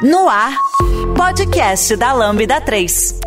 No 0.00 0.28
ar, 0.28 0.56
podcast 1.16 1.96
da 1.96 2.12
Lambda 2.12 2.60
3. 2.60 3.18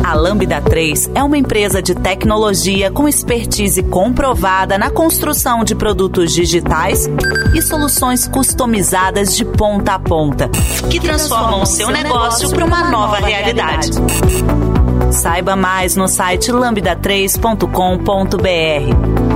A 0.05 0.14
Lambda 0.14 0.61
3 0.61 1.12
é 1.14 1.22
uma 1.22 1.38
empresa 1.38 1.80
de 1.80 1.94
tecnologia 1.94 2.91
com 2.91 3.06
expertise 3.06 3.80
comprovada 3.84 4.77
na 4.77 4.91
construção 4.91 5.62
de 5.62 5.77
produtos 5.77 6.33
digitais 6.33 7.08
e 7.55 7.62
soluções 7.62 8.27
customizadas 8.27 9.36
de 9.36 9.44
ponta 9.44 9.94
a 9.94 9.98
ponta, 10.00 10.50
que 10.91 10.98
transformam 10.98 11.62
o 11.62 11.66
seu 11.66 11.91
negócio 11.91 12.50
para 12.50 12.64
uma 12.64 12.91
nova 12.91 13.18
realidade. 13.18 13.91
Saiba 15.11 15.56
mais 15.56 15.97
no 15.97 16.08
site 16.08 16.53
lambda3.com.br. 16.53 19.30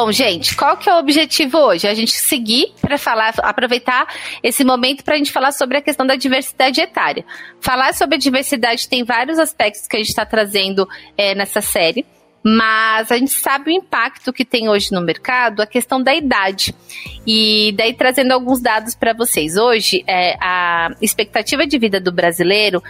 Bom, 0.00 0.12
gente, 0.12 0.54
qual 0.54 0.76
que 0.76 0.88
é 0.88 0.94
o 0.94 0.98
objetivo 1.00 1.58
hoje? 1.58 1.88
A 1.88 1.92
gente 1.92 2.12
seguir 2.12 2.72
para 2.80 2.96
falar, 2.96 3.34
aproveitar 3.38 4.06
esse 4.44 4.62
momento 4.62 5.02
para 5.02 5.14
a 5.14 5.18
gente 5.18 5.32
falar 5.32 5.50
sobre 5.50 5.78
a 5.78 5.82
questão 5.82 6.06
da 6.06 6.14
diversidade 6.14 6.80
etária. 6.80 7.24
Falar 7.60 7.92
sobre 7.92 8.14
a 8.14 8.18
diversidade 8.18 8.88
tem 8.88 9.02
vários 9.02 9.40
aspectos 9.40 9.88
que 9.88 9.96
a 9.96 9.98
gente 9.98 10.10
está 10.10 10.24
trazendo 10.24 10.88
é, 11.16 11.34
nessa 11.34 11.60
série 11.60 12.06
mas 12.40 13.10
a 13.10 13.18
gente 13.18 13.32
sabe 13.32 13.70
o 13.70 13.74
impacto 13.74 14.32
que 14.32 14.44
tem 14.44 14.68
hoje 14.68 14.92
no 14.92 15.00
mercado 15.00 15.60
a 15.60 15.66
questão 15.66 16.00
da 16.00 16.14
idade. 16.14 16.72
E 17.26 17.74
daí 17.76 17.92
trazendo 17.92 18.32
alguns 18.32 18.62
dados 18.62 18.94
para 18.94 19.12
vocês. 19.12 19.56
Hoje, 19.56 20.04
é, 20.06 20.36
a 20.40 20.88
expectativa 21.02 21.66
de 21.66 21.76
vida 21.78 22.00
do 22.00 22.12
brasileiro 22.12 22.80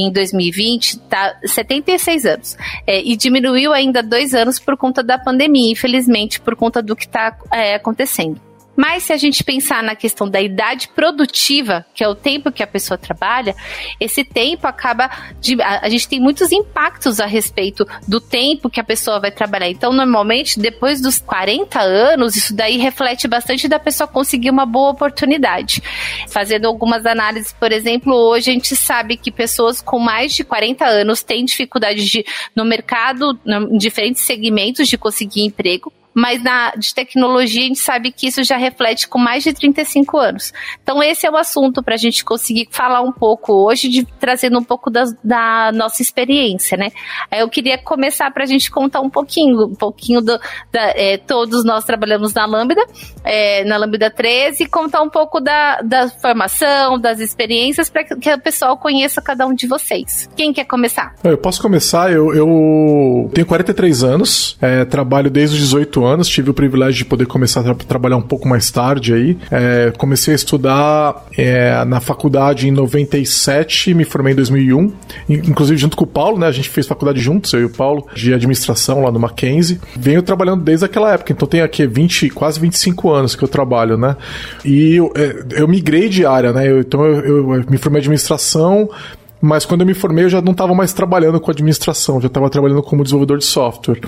em 0.00 0.12
2020 0.12 0.88
está 0.94 1.38
76 1.44 2.26
anos. 2.26 2.56
É, 2.86 3.02
e 3.02 3.16
diminuiu 3.16 3.72
ainda 3.72 4.02
dois 4.02 4.34
anos 4.34 4.58
por 4.58 4.76
conta 4.76 5.02
da 5.02 5.18
pandemia, 5.18 5.72
infelizmente, 5.72 6.40
por 6.40 6.56
conta 6.56 6.82
do 6.82 6.94
que 6.94 7.06
está 7.06 7.36
é, 7.52 7.74
acontecendo. 7.74 8.45
Mas 8.76 9.04
se 9.04 9.12
a 9.12 9.16
gente 9.16 9.42
pensar 9.42 9.82
na 9.82 9.96
questão 9.96 10.28
da 10.28 10.40
idade 10.40 10.88
produtiva, 10.88 11.84
que 11.94 12.04
é 12.04 12.08
o 12.08 12.14
tempo 12.14 12.52
que 12.52 12.62
a 12.62 12.66
pessoa 12.66 12.98
trabalha, 12.98 13.54
esse 13.98 14.22
tempo 14.22 14.66
acaba 14.66 15.10
de, 15.40 15.60
a, 15.62 15.86
a, 15.86 15.88
gente 15.88 16.08
tem 16.08 16.20
muitos 16.20 16.52
impactos 16.52 17.18
a 17.18 17.26
respeito 17.26 17.86
do 18.06 18.20
tempo 18.20 18.68
que 18.68 18.78
a 18.78 18.84
pessoa 18.84 19.18
vai 19.18 19.30
trabalhar. 19.30 19.68
Então, 19.68 19.92
normalmente, 19.92 20.60
depois 20.60 21.00
dos 21.00 21.18
40 21.18 21.80
anos, 21.80 22.36
isso 22.36 22.54
daí 22.54 22.76
reflete 22.76 23.26
bastante 23.26 23.66
da 23.66 23.78
pessoa 23.78 24.06
conseguir 24.06 24.50
uma 24.50 24.66
boa 24.66 24.90
oportunidade. 24.90 25.82
Fazendo 26.28 26.66
algumas 26.66 27.06
análises, 27.06 27.52
por 27.52 27.72
exemplo, 27.72 28.14
hoje 28.14 28.50
a 28.50 28.52
gente 28.52 28.76
sabe 28.76 29.16
que 29.16 29.30
pessoas 29.30 29.80
com 29.80 29.98
mais 29.98 30.34
de 30.34 30.44
40 30.44 30.84
anos 30.84 31.22
têm 31.22 31.44
dificuldade 31.44 32.04
de, 32.04 32.24
no 32.54 32.64
mercado, 32.64 33.38
em 33.46 33.78
diferentes 33.78 34.22
segmentos, 34.22 34.88
de 34.88 34.98
conseguir 34.98 35.42
emprego 35.42 35.92
mas 36.16 36.42
na 36.42 36.70
de 36.70 36.94
tecnologia 36.94 37.60
a 37.60 37.66
gente 37.66 37.78
sabe 37.78 38.10
que 38.10 38.26
isso 38.26 38.42
já 38.42 38.56
reflete 38.56 39.06
com 39.06 39.18
mais 39.18 39.44
de 39.44 39.52
35 39.52 40.16
anos. 40.16 40.50
Então 40.82 41.02
esse 41.02 41.26
é 41.26 41.30
o 41.30 41.36
assunto 41.36 41.82
para 41.82 41.92
a 41.92 41.98
gente 41.98 42.24
conseguir 42.24 42.68
falar 42.70 43.02
um 43.02 43.12
pouco 43.12 43.52
hoje, 43.52 43.90
de, 43.90 44.02
trazendo 44.18 44.58
um 44.58 44.64
pouco 44.64 44.88
da, 44.90 45.04
da 45.22 45.70
nossa 45.74 46.00
experiência, 46.00 46.78
né? 46.78 46.88
Eu 47.30 47.50
queria 47.50 47.76
começar 47.76 48.30
para 48.30 48.44
a 48.44 48.46
gente 48.46 48.70
contar 48.70 49.02
um 49.02 49.10
pouquinho, 49.10 49.66
um 49.66 49.74
pouquinho 49.74 50.22
do, 50.22 50.40
da, 50.72 50.80
é, 50.96 51.18
todos 51.18 51.66
nós 51.66 51.84
trabalhamos 51.84 52.32
na 52.32 52.46
Lambda, 52.46 52.82
é, 53.22 53.62
na 53.64 53.76
Lambda 53.76 54.10
13, 54.10 54.62
e 54.62 54.66
contar 54.66 55.02
um 55.02 55.10
pouco 55.10 55.38
da, 55.38 55.82
da 55.82 56.08
formação, 56.08 56.98
das 56.98 57.20
experiências, 57.20 57.90
para 57.90 58.04
que 58.04 58.32
o 58.32 58.40
pessoal 58.40 58.78
conheça 58.78 59.20
cada 59.20 59.46
um 59.46 59.52
de 59.52 59.66
vocês. 59.66 60.30
Quem 60.34 60.50
quer 60.54 60.64
começar? 60.64 61.14
Eu 61.22 61.36
posso 61.36 61.60
começar, 61.60 62.10
eu, 62.10 62.34
eu 62.34 63.30
tenho 63.34 63.46
43 63.46 64.02
anos, 64.02 64.56
é, 64.62 64.82
trabalho 64.86 65.28
desde 65.28 65.56
os 65.56 65.62
18 65.62 66.04
anos 66.04 66.05
anos, 66.06 66.28
tive 66.28 66.50
o 66.50 66.54
privilégio 66.54 66.98
de 66.98 67.04
poder 67.04 67.26
começar 67.26 67.60
a 67.60 67.62
tra 67.62 67.74
trabalhar 67.74 68.16
um 68.16 68.22
pouco 68.22 68.48
mais 68.48 68.70
tarde 68.70 69.12
aí. 69.12 69.38
É, 69.50 69.92
comecei 69.96 70.32
a 70.32 70.36
estudar 70.36 71.26
é, 71.36 71.84
na 71.84 72.00
faculdade 72.00 72.68
em 72.68 72.70
97, 72.70 73.94
me 73.94 74.04
formei 74.04 74.32
em 74.32 74.36
2001, 74.36 74.92
inclusive 75.28 75.78
junto 75.78 75.96
com 75.96 76.04
o 76.04 76.06
Paulo, 76.06 76.38
né? 76.38 76.46
A 76.46 76.52
gente 76.52 76.68
fez 76.68 76.86
faculdade 76.86 77.20
juntos, 77.20 77.52
eu 77.52 77.60
e 77.60 77.64
o 77.64 77.70
Paulo, 77.70 78.06
de 78.14 78.32
administração 78.32 79.02
lá 79.02 79.10
no 79.10 79.18
Mackenzie. 79.18 79.80
Venho 79.96 80.22
trabalhando 80.22 80.62
desde 80.62 80.84
aquela 80.84 81.12
época, 81.12 81.32
então 81.32 81.46
tem 81.46 81.60
aqui 81.60 81.86
20, 81.86 82.30
quase 82.30 82.60
25 82.60 83.10
anos 83.10 83.34
que 83.34 83.42
eu 83.42 83.48
trabalho, 83.48 83.96
né? 83.96 84.16
E 84.64 84.96
eu, 84.96 85.12
é, 85.14 85.60
eu 85.60 85.68
migrei 85.68 86.08
de 86.08 86.24
área, 86.24 86.52
né? 86.52 86.68
Eu, 86.68 86.80
então 86.80 87.04
eu, 87.04 87.54
eu 87.54 87.64
me 87.68 87.78
formei 87.78 87.98
em 87.98 88.02
administração, 88.02 88.88
mas 89.40 89.64
quando 89.64 89.82
eu 89.82 89.86
me 89.86 89.94
formei 89.94 90.24
eu 90.24 90.28
já 90.28 90.40
não 90.40 90.52
estava 90.52 90.74
mais 90.74 90.92
trabalhando 90.92 91.40
com 91.40 91.50
administração, 91.50 92.20
já 92.20 92.26
estava 92.26 92.48
trabalhando 92.50 92.82
como 92.82 93.02
desenvolvedor 93.02 93.38
de 93.38 93.44
software. 93.44 94.00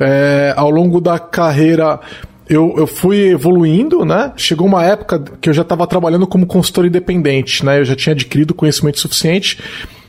É, 0.00 0.54
ao 0.56 0.70
longo 0.70 1.00
da 1.00 1.18
carreira 1.18 2.00
eu, 2.48 2.74
eu 2.76 2.86
fui 2.86 3.28
evoluindo, 3.28 4.04
né? 4.04 4.32
Chegou 4.36 4.66
uma 4.66 4.84
época 4.84 5.22
que 5.40 5.48
eu 5.48 5.52
já 5.52 5.62
estava 5.62 5.86
trabalhando 5.86 6.26
como 6.26 6.46
consultor 6.46 6.84
independente, 6.84 7.64
né? 7.64 7.78
Eu 7.78 7.84
já 7.84 7.94
tinha 7.94 8.12
adquirido 8.12 8.52
conhecimento 8.52 8.98
suficiente. 8.98 9.58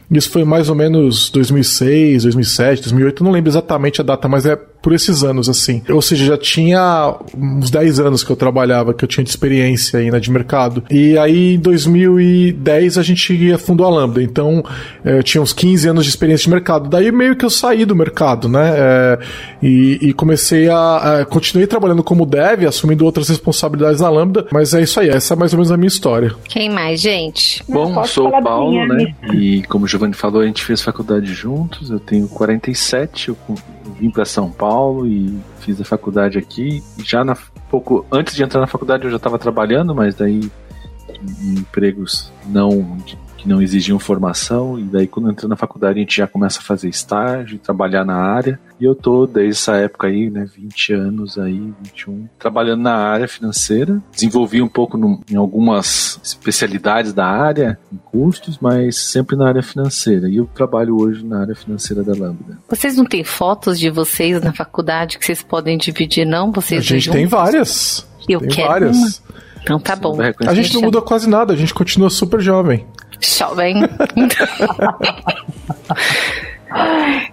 Isso 0.10 0.32
foi 0.32 0.44
mais 0.44 0.68
ou 0.68 0.76
menos 0.76 1.30
2006, 1.30 2.24
2007, 2.24 2.82
2008, 2.82 3.24
não 3.24 3.32
lembro 3.32 3.50
exatamente 3.50 4.02
a 4.02 4.04
data, 4.04 4.28
mas 4.28 4.46
é 4.46 4.58
por 4.82 4.94
esses 4.94 5.24
anos, 5.24 5.48
assim. 5.48 5.82
Ou 5.90 6.02
seja, 6.02 6.26
já 6.26 6.38
tinha 6.38 7.16
uns 7.38 7.70
10 7.70 8.00
anos 8.00 8.24
que 8.24 8.32
eu 8.32 8.36
trabalhava, 8.36 8.94
que 8.94 9.04
eu 9.04 9.08
tinha 9.08 9.24
de 9.24 9.30
experiência 9.30 10.00
ainda 10.00 10.20
de 10.20 10.32
mercado. 10.32 10.84
E 10.90 11.18
aí, 11.18 11.56
em 11.56 11.60
2010, 11.60 12.98
a 12.98 13.04
gente 13.04 13.58
fundou 13.58 13.86
a 13.86 13.90
Lambda. 13.90 14.22
Então, 14.24 14.64
eh, 15.06 15.20
eu 15.20 15.24
tinha 15.24 15.42
uns 15.42 15.54
15 15.54 15.88
anos 15.88 16.04
de 16.04 16.10
experiência 16.10 16.46
de 16.46 16.50
mercado. 16.50 16.90
Daí, 16.90 17.12
meio 17.12 17.36
que 17.36 17.46
eu 17.46 17.50
saí 17.50 17.86
do 17.86 17.96
mercado, 17.96 18.50
né? 18.50 18.74
É, 18.76 19.20
e, 19.62 20.00
e, 20.02 20.14
comecei 20.14 20.68
a, 20.70 21.20
a, 21.20 21.26
Continuei 21.26 21.68
trabalhando 21.68 22.04
como 22.04 22.26
dev, 22.26 22.66
assumindo 22.68 23.06
outras 23.06 23.30
responsabilidades 23.30 24.02
na 24.02 24.10
Lambda. 24.10 24.48
Mas 24.52 24.74
é 24.74 24.82
isso 24.82 25.00
aí, 25.00 25.10
essa 25.10 25.34
é 25.34 25.38
mais 25.38 25.54
ou 25.54 25.58
menos 25.58 25.72
a 25.72 25.78
minha 25.78 25.88
história. 25.88 26.34
Quem 26.46 26.70
mais, 26.70 27.00
gente? 27.00 27.64
Bom, 27.70 28.04
sou 28.06 28.30
o 28.30 28.44
Paulo, 28.44 28.88
né? 28.88 29.14
E 29.34 29.62
como 29.64 29.86
o 29.86 29.88
Giovanni 29.88 30.14
falou, 30.14 30.42
a 30.42 30.46
gente 30.46 30.64
fez 30.64 30.82
faculdade 30.82 31.34
juntos. 31.34 31.90
Eu 31.90 32.00
tenho 32.00 32.28
47, 32.28 33.30
eu 33.30 33.38
vim 34.00 34.10
para 34.10 34.26
São 34.26 34.52
Paulo 34.52 35.08
e 35.08 35.38
fiz 35.60 35.80
a 35.80 35.86
faculdade 35.86 36.38
aqui. 36.38 36.84
Já 37.04 37.24
na 37.24 37.36
pouco 37.70 38.06
antes 38.12 38.36
de 38.36 38.44
entrar 38.44 38.60
na 38.60 38.68
faculdade 38.68 39.06
eu 39.06 39.10
já 39.12 39.18
estava 39.18 39.40
trabalhando, 39.40 39.96
mas 39.96 40.16
daí 40.16 40.52
em 41.42 41.60
empregos 41.60 42.32
não 42.48 42.98
que 43.42 43.48
não 43.48 43.60
exigiam 43.60 43.98
formação, 43.98 44.78
e 44.78 44.84
daí 44.84 45.08
quando 45.08 45.32
entrou 45.32 45.50
na 45.50 45.56
faculdade 45.56 45.98
a 45.98 46.02
gente 46.02 46.18
já 46.18 46.28
começa 46.28 46.60
a 46.60 46.62
fazer 46.62 46.88
estágio, 46.88 47.58
trabalhar 47.58 48.06
na 48.06 48.16
área, 48.16 48.60
e 48.80 48.86
eu 48.86 48.94
tô 48.94 49.26
desde 49.26 49.54
essa 49.54 49.76
época 49.78 50.08
aí, 50.08 50.30
né, 50.30 50.46
20 50.56 50.94
anos 50.94 51.40
aí, 51.40 51.74
21, 51.82 52.30
trabalhando 52.38 52.84
na 52.84 52.96
área 52.96 53.28
financeira, 53.28 54.00
desenvolvi 54.12 54.62
um 54.62 54.68
pouco 54.68 54.96
no, 54.96 55.22
em 55.30 55.36
algumas 55.36 56.20
especialidades 56.24 57.14
da 57.14 57.26
área, 57.26 57.80
em 57.92 57.98
custos, 57.98 58.60
mas 58.62 58.98
sempre 58.98 59.36
na 59.36 59.48
área 59.48 59.64
financeira, 59.64 60.30
e 60.30 60.38
eu 60.38 60.46
trabalho 60.46 61.02
hoje 61.02 61.26
na 61.26 61.42
área 61.42 61.56
financeira 61.56 62.04
da 62.04 62.14
Lambda. 62.14 62.60
Vocês 62.70 62.96
não 62.96 63.06
têm 63.06 63.24
fotos 63.24 63.80
de 63.80 63.90
vocês 63.90 64.40
na 64.40 64.54
faculdade 64.54 65.18
que 65.18 65.26
vocês 65.26 65.42
podem 65.42 65.80
dividir, 65.80 66.26
não? 66.26 66.52
Vocês 66.52 66.80
a 66.80 66.84
gente 66.84 67.10
tem 67.10 67.26
várias. 67.26 68.08
Eu 68.30 68.40
tem 68.40 68.50
quero 68.50 68.68
várias. 68.68 68.98
Uma. 68.98 69.42
Então 69.64 69.80
tá 69.80 69.96
bom. 69.96 70.18
A 70.46 70.54
gente 70.54 70.74
não 70.74 70.82
muda 70.82 71.02
quase 71.02 71.30
nada, 71.30 71.54
a 71.54 71.56
gente 71.56 71.74
continua 71.74 72.10
super 72.10 72.40
jovem. 72.40 72.86
Jovem. 73.22 73.76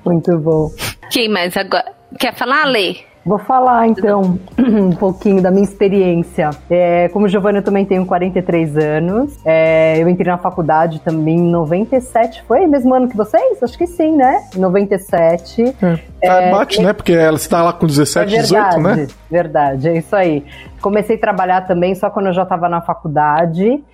Muito 0.04 0.38
bom. 0.38 0.70
Quem 1.10 1.28
mais 1.28 1.56
agora? 1.56 1.92
Quer 2.18 2.34
falar, 2.34 2.64
Lê? 2.64 3.08
Vou 3.28 3.38
falar 3.38 3.86
então 3.86 4.38
um 4.58 4.90
pouquinho 4.92 5.42
da 5.42 5.50
minha 5.50 5.64
experiência. 5.64 6.48
É, 6.70 7.08
como 7.08 7.28
Giovanna, 7.28 7.58
eu 7.58 7.62
também 7.62 7.84
tenho 7.84 8.06
43 8.06 8.76
anos. 8.78 9.38
É, 9.44 10.02
eu 10.02 10.08
entrei 10.08 10.32
na 10.32 10.38
faculdade 10.38 11.00
também 11.00 11.36
em 11.36 11.50
97. 11.50 12.42
Foi 12.48 12.66
mesmo 12.66 12.94
ano 12.94 13.06
que 13.06 13.16
vocês? 13.16 13.62
Acho 13.62 13.76
que 13.76 13.86
sim, 13.86 14.16
né? 14.16 14.48
97. 14.56 15.62
É. 15.62 15.98
É, 16.22 16.50
bate, 16.50 16.82
né? 16.82 16.94
Porque 16.94 17.12
ela 17.12 17.36
está 17.36 17.62
lá 17.62 17.72
com 17.72 17.86
17, 17.86 18.34
é 18.34 18.40
verdade, 18.40 18.76
18, 18.76 18.80
né? 18.80 19.06
Verdade, 19.30 19.88
é 19.88 19.98
isso 19.98 20.16
aí. 20.16 20.44
Comecei 20.80 21.16
a 21.16 21.20
trabalhar 21.20 21.66
também 21.66 21.94
só 21.94 22.08
quando 22.08 22.28
eu 22.28 22.32
já 22.32 22.44
estava 22.44 22.66
na 22.68 22.80
faculdade. 22.80 23.84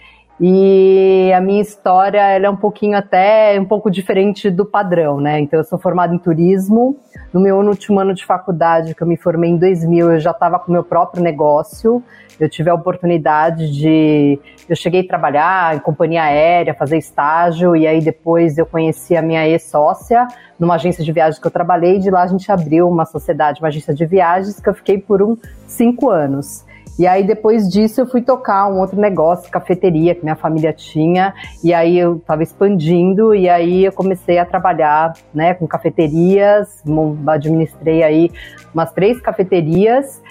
E 0.40 1.32
a 1.32 1.40
minha 1.40 1.62
história 1.62 2.18
é 2.20 2.50
um 2.50 2.56
pouquinho 2.56 2.98
até 2.98 3.58
um 3.60 3.64
pouco 3.64 3.88
diferente 3.88 4.50
do 4.50 4.64
padrão, 4.64 5.20
né? 5.20 5.38
Então 5.38 5.60
eu 5.60 5.64
sou 5.64 5.78
formada 5.78 6.12
em 6.12 6.18
turismo. 6.18 6.96
No 7.32 7.40
meu 7.40 7.56
último 7.56 8.00
ano 8.00 8.12
de 8.12 8.24
faculdade, 8.24 8.94
que 8.94 9.02
eu 9.02 9.06
me 9.06 9.16
formei 9.16 9.50
em 9.50 9.56
2000, 9.56 10.12
eu 10.12 10.20
já 10.20 10.32
estava 10.32 10.58
com 10.58 10.72
meu 10.72 10.82
próprio 10.82 11.22
negócio. 11.22 12.02
Eu 12.38 12.48
tive 12.48 12.68
a 12.68 12.74
oportunidade 12.74 13.70
de 13.70 14.40
eu 14.68 14.74
cheguei 14.74 15.02
a 15.02 15.06
trabalhar 15.06 15.76
em 15.76 15.78
companhia 15.78 16.24
aérea, 16.24 16.74
fazer 16.74 16.98
estágio 16.98 17.76
e 17.76 17.86
aí 17.86 18.00
depois 18.00 18.58
eu 18.58 18.66
conheci 18.66 19.16
a 19.16 19.22
minha 19.22 19.46
ex-sócia 19.46 20.26
numa 20.58 20.74
agência 20.74 21.04
de 21.04 21.12
viagens 21.12 21.38
que 21.38 21.46
eu 21.46 21.50
trabalhei. 21.50 21.96
E 21.96 22.00
de 22.00 22.10
lá 22.10 22.22
a 22.22 22.26
gente 22.26 22.50
abriu 22.50 22.88
uma 22.88 23.04
sociedade, 23.04 23.60
uma 23.60 23.68
agência 23.68 23.94
de 23.94 24.04
viagens 24.04 24.58
que 24.58 24.68
eu 24.68 24.74
fiquei 24.74 24.98
por 24.98 25.22
uns 25.22 25.38
cinco 25.66 26.10
anos. 26.10 26.64
E 26.98 27.06
aí 27.06 27.24
depois 27.24 27.68
disso 27.68 28.00
eu 28.00 28.06
fui 28.06 28.22
tocar 28.22 28.68
um 28.68 28.78
outro 28.78 29.00
negócio, 29.00 29.50
cafeteria 29.50 30.14
que 30.14 30.22
minha 30.22 30.36
família 30.36 30.72
tinha, 30.72 31.34
e 31.62 31.74
aí 31.74 31.98
eu 31.98 32.16
estava 32.16 32.42
expandindo. 32.42 33.34
E 33.34 33.48
aí 33.48 33.84
eu 33.84 33.92
comecei 33.92 34.38
a 34.38 34.44
trabalhar, 34.44 35.14
né, 35.32 35.54
com 35.54 35.66
cafeterias, 35.66 36.82
administrei 37.26 38.02
aí 38.02 38.30
umas 38.72 38.92
três 38.92 39.20
cafeterias 39.20 40.22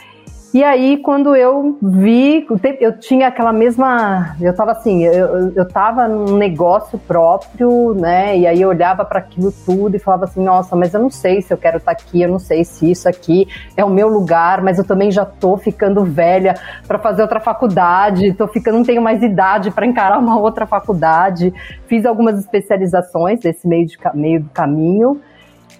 e 0.54 0.64
aí, 0.64 0.98
quando 0.98 1.36
eu 1.36 1.80
vi, 1.82 2.46
eu 2.80 3.00
tinha 3.00 3.28
aquela 3.28 3.52
mesma. 3.52 4.36
Eu 4.40 4.56
tava 4.56 4.72
assim, 4.72 5.04
eu, 5.04 5.52
eu 5.56 5.68
tava 5.68 6.08
num 6.08 6.38
negócio 6.38 7.00
próprio, 7.00 7.96
né? 7.96 8.38
E 8.38 8.46
aí 8.46 8.62
eu 8.62 8.70
olhava 8.70 9.04
para 9.04 9.18
aquilo 9.18 9.52
tudo 9.66 9.96
e 9.96 10.00
falava 10.00 10.26
assim: 10.26 10.44
nossa, 10.44 10.76
mas 10.76 10.94
eu 10.94 11.00
não 11.00 11.10
sei 11.10 11.42
se 11.42 11.52
eu 11.52 11.58
quero 11.58 11.78
estar 11.78 11.96
tá 11.96 12.00
aqui, 12.00 12.22
eu 12.22 12.30
não 12.30 12.38
sei 12.38 12.64
se 12.64 12.92
isso 12.92 13.10
aqui 13.10 13.48
é 13.76 13.84
o 13.84 13.90
meu 13.90 14.08
lugar, 14.08 14.62
mas 14.62 14.78
eu 14.78 14.84
também 14.84 15.10
já 15.10 15.26
tô 15.26 15.58
ficando 15.58 16.04
velha 16.04 16.54
para 16.88 17.00
fazer 17.00 17.24
outra 17.24 17.40
faculdade, 17.40 18.32
tô 18.34 18.48
ficando, 18.48 18.78
não 18.78 18.86
tenho 18.86 19.02
mais 19.02 19.24
idade 19.24 19.72
para 19.72 19.88
encarar 19.88 20.20
uma 20.20 20.38
outra 20.38 20.68
faculdade. 20.68 21.52
Fiz 21.88 22.06
algumas 22.06 22.38
especializações 22.38 23.40
nesse 23.44 23.68
meio, 23.68 23.88
de, 23.88 23.98
meio 24.14 24.42
do 24.42 24.50
caminho. 24.52 25.20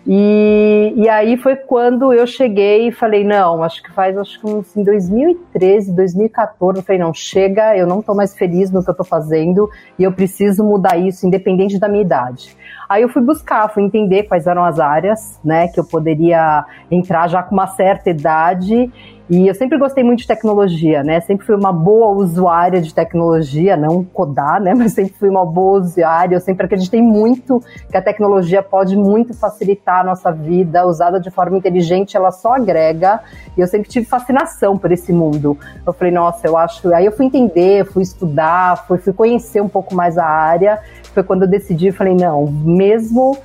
E, 0.06 0.94
e 0.98 1.08
aí 1.08 1.38
foi 1.38 1.56
quando 1.56 2.12
eu 2.12 2.28
cheguei 2.28 2.90
e 2.90 2.92
falei, 2.92 3.24
não, 3.24 3.64
acho 3.64 3.82
que 3.82 3.90
faz 3.92 4.18
acho 4.18 4.40
que 4.42 4.80
em 4.80 4.84
2013, 4.84 5.94
2014, 5.96 6.80
eu 6.80 6.84
falei, 6.84 7.02
não, 7.02 7.14
chega, 7.14 7.78
eu 7.78 7.88
não 7.88 8.02
estou 8.02 8.14
mais 8.14 8.36
feliz 8.36 8.70
no 8.70 8.84
que 8.84 8.90
eu 8.90 8.94
estou 8.94 9.06
fazendo 9.06 9.70
e 9.98 10.04
eu 10.04 10.12
preciso 10.12 10.62
mudar 10.62 10.98
isso, 10.98 11.26
independente 11.26 11.80
da 11.80 11.88
minha 11.88 12.04
idade. 12.04 12.58
Aí 12.90 13.02
eu 13.02 13.10
fui 13.10 13.22
buscar, 13.22 13.70
fui 13.70 13.84
entender 13.84 14.24
quais 14.24 14.46
eram 14.46 14.66
as 14.66 14.78
áreas, 14.78 15.40
né, 15.44 15.70
que 15.70 15.80
eu 15.80 15.86
poderia 15.86 16.66
entrar 16.92 17.30
já 17.30 17.42
com 17.42 17.56
uma 17.56 17.68
certa 17.68 18.10
idade 18.10 18.92
e 19.36 19.48
eu 19.48 19.56
sempre 19.56 19.80
gostei 19.80 20.04
muito 20.04 20.20
de 20.20 20.28
tecnologia, 20.28 21.04
né? 21.04 21.20
Sempre 21.22 21.44
fui 21.44 21.56
uma 21.56 21.74
boa 21.74 22.10
usuária 22.10 22.80
de 22.80 22.94
tecnologia, 22.94 23.76
não 23.76 24.04
codar, 24.04 24.62
né? 24.62 24.76
Mas 24.78 24.94
sempre 24.94 25.14
fui 25.14 25.28
uma 25.28 25.44
boa 25.44 25.80
usuária. 25.80 26.36
Eu 26.36 26.40
sempre 26.40 26.68
acreditei 26.68 27.02
muito 27.02 27.60
que 27.90 27.98
a 27.98 28.02
tecnologia 28.02 28.62
pode 28.62 28.96
muito 28.96 29.34
facilitar 29.34 30.02
a 30.02 30.04
nossa 30.04 30.32
vida, 30.32 30.86
usada 30.86 31.20
de 31.20 31.32
forma 31.32 31.58
inteligente, 31.58 32.16
ela 32.16 32.30
só 32.30 32.54
agrega. 32.54 33.22
E 33.58 33.62
eu 33.62 33.66
sempre 33.66 33.90
tive 33.90 34.06
fascinação 34.06 34.78
por 34.78 34.92
esse 34.92 35.12
mundo. 35.12 35.58
Eu 35.84 35.94
falei, 35.94 36.14
nossa, 36.14 36.46
eu 36.46 36.56
acho. 36.56 36.94
Aí 36.94 37.06
eu 37.06 37.12
fui 37.12 37.26
entender, 37.26 37.86
fui 37.86 38.04
estudar, 38.04 38.86
fui, 38.86 39.00
fui 39.00 39.14
conhecer 39.14 39.62
um 39.62 39.70
pouco 39.70 39.96
mais 39.96 40.16
a 40.16 40.26
área. 40.26 40.80
Foi 41.12 41.24
quando 41.24 41.42
eu 41.42 41.48
decidi, 41.48 41.92
falei, 41.92 42.14
não, 42.14 42.46
mesmo 42.46 43.36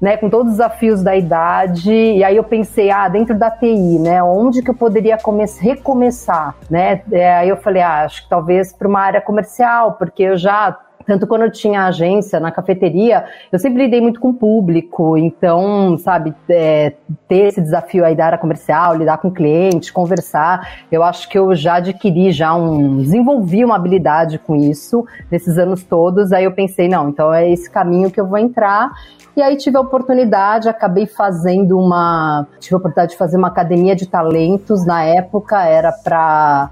né, 0.00 0.16
com 0.16 0.30
todos 0.30 0.52
os 0.52 0.58
desafios 0.58 1.02
da 1.02 1.16
idade, 1.16 1.92
e 1.92 2.22
aí 2.22 2.36
eu 2.36 2.44
pensei, 2.44 2.90
ah, 2.90 3.08
dentro 3.08 3.36
da 3.36 3.50
TI, 3.50 3.98
né, 3.98 4.22
onde 4.22 4.62
que 4.62 4.70
eu 4.70 4.74
poderia 4.74 5.18
recomeçar, 5.60 6.54
né, 6.70 7.02
é, 7.10 7.34
aí 7.34 7.48
eu 7.48 7.56
falei, 7.56 7.82
ah, 7.82 8.04
acho 8.04 8.22
que 8.22 8.28
talvez 8.28 8.72
para 8.72 8.88
uma 8.88 9.00
área 9.00 9.20
comercial, 9.20 9.92
porque 9.92 10.22
eu 10.22 10.36
já 10.36 10.78
tanto 11.08 11.26
quando 11.26 11.40
eu 11.40 11.50
tinha 11.50 11.86
agência 11.86 12.38
na 12.38 12.52
cafeteria, 12.52 13.24
eu 13.50 13.58
sempre 13.58 13.84
lidei 13.84 13.98
muito 13.98 14.20
com 14.20 14.28
o 14.28 14.34
público, 14.34 15.16
então, 15.16 15.96
sabe, 15.96 16.34
é, 16.50 16.92
ter 17.26 17.46
esse 17.46 17.62
desafio 17.62 18.04
aí 18.04 18.14
da 18.14 18.26
área 18.26 18.36
comercial, 18.36 18.94
lidar 18.94 19.16
com 19.16 19.30
cliente, 19.30 19.90
conversar, 19.90 20.84
eu 20.92 21.02
acho 21.02 21.26
que 21.30 21.38
eu 21.38 21.54
já 21.54 21.76
adquiri 21.76 22.30
já 22.30 22.54
um, 22.54 22.98
desenvolvi 22.98 23.64
uma 23.64 23.76
habilidade 23.76 24.38
com 24.38 24.54
isso 24.54 25.06
nesses 25.30 25.56
anos 25.56 25.82
todos, 25.82 26.30
aí 26.30 26.44
eu 26.44 26.52
pensei, 26.52 26.88
não, 26.88 27.08
então 27.08 27.32
é 27.32 27.50
esse 27.50 27.70
caminho 27.70 28.10
que 28.10 28.20
eu 28.20 28.26
vou 28.26 28.36
entrar, 28.36 28.92
e 29.34 29.40
aí 29.40 29.56
tive 29.56 29.78
a 29.78 29.80
oportunidade, 29.80 30.68
acabei 30.68 31.06
fazendo 31.06 31.78
uma, 31.78 32.46
tive 32.60 32.74
a 32.74 32.78
oportunidade 32.78 33.12
de 33.12 33.16
fazer 33.16 33.38
uma 33.38 33.48
academia 33.48 33.96
de 33.96 34.06
talentos, 34.06 34.84
na 34.84 35.04
época 35.04 35.62
era 35.64 35.90
para 35.90 36.70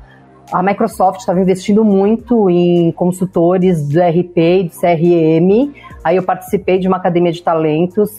a 0.52 0.62
Microsoft 0.62 1.20
estava 1.20 1.40
investindo 1.40 1.84
muito 1.84 2.48
em 2.48 2.92
consultores 2.92 3.88
do 3.88 4.00
RP 4.00 4.36
e 4.36 4.62
do 4.64 4.70
CRM. 4.70 5.74
Aí 6.04 6.16
eu 6.16 6.22
participei 6.22 6.78
de 6.78 6.86
uma 6.86 6.98
academia 6.98 7.32
de 7.32 7.42
talentos. 7.42 8.10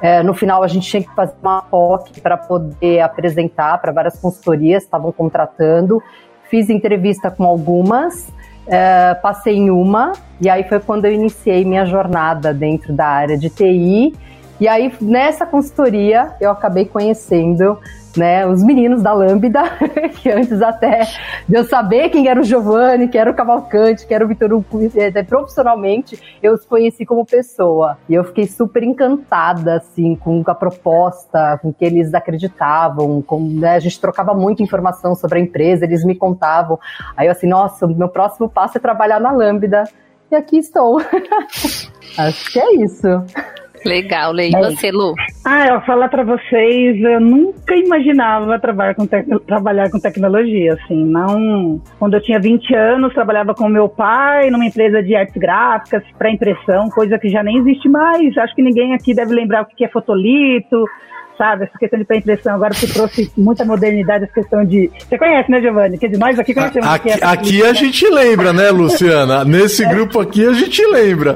É, 0.00 0.22
no 0.22 0.34
final, 0.34 0.62
a 0.62 0.68
gente 0.68 0.88
tinha 0.88 1.02
que 1.02 1.14
fazer 1.14 1.34
uma 1.42 1.62
POC 1.62 2.20
para 2.20 2.36
poder 2.36 3.00
apresentar 3.00 3.78
para 3.78 3.92
várias 3.92 4.18
consultorias, 4.18 4.82
estavam 4.82 5.12
contratando. 5.12 6.02
Fiz 6.50 6.70
entrevista 6.70 7.30
com 7.30 7.44
algumas, 7.44 8.28
é, 8.66 9.14
passei 9.14 9.56
em 9.56 9.70
uma, 9.70 10.12
e 10.40 10.48
aí 10.48 10.64
foi 10.64 10.80
quando 10.80 11.04
eu 11.04 11.12
iniciei 11.12 11.64
minha 11.64 11.84
jornada 11.84 12.52
dentro 12.52 12.92
da 12.92 13.06
área 13.06 13.36
de 13.36 13.50
TI. 13.50 14.14
E 14.60 14.68
aí, 14.68 14.92
nessa 15.00 15.44
consultoria, 15.44 16.32
eu 16.40 16.50
acabei 16.50 16.84
conhecendo 16.84 17.78
né, 18.16 18.46
os 18.46 18.62
meninos 18.62 19.02
da 19.02 19.12
Lambda, 19.12 19.62
que 20.20 20.30
antes 20.30 20.62
até 20.62 21.06
de 21.48 21.56
eu 21.56 21.64
saber 21.64 22.08
quem 22.10 22.28
era 22.28 22.40
o 22.40 22.44
Giovanni, 22.44 23.08
que 23.08 23.18
era 23.18 23.30
o 23.30 23.34
Cavalcante, 23.34 24.06
que 24.06 24.14
era 24.14 24.24
o 24.24 24.28
Vitor 24.28 24.52
Hugo, 24.52 24.80
é, 24.96 25.22
profissionalmente, 25.22 26.38
eu 26.42 26.54
os 26.54 26.64
conheci 26.64 27.04
como 27.04 27.24
pessoa. 27.24 27.98
E 28.08 28.14
eu 28.14 28.24
fiquei 28.24 28.46
super 28.46 28.82
encantada, 28.82 29.76
assim, 29.76 30.14
com 30.16 30.42
a 30.46 30.54
proposta, 30.54 31.58
com 31.60 31.72
que 31.72 31.84
eles 31.84 32.14
acreditavam, 32.14 33.22
com, 33.22 33.40
né, 33.40 33.76
a 33.76 33.80
gente 33.80 34.00
trocava 34.00 34.34
muita 34.34 34.62
informação 34.62 35.14
sobre 35.14 35.38
a 35.38 35.42
empresa, 35.42 35.84
eles 35.84 36.04
me 36.04 36.14
contavam. 36.14 36.78
Aí 37.16 37.26
eu 37.26 37.32
assim, 37.32 37.48
nossa, 37.48 37.86
meu 37.86 38.08
próximo 38.08 38.48
passo 38.48 38.78
é 38.78 38.80
trabalhar 38.80 39.20
na 39.20 39.32
Lambda. 39.32 39.84
E 40.30 40.34
aqui 40.34 40.58
estou. 40.58 41.00
Acho 42.18 42.52
que 42.52 42.58
é 42.58 42.74
isso. 42.76 43.06
Legal, 43.84 44.32
Lei. 44.32 44.50
E 44.50 44.56
é 44.56 44.58
você, 44.58 44.90
Lu? 44.90 45.14
Ah, 45.44 45.66
eu 45.68 45.80
falar 45.82 46.08
para 46.08 46.24
vocês, 46.24 47.00
eu 47.02 47.20
nunca 47.20 47.76
imaginava 47.76 48.58
trabalhar 48.58 48.94
com, 48.94 49.06
trabalhar 49.38 49.90
com 49.90 50.00
tecnologia, 50.00 50.74
assim, 50.74 51.04
não... 51.04 51.80
Quando 51.98 52.14
eu 52.14 52.22
tinha 52.22 52.40
20 52.40 52.74
anos, 52.74 53.12
trabalhava 53.12 53.54
com 53.54 53.68
meu 53.68 53.88
pai 53.88 54.50
numa 54.50 54.64
empresa 54.64 55.02
de 55.02 55.14
artes 55.14 55.36
gráficas 55.36 56.02
para 56.18 56.30
impressão, 56.30 56.88
coisa 56.90 57.18
que 57.18 57.28
já 57.28 57.42
nem 57.42 57.58
existe 57.58 57.88
mais. 57.88 58.36
Acho 58.38 58.54
que 58.54 58.62
ninguém 58.62 58.94
aqui 58.94 59.14
deve 59.14 59.34
lembrar 59.34 59.62
o 59.62 59.66
que 59.66 59.84
é 59.84 59.88
fotolito, 59.88 60.84
sabe? 61.36 61.64
Essa 61.64 61.78
questão 61.78 61.98
de 61.98 62.04
pré-impressão. 62.04 62.54
Agora 62.54 62.74
você 62.74 62.86
trouxe 62.92 63.32
muita 63.36 63.64
modernidade, 63.64 64.24
essa 64.24 64.34
questão 64.34 64.64
de. 64.64 64.90
Você 64.98 65.18
conhece, 65.18 65.50
né, 65.50 65.60
Giovanni? 65.60 65.98
Quer 65.98 66.08
dizer, 66.08 66.18
nós 66.18 66.38
aqui 66.38 66.54
conhecemos. 66.54 66.88
Aqui, 66.88 67.10
aqui, 67.10 67.24
aqui 67.24 67.62
a 67.62 67.72
gente 67.72 68.08
lembra, 68.08 68.52
né, 68.52 68.70
Luciana? 68.70 69.44
Nesse 69.44 69.86
grupo 69.86 70.20
aqui 70.20 70.46
a 70.46 70.52
gente 70.52 70.84
lembra. 70.86 71.34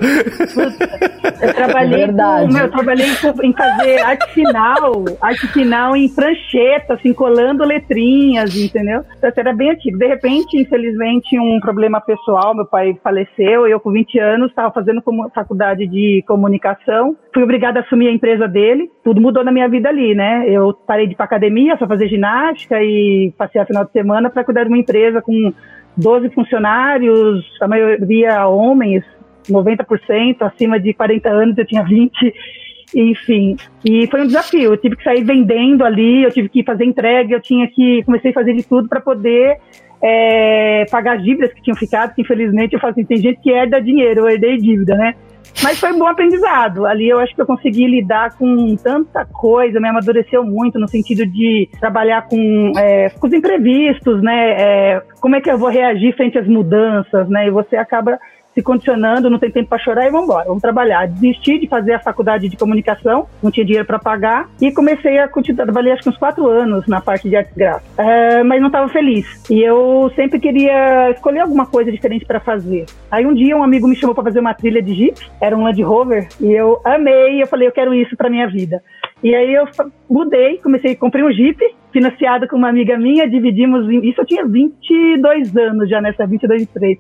Eu 1.41 1.55
trabalhei, 1.55 2.07
com, 2.07 2.59
eu 2.59 2.71
trabalhei 2.71 3.07
em 3.43 3.53
fazer 3.53 4.01
arte 4.01 4.33
final, 4.33 5.05
arte 5.21 5.47
final 5.49 5.97
em 5.97 6.09
prancheta, 6.09 6.95
assim, 6.95 7.13
colando 7.13 7.65
letrinhas, 7.65 8.57
entendeu? 8.57 9.05
Então, 9.17 9.31
era 9.37 9.53
bem 9.53 9.71
antigo. 9.71 9.99
De 9.99 10.07
repente, 10.07 10.57
infelizmente, 10.57 11.39
um 11.39 11.61
problema 11.61 12.01
pessoal, 12.01 12.55
meu 12.55 12.67
pai 12.67 12.99
faleceu, 13.03 13.67
eu 13.67 13.79
com 13.79 13.93
20 13.93 14.19
anos 14.19 14.51
estava 14.51 14.73
fazendo 14.73 15.03
faculdade 15.35 15.87
de 15.87 16.25
comunicação, 16.27 17.17
fui 17.33 17.43
obrigada 17.43 17.81
a 17.81 17.83
assumir 17.83 18.09
a 18.09 18.13
empresa 18.13 18.49
dele, 18.49 18.91
tudo 19.05 19.21
mudou 19.21 19.45
na 19.45 19.53
minha 19.53 19.69
vida 19.69 19.88
ali, 19.89 20.15
né? 20.15 20.45
Eu 20.49 20.73
parei 20.73 21.07
de 21.07 21.13
ir 21.13 21.17
pra 21.17 21.25
academia, 21.25 21.77
só 21.79 21.87
fazer 21.87 22.09
ginástica 22.09 22.83
e 22.83 23.33
passei 23.37 23.61
a 23.61 23.67
final 23.67 23.85
de 23.85 23.93
semana 23.93 24.31
para 24.31 24.45
cuidar 24.45 24.65
de 24.65 24.69
uma 24.69 24.79
empresa 24.79 25.21
com 25.21 25.53
12 25.97 26.31
funcionários, 26.31 27.45
a 27.61 27.69
maioria 27.69 28.47
homens, 28.47 29.05
90%, 29.49 30.43
acima 30.43 30.79
de 30.79 30.95
40 30.95 31.29
anos, 31.29 31.59
eu 31.59 31.67
tinha 31.67 31.83
20 31.83 32.35
enfim. 32.95 33.57
E 33.85 34.07
foi 34.07 34.23
um 34.23 34.27
desafio. 34.27 34.73
Eu 34.73 34.77
tive 34.77 34.97
que 34.97 35.05
sair 35.05 35.23
vendendo 35.23 35.85
ali, 35.85 36.23
eu 36.23 36.31
tive 36.31 36.49
que 36.49 36.63
fazer 36.63 36.85
entrega, 36.85 37.35
eu 37.35 37.41
tinha 37.41 37.69
que 37.69 38.03
comecei 38.05 38.31
a 38.31 38.35
fazer 38.35 38.55
de 38.55 38.63
tudo 38.63 38.89
para 38.89 39.01
poder 39.01 39.59
é, 40.03 40.85
pagar 40.91 41.17
as 41.17 41.23
dívidas 41.23 41.53
que 41.53 41.63
tinham 41.63 41.77
ficado, 41.77 42.15
que 42.15 42.23
infelizmente 42.23 42.75
eu 42.75 42.81
falo 42.81 42.93
assim, 42.93 43.05
tem 43.05 43.19
gente 43.19 43.41
que 43.41 43.51
herda 43.51 43.81
dinheiro, 43.81 44.21
eu 44.21 44.29
herdei 44.29 44.57
dívida, 44.57 44.95
né? 44.97 45.15
Mas 45.63 45.79
foi 45.79 45.93
um 45.93 45.99
bom 45.99 46.07
aprendizado. 46.07 46.87
Ali 46.87 47.09
eu 47.09 47.19
acho 47.19 47.35
que 47.35 47.41
eu 47.41 47.47
consegui 47.47 47.87
lidar 47.87 48.37
com 48.37 48.77
tanta 48.77 49.25
coisa, 49.25 49.81
me 49.81 49.89
amadureceu 49.89 50.45
muito 50.45 50.79
no 50.79 50.89
sentido 50.89 51.27
de 51.27 51.69
trabalhar 51.81 52.27
com, 52.29 52.73
é, 52.77 53.11
com 53.11 53.27
os 53.27 53.33
imprevistos, 53.33 54.23
né? 54.23 54.51
É, 54.51 55.03
como 55.21 55.37
é 55.37 55.41
que 55.41 55.51
eu 55.51 55.59
vou 55.59 55.69
reagir 55.69 56.17
frente 56.17 56.39
às 56.39 56.47
mudanças, 56.47 57.29
né? 57.29 57.49
E 57.49 57.51
você 57.51 57.77
acaba 57.77 58.19
se 58.59 58.63
condicionando, 58.63 59.31
não 59.31 59.39
tem 59.39 59.53
tempo 59.53 59.69
para 59.69 59.79
chorar 59.79 60.07
e 60.07 60.11
vamos 60.11 60.25
embora, 60.25 60.47
vamos 60.47 60.61
trabalhar. 60.61 61.07
Desisti 61.07 61.61
de 61.61 61.69
fazer 61.69 61.93
a 61.93 62.01
faculdade 62.01 62.49
de 62.49 62.57
comunicação, 62.57 63.29
não 63.41 63.53
tinha 63.53 63.65
dinheiro 63.65 63.87
para 63.87 64.01
pagar 64.01 64.49
e 64.61 64.73
comecei 64.73 65.19
a 65.19 65.29
continuar, 65.29 65.65
trabalhei 65.65 65.93
acho 65.93 66.03
que 66.03 66.09
uns 66.09 66.17
quatro 66.17 66.49
anos 66.49 66.87
na 66.89 67.01
parte 67.01 67.29
de 67.29 67.37
artes 67.37 67.55
gráficas, 67.55 67.89
é, 67.97 68.43
mas 68.43 68.61
não 68.61 68.67
estava 68.67 68.89
feliz. 68.89 69.27
E 69.49 69.63
eu 69.63 70.11
sempre 70.17 70.41
queria 70.41 71.11
escolher 71.11 71.41
alguma 71.41 71.67
coisa 71.67 71.93
diferente 71.93 72.25
para 72.27 72.41
fazer. 72.41 72.87
Aí 73.11 73.25
um 73.25 73.33
dia 73.33 73.57
um 73.57 73.63
amigo 73.63 73.87
me 73.87 73.95
chamou 73.95 74.15
para 74.15 74.25
fazer 74.25 74.41
uma 74.41 74.55
trilha 74.55 74.83
de 74.83 74.93
Jeep, 74.93 75.31
era 75.41 75.57
um 75.57 75.63
Land 75.63 75.81
Rover, 75.83 76.29
e 76.41 76.53
eu 76.53 76.81
amei, 76.85 77.41
eu 77.41 77.47
falei, 77.47 77.69
eu 77.69 77.73
quero 77.73 77.95
isso 77.95 78.17
para 78.17 78.29
minha 78.29 78.49
vida. 78.49 78.83
E 79.23 79.35
aí 79.35 79.55
eu 79.55 79.67
mudei, 80.11 80.59
comecei, 80.59 80.97
comprei 80.97 81.25
um 81.25 81.33
Jeep, 81.33 81.61
financiado 81.93 82.47
com 82.49 82.57
uma 82.57 82.69
amiga 82.69 82.99
minha, 82.99 83.29
dividimos, 83.29 83.89
isso 84.03 84.21
eu 84.21 84.27
tinha 84.27 84.45
22 84.45 85.57
anos 85.57 85.89
já 85.89 86.01
nessa 86.01 86.27
22, 86.27 86.63
23 86.63 86.99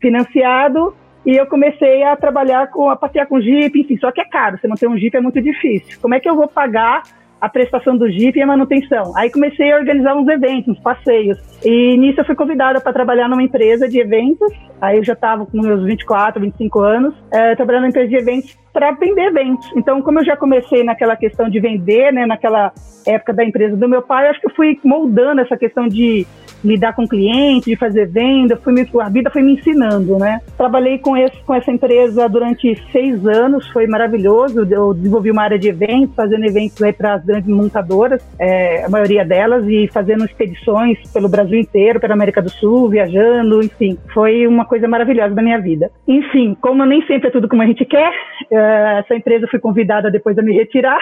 financiado 0.00 0.94
e 1.26 1.36
eu 1.36 1.46
comecei 1.46 2.02
a 2.02 2.16
trabalhar 2.16 2.70
com 2.70 2.90
a 2.90 2.96
passear 2.96 3.26
com 3.26 3.40
Jeep, 3.40 3.80
enfim, 3.80 3.96
só 3.98 4.12
que 4.12 4.20
é 4.20 4.24
caro, 4.24 4.58
você 4.58 4.68
manter 4.68 4.88
um 4.88 4.98
Jeep 4.98 5.16
é 5.16 5.20
muito 5.20 5.40
difícil. 5.40 5.98
Como 6.00 6.14
é 6.14 6.20
que 6.20 6.28
eu 6.28 6.36
vou 6.36 6.46
pagar 6.46 7.02
a 7.40 7.48
prestação 7.48 7.96
do 7.96 8.10
Jeep 8.10 8.38
e 8.38 8.42
a 8.42 8.46
manutenção? 8.46 9.16
Aí 9.16 9.30
comecei 9.30 9.72
a 9.72 9.76
organizar 9.76 10.14
uns 10.14 10.28
eventos, 10.28 10.68
uns 10.68 10.80
passeios. 10.80 11.38
E 11.64 11.96
nisso 11.96 12.20
eu 12.20 12.24
fui 12.26 12.34
convidada 12.34 12.80
para 12.80 12.92
trabalhar 12.92 13.28
numa 13.28 13.42
empresa 13.42 13.88
de 13.88 13.98
eventos. 13.98 14.52
Aí 14.80 14.98
eu 14.98 15.04
já 15.04 15.14
estava 15.14 15.46
com 15.46 15.60
meus 15.60 15.82
24, 15.84 16.40
25 16.42 16.80
anos, 16.80 17.14
é, 17.32 17.54
trabalhando 17.54 17.82
numa 17.82 17.90
empresa 17.90 18.08
de 18.08 18.16
eventos 18.16 18.63
para 18.74 18.90
vender 18.90 19.28
eventos. 19.28 19.70
Então, 19.76 20.02
como 20.02 20.18
eu 20.18 20.24
já 20.24 20.36
comecei 20.36 20.82
naquela 20.82 21.16
questão 21.16 21.48
de 21.48 21.60
vender, 21.60 22.12
né, 22.12 22.26
naquela 22.26 22.72
época 23.06 23.32
da 23.32 23.44
empresa 23.44 23.76
do 23.76 23.88
meu 23.88 24.02
pai, 24.02 24.28
acho 24.28 24.40
que 24.40 24.48
eu 24.48 24.54
fui 24.54 24.78
moldando 24.82 25.40
essa 25.40 25.56
questão 25.56 25.86
de 25.86 26.26
lidar 26.64 26.94
com 26.94 27.06
cliente, 27.06 27.70
de 27.70 27.76
fazer 27.76 28.06
venda, 28.06 28.56
fui 28.56 28.72
me, 28.72 28.88
a 29.00 29.08
vida 29.10 29.30
foi 29.30 29.42
me 29.42 29.54
ensinando, 29.54 30.18
né? 30.18 30.40
Trabalhei 30.56 30.98
com, 30.98 31.14
esse, 31.16 31.36
com 31.44 31.54
essa 31.54 31.70
empresa 31.70 32.26
durante 32.28 32.74
seis 32.90 33.24
anos, 33.26 33.68
foi 33.68 33.86
maravilhoso. 33.86 34.66
Eu 34.70 34.94
desenvolvi 34.94 35.30
uma 35.30 35.42
área 35.42 35.58
de 35.58 35.68
eventos, 35.68 36.16
fazendo 36.16 36.44
eventos 36.44 36.82
aí 36.82 36.92
para 36.92 37.14
as 37.14 37.24
grandes 37.24 37.48
montadoras, 37.48 38.26
é, 38.38 38.84
a 38.84 38.88
maioria 38.88 39.24
delas, 39.24 39.66
e 39.68 39.88
fazendo 39.92 40.24
expedições 40.24 40.98
pelo 41.12 41.28
Brasil 41.28 41.60
inteiro, 41.60 42.00
pela 42.00 42.14
América 42.14 42.40
do 42.40 42.50
Sul, 42.50 42.88
viajando, 42.88 43.62
enfim. 43.62 43.98
Foi 44.14 44.46
uma 44.46 44.64
coisa 44.64 44.88
maravilhosa 44.88 45.34
da 45.34 45.42
minha 45.42 45.60
vida. 45.60 45.90
Enfim, 46.08 46.56
como 46.60 46.84
nem 46.86 47.06
sempre 47.06 47.28
é 47.28 47.30
tudo 47.30 47.48
como 47.48 47.60
a 47.60 47.66
gente 47.66 47.84
quer, 47.84 48.10
é, 48.50 48.63
essa 48.64 49.14
empresa 49.14 49.46
fui 49.48 49.58
convidada 49.58 50.10
depois 50.10 50.38
a 50.38 50.42
me 50.42 50.52
retirar 50.52 51.00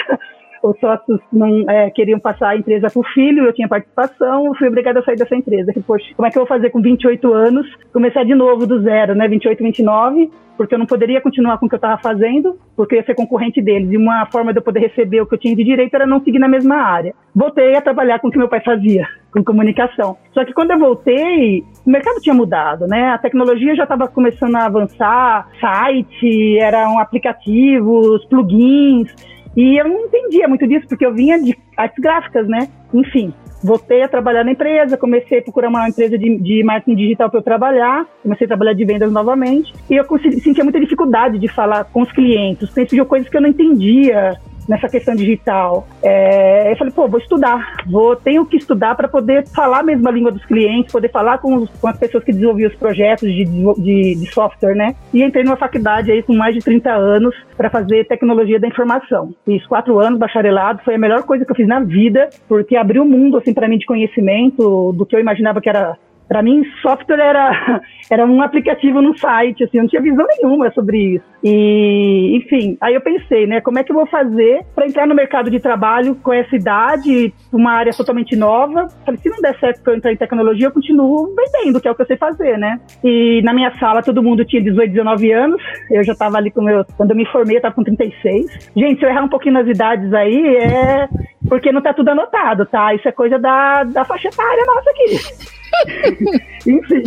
os 0.62 0.78
sócios 0.78 1.20
não 1.32 1.68
é, 1.68 1.90
queriam 1.90 2.20
passar 2.20 2.50
a 2.50 2.56
empresa 2.56 2.88
para 2.88 3.00
o 3.00 3.04
filho, 3.12 3.44
eu 3.44 3.52
tinha 3.52 3.68
participação, 3.68 4.46
eu 4.46 4.54
fui 4.54 4.68
obrigada 4.68 5.00
a 5.00 5.02
sair 5.02 5.16
dessa 5.16 5.34
empresa. 5.34 5.72
Poxa, 5.86 6.06
como 6.14 6.26
é 6.26 6.30
que 6.30 6.38
eu 6.38 6.42
vou 6.42 6.48
fazer 6.48 6.70
com 6.70 6.80
28 6.80 7.32
anos, 7.32 7.66
começar 7.92 8.24
de 8.24 8.34
novo 8.34 8.66
do 8.66 8.80
zero, 8.80 9.14
né? 9.14 9.26
28, 9.26 9.62
29, 9.62 10.30
porque 10.56 10.74
eu 10.74 10.78
não 10.78 10.86
poderia 10.86 11.20
continuar 11.20 11.58
com 11.58 11.66
o 11.66 11.68
que 11.68 11.74
eu 11.74 11.78
estava 11.78 12.00
fazendo, 12.00 12.56
porque 12.76 12.94
eu 12.94 13.00
ia 13.00 13.04
ser 13.04 13.14
concorrente 13.14 13.60
deles. 13.60 13.90
E 13.90 13.96
uma 13.96 14.26
forma 14.26 14.52
de 14.52 14.58
eu 14.58 14.62
poder 14.62 14.80
receber 14.80 15.20
o 15.20 15.26
que 15.26 15.34
eu 15.34 15.38
tinha 15.38 15.56
de 15.56 15.64
direito 15.64 15.94
era 15.94 16.06
não 16.06 16.22
seguir 16.22 16.38
na 16.38 16.48
mesma 16.48 16.76
área. 16.76 17.14
Voltei 17.34 17.74
a 17.74 17.82
trabalhar 17.82 18.20
com 18.20 18.28
o 18.28 18.30
que 18.30 18.38
meu 18.38 18.48
pai 18.48 18.60
fazia, 18.60 19.06
com 19.32 19.42
comunicação. 19.42 20.16
Só 20.32 20.44
que 20.44 20.52
quando 20.52 20.70
eu 20.70 20.78
voltei, 20.78 21.64
o 21.84 21.90
mercado 21.90 22.20
tinha 22.20 22.34
mudado, 22.34 22.86
né? 22.86 23.10
A 23.10 23.18
tecnologia 23.18 23.74
já 23.74 23.82
estava 23.84 24.06
começando 24.06 24.54
a 24.54 24.66
avançar, 24.66 25.48
site, 25.60 26.58
eram 26.58 26.98
aplicativos, 26.98 28.24
plugins. 28.26 29.12
E 29.56 29.78
eu 29.78 29.86
não 29.86 30.06
entendia 30.06 30.48
muito 30.48 30.66
disso, 30.66 30.86
porque 30.88 31.04
eu 31.04 31.12
vinha 31.12 31.38
de 31.38 31.56
artes 31.76 31.98
gráficas, 31.98 32.48
né? 32.48 32.68
Enfim, 32.92 33.34
voltei 33.62 34.02
a 34.02 34.08
trabalhar 34.08 34.44
na 34.44 34.52
empresa, 34.52 34.96
comecei 34.96 35.38
a 35.38 35.42
procurar 35.42 35.68
uma 35.68 35.88
empresa 35.88 36.18
de, 36.18 36.38
de 36.38 36.64
marketing 36.64 36.96
digital 36.96 37.30
para 37.30 37.38
eu 37.38 37.44
trabalhar, 37.44 38.06
comecei 38.22 38.44
a 38.46 38.48
trabalhar 38.48 38.72
de 38.72 38.84
vendas 38.84 39.12
novamente, 39.12 39.72
e 39.88 39.96
eu 39.96 40.04
sentia 40.42 40.64
muita 40.64 40.80
dificuldade 40.80 41.38
de 41.38 41.48
falar 41.48 41.84
com 41.84 42.02
os 42.02 42.12
clientes, 42.12 42.68
os 42.68 42.74
clientes 42.74 42.98
coisas 43.06 43.28
que 43.28 43.36
eu 43.36 43.40
não 43.40 43.48
entendia, 43.48 44.38
nessa 44.68 44.88
questão 44.88 45.14
digital. 45.14 45.86
É, 46.02 46.72
eu 46.72 46.76
falei, 46.76 46.92
pô, 46.92 47.08
vou 47.08 47.20
estudar, 47.20 47.76
vou, 47.86 48.16
tenho 48.16 48.44
que 48.46 48.56
estudar 48.56 48.94
para 48.94 49.08
poder 49.08 49.46
falar 49.48 49.80
a 49.80 49.82
mesma 49.82 50.10
língua 50.10 50.30
dos 50.30 50.44
clientes, 50.44 50.92
poder 50.92 51.10
falar 51.10 51.38
com, 51.38 51.54
os, 51.56 51.70
com 51.70 51.88
as 51.88 51.98
pessoas 51.98 52.24
que 52.24 52.32
desenvolviam 52.32 52.70
os 52.70 52.76
projetos 52.76 53.28
de, 53.28 53.44
de, 53.44 54.14
de, 54.14 54.32
software, 54.32 54.74
né? 54.74 54.94
E 55.12 55.22
entrei 55.22 55.44
numa 55.44 55.56
faculdade 55.56 56.10
aí 56.10 56.22
com 56.22 56.34
mais 56.34 56.54
de 56.54 56.60
30 56.60 56.90
anos 56.90 57.34
para 57.56 57.70
fazer 57.70 58.06
tecnologia 58.06 58.58
da 58.58 58.68
informação. 58.68 59.34
Fiz 59.44 59.64
quatro 59.66 59.98
anos, 59.98 60.18
bacharelado, 60.18 60.82
foi 60.84 60.94
a 60.94 60.98
melhor 60.98 61.22
coisa 61.24 61.44
que 61.44 61.50
eu 61.50 61.56
fiz 61.56 61.66
na 61.66 61.80
vida, 61.80 62.28
porque 62.48 62.76
abriu 62.76 63.02
o 63.02 63.08
mundo, 63.08 63.36
assim, 63.36 63.52
para 63.52 63.68
mim 63.68 63.78
de 63.78 63.86
conhecimento 63.86 64.92
do 64.92 65.06
que 65.06 65.14
eu 65.14 65.20
imaginava 65.20 65.60
que 65.60 65.68
era 65.68 65.96
para 66.32 66.42
mim, 66.42 66.64
software 66.80 67.20
era, 67.20 67.82
era 68.10 68.24
um 68.24 68.40
aplicativo 68.40 69.02
no 69.02 69.16
site, 69.18 69.64
assim, 69.64 69.76
eu 69.76 69.82
não 69.82 69.88
tinha 69.90 70.00
visão 70.00 70.24
nenhuma 70.38 70.72
sobre 70.72 71.16
isso. 71.16 71.24
E, 71.44 72.38
enfim, 72.38 72.78
aí 72.80 72.94
eu 72.94 73.02
pensei, 73.02 73.46
né, 73.46 73.60
como 73.60 73.78
é 73.78 73.84
que 73.84 73.92
eu 73.92 73.96
vou 73.96 74.06
fazer 74.06 74.64
para 74.74 74.86
entrar 74.86 75.06
no 75.06 75.14
mercado 75.14 75.50
de 75.50 75.60
trabalho 75.60 76.14
com 76.22 76.32
essa 76.32 76.56
idade, 76.56 77.34
uma 77.52 77.72
área 77.72 77.92
totalmente 77.92 78.34
nova? 78.34 78.88
Falei, 79.04 79.20
se 79.20 79.28
não 79.28 79.42
der 79.42 79.58
certo 79.58 79.82
para 79.82 79.94
entrar 79.94 80.10
em 80.10 80.16
tecnologia, 80.16 80.68
eu 80.68 80.72
continuo 80.72 81.34
vendendo, 81.36 81.78
que 81.82 81.86
é 81.86 81.90
o 81.90 81.94
que 81.94 82.00
eu 82.00 82.06
sei 82.06 82.16
fazer, 82.16 82.56
né? 82.56 82.80
E 83.04 83.42
na 83.42 83.52
minha 83.52 83.76
sala 83.78 84.02
todo 84.02 84.22
mundo 84.22 84.42
tinha 84.42 84.62
18, 84.62 84.90
19 84.90 85.32
anos, 85.32 85.62
eu 85.90 86.02
já 86.02 86.14
estava 86.14 86.38
ali 86.38 86.50
com 86.50 86.62
meus, 86.62 86.86
quando 86.96 87.10
eu 87.10 87.16
me 87.16 87.26
formei, 87.26 87.56
eu 87.56 87.58
estava 87.58 87.74
com 87.74 87.84
36. 87.84 88.70
Gente, 88.74 89.00
se 89.00 89.04
eu 89.04 89.10
errar 89.10 89.24
um 89.24 89.28
pouquinho 89.28 89.54
nas 89.54 89.68
idades 89.68 90.14
aí, 90.14 90.56
é 90.56 91.08
porque 91.48 91.72
não 91.72 91.82
tá 91.82 91.92
tudo 91.92 92.10
anotado, 92.10 92.66
tá? 92.66 92.94
Isso 92.94 93.08
é 93.08 93.12
coisa 93.12 93.38
da, 93.38 93.84
da 93.84 94.04
faixa 94.04 94.28
etária 94.28 94.64
nossa 94.66 94.90
aqui. 94.90 95.52
Enfim, 96.66 97.02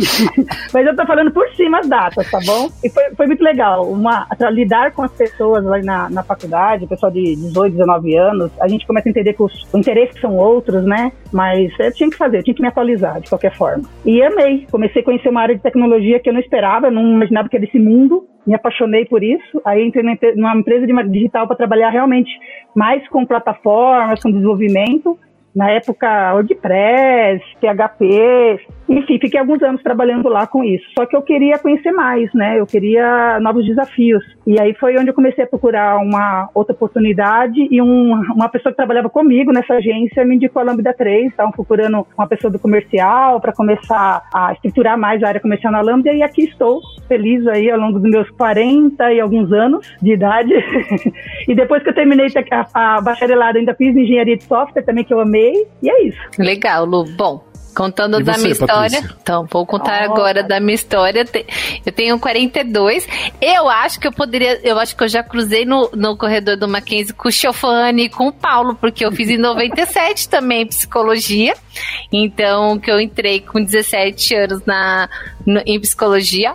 mas 0.72 0.86
eu 0.86 0.94
tô 0.94 1.06
falando 1.06 1.30
por 1.30 1.48
cima 1.54 1.78
as 1.78 1.88
datas, 1.88 2.30
tá 2.30 2.38
bom? 2.44 2.68
E 2.84 2.90
foi, 2.90 3.04
foi 3.14 3.26
muito 3.26 3.42
legal. 3.42 3.90
Uma, 3.90 4.26
lidar 4.50 4.92
com 4.92 5.02
as 5.02 5.12
pessoas 5.12 5.64
lá 5.64 5.78
na, 5.78 6.10
na 6.10 6.22
faculdade, 6.22 6.84
o 6.84 6.88
pessoal 6.88 7.10
de 7.10 7.36
18, 7.36 7.72
19 7.72 8.16
anos, 8.16 8.50
a 8.60 8.68
gente 8.68 8.86
começa 8.86 9.08
a 9.08 9.10
entender 9.10 9.32
que 9.32 9.42
os, 9.42 9.74
interesses 9.74 10.20
são 10.20 10.36
outros, 10.36 10.84
né? 10.84 11.12
Mas 11.32 11.72
eu 11.78 11.92
tinha 11.92 12.10
que 12.10 12.16
fazer, 12.16 12.38
eu 12.38 12.42
tinha 12.42 12.54
que 12.54 12.62
me 12.62 12.68
atualizar 12.68 13.20
de 13.20 13.28
qualquer 13.28 13.54
forma. 13.56 13.84
E 14.04 14.22
amei. 14.22 14.66
Comecei 14.70 15.00
a 15.00 15.04
conhecer 15.04 15.28
uma 15.28 15.42
área 15.42 15.54
de 15.54 15.62
tecnologia 15.62 16.20
que 16.20 16.28
eu 16.28 16.34
não 16.34 16.40
esperava, 16.40 16.90
não 16.90 17.02
imaginava 17.02 17.48
que 17.48 17.56
era 17.56 17.64
esse 17.64 17.78
mundo. 17.78 18.28
Me 18.46 18.54
apaixonei 18.54 19.04
por 19.04 19.22
isso. 19.24 19.60
Aí 19.64 19.84
entrei 19.84 20.04
numa 20.36 20.56
empresa 20.56 20.86
digital 21.04 21.46
para 21.46 21.56
trabalhar 21.56 21.90
realmente 21.90 22.30
mais 22.74 23.06
com 23.08 23.26
plataformas, 23.26 24.22
com 24.22 24.30
desenvolvimento 24.30 25.18
na 25.56 25.70
época 25.70 26.34
WordPress, 26.34 27.42
PHP, 27.58 28.60
enfim, 28.88 29.18
fiquei 29.18 29.40
alguns 29.40 29.62
anos 29.62 29.82
trabalhando 29.82 30.28
lá 30.28 30.46
com 30.46 30.62
isso. 30.62 30.84
Só 30.96 31.06
que 31.06 31.16
eu 31.16 31.22
queria 31.22 31.58
conhecer 31.58 31.90
mais, 31.92 32.32
né? 32.34 32.60
Eu 32.60 32.66
queria 32.66 33.40
novos 33.40 33.64
desafios. 33.64 34.22
E 34.46 34.60
aí 34.60 34.74
foi 34.74 34.96
onde 34.98 35.08
eu 35.08 35.14
comecei 35.14 35.44
a 35.44 35.46
procurar 35.46 35.96
uma 35.96 36.50
outra 36.54 36.74
oportunidade 36.74 37.66
e 37.70 37.80
um, 37.80 38.12
uma 38.34 38.48
pessoa 38.48 38.70
que 38.70 38.76
trabalhava 38.76 39.08
comigo 39.08 39.50
nessa 39.50 39.74
agência 39.74 40.24
me 40.24 40.36
indicou 40.36 40.60
a 40.60 40.64
Lambda 40.66 40.92
3. 40.92 41.30
Estavam 41.30 41.52
procurando 41.52 42.06
uma 42.16 42.28
pessoa 42.28 42.50
do 42.50 42.58
comercial 42.58 43.40
para 43.40 43.52
começar 43.52 44.28
a 44.32 44.52
estruturar 44.52 44.98
mais 44.98 45.22
a 45.22 45.28
área 45.28 45.40
comercial 45.40 45.72
na 45.72 45.80
Lambda 45.80 46.12
e 46.12 46.22
aqui 46.22 46.44
estou, 46.44 46.80
feliz 47.08 47.46
aí 47.48 47.70
ao 47.70 47.80
longo 47.80 47.98
dos 47.98 48.10
meus 48.10 48.30
40 48.30 49.12
e 49.12 49.20
alguns 49.20 49.50
anos 49.52 49.86
de 50.02 50.12
idade. 50.12 50.52
e 51.48 51.54
depois 51.54 51.82
que 51.82 51.88
eu 51.88 51.94
terminei 51.94 52.26
a, 52.52 52.96
a 52.96 53.00
bacharelada, 53.00 53.58
ainda 53.58 53.74
fiz 53.74 53.96
engenharia 53.96 54.36
de 54.36 54.44
software 54.44 54.82
também, 54.82 55.02
que 55.02 55.14
eu 55.14 55.20
amei. 55.20 55.45
E 55.82 55.90
é 55.90 56.08
isso. 56.08 56.18
Legal, 56.38 56.84
Lu. 56.84 57.04
Bom, 57.16 57.44
Contando 57.76 58.18
e 58.18 58.24
da 58.24 58.32
você, 58.32 58.40
minha 58.40 58.52
história. 58.52 59.02
Patrícia? 59.02 59.16
Então, 59.20 59.46
vou 59.50 59.66
contar 59.66 60.08
oh, 60.08 60.12
agora 60.12 60.42
da 60.42 60.58
minha 60.58 60.74
história. 60.74 61.26
Eu 61.84 61.92
tenho 61.92 62.18
42. 62.18 63.06
Eu 63.38 63.68
acho 63.68 64.00
que 64.00 64.08
eu 64.08 64.12
poderia. 64.12 64.58
Eu 64.64 64.78
acho 64.78 64.96
que 64.96 65.04
eu 65.04 65.08
já 65.08 65.22
cruzei 65.22 65.66
no, 65.66 65.90
no 65.94 66.16
corredor 66.16 66.56
do 66.56 66.66
Mackenzie 66.66 67.12
com 67.12 67.28
o 67.28 67.32
Chofane 67.32 68.04
e 68.04 68.08
com 68.08 68.28
o 68.28 68.32
Paulo, 68.32 68.74
porque 68.74 69.04
eu 69.04 69.12
fiz 69.12 69.28
em 69.28 69.36
97 69.36 70.26
também 70.30 70.66
psicologia. 70.66 71.54
Então, 72.10 72.78
que 72.78 72.90
eu 72.90 72.98
entrei 72.98 73.40
com 73.40 73.62
17 73.62 74.34
anos 74.34 74.64
na, 74.64 75.10
no, 75.44 75.60
em 75.66 75.78
psicologia 75.78 76.54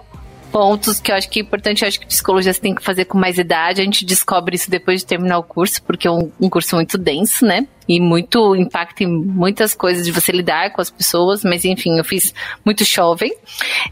pontos 0.51 0.99
que 0.99 1.11
eu 1.11 1.15
acho 1.15 1.29
que 1.29 1.39
é 1.39 1.43
importante, 1.43 1.81
eu 1.81 1.87
acho 1.87 1.99
que 1.99 2.05
psicologia 2.05 2.51
você 2.51 2.59
tem 2.59 2.75
que 2.75 2.83
fazer 2.83 3.05
com 3.05 3.17
mais 3.17 3.37
idade. 3.37 3.79
A 3.79 3.83
gente 3.85 4.05
descobre 4.05 4.55
isso 4.55 4.69
depois 4.69 4.99
de 4.99 5.05
terminar 5.05 5.37
o 5.37 5.43
curso, 5.43 5.81
porque 5.83 6.07
é 6.07 6.11
um, 6.11 6.29
um 6.39 6.49
curso 6.49 6.75
muito 6.75 6.97
denso, 6.97 7.45
né? 7.45 7.65
E 7.91 7.99
muito 7.99 8.55
impacta 8.55 9.03
em 9.03 9.07
muitas 9.07 9.73
coisas 9.75 10.05
de 10.05 10.13
você 10.13 10.31
lidar 10.31 10.71
com 10.71 10.79
as 10.79 10.89
pessoas, 10.89 11.43
mas 11.43 11.65
enfim, 11.65 11.97
eu 11.97 12.05
fiz 12.05 12.33
muito 12.63 12.85
jovem. 12.85 13.35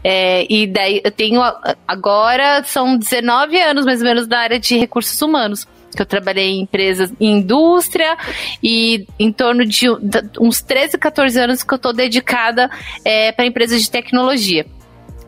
É, 0.02 0.46
e 0.50 0.66
daí 0.66 1.02
eu 1.04 1.10
tenho 1.10 1.42
agora 1.86 2.62
são 2.64 2.96
19 2.96 3.60
anos 3.60 3.84
mais 3.84 4.00
ou 4.00 4.06
menos 4.06 4.26
da 4.26 4.38
área 4.38 4.58
de 4.58 4.78
recursos 4.78 5.20
humanos 5.20 5.68
que 5.94 6.00
eu 6.00 6.06
trabalhei 6.06 6.50
em 6.50 6.60
empresas, 6.62 7.12
em 7.20 7.38
indústria, 7.38 8.16
e 8.62 9.06
em 9.18 9.32
torno 9.32 9.66
de 9.66 9.86
uns 10.40 10.62
13, 10.62 10.96
14 10.96 11.38
anos 11.38 11.62
que 11.62 11.74
eu 11.74 11.76
estou 11.76 11.92
dedicada 11.92 12.70
é, 13.04 13.32
para 13.32 13.44
empresas 13.44 13.82
de 13.82 13.90
tecnologia 13.90 14.64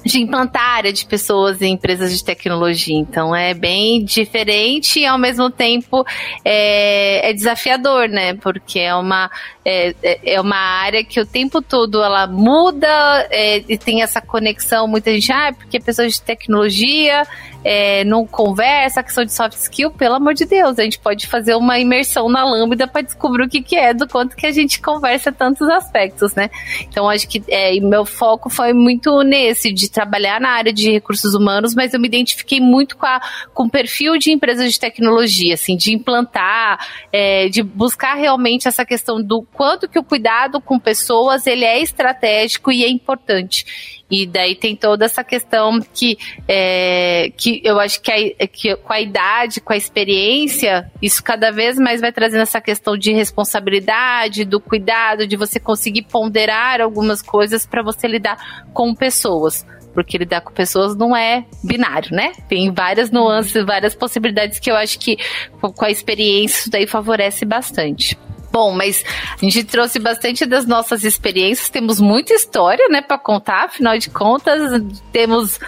de 0.05 0.21
implantar 0.21 0.77
área 0.77 0.93
de 0.93 1.05
pessoas 1.07 1.63
em 1.63 1.75
empresas 1.75 2.17
de 2.17 2.25
tecnologia. 2.25 2.97
Então 2.97 3.35
é 3.35 3.55
bem 3.55 4.05
diferente 4.05 5.01
e 5.01 5.07
ao 5.07 5.19
mesmo 5.19 5.51
tempo 5.51 6.05
é, 6.45 7.31
é 7.31 7.33
desafiador, 7.33 8.09
né? 8.09 8.35
Porque 8.35 8.81
é 8.81 8.95
uma, 8.95 9.31
é, 9.65 9.95
é, 10.03 10.35
é 10.35 10.41
uma 10.41 10.57
área 10.57 11.05
que 11.05 11.21
o 11.21 11.27
tempo 11.27 11.63
todo 11.63 12.03
ela 12.03 12.27
muda 12.27 12.89
é, 13.31 13.63
e 13.69 13.79
tem 13.79 14.03
essa 14.03 14.21
conexão. 14.21 14.87
Muita 14.89 15.13
gente, 15.13 15.33
ah, 15.33 15.53
porque 15.57 15.79
pessoas 15.81 16.15
de 16.15 16.23
tecnologia 16.23 17.25
é, 17.65 18.05
não 18.05 18.27
conversa, 18.27 19.03
questão 19.03 19.25
de 19.25 19.33
soft 19.33 19.57
skill, 19.57 19.91
pelo 19.91 20.15
amor 20.15 20.35
de 20.35 20.45
Deus, 20.45 20.79
a 20.79 20.83
gente 20.83 20.99
pode 20.99 21.27
fazer 21.27 21.55
uma 21.55 21.79
imersão 21.79 22.29
na 22.29 22.45
Lambda 22.45 22.87
para 22.87 23.03
descobrir 23.03 23.45
o 23.45 23.49
que, 23.49 23.63
que 23.63 23.77
é, 23.77 23.95
do 23.95 24.09
quanto 24.09 24.37
que 24.37 24.47
a 24.47 24.53
gente 24.53 24.81
conversa 24.81 25.31
tantos 25.31 25.69
aspectos, 25.69 26.35
né? 26.35 26.51
Então, 26.89 27.09
acho 27.09 27.29
que 27.29 27.43
é, 27.49 27.79
meu 27.81 28.05
foco 28.05 28.51
foi 28.51 28.73
muito 28.73 29.23
nesse, 29.23 29.73
de 29.73 29.91
trabalhar 29.91 30.41
na 30.41 30.51
área 30.51 30.73
de 30.73 30.91
recursos 30.91 31.35
humanos, 31.35 31.75
mas 31.75 31.95
eu 31.95 32.01
me 32.01 32.09
identifiquei 32.09 32.61
muito 32.61 32.97
com, 32.97 33.07
a, 33.07 33.21
com 33.55 33.65
o 33.65 33.71
perfil 33.71 34.19
de 34.19 34.33
empresas 34.33 34.73
de 34.73 34.79
tecnologia, 34.79 35.55
assim, 35.55 35.77
de 35.77 35.93
implantar, 35.93 36.87
é, 37.13 37.49
de 37.49 37.63
buscar 37.63 38.15
realmente 38.15 38.67
essa 38.67 38.85
questão 38.85 39.23
do 39.23 39.43
quanto 39.43 39.89
que 39.89 39.99
o 39.99 40.05
cuidado 40.05 40.61
com 40.61 40.79
pessoas, 40.79 41.47
ele 41.47 41.65
é 41.65 41.81
estratégico 41.81 42.73
e 42.73 42.85
é 42.85 42.89
importante. 42.89 44.02
E 44.13 44.27
daí 44.27 44.55
tem 44.55 44.77
toda 44.77 45.07
essa 45.07 45.25
questão 45.25 45.81
que, 45.81 46.19
é, 46.47 47.33
que 47.35 47.63
eu 47.65 47.81
acho 47.81 47.99
que, 48.03 48.13
a, 48.13 48.47
que 48.47 48.77
com 48.77 48.93
a 48.93 49.01
idade, 49.01 49.59
com 49.59 49.73
a 49.73 49.77
experiência, 49.77 50.93
isso 51.01 51.25
cada 51.25 51.51
vez 51.51 51.79
mais 51.79 52.03
vai 52.03 52.13
trazendo 52.13 52.43
essa 52.43 52.61
questão 52.61 52.95
de 52.95 53.11
responsabilidade, 53.11 54.45
do 54.45 54.61
cuidado, 54.61 55.27
de 55.27 55.35
você 55.35 55.59
conseguir 55.59 56.03
ponderar 56.03 56.83
algumas 56.83 57.23
coisas 57.23 57.65
para 57.65 57.83
você 57.83 58.07
lidar 58.07 58.67
com 58.75 58.95
pessoas 58.95 59.65
porque 59.95 60.17
lidar 60.17 60.41
com 60.41 60.55
pessoas 60.55 60.97
não 60.97 61.15
é 61.15 61.45
binário, 61.63 62.17
né? 62.17 62.33
Tem 62.49 62.73
várias 62.73 63.11
nuances, 63.11 63.63
várias 63.63 63.95
possibilidades 63.95 64.59
que 64.59 64.71
eu 64.71 64.75
acho 64.75 64.99
que 64.99 65.19
com 65.61 65.85
a 65.85 65.91
experiência 65.91 66.61
isso 66.61 66.71
daí 66.71 66.87
favorece 66.87 67.45
bastante. 67.45 68.17
Bom, 68.53 68.73
mas 68.73 69.03
a 69.35 69.45
gente 69.45 69.65
trouxe 69.65 69.99
bastante 69.99 70.45
das 70.45 70.67
nossas 70.67 71.05
experiências, 71.05 71.71
temos 71.71 71.99
muita 71.99 72.35
história, 72.35 72.87
né, 72.89 73.01
para 73.01 73.19
contar, 73.19 73.65
afinal 73.65 73.97
de 73.97 74.11
contas, 74.11 74.83
temos 75.11 75.59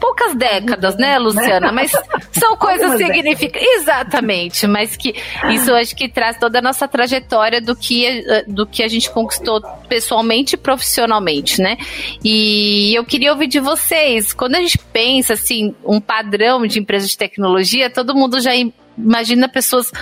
poucas 0.00 0.34
décadas, 0.34 0.96
né, 0.96 1.18
Luciana? 1.18 1.70
Mas 1.70 1.92
são 2.32 2.56
coisas 2.56 2.96
significativas. 2.96 3.68
Exatamente, 3.78 4.66
mas 4.66 4.96
que 4.96 5.14
isso 5.50 5.72
acho 5.74 5.94
que 5.94 6.08
traz 6.08 6.38
toda 6.38 6.58
a 6.58 6.62
nossa 6.62 6.88
trajetória 6.88 7.60
do 7.60 7.76
que, 7.76 8.24
do 8.46 8.66
que 8.66 8.82
a 8.82 8.88
gente 8.88 9.10
conquistou 9.10 9.60
pessoalmente 9.88 10.54
e 10.54 10.58
profissionalmente, 10.58 11.60
né? 11.60 11.76
E 12.24 12.92
eu 12.96 13.04
queria 13.04 13.32
ouvir 13.32 13.46
de 13.46 13.60
vocês, 13.60 14.32
quando 14.32 14.54
a 14.54 14.60
gente 14.60 14.78
pensa 14.78 15.34
assim, 15.34 15.74
um 15.84 16.00
padrão 16.00 16.66
de 16.66 16.78
empresa 16.78 17.06
de 17.06 17.16
tecnologia, 17.16 17.90
todo 17.90 18.14
mundo 18.14 18.40
já 18.40 18.52
imagina 18.96 19.48
pessoas 19.48 19.92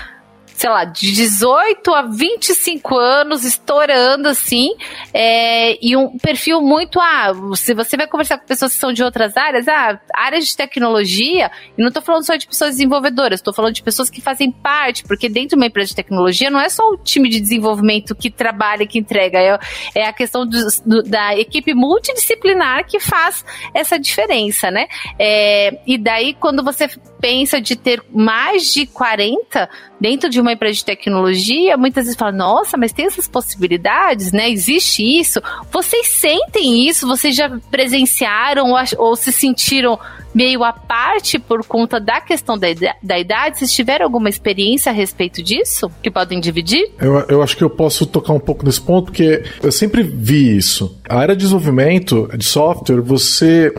sei 0.56 0.70
lá, 0.70 0.84
de 0.84 1.12
18 1.12 1.94
a 1.94 2.02
25 2.02 2.96
anos, 2.96 3.44
estourando 3.44 4.26
assim, 4.26 4.70
é, 5.12 5.78
e 5.84 5.94
um 5.94 6.18
perfil 6.18 6.62
muito, 6.62 6.98
ah, 6.98 7.32
se 7.54 7.75
você 7.75 7.96
vai 7.96 8.06
conversar 8.06 8.38
com 8.38 8.46
pessoas 8.46 8.72
que 8.72 8.80
são 8.80 8.90
de 8.90 9.04
outras 9.04 9.36
áreas, 9.36 9.68
ah, 9.68 10.00
áreas 10.14 10.46
de 10.46 10.56
tecnologia, 10.56 11.50
e 11.76 11.80
não 11.80 11.88
estou 11.88 12.02
falando 12.02 12.25
só 12.25 12.36
de 12.36 12.46
pessoas 12.46 12.70
desenvolvedoras, 12.70 13.40
estou 13.40 13.52
falando 13.52 13.75
de 13.75 13.82
pessoas 13.82 14.08
que 14.08 14.22
fazem 14.22 14.50
parte, 14.50 15.04
porque 15.04 15.28
dentro 15.28 15.50
de 15.50 15.56
uma 15.56 15.66
empresa 15.66 15.90
de 15.90 15.96
tecnologia 15.96 16.50
não 16.50 16.60
é 16.60 16.70
só 16.70 16.88
o 16.88 16.96
time 16.96 17.28
de 17.28 17.38
desenvolvimento 17.38 18.14
que 18.14 18.30
trabalha 18.30 18.84
e 18.84 18.86
que 18.86 18.99
entrega, 18.99 19.38
é, 19.38 19.58
é 19.95 20.06
a 20.06 20.12
questão 20.12 20.47
do, 20.47 20.58
do, 20.86 21.02
da 21.02 21.36
equipe 21.36 21.75
multidisciplinar 21.75 22.86
que 22.86 22.99
faz 22.99 23.45
essa 23.75 23.99
diferença, 23.99 24.71
né? 24.71 24.86
É, 25.19 25.78
e 25.86 25.99
daí, 25.99 26.32
quando 26.32 26.64
você 26.64 26.88
pensa 27.21 27.61
de 27.61 27.76
ter 27.76 28.02
mais 28.13 28.73
de 28.73 28.87
40 28.87 29.69
dentro 30.00 30.29
de 30.29 30.41
uma 30.41 30.52
empresa 30.52 30.75
de 30.75 30.85
tecnologia, 30.85 31.76
muitas 31.76 32.05
vezes 32.05 32.19
fala, 32.19 32.33
nossa, 32.33 32.76
mas 32.76 32.93
tem 32.93 33.07
essas 33.07 33.26
possibilidades, 33.26 34.33
né? 34.33 34.50
Existe 34.50 35.02
isso. 35.02 35.41
Vocês 35.73 36.09
sentem 36.09 36.87
isso? 36.87 37.07
Vocês 37.07 37.35
já 37.35 37.50
presenciaram 37.71 38.71
ou, 38.71 38.79
ou 38.99 39.17
se 39.17 39.33
sentiram 39.33 39.99
meio 40.35 40.63
à 40.63 40.73
parte 40.73 41.39
por 41.39 41.65
conta 41.65 41.99
da 41.99 42.21
questão 42.21 42.59
da, 42.59 42.69
da 43.02 43.19
idade? 43.19 43.59
Vocês 43.59 43.73
tiveram 43.73 44.05
alguma 44.05 44.29
experiência 44.29 44.93
a 44.93 44.95
respeito 44.95 45.43
disso 45.43 45.91
que 46.02 46.11
podem 46.11 46.41
dividir? 46.41 46.91
Eu, 47.00 47.21
eu 47.29 47.43
acho 47.43 47.57
que 47.57 47.65
eu 47.65 47.71
posso 47.71 48.05
tocar 48.07 48.35
um 48.35 48.41
pouco 48.41 48.65
nesse 48.65 48.81
ponto, 48.81 49.07
porque 49.07 49.43
eu 49.63 49.73
sempre 49.73 50.02
vi 50.02 50.57
isso. 50.57 50.99
A 51.09 51.19
área 51.19 51.35
de 51.35 51.41
desenvolvimento 51.41 52.29
de 52.37 52.45
software, 52.45 53.00
você 53.00 53.73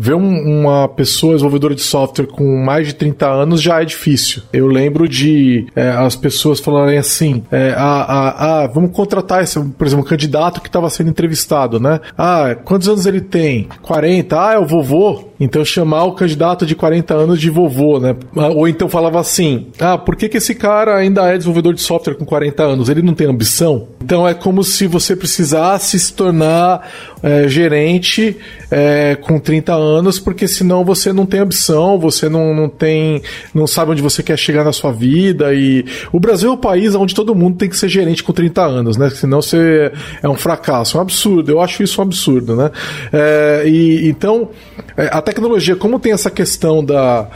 ver 0.00 0.14
um, 0.14 0.60
uma 0.60 0.88
pessoa 0.88 1.34
desenvolvedora 1.34 1.74
de 1.74 1.82
software 1.82 2.26
com 2.26 2.56
mais 2.64 2.86
de 2.86 2.94
30 2.94 3.28
anos 3.28 3.60
já 3.60 3.82
é 3.82 3.84
difícil. 3.84 4.42
Eu 4.50 4.66
lembro 4.66 5.06
de 5.06 5.66
é, 5.76 5.90
as 5.90 6.16
pessoas 6.16 6.58
falarem 6.58 6.96
assim: 6.96 7.42
é, 7.52 7.74
ah, 7.76 8.06
ah, 8.08 8.62
ah, 8.62 8.66
vamos 8.66 8.92
contratar 8.92 9.42
esse, 9.42 9.60
por 9.60 9.86
exemplo, 9.86 10.04
um 10.04 10.08
candidato 10.08 10.62
que 10.62 10.68
estava 10.68 10.88
sendo 10.88 11.10
entrevistado, 11.10 11.78
né? 11.78 12.00
Ah, 12.16 12.56
quantos 12.64 12.88
anos 12.88 13.04
ele 13.04 13.20
tem? 13.20 13.68
40? 13.82 14.40
Ah, 14.40 14.54
é 14.54 14.58
o 14.58 14.66
vovô? 14.66 15.29
Então 15.40 15.64
chamar 15.64 16.04
o 16.04 16.12
candidato 16.12 16.66
de 16.66 16.74
40 16.74 17.14
anos 17.14 17.40
de 17.40 17.48
vovô, 17.48 17.98
né? 17.98 18.14
Ou 18.54 18.68
então 18.68 18.90
falava 18.90 19.18
assim: 19.18 19.68
ah, 19.80 19.96
por 19.96 20.14
que, 20.14 20.28
que 20.28 20.36
esse 20.36 20.54
cara 20.54 20.96
ainda 20.96 21.26
é 21.26 21.38
desenvolvedor 21.38 21.72
de 21.72 21.80
software 21.80 22.14
com 22.14 22.26
40 22.26 22.62
anos? 22.62 22.88
Ele 22.90 23.00
não 23.00 23.14
tem 23.14 23.26
ambição? 23.26 23.88
Então 24.02 24.28
é 24.28 24.34
como 24.34 24.62
se 24.62 24.86
você 24.86 25.16
precisasse 25.16 25.98
se 25.98 26.12
tornar 26.12 26.86
é, 27.22 27.48
gerente 27.48 28.36
é, 28.70 29.16
com 29.16 29.38
30 29.38 29.74
anos, 29.74 30.18
porque 30.18 30.46
senão 30.46 30.84
você 30.84 31.12
não 31.12 31.24
tem 31.24 31.40
ambição, 31.40 31.98
você 31.98 32.28
não, 32.28 32.54
não 32.54 32.68
tem. 32.68 33.22
não 33.54 33.66
sabe 33.66 33.92
onde 33.92 34.02
você 34.02 34.22
quer 34.22 34.38
chegar 34.38 34.64
na 34.64 34.72
sua 34.72 34.92
vida. 34.92 35.54
E 35.54 35.84
o 36.12 36.20
Brasil 36.20 36.50
é 36.50 36.52
o 36.52 36.58
país 36.58 36.94
onde 36.94 37.14
todo 37.14 37.34
mundo 37.34 37.56
tem 37.56 37.68
que 37.68 37.76
ser 37.76 37.88
gerente 37.88 38.22
com 38.22 38.32
30 38.32 38.62
anos, 38.62 38.96
né? 38.96 39.08
Senão 39.10 39.40
você 39.40 39.90
é 40.22 40.28
um 40.28 40.36
fracasso, 40.36 40.96
é 40.96 41.00
um 41.00 41.02
absurdo. 41.02 41.50
Eu 41.50 41.60
acho 41.60 41.82
isso 41.82 42.00
um 42.00 42.04
absurdo, 42.04 42.54
né? 42.56 42.70
É, 43.12 43.64
e 43.66 44.08
então, 44.08 44.50
é, 44.96 45.06
até 45.06 45.32
tecnologia, 45.32 45.76
como 45.76 45.98
tem 45.98 46.12
essa 46.12 46.30
questão 46.30 46.84
da 46.84 47.28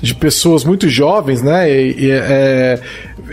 de 0.00 0.14
pessoas 0.14 0.62
muito 0.62 0.88
jovens, 0.88 1.42
né? 1.42 1.70
E, 1.70 2.06
e, 2.06 2.10
é, 2.10 2.80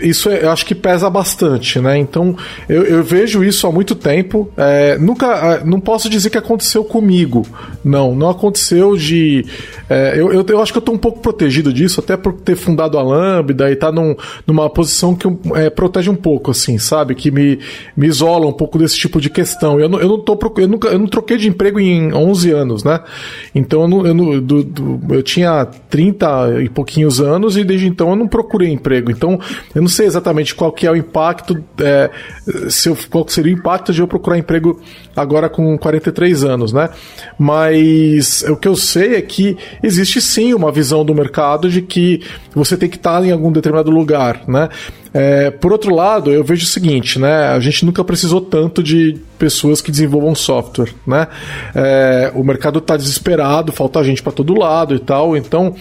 isso 0.00 0.28
é, 0.28 0.44
eu 0.44 0.50
acho 0.50 0.66
que 0.66 0.74
pesa 0.74 1.08
bastante, 1.08 1.78
né? 1.80 1.96
Então 1.98 2.36
eu, 2.68 2.84
eu 2.84 3.02
vejo 3.02 3.44
isso 3.44 3.66
há 3.66 3.72
muito 3.72 3.94
tempo. 3.94 4.50
É, 4.56 4.98
nunca, 4.98 5.26
é, 5.26 5.64
não 5.64 5.80
posso 5.80 6.08
dizer 6.08 6.30
que 6.30 6.38
aconteceu 6.38 6.84
comigo. 6.84 7.46
Não, 7.84 8.14
não 8.14 8.30
aconteceu 8.30 8.96
de. 8.96 9.44
É, 9.88 10.14
eu, 10.16 10.32
eu, 10.32 10.44
eu, 10.48 10.60
acho 10.60 10.72
que 10.72 10.78
eu 10.78 10.82
tô 10.82 10.92
um 10.92 10.98
pouco 10.98 11.20
protegido 11.20 11.72
disso, 11.72 12.00
até 12.00 12.16
por 12.16 12.32
ter 12.32 12.56
fundado 12.56 12.98
a 12.98 13.02
Lambda 13.02 13.70
e 13.70 13.76
tá 13.76 13.92
num, 13.92 14.16
numa 14.46 14.68
posição 14.68 15.14
que 15.14 15.26
é, 15.54 15.70
protege 15.70 16.10
um 16.10 16.16
pouco, 16.16 16.50
assim, 16.50 16.78
sabe? 16.78 17.14
Que 17.14 17.30
me, 17.30 17.58
me 17.96 18.06
isola 18.06 18.46
um 18.46 18.52
pouco 18.52 18.78
desse 18.78 18.96
tipo 18.96 19.20
de 19.20 19.30
questão. 19.30 19.78
Eu 19.78 19.88
não, 19.88 20.00
eu 20.00 20.08
não 20.08 20.18
tô 20.18 20.38
eu 20.58 20.68
nunca 20.68 20.88
eu 20.88 20.98
não 20.98 21.06
troquei 21.06 21.36
de 21.36 21.48
emprego 21.48 21.78
em 21.78 22.12
11 22.12 22.50
anos, 22.50 22.84
né? 22.84 23.00
Então 23.54 23.82
eu, 23.82 23.88
não, 23.88 24.06
eu, 24.06 24.14
não, 24.14 24.40
do, 24.40 24.64
do, 24.64 25.14
eu 25.14 25.22
tinha 25.22 25.64
30 25.64 26.62
e 26.62 26.68
pouquinhos 26.68 27.20
anos 27.20 27.56
e 27.56 27.64
desde 27.64 27.86
então 27.86 28.10
eu 28.10 28.16
não 28.16 28.26
procurei 28.26 28.70
emprego. 28.70 29.10
Então 29.10 29.38
eu 29.74 29.83
não 29.84 29.88
sei 29.88 30.06
exatamente 30.06 30.54
qual 30.54 30.72
que 30.72 30.86
é 30.86 30.90
o 30.90 30.96
impacto, 30.96 31.62
é, 31.78 32.10
se 32.70 32.88
eu, 32.88 32.96
qual 33.10 33.28
seria 33.28 33.54
o 33.54 33.58
impacto 33.58 33.92
de 33.92 34.00
eu 34.00 34.08
procurar 34.08 34.38
emprego 34.38 34.80
agora 35.14 35.48
com 35.48 35.76
43 35.76 36.42
anos, 36.42 36.72
né? 36.72 36.88
Mas 37.38 38.42
o 38.48 38.56
que 38.56 38.66
eu 38.66 38.74
sei 38.74 39.16
é 39.16 39.22
que 39.22 39.56
existe 39.82 40.22
sim 40.22 40.54
uma 40.54 40.72
visão 40.72 41.04
do 41.04 41.14
mercado 41.14 41.68
de 41.68 41.82
que 41.82 42.22
você 42.54 42.76
tem 42.76 42.88
que 42.88 42.96
estar 42.96 43.22
em 43.24 43.30
algum 43.30 43.52
determinado 43.52 43.90
lugar, 43.90 44.42
né? 44.48 44.70
É, 45.12 45.50
por 45.50 45.70
outro 45.70 45.94
lado, 45.94 46.32
eu 46.32 46.42
vejo 46.42 46.64
o 46.64 46.68
seguinte, 46.68 47.20
né? 47.20 47.48
A 47.48 47.60
gente 47.60 47.84
nunca 47.84 48.02
precisou 48.02 48.40
tanto 48.40 48.82
de 48.82 49.20
pessoas 49.38 49.80
que 49.80 49.90
desenvolvam 49.90 50.34
software, 50.34 50.92
né? 51.06 51.28
É, 51.74 52.32
o 52.34 52.42
mercado 52.42 52.78
está 52.78 52.96
desesperado, 52.96 53.70
falta 53.70 54.02
gente 54.02 54.22
para 54.22 54.32
todo 54.32 54.58
lado 54.58 54.94
e 54.94 54.98
tal, 54.98 55.36
então 55.36 55.74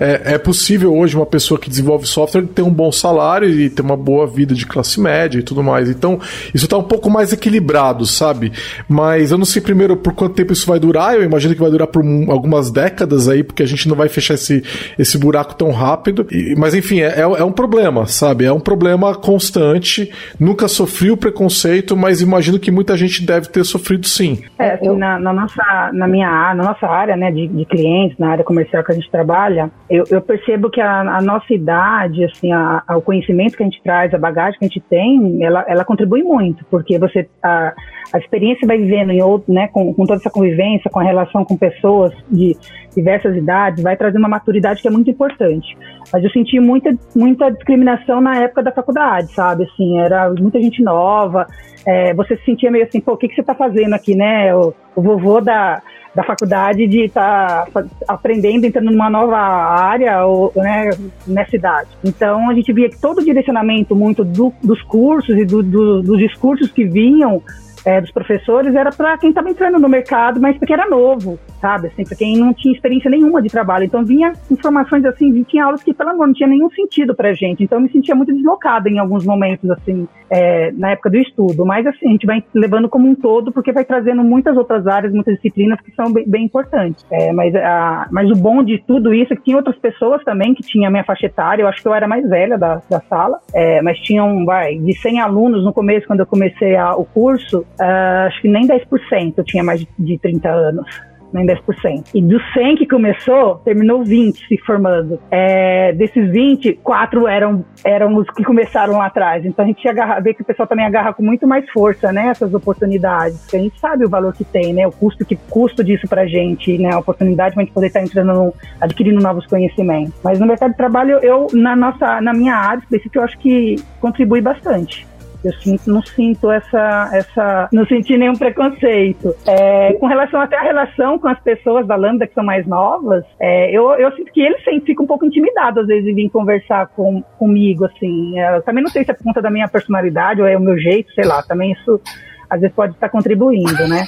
é, 0.00 0.34
é, 0.34 0.38
possível 0.38 0.96
hoje 0.96 1.14
uma 1.14 1.26
pessoa 1.26 1.60
que 1.60 1.68
desenvolve 1.68 2.06
software 2.06 2.46
ter 2.46 2.62
um 2.62 2.72
bom 2.72 2.90
salário 2.90 3.48
e 3.48 3.68
ter 3.68 3.82
uma 3.82 3.96
boa 3.96 4.26
vida 4.26 4.54
de 4.54 4.64
classe 4.64 4.98
média 4.98 5.38
e 5.38 5.42
tudo 5.42 5.62
mais. 5.62 5.90
Então, 5.90 6.18
isso 6.54 6.64
está 6.64 6.78
um 6.78 6.82
pouco 6.82 7.10
mais 7.10 7.32
equilibrado, 7.32 8.06
sabe? 8.06 8.52
Mas 8.88 9.30
eu 9.30 9.36
não 9.36 9.44
sei 9.44 9.60
primeiro 9.60 9.96
por 9.96 10.14
quanto 10.14 10.34
tempo 10.34 10.54
isso 10.54 10.66
vai 10.66 10.80
durar. 10.80 11.14
Eu 11.14 11.22
imagino 11.22 11.54
que 11.54 11.60
vai 11.60 11.70
durar 11.70 11.86
por 11.86 12.02
algumas 12.28 12.70
décadas 12.70 13.28
aí, 13.28 13.42
porque 13.42 13.62
a 13.62 13.66
gente 13.66 13.88
não 13.88 13.94
vai 13.94 14.08
fechar 14.08 14.34
esse, 14.34 14.64
esse 14.98 15.18
buraco 15.18 15.54
tão 15.54 15.70
rápido. 15.70 16.26
E, 16.30 16.54
mas 16.56 16.74
enfim, 16.74 17.00
é, 17.00 17.20
é, 17.20 17.20
é 17.20 17.44
um 17.44 17.52
problema, 17.52 18.06
sabe? 18.06 18.46
É 18.46 18.52
um 18.52 18.60
problema 18.60 19.14
constante. 19.14 20.10
Nunca 20.38 20.66
sofri 20.66 21.10
o 21.10 21.16
preconceito, 21.16 21.94
mas 21.94 22.22
imagino 22.22 22.58
que 22.58 22.70
muita 22.70 22.96
gente 22.96 23.24
deve 23.24 23.48
ter 23.48 23.64
sofrido 23.64 24.08
sim. 24.08 24.42
É, 24.58 24.74
assim, 24.74 24.96
na, 24.96 25.18
na, 25.18 25.32
nossa, 25.32 25.90
na 25.92 26.08
minha 26.08 26.30
na 26.54 26.64
nossa 26.64 26.86
área 26.86 27.16
né, 27.16 27.30
de, 27.30 27.46
de 27.48 27.64
clientes, 27.66 28.16
na 28.18 28.30
área 28.30 28.44
comercial 28.44 28.82
que 28.82 28.92
a 28.92 28.94
gente 28.94 29.10
trabalha, 29.10 29.70
eu, 29.90 30.04
eu 30.08 30.22
percebo 30.22 30.70
que 30.70 30.80
a, 30.80 31.00
a, 31.00 31.20
nossa 31.20 31.52
idade, 31.52 32.24
assim, 32.24 32.52
a, 32.52 32.80
a, 32.86 32.96
o 32.96 33.02
conhecimento 33.02 33.56
que 33.56 33.62
a 33.64 33.66
gente 33.66 33.82
traz, 33.82 34.14
a 34.14 34.18
bagagem 34.18 34.56
que 34.56 34.64
a 34.64 34.68
gente 34.68 34.80
tem, 34.80 35.42
ela, 35.42 35.64
ela 35.66 35.84
contribui 35.84 36.22
muito, 36.22 36.64
porque 36.70 36.96
você 36.96 37.28
a, 37.42 37.74
a 38.12 38.18
experiência 38.18 38.68
vai 38.68 38.78
vivendo 38.78 39.10
em 39.10 39.20
outro, 39.20 39.52
né, 39.52 39.66
com, 39.66 39.92
com 39.92 40.06
toda 40.06 40.20
essa 40.20 40.30
convivência, 40.30 40.88
com 40.88 41.00
a 41.00 41.02
relação 41.02 41.44
com 41.44 41.56
pessoas 41.56 42.12
de 42.30 42.56
diversas 42.94 43.36
idades, 43.36 43.82
vai 43.82 43.96
trazer 43.96 44.18
uma 44.18 44.28
maturidade 44.28 44.80
que 44.80 44.86
é 44.86 44.90
muito 44.92 45.10
importante. 45.10 45.76
Mas 46.12 46.22
eu 46.22 46.30
senti 46.30 46.60
muita, 46.60 46.96
muita 47.14 47.50
discriminação 47.50 48.20
na 48.20 48.36
época 48.36 48.62
da 48.62 48.70
faculdade, 48.70 49.32
sabe? 49.32 49.64
Assim, 49.64 49.98
era 49.98 50.30
muita 50.30 50.60
gente 50.60 50.80
nova, 50.84 51.48
é, 51.84 52.14
você 52.14 52.36
se 52.36 52.44
sentia 52.44 52.70
meio 52.70 52.84
assim, 52.84 53.00
pô, 53.00 53.14
o 53.14 53.16
que, 53.16 53.26
que 53.26 53.34
você 53.34 53.40
está 53.40 53.56
fazendo 53.56 53.94
aqui, 53.94 54.14
né? 54.14 54.54
O, 54.54 54.72
o 54.94 55.02
vovô 55.02 55.40
da 55.40 55.82
da 56.14 56.24
faculdade 56.24 56.86
de 56.86 57.04
estar 57.04 57.66
tá 57.66 57.84
aprendendo, 58.08 58.64
entrando 58.64 58.90
numa 58.90 59.08
nova 59.08 59.36
área 59.36 60.24
ou, 60.24 60.52
né, 60.56 60.90
nessa 61.26 61.54
idade. 61.54 61.88
Então 62.04 62.50
a 62.50 62.54
gente 62.54 62.72
via 62.72 62.88
que 62.88 62.98
todo 62.98 63.18
o 63.18 63.24
direcionamento 63.24 63.94
muito 63.94 64.24
do, 64.24 64.52
dos 64.62 64.82
cursos 64.82 65.36
e 65.36 65.44
do, 65.44 65.62
do, 65.62 66.02
dos 66.02 66.18
discursos 66.18 66.70
que 66.70 66.84
vinham 66.84 67.42
é, 67.84 68.00
dos 68.00 68.10
professores 68.10 68.74
era 68.74 68.90
para 68.90 69.16
quem 69.18 69.30
estava 69.30 69.50
entrando 69.50 69.78
no 69.78 69.88
mercado, 69.88 70.40
mas 70.40 70.56
porque 70.58 70.72
era 70.72 70.88
novo, 70.88 71.38
sabe? 71.60 71.88
Assim, 71.88 72.04
para 72.04 72.16
quem 72.16 72.36
não 72.36 72.52
tinha 72.52 72.74
experiência 72.74 73.10
nenhuma 73.10 73.42
de 73.42 73.48
trabalho. 73.48 73.84
Então 73.84 74.04
vinha 74.04 74.32
informações 74.50 75.04
assim, 75.04 75.42
tinha 75.44 75.64
aulas 75.64 75.82
que, 75.82 75.94
pelo 75.94 76.10
amor, 76.10 76.26
não 76.26 76.34
tinha 76.34 76.48
nenhum 76.48 76.70
sentido 76.70 77.14
para 77.14 77.32
gente. 77.32 77.64
Então 77.64 77.78
eu 77.78 77.82
me 77.82 77.90
sentia 77.90 78.14
muito 78.14 78.34
deslocada 78.34 78.88
em 78.88 78.98
alguns 78.98 79.24
momentos, 79.24 79.68
assim, 79.70 80.06
é, 80.30 80.70
na 80.72 80.92
época 80.92 81.10
do 81.10 81.16
estudo. 81.16 81.64
Mas 81.64 81.86
assim, 81.86 82.08
a 82.08 82.12
gente 82.12 82.26
vai 82.26 82.42
levando 82.54 82.88
como 82.88 83.08
um 83.08 83.14
todo, 83.14 83.52
porque 83.52 83.72
vai 83.72 83.84
trazendo 83.84 84.22
muitas 84.22 84.56
outras 84.56 84.86
áreas, 84.86 85.12
muitas 85.12 85.34
disciplinas 85.36 85.80
que 85.80 85.92
são 85.94 86.12
bem, 86.12 86.28
bem 86.28 86.44
importantes. 86.44 87.04
É, 87.10 87.32
mas, 87.32 87.54
a, 87.54 88.08
mas 88.10 88.30
o 88.30 88.34
bom 88.34 88.62
de 88.62 88.78
tudo 88.86 89.12
isso 89.14 89.32
é 89.32 89.36
que 89.36 89.44
tinha 89.44 89.56
outras 89.56 89.76
pessoas 89.76 90.22
também 90.24 90.54
que 90.54 90.62
tinham 90.62 90.88
a 90.88 90.90
minha 90.90 91.04
faixa 91.04 91.26
etária. 91.26 91.62
Eu 91.62 91.68
acho 91.68 91.82
que 91.82 91.88
eu 91.88 91.94
era 91.94 92.06
mais 92.06 92.28
velha 92.28 92.56
da, 92.56 92.80
da 92.88 93.00
sala, 93.00 93.40
é, 93.54 93.82
mas 93.82 93.98
tinham, 93.98 94.44
vai, 94.44 94.76
de 94.76 94.94
100 94.96 95.20
alunos 95.20 95.64
no 95.64 95.72
começo, 95.72 96.06
quando 96.06 96.20
eu 96.20 96.26
comecei 96.26 96.76
a, 96.76 96.94
o 96.94 97.04
curso, 97.04 97.64
uh, 97.80 98.26
acho 98.26 98.40
que 98.42 98.48
nem 98.48 98.66
10% 98.66 99.34
eu 99.36 99.44
tinha 99.44 99.64
mais 99.64 99.80
de, 99.80 99.88
de 99.98 100.18
30 100.18 100.48
anos 100.48 101.10
nem 101.32 101.46
10%. 101.46 102.10
E 102.14 102.22
dos 102.22 102.42
100 102.52 102.76
que 102.76 102.86
começou, 102.86 103.56
terminou 103.56 104.04
20 104.04 104.46
se 104.46 104.58
formando. 104.58 105.20
É, 105.30 105.92
desses 105.92 106.30
20, 106.30 106.74
4 106.82 107.28
eram, 107.28 107.64
eram 107.84 108.16
os 108.16 108.28
que 108.30 108.42
começaram 108.42 108.98
lá 108.98 109.06
atrás. 109.06 109.44
Então 109.44 109.64
a 109.64 109.68
gente 109.68 109.86
agarra, 109.88 110.20
vê 110.20 110.34
que 110.34 110.42
o 110.42 110.44
pessoal 110.44 110.66
também 110.66 110.84
agarra 110.84 111.12
com 111.12 111.22
muito 111.22 111.46
mais 111.46 111.68
força, 111.70 112.12
né, 112.12 112.28
essas 112.28 112.52
oportunidades. 112.52 113.40
Porque 113.42 113.56
a 113.56 113.60
gente 113.60 113.78
sabe 113.78 114.04
o 114.04 114.08
valor 114.08 114.32
que 114.32 114.44
tem, 114.44 114.72
né, 114.72 114.86
o 114.86 114.92
custo 114.92 115.24
que 115.24 115.36
custo 115.48 115.82
disso 115.84 116.08
pra 116.08 116.26
gente, 116.26 116.76
né, 116.78 116.92
a 116.92 116.98
oportunidade 116.98 117.54
pra 117.54 117.64
gente 117.64 117.72
poder 117.72 117.88
estar 117.88 118.02
entrando, 118.02 118.32
no, 118.32 118.54
adquirindo 118.80 119.22
novos 119.22 119.46
conhecimentos. 119.46 120.14
Mas 120.22 120.38
no 120.38 120.46
mercado 120.46 120.72
de 120.72 120.76
trabalho, 120.76 121.18
eu, 121.22 121.46
na 121.52 121.76
nossa, 121.76 122.20
na 122.20 122.32
minha 122.32 122.54
área 122.54 122.80
específica, 122.80 123.18
eu 123.18 123.24
acho 123.24 123.38
que 123.38 123.76
contribui 124.00 124.40
bastante. 124.40 125.06
Eu 125.42 125.52
sinto, 125.54 125.90
não 125.90 126.02
sinto 126.02 126.50
essa, 126.50 127.10
essa, 127.12 127.68
não 127.72 127.86
senti 127.86 128.16
nenhum 128.16 128.34
preconceito. 128.34 129.34
É, 129.46 129.94
com 129.94 130.06
relação 130.06 130.40
até 130.40 130.56
a 130.56 130.62
relação 130.62 131.18
com 131.18 131.28
as 131.28 131.40
pessoas 131.40 131.86
da 131.86 131.96
Lambda 131.96 132.26
que 132.26 132.34
são 132.34 132.44
mais 132.44 132.66
novas, 132.66 133.24
é, 133.40 133.70
eu, 133.70 133.90
eu 133.92 134.14
sinto 134.16 134.32
que 134.32 134.40
eles 134.40 134.62
sempre 134.62 134.86
ficam 134.86 135.04
um 135.04 135.08
pouco 135.08 135.24
intimidados 135.24 135.82
às 135.82 135.86
vezes 135.86 136.06
em 136.06 136.14
vir 136.14 136.30
conversar 136.30 136.88
com, 136.88 137.22
comigo, 137.38 137.86
assim. 137.86 138.38
É, 138.38 138.56
eu 138.56 138.62
também 138.62 138.82
não 138.82 138.90
sei 138.90 139.04
se 139.04 139.10
é 139.10 139.14
por 139.14 139.24
conta 139.24 139.40
da 139.40 139.50
minha 139.50 139.68
personalidade 139.68 140.42
ou 140.42 140.46
é 140.46 140.56
o 140.56 140.60
meu 140.60 140.78
jeito, 140.78 141.12
sei 141.14 141.24
lá. 141.24 141.42
Também 141.42 141.72
isso 141.72 142.00
às 142.48 142.60
vezes 142.60 142.74
pode 142.74 142.92
estar 142.92 143.08
contribuindo, 143.08 143.88
né? 143.88 144.04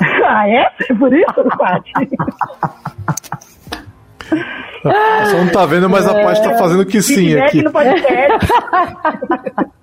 ah? 0.24 0.48
É 0.48 0.70
por 0.94 1.12
isso, 1.12 1.44
Paty? 1.58 1.92
Você 4.82 5.36
não 5.36 5.48
tá 5.48 5.64
vendo, 5.64 5.88
mas 5.88 6.06
a 6.06 6.14
Paty 6.14 6.42
tá 6.42 6.58
fazendo 6.58 6.84
que 6.84 7.00
sim 7.00 7.36
aqui. 7.36 7.62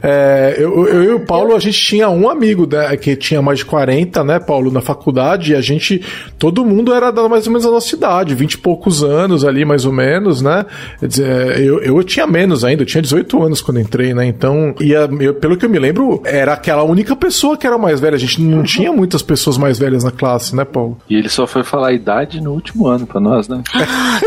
É, 0.02 0.56
eu, 0.58 0.88
eu, 0.88 1.04
e 1.04 1.10
o 1.10 1.20
Paulo, 1.20 1.54
a 1.54 1.60
gente 1.60 1.78
tinha 1.78 2.10
um 2.10 2.30
amigo 2.30 2.66
né, 2.66 2.96
que 2.96 3.18
tinha 3.18 3.42
mais 3.42 3.60
de 3.60 3.66
40, 3.66 4.24
né, 4.24 4.40
Paulo, 4.40 4.72
na 4.72 4.80
faculdade, 4.80 5.52
e 5.52 5.56
a 5.56 5.62
gente, 5.62 6.02
todo 6.38 6.64
mundo 6.64 6.94
era 6.94 7.12
da, 7.12 7.28
mais 7.28 7.48
ou 7.48 7.52
menos 7.52 7.66
a 7.66 7.72
nossa 7.72 7.96
idade, 7.96 8.34
20 8.34 8.54
e 8.54 8.58
poucos 8.60 9.04
anos 9.04 9.44
ali, 9.44 9.66
mais 9.66 9.86
ou 9.86 9.92
menos, 9.92 10.42
né? 10.42 10.66
Dizer, 11.02 11.60
eu, 11.60 11.82
eu 11.82 12.02
tinha 12.02 12.26
menos 12.26 12.64
ainda, 12.64 12.84
eu 12.84 12.86
tinha 12.86 13.02
18 13.02 13.44
anos 13.44 13.62
quando 13.62 13.82
entrei, 13.82 14.14
né? 14.14 14.26
Então, 14.26 14.74
e 14.80 14.96
a, 14.96 15.02
eu, 15.20 15.34
pelo 15.34 15.58
que 15.58 15.66
eu 15.66 15.70
me 15.70 15.78
lembro, 15.78 16.22
era 16.24 16.54
aquela 16.54 16.84
única 16.84 17.14
pessoa 17.14 17.58
que 17.58 17.68
era 17.68 17.78
mais 17.78 18.00
velha, 18.00 18.16
a 18.16 18.20
gente 18.20 18.42
não 18.42 18.64
tinha 18.64 18.94
muitas 18.94 19.22
pessoas 19.22 19.58
mais 19.58 19.78
velhas 19.78 20.06
na 20.06 20.12
classe, 20.12 20.56
né, 20.56 20.64
Paulo? 20.64 20.98
E 21.10 21.16
ele 21.16 21.28
só 21.28 21.46
foi 21.46 21.64
falar 21.64 21.90
a 21.90 21.94
idade 21.94 22.40
no 22.40 22.54
último 22.54 22.88
ano 22.88 23.06
pra 23.06 23.20
nós, 23.20 23.50
né? 23.50 23.62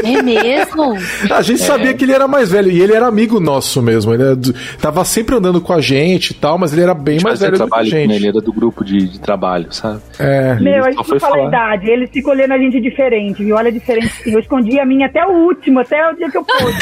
é 0.04 0.11
mesmo? 0.20 0.96
A 1.30 1.42
gente 1.42 1.62
é. 1.62 1.64
sabia 1.64 1.94
que 1.94 2.04
ele 2.04 2.12
era 2.12 2.26
mais 2.26 2.50
velho, 2.50 2.70
e 2.70 2.80
ele 2.80 2.92
era 2.92 3.06
amigo 3.06 3.38
nosso 3.38 3.80
mesmo, 3.80 4.12
ele 4.12 4.22
era, 4.22 4.36
tava 4.80 5.04
sempre 5.04 5.36
andando 5.36 5.60
com 5.60 5.72
a 5.72 5.80
gente 5.80 6.30
e 6.30 6.34
tal, 6.34 6.58
mas 6.58 6.72
ele 6.72 6.82
era 6.82 6.94
bem 6.94 7.20
mais 7.22 7.40
velho 7.40 7.58
do 7.58 7.68
que 7.68 7.74
a 7.78 7.84
gente. 7.84 8.14
Ele 8.14 8.28
era 8.28 8.40
do 8.40 8.52
grupo 8.52 8.84
de, 8.84 9.08
de 9.08 9.20
trabalho, 9.20 9.72
sabe? 9.72 10.00
É. 10.18 10.54
Meu, 10.56 10.84
a 10.84 10.90
gente 10.90 11.08
não 11.08 11.20
fala 11.20 11.36
a 11.36 11.48
idade, 11.48 11.90
ele 11.90 12.06
fica 12.06 12.30
olhando 12.30 12.52
a 12.52 12.58
gente 12.58 12.80
diferente, 12.80 13.44
viu? 13.44 13.56
Olha 13.56 13.70
diferente 13.70 14.12
sim. 14.22 14.32
Eu 14.32 14.40
escondi 14.40 14.78
a 14.78 14.84
minha 14.84 15.06
até 15.06 15.24
o 15.26 15.30
último, 15.46 15.80
até 15.80 16.10
o 16.10 16.16
dia 16.16 16.30
que 16.30 16.36
eu 16.36 16.44
pude. 16.44 16.78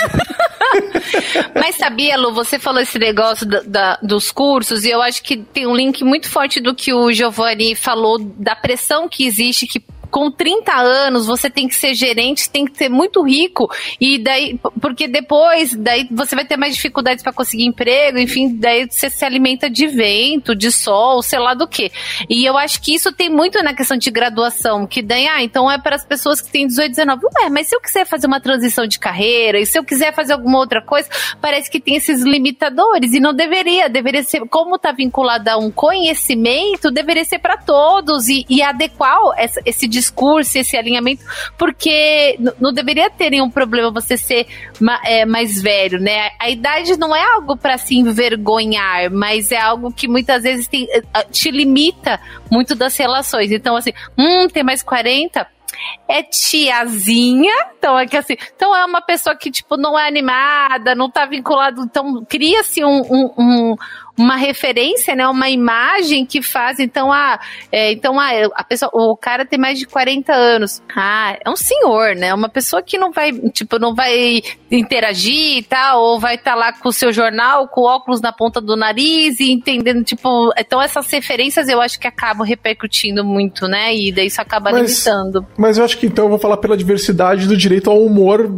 mas 1.54 1.76
sabia, 1.76 2.16
Lu, 2.16 2.32
você 2.32 2.58
falou 2.58 2.80
esse 2.80 2.98
negócio 2.98 3.46
da, 3.46 3.62
da, 3.62 3.98
dos 4.02 4.30
cursos, 4.30 4.84
e 4.84 4.90
eu 4.90 5.02
acho 5.02 5.22
que 5.22 5.36
tem 5.36 5.66
um 5.66 5.74
link 5.74 6.02
muito 6.04 6.28
forte 6.28 6.60
do 6.60 6.74
que 6.74 6.92
o 6.92 7.10
Giovanni 7.12 7.74
falou, 7.74 8.18
da 8.18 8.54
pressão 8.54 9.08
que 9.08 9.26
existe, 9.26 9.66
que 9.66 9.82
com 10.10 10.30
30 10.30 10.72
anos 10.72 11.26
você 11.26 11.48
tem 11.48 11.68
que 11.68 11.74
ser 11.74 11.94
gerente, 11.94 12.50
tem 12.50 12.64
que 12.64 12.76
ser 12.76 12.88
muito 12.88 13.22
rico 13.22 13.70
e 14.00 14.18
daí 14.18 14.58
porque 14.80 15.06
depois 15.06 15.74
daí 15.74 16.06
você 16.10 16.34
vai 16.34 16.44
ter 16.44 16.56
mais 16.56 16.74
dificuldades 16.74 17.22
para 17.22 17.32
conseguir 17.32 17.64
emprego, 17.64 18.18
enfim, 18.18 18.56
daí 18.56 18.86
você 18.90 19.08
se 19.08 19.24
alimenta 19.24 19.68
de 19.70 19.86
vento, 19.86 20.54
de 20.54 20.70
sol, 20.70 21.22
sei 21.22 21.38
lá 21.38 21.54
do 21.54 21.66
que. 21.66 21.90
E 22.28 22.44
eu 22.44 22.56
acho 22.56 22.80
que 22.80 22.94
isso 22.94 23.12
tem 23.12 23.28
muito 23.28 23.62
na 23.62 23.74
questão 23.74 23.96
de 23.96 24.10
graduação, 24.10 24.86
que 24.86 25.02
daí, 25.02 25.26
ah, 25.26 25.42
então 25.42 25.70
é 25.70 25.78
para 25.78 25.96
as 25.96 26.04
pessoas 26.04 26.40
que 26.40 26.50
têm 26.50 26.66
18, 26.66 26.90
19. 26.90 27.22
Ué, 27.24 27.50
mas 27.50 27.68
se 27.68 27.76
eu 27.76 27.80
quiser 27.80 28.06
fazer 28.06 28.26
uma 28.26 28.40
transição 28.40 28.86
de 28.86 28.98
carreira 28.98 29.58
e 29.58 29.66
se 29.66 29.78
eu 29.78 29.84
quiser 29.84 30.14
fazer 30.14 30.32
alguma 30.32 30.58
outra 30.58 30.82
coisa, 30.82 31.08
parece 31.40 31.70
que 31.70 31.80
tem 31.80 31.96
esses 31.96 32.22
limitadores 32.22 33.12
e 33.12 33.20
não 33.20 33.32
deveria, 33.32 33.88
deveria 33.88 34.22
ser 34.22 34.40
como 34.48 34.76
está 34.76 34.92
vinculado 34.92 35.48
a 35.48 35.56
um 35.56 35.70
conhecimento, 35.70 36.90
deveria 36.90 37.24
ser 37.24 37.38
para 37.38 37.56
todos 37.56 38.28
e, 38.28 38.44
e 38.48 38.62
adequar 38.62 39.18
esse, 39.38 39.60
esse 39.64 39.88
discurso, 40.00 40.58
esse 40.58 40.76
alinhamento, 40.76 41.22
porque 41.58 42.38
não 42.58 42.72
deveria 42.72 43.10
ter 43.10 43.30
nenhum 43.30 43.50
problema 43.50 43.90
você 43.90 44.16
ser 44.16 44.46
é, 45.04 45.26
mais 45.26 45.60
velho, 45.60 46.00
né? 46.00 46.30
A 46.38 46.48
idade 46.48 46.96
não 46.96 47.14
é 47.14 47.22
algo 47.34 47.56
para 47.56 47.76
se 47.76 47.96
envergonhar, 47.96 49.10
mas 49.10 49.52
é 49.52 49.60
algo 49.60 49.92
que 49.92 50.08
muitas 50.08 50.42
vezes 50.42 50.66
tem, 50.66 50.88
eh, 50.90 51.02
te 51.30 51.50
limita 51.50 52.18
muito 52.50 52.74
das 52.74 52.96
relações. 52.96 53.52
Então, 53.52 53.76
assim, 53.76 53.92
hum, 54.16 54.48
tem 54.48 54.62
mais 54.62 54.82
40? 54.82 55.46
é 56.08 56.22
tiazinha, 56.22 57.54
então 57.78 57.98
é 57.98 58.06
que 58.06 58.16
assim, 58.16 58.36
então 58.54 58.74
é 58.74 58.84
uma 58.84 59.00
pessoa 59.00 59.34
que 59.36 59.50
tipo 59.50 59.76
não 59.76 59.98
é 59.98 60.06
animada, 60.06 60.94
não 60.94 61.10
tá 61.10 61.24
vinculado, 61.26 61.82
então 61.82 62.24
cria-se 62.28 62.84
um, 62.84 63.00
um, 63.00 63.32
um, 63.38 63.76
uma 64.20 64.36
referência, 64.36 65.14
né, 65.14 65.26
uma 65.26 65.48
imagem 65.48 66.26
que 66.26 66.42
faz, 66.42 66.78
então, 66.78 67.10
ah, 67.10 67.40
é, 67.72 67.92
então 67.92 68.20
ah, 68.20 68.30
a 68.54 68.62
pessoa, 68.62 68.90
o 68.92 69.16
cara 69.16 69.46
tem 69.46 69.58
mais 69.58 69.78
de 69.78 69.86
40 69.86 70.32
anos. 70.32 70.82
Ah, 70.94 71.38
é 71.42 71.48
um 71.48 71.56
senhor, 71.56 72.14
né? 72.14 72.34
Uma 72.34 72.48
pessoa 72.48 72.82
que 72.82 72.98
não 72.98 73.10
vai, 73.10 73.32
tipo, 73.32 73.78
não 73.78 73.94
vai 73.94 74.42
interagir 74.70 75.58
e 75.58 75.62
tal, 75.62 76.02
ou 76.02 76.20
vai 76.20 76.34
estar 76.34 76.52
tá 76.52 76.56
lá 76.56 76.72
com 76.72 76.90
o 76.90 76.92
seu 76.92 77.12
jornal, 77.12 77.66
com 77.68 77.82
óculos 77.82 78.20
na 78.20 78.30
ponta 78.30 78.60
do 78.60 78.76
nariz 78.76 79.40
e 79.40 79.50
entendendo, 79.50 80.04
tipo, 80.04 80.52
então 80.58 80.82
essas 80.82 81.10
referências 81.10 81.68
eu 81.68 81.80
acho 81.80 81.98
que 81.98 82.06
acabam 82.06 82.46
repercutindo 82.46 83.24
muito, 83.24 83.66
né? 83.66 83.94
E 83.94 84.12
daí 84.12 84.26
isso 84.26 84.40
acaba 84.40 84.70
mas, 84.70 84.90
limitando. 84.90 85.46
Mas 85.56 85.78
eu 85.78 85.84
acho 85.84 85.96
que 85.96 86.06
então 86.06 86.26
eu 86.26 86.30
vou 86.30 86.38
falar 86.38 86.58
pela 86.58 86.76
diversidade 86.76 87.46
do 87.46 87.56
direito 87.56 87.88
ao 87.88 88.02
humor 88.02 88.50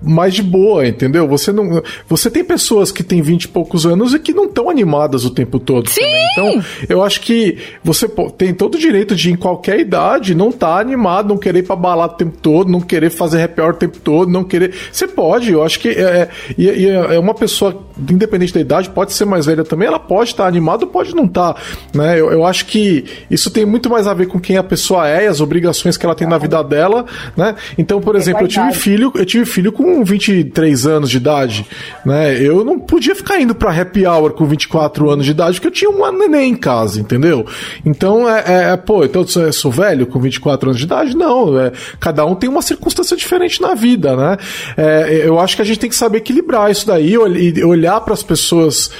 mais 0.00 0.34
de 0.34 0.42
boa, 0.42 0.86
entendeu? 0.86 1.26
Você 1.26 1.50
não, 1.50 1.82
você 2.06 2.30
tem 2.30 2.44
pessoas 2.44 2.92
que 2.92 3.02
têm 3.02 3.20
20 3.20 3.44
e 3.44 3.48
poucos 3.48 3.84
anos 3.84 4.14
e 4.14 4.18
que 4.20 4.32
não 4.32 4.44
estão 4.44 4.70
animadas 4.70 4.99
animadas 5.00 5.24
o 5.24 5.30
tempo 5.30 5.58
todo. 5.58 5.88
Sim! 5.88 6.00
Também. 6.00 6.26
Então, 6.32 6.64
eu 6.88 7.02
acho 7.02 7.20
que 7.20 7.58
você 7.82 8.08
tem 8.36 8.52
todo 8.52 8.74
o 8.74 8.78
direito 8.78 9.14
de, 9.14 9.32
em 9.32 9.36
qualquer 9.36 9.80
idade, 9.80 10.34
não 10.34 10.50
estar 10.50 10.74
tá 10.74 10.80
animado, 10.80 11.28
não 11.28 11.38
querer 11.38 11.60
ir 11.60 11.62
pra 11.62 11.76
balada 11.76 12.14
o 12.14 12.16
tempo 12.16 12.36
todo, 12.40 12.70
não 12.70 12.80
querer 12.80 13.10
fazer 13.10 13.42
happy 13.42 13.60
hour 13.60 13.70
o 13.70 13.76
tempo 13.76 13.98
todo, 13.98 14.30
não 14.30 14.44
querer. 14.44 14.74
Você 14.92 15.08
pode, 15.08 15.52
eu 15.52 15.62
acho 15.62 15.80
que 15.80 15.88
é, 15.88 16.28
é, 16.58 17.14
é 17.14 17.18
uma 17.18 17.34
pessoa, 17.34 17.82
independente 18.08 18.52
da 18.52 18.60
idade, 18.60 18.90
pode 18.90 19.12
ser 19.12 19.24
mais 19.24 19.46
velha 19.46 19.64
também, 19.64 19.88
ela 19.88 19.98
pode 19.98 20.30
estar 20.30 20.44
tá 20.44 20.48
animada 20.48 20.84
ou 20.84 20.90
pode 20.90 21.14
não 21.14 21.24
estar. 21.24 21.54
Tá, 21.54 21.60
né? 21.94 22.20
Eu, 22.20 22.30
eu 22.30 22.44
acho 22.44 22.66
que 22.66 23.04
isso 23.30 23.50
tem 23.50 23.64
muito 23.64 23.88
mais 23.88 24.06
a 24.06 24.14
ver 24.14 24.26
com 24.26 24.38
quem 24.38 24.56
a 24.56 24.62
pessoa 24.62 25.08
é 25.08 25.24
e 25.24 25.26
as 25.26 25.40
obrigações 25.40 25.96
que 25.96 26.04
ela 26.04 26.14
tem 26.14 26.28
na 26.28 26.38
vida 26.38 26.62
dela, 26.62 27.06
né? 27.36 27.54
Então, 27.78 28.00
por 28.00 28.16
exemplo, 28.16 28.42
eu 28.42 28.48
tive 28.48 28.72
filho, 28.72 29.12
eu 29.14 29.24
tive 29.24 29.44
filho 29.44 29.72
com 29.72 30.04
23 30.04 30.86
anos 30.86 31.10
de 31.10 31.16
idade, 31.16 31.66
né? 32.04 32.36
Eu 32.40 32.64
não 32.64 32.78
podia 32.78 33.14
ficar 33.14 33.40
indo 33.40 33.54
pra 33.54 33.78
happy 33.78 34.06
hour 34.06 34.32
com 34.32 34.44
24 34.44 34.79
4 34.80 35.10
anos 35.10 35.26
de 35.26 35.32
idade, 35.32 35.60
porque 35.60 35.68
eu 35.68 35.72
tinha 35.72 35.90
uma 35.90 36.10
neném 36.10 36.52
em 36.52 36.56
casa, 36.56 36.98
entendeu? 36.98 37.44
Então, 37.84 38.26
é, 38.26 38.44
é, 38.46 38.72
é 38.72 38.76
pô, 38.78 39.04
então 39.04 39.26
eu 39.36 39.52
sou 39.52 39.70
velho 39.70 40.06
com 40.06 40.18
24 40.18 40.70
anos 40.70 40.78
de 40.78 40.86
idade? 40.86 41.14
Não, 41.14 41.58
é, 41.58 41.72
cada 41.98 42.24
um 42.24 42.34
tem 42.34 42.48
uma 42.48 42.62
circunstância 42.62 43.14
diferente 43.14 43.60
na 43.60 43.74
vida, 43.74 44.16
né? 44.16 44.38
É, 44.76 45.22
eu 45.26 45.38
acho 45.38 45.54
que 45.54 45.60
a 45.60 45.64
gente 45.66 45.78
tem 45.78 45.90
que 45.90 45.96
saber 45.96 46.18
equilibrar 46.18 46.70
isso 46.70 46.86
daí, 46.86 47.18
olhar 47.18 48.00
para 48.00 48.14
as 48.14 48.22
pessoas. 48.22 48.90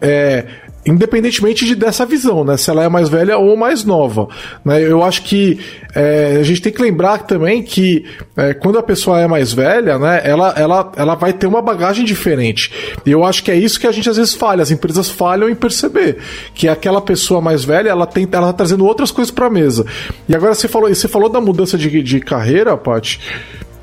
É, 0.00 0.46
independentemente 0.86 1.64
de, 1.64 1.74
dessa 1.74 2.06
visão, 2.06 2.44
né? 2.44 2.56
Se 2.56 2.70
ela 2.70 2.84
é 2.84 2.88
mais 2.88 3.08
velha 3.08 3.36
ou 3.36 3.56
mais 3.56 3.84
nova. 3.84 4.28
Né? 4.64 4.82
Eu 4.82 5.02
acho 5.02 5.22
que 5.22 5.58
é, 5.94 6.36
a 6.38 6.42
gente 6.42 6.62
tem 6.62 6.72
que 6.72 6.80
lembrar 6.80 7.18
também 7.18 7.62
que 7.62 8.04
é, 8.36 8.54
quando 8.54 8.78
a 8.78 8.82
pessoa 8.82 9.20
é 9.20 9.26
mais 9.26 9.52
velha, 9.52 9.98
né, 9.98 10.20
ela, 10.24 10.50
ela, 10.56 10.92
ela 10.96 11.14
vai 11.14 11.32
ter 11.32 11.46
uma 11.46 11.60
bagagem 11.60 12.04
diferente. 12.04 12.70
E 13.04 13.10
eu 13.10 13.24
acho 13.24 13.42
que 13.42 13.50
é 13.50 13.56
isso 13.56 13.80
que 13.80 13.86
a 13.86 13.92
gente 13.92 14.08
às 14.08 14.16
vezes 14.16 14.34
falha, 14.34 14.62
as 14.62 14.70
empresas 14.70 15.10
falham 15.10 15.48
em 15.48 15.54
perceber. 15.54 16.18
Que 16.54 16.68
aquela 16.68 17.00
pessoa 17.00 17.40
mais 17.40 17.64
velha, 17.64 17.88
ela, 17.88 18.06
tem, 18.06 18.28
ela 18.30 18.48
tá 18.48 18.52
trazendo 18.52 18.86
outras 18.86 19.10
coisas 19.10 19.32
para 19.32 19.46
a 19.46 19.50
mesa. 19.50 19.84
E 20.28 20.34
agora 20.34 20.54
você 20.54 20.68
falou, 20.68 20.88
você 20.88 21.08
falou 21.08 21.28
da 21.28 21.40
mudança 21.40 21.76
de, 21.76 22.02
de 22.02 22.20
carreira, 22.20 22.76
Paty. 22.76 23.20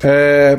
É, 0.02 0.58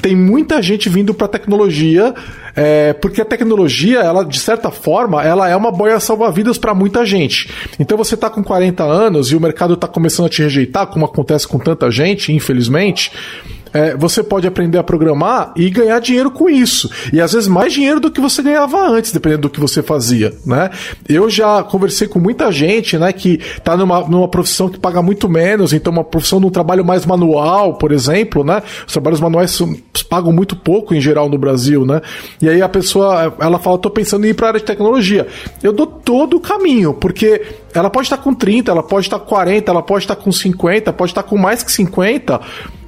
tem 0.00 0.14
muita 0.14 0.62
gente 0.62 0.88
vindo 0.88 1.12
para 1.14 1.28
tecnologia 1.28 2.14
é, 2.54 2.94
porque 2.94 3.20
a 3.20 3.24
tecnologia, 3.24 4.00
ela 4.00 4.24
de 4.24 4.38
certa 4.38 4.70
forma, 4.70 5.22
ela 5.22 5.46
é 5.46 5.54
uma 5.54 5.70
boia 5.70 6.00
salva-vidas 6.00 6.56
para 6.56 6.74
muita 6.74 7.04
gente. 7.04 7.50
Então 7.78 7.98
você 7.98 8.16
tá 8.16 8.30
com 8.30 8.42
40 8.42 8.82
anos 8.82 9.30
e 9.30 9.36
o 9.36 9.40
mercado 9.40 9.76
tá 9.76 9.86
começando 9.86 10.26
a 10.26 10.30
te 10.30 10.42
rejeitar, 10.42 10.86
como 10.86 11.04
acontece 11.04 11.46
com 11.46 11.58
tanta 11.58 11.90
gente, 11.90 12.32
infelizmente 12.32 13.12
é, 13.76 13.94
você 13.94 14.22
pode 14.22 14.46
aprender 14.46 14.78
a 14.78 14.82
programar 14.82 15.52
e 15.54 15.68
ganhar 15.68 15.98
dinheiro 15.98 16.30
com 16.30 16.48
isso. 16.48 16.90
E 17.12 17.20
às 17.20 17.34
vezes 17.34 17.46
mais 17.46 17.74
dinheiro 17.74 18.00
do 18.00 18.10
que 18.10 18.22
você 18.22 18.42
ganhava 18.42 18.88
antes, 18.88 19.12
dependendo 19.12 19.42
do 19.42 19.50
que 19.50 19.60
você 19.60 19.82
fazia, 19.82 20.32
né? 20.46 20.70
Eu 21.06 21.28
já 21.28 21.62
conversei 21.62 22.08
com 22.08 22.18
muita 22.18 22.50
gente, 22.50 22.96
né, 22.96 23.12
que 23.12 23.38
tá 23.62 23.76
numa, 23.76 24.00
numa 24.08 24.28
profissão 24.28 24.70
que 24.70 24.78
paga 24.78 25.02
muito 25.02 25.28
menos, 25.28 25.74
então 25.74 25.92
uma 25.92 26.04
profissão 26.04 26.40
num 26.40 26.48
trabalho 26.48 26.86
mais 26.86 27.04
manual, 27.04 27.74
por 27.74 27.92
exemplo, 27.92 28.42
né? 28.42 28.62
Os 28.86 28.94
trabalhos 28.94 29.20
manuais 29.20 29.60
pagam 30.08 30.32
muito 30.32 30.56
pouco 30.56 30.94
em 30.94 31.00
geral 31.00 31.28
no 31.28 31.36
Brasil, 31.36 31.84
né? 31.84 32.00
E 32.40 32.48
aí 32.48 32.62
a 32.62 32.68
pessoa, 32.70 33.34
ela 33.38 33.58
fala, 33.58 33.76
tô 33.76 33.90
pensando 33.90 34.24
em 34.24 34.30
ir 34.30 34.34
para 34.34 34.46
a 34.46 34.48
área 34.50 34.60
de 34.60 34.66
tecnologia. 34.66 35.26
Eu 35.62 35.72
dou 35.72 35.86
todo 35.86 36.38
o 36.38 36.40
caminho, 36.40 36.94
porque 36.94 37.42
ela 37.74 37.90
pode 37.90 38.06
estar 38.06 38.16
com 38.16 38.32
30, 38.32 38.70
ela 38.70 38.82
pode 38.82 39.06
estar 39.06 39.18
com 39.18 39.26
40, 39.26 39.70
ela 39.70 39.82
pode 39.82 40.04
estar 40.04 40.16
com 40.16 40.32
50, 40.32 40.92
pode 40.94 41.10
estar 41.10 41.22
com 41.22 41.36
mais 41.36 41.62
que 41.62 41.70
50, 41.70 42.40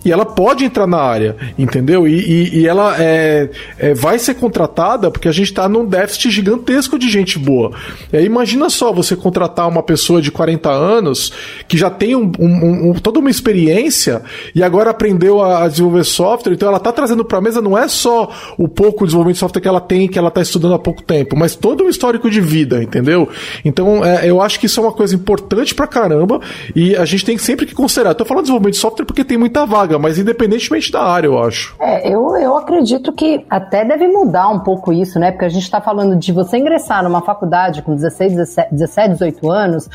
e 0.04 0.12
ela 0.12 0.24
pode 0.24 0.64
entrar 0.64 0.86
na 0.86 0.98
área, 0.98 1.36
entendeu? 1.58 2.06
E, 2.06 2.14
e, 2.14 2.58
e 2.60 2.66
ela 2.66 2.96
é, 2.98 3.50
é, 3.78 3.94
vai 3.94 4.18
ser 4.18 4.34
contratada 4.34 5.10
porque 5.10 5.28
a 5.28 5.32
gente 5.32 5.48
está 5.48 5.68
num 5.68 5.84
déficit 5.84 6.30
gigantesco 6.30 6.98
de 6.98 7.08
gente 7.08 7.38
boa. 7.38 7.72
Imagina 8.12 8.70
só 8.70 8.92
você 8.92 9.16
contratar 9.16 9.68
uma 9.68 9.82
pessoa 9.82 10.22
de 10.22 10.30
40 10.30 10.70
anos 10.70 11.32
que 11.66 11.76
já 11.76 11.90
tem 11.90 12.14
um, 12.14 12.30
um, 12.38 12.90
um, 12.90 12.94
toda 12.94 13.18
uma 13.18 13.30
experiência 13.30 14.22
e 14.54 14.62
agora 14.62 14.90
aprendeu 14.90 15.42
a, 15.42 15.64
a 15.64 15.68
desenvolver 15.68 16.04
software, 16.04 16.52
então 16.52 16.68
ela 16.68 16.78
está 16.78 16.92
trazendo 16.92 17.24
para 17.24 17.38
a 17.38 17.40
mesa 17.40 17.60
não 17.60 17.76
é 17.76 17.88
só 17.88 18.30
o 18.56 18.68
pouco 18.68 19.04
desenvolvimento 19.04 19.34
de 19.34 19.40
software 19.40 19.62
que 19.62 19.68
ela 19.68 19.80
tem, 19.80 20.08
que 20.08 20.18
ela 20.18 20.28
está 20.28 20.40
estudando 20.40 20.74
há 20.74 20.78
pouco 20.78 21.02
tempo, 21.02 21.36
mas 21.36 21.54
todo 21.54 21.84
um 21.84 21.88
histórico 21.88 22.30
de 22.30 22.40
vida, 22.40 22.82
entendeu? 22.82 23.28
Então 23.64 24.04
é, 24.04 24.28
eu 24.28 24.40
acho 24.40 24.60
que 24.60 24.66
isso 24.66 24.80
é 24.80 24.82
uma 24.82 24.92
coisa 24.92 25.14
importante 25.14 25.74
pra 25.74 25.86
caramba 25.86 26.40
e 26.74 26.96
a 26.96 27.04
gente 27.04 27.24
tem 27.24 27.36
sempre 27.36 27.66
que 27.66 27.74
considerar. 27.74 28.14
Tô 28.14 28.24
falando 28.24 28.44
de 28.44 28.46
desenvolvimento 28.46 28.74
de 28.74 28.80
software 28.80 29.04
porque 29.04 29.24
tem 29.24 29.36
muita 29.36 29.66
vaga 29.66 29.97
mas 29.98 30.18
independentemente 30.18 30.90
da 30.92 31.02
área, 31.02 31.26
eu 31.26 31.42
acho. 31.42 31.76
É, 31.80 32.08
eu, 32.08 32.36
eu 32.36 32.56
acredito 32.56 33.12
que 33.12 33.44
até 33.48 33.84
deve 33.84 34.06
mudar 34.08 34.48
um 34.48 34.60
pouco 34.60 34.92
isso, 34.92 35.18
né? 35.18 35.30
Porque 35.30 35.44
a 35.44 35.48
gente 35.48 35.62
está 35.62 35.80
falando 35.80 36.16
de 36.16 36.32
você 36.32 36.58
ingressar 36.58 37.02
numa 37.02 37.22
faculdade 37.22 37.82
com 37.82 37.94
16, 37.94 38.32
17, 38.32 38.74
17, 38.74 39.08
18 39.10 39.50
anos, 39.50 39.90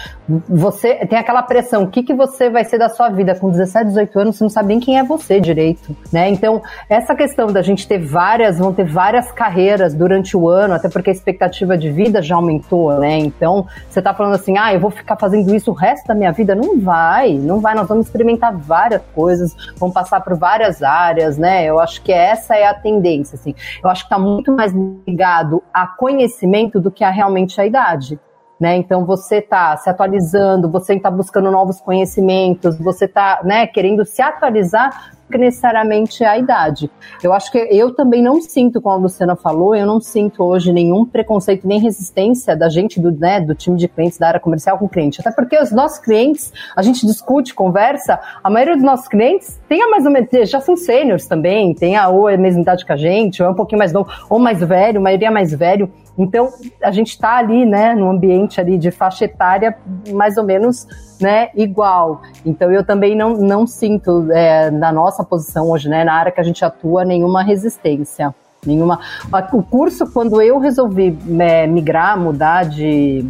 você 0.47 0.95
tem 1.07 1.17
aquela 1.17 1.43
pressão, 1.43 1.83
o 1.83 1.87
que, 1.87 2.03
que 2.03 2.13
você 2.13 2.49
vai 2.49 2.63
ser 2.63 2.77
da 2.77 2.89
sua 2.89 3.09
vida 3.09 3.35
com 3.35 3.49
17, 3.49 3.87
18 3.87 4.19
anos, 4.19 4.37
você 4.37 4.43
não 4.43 4.49
sabe 4.49 4.69
nem 4.69 4.79
quem 4.79 4.97
é 4.97 5.03
você 5.03 5.39
direito, 5.39 5.95
né? 6.11 6.29
Então, 6.29 6.61
essa 6.89 7.15
questão 7.15 7.47
da 7.47 7.61
gente 7.61 7.87
ter 7.87 7.99
várias, 7.99 8.57
vão 8.57 8.73
ter 8.73 8.85
várias 8.85 9.31
carreiras 9.31 9.93
durante 9.93 10.35
o 10.35 10.47
ano, 10.47 10.73
até 10.73 10.89
porque 10.89 11.09
a 11.09 11.13
expectativa 11.13 11.77
de 11.77 11.91
vida 11.91 12.21
já 12.21 12.35
aumentou, 12.35 12.97
né? 12.99 13.17
Então, 13.17 13.65
você 13.89 13.99
está 13.99 14.13
falando 14.13 14.35
assim, 14.35 14.57
ah, 14.57 14.73
eu 14.73 14.79
vou 14.79 14.91
ficar 14.91 15.15
fazendo 15.17 15.53
isso 15.53 15.71
o 15.71 15.73
resto 15.73 16.07
da 16.07 16.15
minha 16.15 16.31
vida? 16.31 16.55
Não 16.55 16.79
vai, 16.79 17.33
não 17.33 17.59
vai, 17.59 17.75
nós 17.75 17.87
vamos 17.87 18.07
experimentar 18.07 18.55
várias 18.55 19.01
coisas, 19.13 19.55
vamos 19.83 19.93
passar 19.93 20.21
por 20.21 20.37
várias 20.37 20.81
áreas, 20.81 21.37
né? 21.37 21.65
Eu 21.65 21.79
acho 21.79 22.01
que 22.01 22.11
essa 22.11 22.55
é 22.55 22.65
a 22.65 22.73
tendência, 22.73 23.35
assim. 23.35 23.53
Eu 23.83 23.89
acho 23.89 24.03
que 24.03 24.13
está 24.13 24.17
muito 24.17 24.51
mais 24.51 24.71
ligado 25.05 25.61
a 25.73 25.85
conhecimento 25.85 26.79
do 26.79 26.89
que 26.89 27.03
a 27.03 27.09
realmente 27.09 27.59
a 27.59 27.65
idade. 27.65 28.17
Né? 28.59 28.77
Então 28.77 29.03
você 29.05 29.37
está 29.37 29.75
se 29.75 29.89
atualizando, 29.89 30.69
você 30.69 30.93
está 30.93 31.11
buscando 31.11 31.51
novos 31.51 31.81
conhecimentos, 31.81 32.77
você 32.77 33.05
está 33.05 33.41
né, 33.43 33.67
querendo 33.67 34.05
se 34.05 34.21
atualizar 34.21 35.11
necessariamente 35.29 36.23
a 36.23 36.37
idade. 36.37 36.89
Eu 37.21 37.33
acho 37.33 37.51
que 37.51 37.57
eu 37.57 37.93
também 37.93 38.21
não 38.21 38.41
sinto, 38.41 38.81
como 38.81 38.95
a 38.95 38.97
Luciana 38.97 39.35
falou, 39.35 39.75
eu 39.75 39.85
não 39.85 39.99
sinto 39.99 40.43
hoje 40.43 40.71
nenhum 40.71 41.05
preconceito 41.05 41.67
nem 41.67 41.79
resistência 41.79 42.55
da 42.55 42.69
gente 42.69 42.99
do, 42.99 43.11
né, 43.11 43.39
do 43.39 43.55
time 43.55 43.77
de 43.77 43.87
clientes 43.87 44.17
da 44.17 44.27
área 44.27 44.39
comercial 44.39 44.77
com 44.77 44.87
cliente. 44.87 45.21
Até 45.21 45.31
porque 45.31 45.57
os 45.59 45.71
nossos 45.71 45.99
clientes, 45.99 46.51
a 46.75 46.81
gente 46.81 47.05
discute, 47.05 47.53
conversa, 47.53 48.19
a 48.43 48.49
maioria 48.49 48.75
dos 48.75 48.83
nossos 48.83 49.07
clientes 49.07 49.59
tem 49.67 49.81
a 49.81 49.89
mais 49.89 50.05
ou 50.05 50.11
menos, 50.11 50.29
já 50.49 50.59
são 50.59 50.75
sêniores 50.75 51.27
também, 51.27 51.73
tem 51.73 51.95
a 51.95 52.09
ou 52.09 52.29
é 52.29 52.35
a 52.35 52.37
mesma 52.37 52.61
idade 52.61 52.85
que 52.85 52.91
a 52.91 52.97
gente, 52.97 53.41
ou 53.41 53.49
é 53.49 53.51
um 53.51 53.55
pouquinho 53.55 53.79
mais 53.79 53.91
novo, 53.91 54.09
ou 54.29 54.39
mais 54.39 54.59
velho, 54.59 54.99
a 54.99 55.01
maioria 55.01 55.27
é 55.27 55.31
mais 55.31 55.51
velho. 55.51 55.91
Então, 56.17 56.49
a 56.83 56.91
gente 56.91 57.09
está 57.09 57.37
ali, 57.37 57.65
né, 57.65 57.95
no 57.95 58.09
ambiente 58.09 58.61
ali 58.61 58.77
de 58.77 58.91
faixa 58.91 59.25
etária 59.25 59.75
mais 60.11 60.37
ou 60.37 60.43
menos, 60.43 60.87
né, 61.19 61.49
igual. 61.55 62.21
Então, 62.45 62.71
eu 62.71 62.85
também 62.85 63.15
não, 63.15 63.37
não 63.37 63.65
sinto, 63.65 64.31
é, 64.31 64.69
na 64.71 64.91
nossa 64.91 65.23
posição 65.23 65.69
hoje, 65.69 65.89
né, 65.89 66.03
na 66.03 66.13
área 66.13 66.31
que 66.31 66.41
a 66.41 66.43
gente 66.43 66.63
atua, 66.63 67.05
nenhuma 67.05 67.43
resistência. 67.43 68.33
Nenhuma. 68.65 68.99
O 69.51 69.61
curso, 69.63 70.05
quando 70.11 70.41
eu 70.41 70.59
resolvi 70.59 71.17
é, 71.39 71.67
migrar, 71.67 72.19
mudar 72.19 72.65
de 72.65 73.25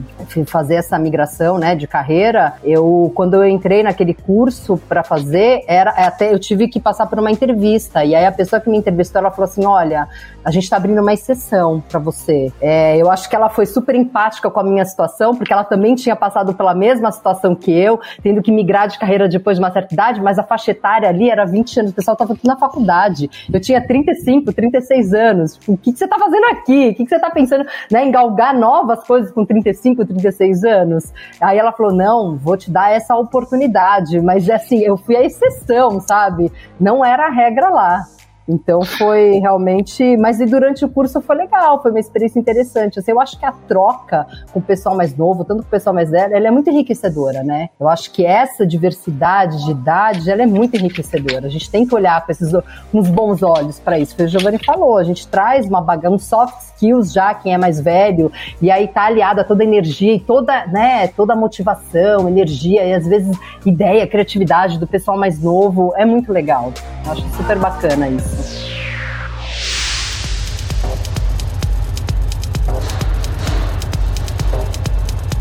fazer 0.46 0.76
essa 0.76 0.98
migração, 0.98 1.58
né, 1.58 1.76
de 1.76 1.88
carreira, 1.88 2.54
eu 2.64 3.12
quando 3.16 3.36
eu 3.36 3.48
entrei 3.48 3.84
naquele 3.84 4.14
curso 4.14 4.78
para 4.88 5.04
fazer, 5.04 5.64
era 5.68 5.92
até 5.92 6.34
eu 6.34 6.40
tive 6.40 6.68
que 6.68 6.80
passar 6.80 7.08
por 7.08 7.20
uma 7.20 7.32
entrevista 7.32 8.04
e 8.04 8.16
aí 8.16 8.26
a 8.26 8.32
pessoa 8.32 8.60
que 8.60 8.70
me 8.70 8.78
entrevistou, 8.78 9.20
ela 9.20 9.32
falou 9.32 9.46
assim, 9.46 9.66
olha, 9.66 10.08
a 10.44 10.52
gente 10.52 10.64
está 10.64 10.78
abrindo 10.78 11.02
uma 11.02 11.14
exceção 11.14 11.82
para 11.90 12.00
você. 12.00 12.52
É, 12.60 12.98
eu 12.98 13.10
acho 13.10 13.30
que 13.30 13.36
ela 13.36 13.50
foi 13.50 13.66
super 13.66 13.96
empática 13.96 14.50
com 14.50 14.60
a 14.60 14.64
minha 14.64 14.84
situação, 14.86 15.36
porque 15.36 15.54
ela 15.54 15.64
também 15.64 15.96
tinha 15.96 16.16
passado 16.16 16.54
pela 16.54 16.74
mesma 16.74 17.12
situação 17.12 17.56
que 17.56 17.72
eu, 17.72 18.00
tendo 18.22 18.42
que 18.42 18.52
migrar 18.52 18.88
de 18.88 19.00
carreira 19.00 19.28
depois 19.28 19.58
de 19.58 19.64
uma 19.64 19.72
certa 19.72 19.94
idade, 19.94 20.22
mas 20.22 20.38
a 20.38 20.44
faixa 20.44 20.72
etária 20.72 21.08
ali 21.08 21.30
era 21.30 21.46
20 21.46 21.80
anos, 21.80 21.92
o 21.92 21.96
pessoal 21.96 22.14
estava 22.14 22.36
na 22.44 22.58
faculdade. 22.58 23.30
Eu 23.52 23.60
tinha 23.60 23.86
35, 23.86 24.52
36 24.54 25.14
anos. 25.14 25.23
Tipo, 25.58 25.74
o 25.74 25.78
que, 25.78 25.94
que 25.94 25.98
você 25.98 26.06
está 26.06 26.18
fazendo 26.18 26.46
aqui? 26.46 26.90
O 26.90 26.96
que, 26.96 27.04
que 27.04 27.10
você 27.10 27.16
está 27.16 27.30
pensando 27.30 27.66
né, 27.92 28.06
em 28.06 28.12
galgar 28.12 28.54
novas 28.54 29.06
coisas 29.06 29.32
com 29.32 29.46
35, 29.46 30.06
36 30.06 30.64
anos? 30.64 31.14
Aí 31.40 31.58
ela 31.58 31.72
falou: 31.72 31.94
não, 31.94 32.36
vou 32.38 32.58
te 32.58 32.70
dar 32.72 32.92
essa 32.92 33.16
oportunidade. 33.16 34.20
Mas 34.22 34.50
assim, 34.50 34.80
eu 34.80 34.98
fui 34.98 35.16
a 35.16 35.24
exceção, 35.24 36.00
sabe? 36.00 36.52
Não 36.80 37.04
era 37.04 37.28
a 37.28 37.30
regra 37.30 37.70
lá. 37.70 38.06
Então 38.48 38.82
foi 38.82 39.40
realmente. 39.40 40.18
Mas 40.18 40.40
e 40.40 40.46
durante 40.46 40.84
o 40.86 40.90
curso 40.90 41.22
foi 41.22 41.36
legal, 41.36 41.82
foi 41.82 41.92
uma 41.92 42.00
experiência 42.00 42.40
interessante. 42.40 43.00
Assim, 43.00 43.12
eu 43.12 43.20
acho 43.20 43.40
que 43.40 43.46
a 43.46 43.52
troca 43.52 44.26
com 44.52 44.60
o 44.60 44.62
pessoal 44.62 44.96
mais 44.96 45.16
novo, 45.16 45.44
tanto 45.44 45.62
com 45.62 45.68
o 45.68 45.72
pessoal 45.72 45.94
mais 45.94 46.10
velho, 46.10 46.36
ela 46.36 46.48
é 46.48 46.52
muito 46.52 46.70
enriquecedora, 46.70 47.44
né? 47.44 47.70
Eu 47.80 47.88
acho 47.88 48.12
que 48.12 48.26
essa 48.26 48.66
diversidade 48.66 49.64
de 49.66 49.72
idade, 49.72 50.30
ela 50.30 50.44
é 50.44 50.46
muito 50.46 50.76
enriquecedora. 50.76 51.48
A 51.48 51.50
gente 51.50 51.70
tem 51.70 51.86
que 51.86 51.96
olhar 51.96 52.26
com 52.26 52.32
esses 52.32 52.54
os 52.94 53.10
bons 53.10 53.42
olhos 53.42 53.80
para 53.80 53.98
isso. 53.98 54.16
Foi 54.16 54.26
o 54.26 54.28
Giovanni 54.28 54.60
falou, 54.64 54.98
a 54.98 55.04
gente 55.04 55.28
traz 55.28 55.66
uma 55.66 55.82
bagagem, 55.82 56.16
um 56.16 56.20
soft 56.20 56.60
skills 56.60 57.12
já, 57.12 57.34
quem 57.34 57.54
é 57.54 57.58
mais 57.58 57.80
velho, 57.80 58.32
e 58.62 58.70
aí 58.70 58.88
tá 58.88 59.06
aliada 59.06 59.44
toda 59.44 59.64
a 59.64 59.66
energia 59.66 60.14
e 60.14 60.20
toda, 60.20 60.68
né, 60.68 61.08
toda 61.08 61.34
a 61.34 61.36
motivação, 61.36 62.28
energia 62.28 62.84
e 62.84 62.94
às 62.94 63.08
vezes 63.08 63.38
ideia, 63.66 64.06
criatividade 64.08 64.78
do 64.78 64.88
pessoal 64.88 65.18
mais 65.18 65.42
novo. 65.42 65.94
É 65.96 66.06
muito 66.06 66.32
legal. 66.32 66.72
Eu 67.06 67.12
acho 67.12 67.28
super 67.36 67.58
bacana 67.58 68.08
isso. 68.08 68.33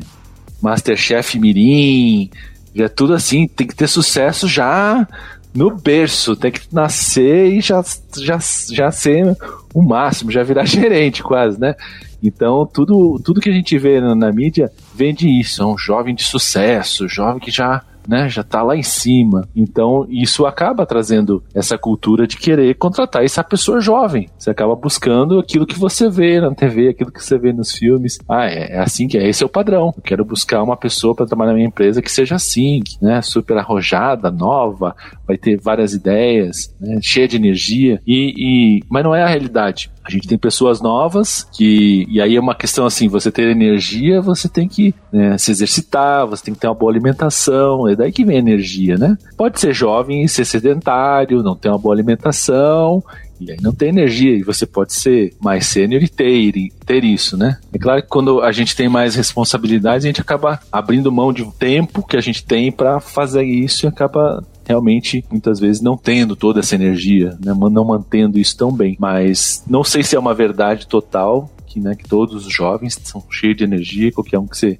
Masterchef 0.60 1.38
Mirim, 1.38 2.30
é 2.76 2.88
tudo 2.88 3.14
assim, 3.14 3.46
tem 3.48 3.66
que 3.66 3.74
ter 3.74 3.88
sucesso 3.88 4.46
já 4.46 5.06
no 5.54 5.74
berço, 5.74 6.36
tem 6.36 6.52
que 6.52 6.60
nascer 6.72 7.52
e 7.52 7.60
já, 7.60 7.82
já, 8.16 8.38
já 8.70 8.90
ser 8.90 9.36
o 9.74 9.82
máximo, 9.82 10.30
já 10.30 10.42
virar 10.42 10.64
gerente 10.66 11.22
quase, 11.22 11.58
né? 11.60 11.74
Então, 12.22 12.66
tudo, 12.66 13.20
tudo 13.24 13.40
que 13.40 13.48
a 13.48 13.52
gente 13.52 13.78
vê 13.78 14.00
na, 14.00 14.14
na 14.14 14.32
mídia 14.32 14.70
vende 14.94 15.28
isso, 15.28 15.62
é 15.62 15.66
um 15.66 15.78
jovem 15.78 16.14
de 16.14 16.24
sucesso, 16.24 17.08
jovem 17.08 17.40
que 17.40 17.50
já 17.50 17.82
né, 18.08 18.28
já 18.28 18.40
está 18.40 18.62
lá 18.62 18.74
em 18.74 18.82
cima. 18.82 19.46
Então, 19.54 20.06
isso 20.08 20.46
acaba 20.46 20.86
trazendo 20.86 21.44
essa 21.54 21.76
cultura 21.76 22.26
de 22.26 22.38
querer 22.38 22.74
contratar 22.74 23.22
essa 23.22 23.44
pessoa 23.44 23.80
jovem. 23.80 24.28
Você 24.38 24.50
acaba 24.50 24.74
buscando 24.74 25.38
aquilo 25.38 25.66
que 25.66 25.78
você 25.78 26.08
vê 26.08 26.40
na 26.40 26.54
TV, 26.54 26.88
aquilo 26.88 27.12
que 27.12 27.22
você 27.22 27.36
vê 27.36 27.52
nos 27.52 27.72
filmes. 27.72 28.18
Ah, 28.26 28.46
é, 28.46 28.76
é 28.76 28.78
assim 28.78 29.06
que 29.06 29.18
é, 29.18 29.28
esse 29.28 29.42
é 29.42 29.46
o 29.46 29.50
padrão. 29.50 29.92
Eu 29.94 30.02
quero 30.02 30.24
buscar 30.24 30.62
uma 30.62 30.76
pessoa 30.76 31.14
para 31.14 31.26
trabalhar 31.26 31.50
na 31.50 31.56
minha 31.56 31.68
empresa 31.68 32.00
que 32.00 32.10
seja 32.10 32.36
assim, 32.36 32.80
né, 33.02 33.20
super 33.20 33.58
arrojada, 33.58 34.30
nova, 34.30 34.96
vai 35.28 35.36
ter 35.36 35.60
várias 35.60 35.92
ideias, 35.92 36.74
né, 36.80 36.98
cheia 37.02 37.28
de 37.28 37.36
energia. 37.36 38.00
E, 38.06 38.32
e, 38.36 38.82
mas 38.88 39.04
não 39.04 39.14
é 39.14 39.22
a 39.22 39.28
realidade. 39.28 39.90
A 40.02 40.10
gente 40.10 40.26
tem 40.26 40.38
pessoas 40.38 40.80
novas 40.80 41.46
que. 41.52 42.06
E 42.08 42.18
aí 42.18 42.34
é 42.34 42.40
uma 42.40 42.54
questão 42.54 42.86
assim: 42.86 43.08
você 43.08 43.30
ter 43.30 43.50
energia, 43.50 44.22
você 44.22 44.48
tem 44.48 44.66
que 44.66 44.94
né, 45.12 45.36
se 45.36 45.50
exercitar, 45.50 46.26
você 46.26 46.44
tem 46.44 46.54
que 46.54 46.60
ter 46.60 46.66
uma 46.66 46.74
boa 46.74 46.90
alimentação. 46.90 47.86
É 47.86 47.94
daí 47.94 48.10
que 48.10 48.24
vem 48.24 48.36
a 48.36 48.38
energia, 48.38 48.96
né? 48.96 49.18
Pode 49.36 49.60
ser 49.60 49.74
jovem 49.74 50.24
e 50.24 50.28
ser 50.28 50.46
sedentário, 50.46 51.42
não 51.42 51.54
ter 51.54 51.68
uma 51.68 51.78
boa 51.78 51.94
alimentação 51.94 53.04
e 53.40 53.52
aí 53.52 53.58
não 53.60 53.72
tem 53.72 53.90
energia, 53.90 54.36
e 54.36 54.42
você 54.42 54.66
pode 54.66 54.92
ser 54.92 55.32
mais 55.40 55.66
sênior 55.66 56.02
e 56.02 56.08
ter, 56.08 56.52
ter 56.84 57.04
isso, 57.04 57.36
né? 57.36 57.58
É 57.72 57.78
claro 57.78 58.02
que 58.02 58.08
quando 58.08 58.40
a 58.40 58.50
gente 58.50 58.74
tem 58.74 58.88
mais 58.88 59.14
responsabilidades, 59.14 60.04
a 60.04 60.08
gente 60.08 60.20
acaba 60.20 60.60
abrindo 60.72 61.12
mão 61.12 61.32
de 61.32 61.44
tempo 61.52 62.06
que 62.06 62.16
a 62.16 62.20
gente 62.20 62.44
tem 62.44 62.72
para 62.72 63.00
fazer 63.00 63.44
isso 63.44 63.86
e 63.86 63.88
acaba 63.88 64.44
realmente 64.68 65.24
muitas 65.30 65.58
vezes 65.58 65.80
não 65.80 65.96
tendo 65.96 66.36
toda 66.36 66.60
essa 66.60 66.74
energia, 66.74 67.30
né? 67.42 67.54
não 67.54 67.84
mantendo 67.84 68.38
isso 68.38 68.56
tão 68.56 68.70
bem. 68.70 68.96
Mas 69.00 69.64
não 69.66 69.82
sei 69.82 70.02
se 70.02 70.14
é 70.14 70.18
uma 70.18 70.34
verdade 70.34 70.86
total, 70.86 71.50
que, 71.66 71.80
né, 71.80 71.94
que 71.94 72.08
todos 72.08 72.46
os 72.46 72.52
jovens 72.52 72.98
são 73.02 73.22
cheios 73.30 73.56
de 73.56 73.64
energia, 73.64 74.12
qualquer 74.12 74.38
um 74.38 74.46
que 74.46 74.56
você 74.56 74.78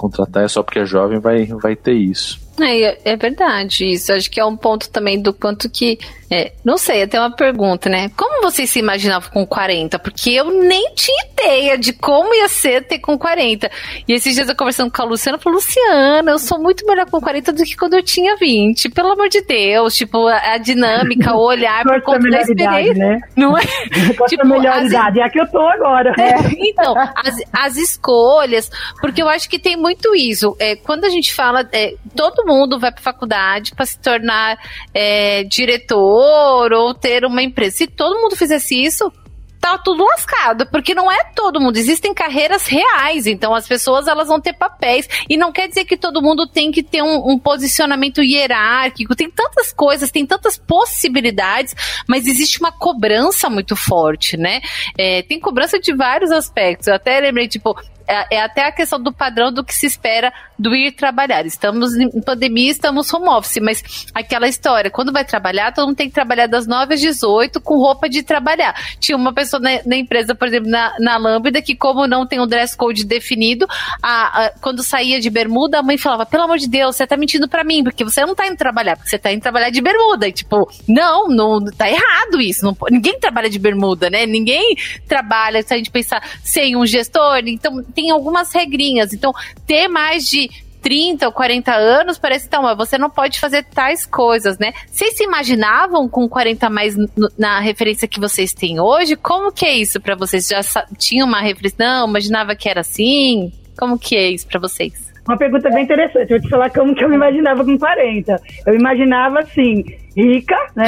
contratar 0.00 0.44
é 0.44 0.48
só 0.48 0.62
porque 0.62 0.78
é 0.78 0.84
jovem 0.84 1.20
vai, 1.20 1.46
vai 1.46 1.76
ter 1.76 1.94
isso. 1.94 2.40
É, 2.62 3.12
é 3.12 3.16
verdade 3.16 3.90
isso. 3.90 4.12
Acho 4.12 4.30
que 4.30 4.40
é 4.40 4.44
um 4.44 4.56
ponto 4.56 4.90
também 4.90 5.20
do 5.20 5.32
quanto 5.32 5.70
que. 5.70 5.98
É, 6.32 6.52
não 6.64 6.78
sei, 6.78 7.02
até 7.02 7.18
uma 7.18 7.34
pergunta, 7.34 7.88
né? 7.88 8.08
Como 8.16 8.40
você 8.42 8.64
se 8.64 8.78
imaginava 8.78 9.28
com 9.30 9.44
40? 9.44 9.98
Porque 9.98 10.30
eu 10.30 10.44
nem 10.62 10.94
tinha 10.94 11.24
ideia 11.32 11.76
de 11.76 11.92
como 11.92 12.32
ia 12.32 12.48
ser 12.48 12.84
ter 12.84 13.00
com 13.00 13.18
40. 13.18 13.68
E 14.06 14.12
esses 14.12 14.34
dias 14.34 14.48
eu 14.48 14.54
conversando 14.54 14.92
com 14.92 15.02
a 15.02 15.04
Luciana, 15.04 15.38
eu 15.38 15.42
falei, 15.42 15.56
Luciana, 15.56 16.30
eu 16.30 16.38
sou 16.38 16.60
muito 16.60 16.86
melhor 16.86 17.06
com 17.10 17.20
40 17.20 17.52
do 17.52 17.64
que 17.64 17.76
quando 17.76 17.94
eu 17.94 18.02
tinha 18.02 18.36
20. 18.36 18.90
Pelo 18.90 19.12
amor 19.12 19.28
de 19.28 19.40
Deus, 19.42 19.96
tipo, 19.96 20.28
a, 20.28 20.52
a 20.52 20.58
dinâmica, 20.58 21.34
o 21.34 21.40
olhar 21.40 21.82
por 21.82 22.00
conta 22.02 22.30
da 22.30 22.42
experiência. 22.42 22.94
Né? 22.94 23.18
Não 23.36 23.58
é? 23.58 23.62
tipo, 24.28 24.42
a 24.42 24.44
melhor 24.44 24.78
as, 24.78 24.86
idade? 24.86 25.18
É 25.20 25.24
a 25.24 25.30
que 25.30 25.40
eu 25.40 25.50
tô 25.50 25.66
agora. 25.66 26.14
É, 26.16 26.34
então, 26.68 26.94
as, 26.96 27.42
as 27.52 27.76
escolhas, 27.76 28.70
porque 29.00 29.20
eu 29.20 29.28
acho 29.28 29.50
que 29.50 29.58
tem 29.58 29.76
muito 29.76 29.89
isso. 30.14 30.56
É, 30.58 30.76
quando 30.76 31.04
a 31.04 31.08
gente 31.08 31.32
fala, 31.34 31.68
é, 31.72 31.94
todo 32.14 32.46
mundo 32.46 32.78
vai 32.78 32.92
para 32.92 33.02
faculdade 33.02 33.74
para 33.74 33.86
se 33.86 33.98
tornar 33.98 34.58
é, 34.94 35.44
diretor 35.44 36.72
ou 36.72 36.94
ter 36.94 37.24
uma 37.24 37.42
empresa. 37.42 37.78
Se 37.78 37.86
todo 37.86 38.20
mundo 38.20 38.36
fizesse 38.36 38.82
isso, 38.82 39.12
tá 39.60 39.76
tudo 39.76 40.04
lascado, 40.04 40.66
porque 40.66 40.94
não 40.94 41.12
é 41.12 41.22
todo 41.36 41.60
mundo, 41.60 41.76
existem 41.76 42.14
carreiras 42.14 42.66
reais, 42.66 43.26
então 43.26 43.54
as 43.54 43.68
pessoas 43.68 44.08
elas 44.08 44.28
vão 44.28 44.40
ter 44.40 44.54
papéis, 44.54 45.06
e 45.28 45.36
não 45.36 45.52
quer 45.52 45.68
dizer 45.68 45.84
que 45.84 45.98
todo 45.98 46.22
mundo 46.22 46.46
tem 46.46 46.72
que 46.72 46.82
ter 46.82 47.02
um, 47.02 47.30
um 47.30 47.38
posicionamento 47.38 48.22
hierárquico, 48.22 49.14
tem 49.14 49.30
tantas 49.30 49.70
coisas, 49.72 50.10
tem 50.10 50.24
tantas 50.24 50.56
possibilidades, 50.56 51.74
mas 52.08 52.26
existe 52.26 52.58
uma 52.58 52.72
cobrança 52.72 53.50
muito 53.50 53.76
forte, 53.76 54.36
né? 54.36 54.62
É, 54.96 55.22
tem 55.22 55.38
cobrança 55.38 55.78
de 55.78 55.92
vários 55.92 56.30
aspectos, 56.30 56.88
eu 56.88 56.94
até 56.94 57.20
lembrei, 57.20 57.46
tipo, 57.46 57.76
é, 58.10 58.26
é, 58.36 58.42
até 58.42 58.66
a 58.66 58.72
questão 58.72 59.00
do 59.00 59.12
padrão 59.12 59.52
do 59.52 59.62
que 59.62 59.72
se 59.72 59.86
espera 59.86 60.32
do 60.58 60.74
ir 60.74 60.90
trabalhar. 60.92 61.46
Estamos 61.46 61.94
em 61.94 62.20
pandemia, 62.20 62.72
estamos 62.72 63.12
home 63.14 63.28
office, 63.28 63.60
mas 63.62 64.06
aquela 64.12 64.48
história, 64.48 64.90
quando 64.90 65.12
vai 65.12 65.24
trabalhar, 65.24 65.72
todo 65.72 65.86
mundo 65.86 65.96
tem 65.96 66.08
que 66.08 66.14
trabalhar 66.14 66.48
das 66.48 66.66
9 66.66 66.94
às 66.94 67.00
18 67.00 67.60
com 67.60 67.76
roupa 67.76 68.08
de 68.08 68.24
trabalhar. 68.24 68.74
Tinha 68.98 69.16
uma 69.16 69.32
pessoa 69.32 69.60
na, 69.60 69.80
na 69.86 69.96
empresa, 69.96 70.34
por 70.34 70.48
exemplo, 70.48 70.68
na, 70.68 70.92
na 70.98 71.16
Lambda, 71.16 71.62
que 71.62 71.76
como 71.76 72.06
não 72.08 72.26
tem 72.26 72.40
um 72.40 72.48
dress 72.48 72.76
code 72.76 73.04
definido, 73.04 73.66
a, 74.02 74.46
a, 74.46 74.50
quando 74.60 74.82
saía 74.82 75.20
de 75.20 75.30
bermuda, 75.30 75.78
a 75.78 75.82
mãe 75.82 75.96
falava, 75.96 76.26
pelo 76.26 76.42
amor 76.42 76.58
de 76.58 76.68
Deus, 76.68 76.96
você 76.96 77.06
tá 77.06 77.16
mentindo 77.16 77.48
para 77.48 77.62
mim, 77.62 77.84
porque 77.84 78.02
você 78.02 78.26
não 78.26 78.34
tá 78.34 78.44
indo 78.46 78.56
trabalhar, 78.56 78.96
porque 78.96 79.08
você 79.08 79.18
tá 79.18 79.32
indo 79.32 79.40
trabalhar 79.40 79.70
de 79.70 79.80
bermuda. 79.80 80.26
E, 80.26 80.32
tipo, 80.32 80.68
não, 80.88 81.28
não, 81.28 81.64
tá 81.64 81.88
errado 81.88 82.40
isso. 82.40 82.64
Não, 82.64 82.76
ninguém 82.90 83.20
trabalha 83.20 83.48
de 83.48 83.58
bermuda, 83.58 84.10
né? 84.10 84.26
Ninguém 84.26 84.74
trabalha, 85.06 85.62
se 85.62 85.72
a 85.72 85.76
gente 85.76 85.92
pensar, 85.92 86.22
sem 86.42 86.76
um 86.76 86.84
gestor. 86.84 87.42
Então, 87.46 87.82
tem 87.99 87.99
algumas 88.08 88.54
regrinhas. 88.54 89.12
Então, 89.12 89.32
ter 89.66 89.88
mais 89.88 90.24
de 90.24 90.48
30 90.80 91.26
ou 91.26 91.32
40 91.32 91.72
anos, 91.72 92.18
parece 92.18 92.46
então, 92.46 92.62
mas 92.62 92.76
você 92.76 92.96
não 92.96 93.10
pode 93.10 93.38
fazer 93.38 93.64
tais 93.64 94.06
coisas, 94.06 94.58
né? 94.58 94.72
Vocês 94.86 95.16
se 95.16 95.24
imaginavam 95.24 96.08
com 96.08 96.28
40 96.28 96.70
mais 96.70 96.94
na 97.36 97.60
referência 97.60 98.08
que 98.08 98.20
vocês 98.20 98.52
têm 98.52 98.80
hoje? 98.80 99.16
Como 99.16 99.52
que 99.52 99.66
é 99.66 99.74
isso 99.74 100.00
para 100.00 100.14
vocês? 100.14 100.48
Já 100.48 100.60
tinham 100.96 101.26
uma 101.26 101.40
referência? 101.40 101.76
Não, 101.78 102.08
imaginava 102.08 102.54
que 102.54 102.68
era 102.68 102.80
assim? 102.80 103.52
Como 103.78 103.98
que 103.98 104.16
é 104.16 104.30
isso 104.30 104.46
para 104.46 104.60
vocês? 104.60 105.10
Uma 105.26 105.36
pergunta 105.36 105.68
bem 105.70 105.84
interessante. 105.84 106.32
Eu 106.32 106.38
vou 106.38 106.40
te 106.40 106.48
falar 106.48 106.70
como 106.70 106.94
que 106.94 107.04
eu 107.04 107.08
me 107.08 107.16
imaginava 107.16 107.64
com 107.64 107.78
40. 107.78 108.40
Eu 108.66 108.74
imaginava 108.74 109.40
assim, 109.40 109.84
rica, 110.16 110.56
né? 110.76 110.86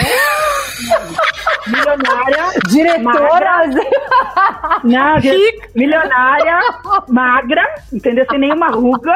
milionária. 1.66 2.61
Diretora. 2.68 3.66
Não, 4.85 5.18
rica. 5.18 5.68
milionária, 5.74 6.61
magra, 7.08 7.74
entendeu? 7.92 8.26
Sem 8.30 8.38
nenhuma 8.38 8.70
ruga. 8.70 9.14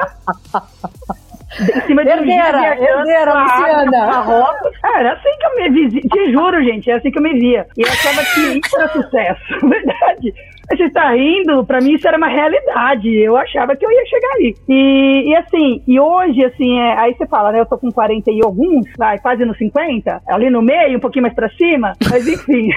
Em 1.58 1.80
cima 1.86 2.04
de 2.04 2.10
herdeira, 2.10 2.58
um 2.58 2.64
herdeira, 2.64 3.34
Luciana. 3.34 4.66
Era 4.96 5.12
assim 5.12 5.30
que 5.38 5.46
eu 5.46 5.56
me 5.56 5.88
via. 5.88 6.00
Te 6.02 6.32
juro, 6.32 6.62
gente, 6.62 6.90
é 6.90 6.94
assim 6.94 7.10
que 7.10 7.18
eu 7.18 7.22
me 7.22 7.38
via. 7.38 7.66
E 7.76 7.82
eu 7.82 7.88
achava 7.88 8.24
que 8.24 8.40
isso 8.40 8.76
era 8.76 8.88
sucesso, 8.92 9.40
verdade. 9.66 10.34
Você 10.70 10.84
está 10.84 11.12
rindo, 11.12 11.64
para 11.64 11.80
mim 11.80 11.94
isso 11.94 12.06
era 12.08 12.16
uma 12.16 12.28
realidade. 12.28 13.08
Eu 13.14 13.36
achava 13.36 13.76
que 13.76 13.86
eu 13.86 13.90
ia 13.90 14.04
chegar 14.06 14.32
ali. 14.32 14.56
E, 14.68 15.30
e 15.30 15.36
assim, 15.36 15.82
e 15.86 16.00
hoje, 16.00 16.44
assim, 16.44 16.78
é, 16.80 16.98
aí 16.98 17.14
você 17.14 17.26
fala, 17.26 17.52
né? 17.52 17.60
Eu 17.60 17.66
tô 17.66 17.78
com 17.78 17.90
40 17.90 18.30
e 18.30 18.40
alguns, 18.42 18.86
vai, 18.98 19.18
quase 19.18 19.44
no 19.44 19.54
50, 19.54 20.22
ali 20.26 20.50
no 20.50 20.62
meio, 20.62 20.96
um 20.96 21.00
pouquinho 21.00 21.22
mais 21.22 21.34
pra 21.34 21.48
cima, 21.50 21.92
mas 22.10 22.26
enfim. 22.26 22.68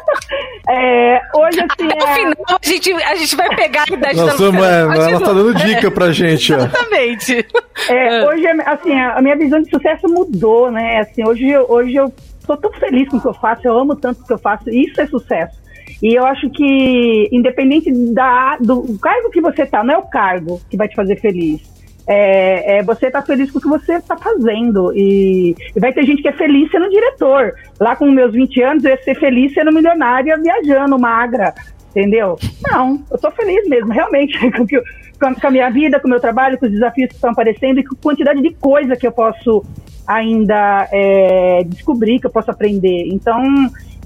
é, 0.68 1.20
hoje, 1.34 1.60
assim. 1.60 1.88
É... 1.98 2.24
No 2.28 2.34
final, 2.34 2.58
a 2.62 2.66
gente, 2.66 2.92
a 2.92 3.14
gente 3.16 3.36
vai 3.36 3.48
pegar 3.56 3.84
a 3.88 3.94
idade 3.94 4.16
Nós 4.16 4.32
estamos, 4.32 4.62
é, 4.62 4.80
ela 4.82 5.20
tá 5.20 5.32
dando 5.32 5.54
dica 5.54 5.90
pra 5.90 6.12
gente, 6.12 6.52
ó. 6.52 6.56
Exatamente. 6.56 7.46
É, 7.88 8.24
hoje, 8.28 8.46
assim, 8.66 8.98
a 8.98 9.20
minha 9.20 9.36
visão 9.36 9.60
de 9.60 9.70
sucesso 9.70 10.08
mudou, 10.08 10.70
né? 10.70 11.00
Assim, 11.00 11.26
hoje, 11.26 11.56
hoje 11.56 11.94
eu 11.96 12.12
tô 12.46 12.56
tão 12.56 12.72
feliz 12.72 13.08
com 13.08 13.16
o 13.16 13.20
que 13.20 13.28
eu 13.28 13.34
faço, 13.34 13.66
eu 13.66 13.78
amo 13.78 13.94
tanto 13.96 14.22
o 14.22 14.26
que 14.26 14.32
eu 14.32 14.38
faço, 14.38 14.70
isso 14.70 15.00
é 15.00 15.06
sucesso. 15.06 15.67
E 16.02 16.14
eu 16.14 16.24
acho 16.24 16.48
que, 16.50 17.28
independente 17.32 17.90
da, 18.12 18.56
do 18.58 18.98
cargo 18.98 19.30
que 19.30 19.40
você 19.40 19.66
tá, 19.66 19.82
não 19.82 19.94
é 19.94 19.98
o 19.98 20.02
cargo 20.02 20.60
que 20.70 20.76
vai 20.76 20.88
te 20.88 20.94
fazer 20.94 21.16
feliz. 21.16 21.60
É, 22.06 22.78
é 22.78 22.82
você 22.82 23.10
tá 23.10 23.20
feliz 23.20 23.50
com 23.50 23.58
o 23.58 23.60
que 23.60 23.68
você 23.68 23.94
está 23.94 24.16
fazendo. 24.16 24.92
E, 24.94 25.56
e, 25.74 25.80
vai 25.80 25.92
ter 25.92 26.04
gente 26.04 26.22
que 26.22 26.28
é 26.28 26.32
feliz 26.32 26.70
sendo 26.70 26.88
diretor. 26.88 27.52
Lá 27.80 27.96
com 27.96 28.10
meus 28.10 28.32
20 28.32 28.62
anos, 28.62 28.84
eu 28.84 28.90
ia 28.90 29.02
ser 29.02 29.16
feliz 29.16 29.52
sendo 29.52 29.72
milionária, 29.72 30.38
viajando, 30.38 30.98
magra. 30.98 31.52
Entendeu? 31.90 32.36
Não, 32.70 33.02
eu 33.10 33.18
tô 33.18 33.30
feliz 33.32 33.68
mesmo, 33.68 33.92
realmente, 33.92 34.38
com, 34.52 34.64
que, 34.64 34.80
com 35.18 35.46
a 35.46 35.50
minha 35.50 35.68
vida, 35.70 35.98
com 35.98 36.06
o 36.06 36.10
meu 36.10 36.20
trabalho, 36.20 36.58
com 36.58 36.66
os 36.66 36.72
desafios 36.72 37.08
que 37.08 37.14
estão 37.16 37.30
aparecendo 37.30 37.80
e 37.80 37.84
com 37.84 37.94
a 37.94 37.98
quantidade 37.98 38.40
de 38.40 38.54
coisa 38.54 38.94
que 38.94 39.06
eu 39.06 39.12
posso 39.12 39.64
ainda 40.06 40.88
é, 40.92 41.64
descobrir, 41.66 42.20
que 42.20 42.26
eu 42.26 42.30
posso 42.30 42.50
aprender. 42.50 43.08
Então, 43.08 43.42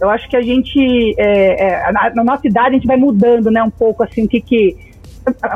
eu 0.02 0.10
acho 0.10 0.28
que 0.28 0.36
a 0.36 0.42
gente, 0.42 1.14
é, 1.16 1.88
é, 1.88 1.92
na, 1.92 2.24
nossa 2.24 2.44
idade, 2.44 2.70
a 2.70 2.72
gente 2.72 2.88
vai 2.88 2.96
mudando, 2.96 3.52
né, 3.52 3.62
um 3.62 3.70
pouco, 3.70 4.02
assim, 4.02 4.26
que, 4.26 4.40
que 4.40 4.76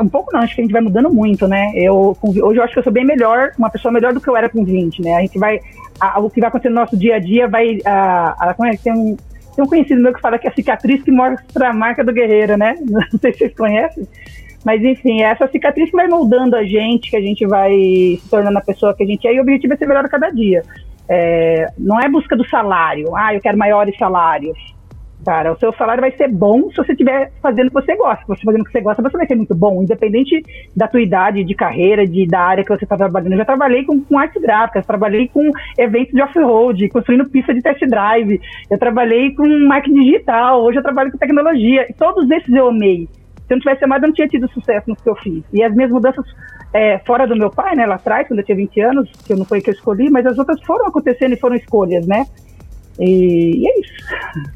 um 0.01 0.07
pouco 0.07 0.31
não, 0.31 0.39
acho 0.39 0.55
que 0.55 0.61
a 0.61 0.63
gente 0.63 0.71
vai 0.71 0.81
mudando 0.81 1.13
muito, 1.13 1.45
né? 1.45 1.73
Eu, 1.75 2.17
hoje 2.23 2.57
eu 2.57 2.63
acho 2.63 2.71
que 2.71 2.79
eu 2.79 2.83
sou 2.83 2.93
bem 2.93 3.03
melhor, 3.03 3.51
uma 3.57 3.69
pessoa 3.69 3.91
melhor 3.91 4.13
do 4.13 4.21
que 4.21 4.29
eu 4.29 4.37
era 4.37 4.47
com 4.47 4.63
20, 4.63 5.01
né? 5.01 5.17
A 5.17 5.19
gente 5.19 5.37
vai, 5.37 5.59
a, 5.99 6.17
o 6.21 6.29
que 6.29 6.39
vai 6.39 6.47
acontecer 6.47 6.69
no 6.69 6.75
nosso 6.75 6.95
dia 6.95 7.17
a 7.17 7.19
dia 7.19 7.49
vai, 7.49 7.79
a, 7.85 8.35
a, 8.39 8.55
é, 8.69 8.77
tem 8.77 8.93
um, 8.93 9.17
tem 9.53 9.65
um 9.65 9.67
conhecido 9.67 10.01
meu 10.01 10.13
que 10.13 10.21
fala 10.21 10.39
que 10.39 10.47
é 10.47 10.49
a 10.49 10.53
cicatriz 10.53 11.03
que 11.03 11.11
mostra 11.11 11.69
a 11.69 11.73
marca 11.73 12.01
do 12.01 12.13
guerreiro, 12.13 12.55
né? 12.55 12.77
Não 13.11 13.19
sei 13.19 13.33
se 13.33 13.39
vocês 13.39 13.53
conhecem. 13.53 14.07
Mas 14.63 14.81
enfim, 14.81 15.21
é 15.21 15.25
essa 15.25 15.47
cicatriz 15.49 15.89
que 15.89 15.97
vai 15.97 16.07
moldando 16.07 16.55
a 16.55 16.63
gente, 16.63 17.09
que 17.09 17.17
a 17.17 17.21
gente 17.21 17.45
vai 17.45 17.71
se 18.21 18.29
tornando 18.29 18.57
a 18.57 18.61
pessoa 18.61 18.95
que 18.95 19.03
a 19.03 19.05
gente 19.05 19.27
é, 19.27 19.33
e 19.33 19.39
o 19.39 19.41
objetivo 19.41 19.73
é 19.73 19.77
ser 19.77 19.87
melhor 19.87 20.05
a 20.05 20.09
cada 20.09 20.29
dia. 20.29 20.63
É, 21.09 21.67
não 21.77 21.99
é 21.99 22.09
busca 22.09 22.35
do 22.35 22.47
salário. 22.47 23.15
Ah, 23.15 23.33
eu 23.33 23.41
quero 23.41 23.57
maiores 23.57 23.97
salários. 23.97 24.57
Cara, 25.25 25.51
o 25.51 25.57
seu 25.57 25.73
salário 25.73 25.99
vai 25.99 26.11
ser 26.11 26.29
bom 26.29 26.69
se 26.69 26.77
você 26.77 26.91
estiver 26.91 27.31
fazendo 27.41 27.67
o 27.67 27.69
que 27.69 27.81
você 27.81 27.95
gosta. 27.95 28.21
Se 28.21 28.27
você 28.27 28.43
fazendo 28.45 28.61
o 28.61 28.63
que 28.63 28.71
você 28.71 28.81
gosta, 28.81 29.01
você 29.01 29.17
vai 29.17 29.27
ser 29.27 29.35
muito 29.35 29.55
bom, 29.55 29.81
independente 29.81 30.41
da 30.75 30.87
tua 30.87 31.01
idade, 31.01 31.43
de 31.43 31.55
carreira, 31.55 32.05
de, 32.05 32.27
da 32.27 32.39
área 32.39 32.63
que 32.63 32.69
você 32.69 32.85
está 32.85 32.95
trabalhando. 32.95 33.33
Eu 33.33 33.39
já 33.39 33.45
trabalhei 33.45 33.83
com, 33.83 33.99
com 33.99 34.17
artes 34.17 34.41
gráficas, 34.41 34.85
trabalhei 34.85 35.27
com 35.27 35.51
eventos 35.77 36.13
de 36.13 36.21
off-road, 36.21 36.87
construindo 36.89 37.29
pista 37.29 37.53
de 37.53 37.61
test 37.61 37.81
drive, 37.87 38.39
eu 38.69 38.77
trabalhei 38.77 39.33
com 39.33 39.45
marketing 39.67 40.03
digital, 40.03 40.63
hoje 40.63 40.77
eu 40.77 40.83
trabalho 40.83 41.11
com 41.11 41.17
tecnologia. 41.17 41.87
E 41.89 41.93
todos 41.93 42.29
esses 42.29 42.53
eu 42.53 42.69
amei. 42.69 43.09
Se 43.47 43.53
eu 43.53 43.55
não 43.55 43.59
tivesse 43.59 43.83
amado, 43.83 44.03
eu 44.03 44.07
não 44.07 44.13
tinha 44.13 44.27
tido 44.27 44.49
sucesso 44.51 44.89
no 44.89 44.95
que 44.95 45.09
eu 45.09 45.15
fiz. 45.15 45.43
E 45.51 45.63
as 45.63 45.73
minhas 45.73 45.91
mudanças 45.91 46.25
é, 46.73 46.99
fora 46.99 47.25
do 47.25 47.35
meu 47.35 47.49
pai, 47.49 47.75
né, 47.75 47.85
lá 47.85 47.95
atrás, 47.95 48.27
quando 48.27 48.39
eu 48.39 48.45
tinha 48.45 48.57
20 48.57 48.81
anos, 48.81 49.09
que 49.25 49.33
não 49.35 49.45
foi 49.45 49.61
que 49.61 49.69
eu 49.69 49.73
escolhi, 49.73 50.09
mas 50.09 50.25
as 50.25 50.37
outras 50.37 50.61
foram 50.63 50.87
acontecendo 50.87 51.33
e 51.33 51.39
foram 51.39 51.55
escolhas, 51.55 52.05
né? 52.05 52.25
E, 52.99 53.61
e 53.61 53.67
é 53.67 53.79
isso. 53.79 53.93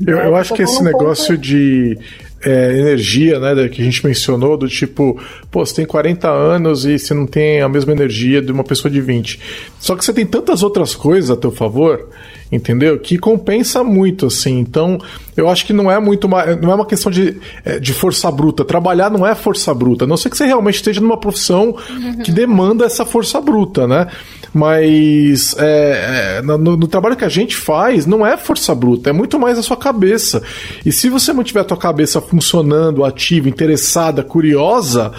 Eu, 0.05 0.18
eu 0.18 0.36
acho 0.36 0.53
que 0.53 0.64
esse 0.64 0.84
negócio 0.84 1.36
ponto... 1.36 1.41
de 1.41 1.97
é, 2.43 2.78
energia, 2.78 3.39
né, 3.39 3.70
que 3.70 3.82
a 3.82 3.86
gente 3.86 4.05
mencionou, 4.05 4.57
do 4.57 4.68
tipo, 4.68 5.22
pô, 5.49 5.66
você 5.66 5.76
tem 5.76 5.86
40 5.86 6.30
anos 6.30 6.86
e 6.86 6.97
você 6.97 7.14
não 7.14 7.28
tem 7.28 7.62
a 7.62 7.70
mesma 7.70 7.91
energia 7.91 8.41
de 8.41 8.51
uma 8.51 8.64
pessoa 8.64 8.91
de 8.91 8.99
20. 8.99 9.39
Só 9.80 9.95
que 9.95 10.03
você 10.03 10.14
tem 10.14 10.26
tantas 10.26 10.64
outras 10.64 10.95
coisas 10.95 11.30
a 11.30 11.38
teu 11.38 11.51
favor 11.51 12.09
entendeu? 12.52 12.99
Que 12.99 13.18
compensa 13.18 13.84
muito, 13.84 14.28
assim. 14.28 14.60
Então, 14.60 14.99
eu 15.38 15.49
acho 15.49 15.66
que 15.66 15.74
não 15.74 15.89
é 15.89 15.99
muito 15.99 16.26
uma, 16.26 16.45
não 16.56 16.72
é 16.72 16.76
uma 16.76 16.86
questão 16.86 17.12
de, 17.12 17.39
é, 17.64 17.80
de 17.80 17.93
força 17.93 18.30
bruta. 18.30 18.66
Trabalhar 18.66 19.10
não 19.10 19.26
é 19.26 19.34
força 19.34 19.74
bruta, 19.74 20.06
a 20.06 20.08
não 20.08 20.18
ser 20.18 20.30
que 20.30 20.38
você 20.38 20.45
realmente 20.45 20.76
esteja 20.76 20.99
numa 20.99 21.18
profissão 21.18 21.76
que 22.24 22.32
demanda 22.32 22.86
essa 22.86 23.06
força 23.06 23.39
bruta, 23.39 23.88
né? 23.88 24.08
Mas 24.54 25.56
é, 25.58 26.41
no, 26.43 26.58
no, 26.58 26.88
trabalho 26.88 27.16
que 27.16 27.24
a 27.24 27.30
gente 27.30 27.56
faz, 27.56 28.06
não 28.06 28.26
é 28.26 28.36
força 28.36 28.76
bruta, 28.76 29.10
é 29.10 29.14
muito 29.14 29.39
mais 29.39 29.58
a 29.58 29.62
sua 29.64 29.78
cabeça. 29.78 30.43
E 30.86 30.91
se 30.91 31.08
você 31.10 31.32
mantiver 31.32 31.62
a 31.62 31.66
tua 31.66 31.78
cabeça 31.78 32.20
funcionando, 32.20 33.06
ativa, 33.06 33.47
interessada, 33.47 34.24
curiosa, 34.24 35.14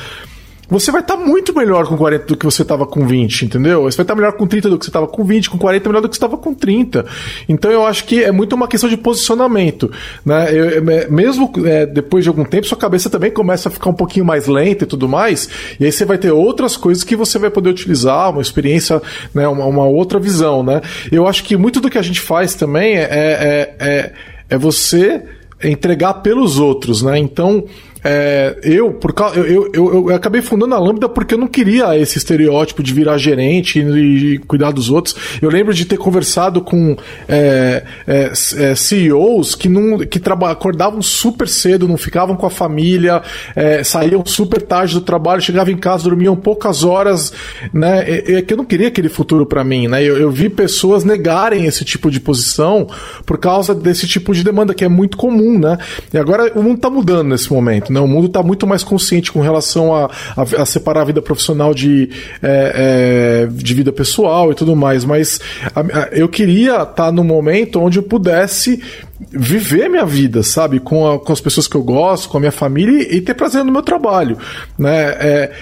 você 0.73 0.91
vai 0.91 1.03
estar 1.03 1.17
tá 1.17 1.23
muito 1.23 1.55
melhor 1.55 1.87
com 1.87 1.97
40 1.97 2.27
do 2.27 2.37
que 2.37 2.45
você 2.45 2.63
estava 2.63 2.87
com 2.87 3.07
20, 3.07 3.45
entendeu? 3.45 3.83
Você 3.83 3.97
vai 3.99 4.05
estar 4.05 4.15
tá 4.15 4.15
melhor 4.15 4.33
com 4.33 4.47
30 4.47 4.71
do 4.71 4.79
que 4.79 4.85
você 4.85 4.91
estava 4.91 5.07
com 5.07 5.23
20, 5.23 5.51
com 5.51 5.59
40 5.59 5.89
melhor 5.89 6.01
do 6.01 6.09
que 6.09 6.15
você 6.15 6.19
estava 6.19 6.39
com 6.39 6.55
30. 6.55 7.05
Então 7.49 7.71
eu 7.71 7.87
acho 7.87 8.05
que 8.05 8.25
é 8.25 8.33
muito 8.33 8.55
uma 8.55 8.67
questão 8.67 8.89
de 8.89 8.97
posicionamento. 8.97 9.91
Né? 10.25 10.49
Eu, 10.53 10.91
é, 10.91 11.09
mesmo 11.09 11.53
é, 11.65 11.85
depois 11.85 12.25
de 12.25 12.29
algum 12.29 12.45
tempo, 12.45 12.67
sua 12.67 12.79
cabeça 12.79 13.11
também 13.11 13.31
começa 13.31 13.69
a 13.69 13.73
ficar 13.73 13.91
um 13.91 13.95
pouquinho 13.95 14.25
mais 14.25 14.47
lenta 14.47 14.85
e 14.85 14.87
tudo 14.87 15.09
mais, 15.09 15.49
e 15.79 15.85
aí 15.85 15.93
você 15.93 16.05
vai 16.05 16.17
ter 16.17 16.31
outras 16.31 16.77
coisas 16.77 17.05
que 17.05 17.15
você 17.15 17.39
vai 17.39 17.51
poder 17.51 17.71
utilizar, 17.71 18.31
uma 18.31 18.41
experiência, 18.43 19.01
né, 19.35 19.47
uma, 19.47 19.67
uma 19.67 19.85
outra 19.85 20.19
visão. 20.19 20.63
Né? 20.63 20.81
Eu 21.11 21.27
acho 21.27 21.45
que 21.45 21.57
muito 21.57 21.81
do 21.81 21.91
que 21.91 21.99
a 21.99 22.03
gente 22.03 22.21
faz 22.21 22.55
também 22.55 22.97
é, 22.97 23.03
é, 23.03 23.75
é, 23.79 24.13
é 24.49 24.59
você 24.59 25.23
entregar 25.63 26.15
pelos 26.15 26.59
outros, 26.59 27.03
né? 27.03 27.19
Então, 27.19 27.65
é, 28.05 28.59
eu, 28.63 28.93
por 28.93 29.13
causa, 29.13 29.39
eu, 29.39 29.71
eu, 29.73 30.09
eu, 30.09 30.15
acabei 30.15 30.43
fundando 30.43 30.75
a 30.75 30.79
Lambda 30.79 31.09
porque 31.09 31.35
eu 31.35 31.39
não 31.39 31.47
queria 31.47 31.97
esse 31.97 32.19
estereótipo 32.19 32.83
de 32.83 32.93
virar 32.93 33.17
gerente 33.17 33.79
e, 33.79 34.35
e 34.35 34.39
cuidar 34.39 34.73
dos 34.73 34.91
outros. 34.91 35.15
Eu 35.41 35.49
lembro 35.49 35.73
de 35.73 35.85
ter 35.85 35.97
conversado 35.97 36.61
com 36.61 36.97
é, 37.29 37.85
é, 38.07 38.33
é 38.57 38.75
CEOs 38.75 39.55
que, 39.55 39.69
não, 39.69 39.99
que 39.99 40.21
acordavam 40.49 41.01
super 41.01 41.47
cedo, 41.47 41.87
não 41.87 41.97
ficavam 41.97 42.35
com 42.35 42.47
a 42.47 42.51
família, 42.51 43.23
é, 43.55 43.85
saíam 43.85 44.25
super 44.27 44.63
tarde 44.63 44.95
do 44.95 45.01
trabalho, 45.01 45.41
chegavam 45.41 45.73
em 45.73 45.77
casa, 45.77 46.05
dormiam 46.05 46.35
poucas 46.35 46.83
horas, 46.83 47.33
né? 47.73 48.03
É 48.09 48.43
que 48.43 48.53
eu 48.53 48.57
não 48.57 48.65
queria 48.65 48.89
aquele 48.89 49.09
futuro 49.09 49.47
para 49.47 49.63
mim, 49.63 49.87
né? 49.87 50.03
Eu, 50.03 50.17
eu 50.17 50.31
vi 50.31 50.49
pessoas 50.49 51.05
negarem 51.05 51.67
esse 51.67 51.85
tipo 51.85 52.11
de 52.11 52.19
posição 52.19 52.87
por 53.25 53.39
causa 53.39 53.75
desse 53.75 54.07
tipo 54.09 54.35
de 54.35 54.43
demanda 54.43 54.75
que 54.75 54.85
é 54.85 54.89
muito 54.89 55.17
comum, 55.17 55.59
né? 55.59 55.79
E 56.13 56.19
agora 56.19 56.53
o 56.59 56.63
mundo 56.63 56.81
tá 56.81 56.91
mudando 56.91 57.29
nesse 57.29 57.53
momento. 57.53 57.92
Né? 57.93 58.01
O 58.01 58.09
mundo 58.09 58.27
está 58.27 58.43
muito 58.43 58.67
mais 58.67 58.83
consciente 58.83 59.31
com 59.31 59.41
relação 59.41 59.95
a, 59.95 60.11
a, 60.37 60.63
a 60.63 60.67
separar 60.67 61.03
a 61.03 61.05
vida 61.05 61.21
profissional 61.21 61.75
de, 61.75 62.09
é, 62.43 63.45
é, 63.45 63.47
de 63.47 63.75
vida 63.75 63.93
pessoal 63.93 64.51
e 64.51 64.55
tudo 64.55 64.75
mais, 64.75 65.05
mas 65.05 65.41
a, 65.75 66.09
eu 66.13 66.29
queria 66.29 66.77
estar 66.77 66.87
tá 66.87 67.13
no 67.13 67.23
momento 67.23 67.81
onde 67.81 67.99
eu 67.99 68.03
pudesse 68.03 68.83
viver 69.31 69.89
minha 69.89 70.07
vida, 70.07 70.43
sabe? 70.43 70.81
Com, 70.81 71.11
a, 71.11 71.19
com 71.19 71.33
as 71.33 71.41
pessoas 71.41 71.69
que 71.69 71.77
eu 71.77 71.83
gosto, 71.83 72.29
com 72.29 72.39
a 72.39 72.41
minha 72.41 72.53
família 72.53 73.03
e, 73.03 73.17
e 73.17 73.21
ter 73.21 73.35
prazer 73.35 73.65
no 73.65 73.71
meu 73.71 73.83
trabalho, 73.83 74.39
né? 74.79 75.17
É, 75.21 75.53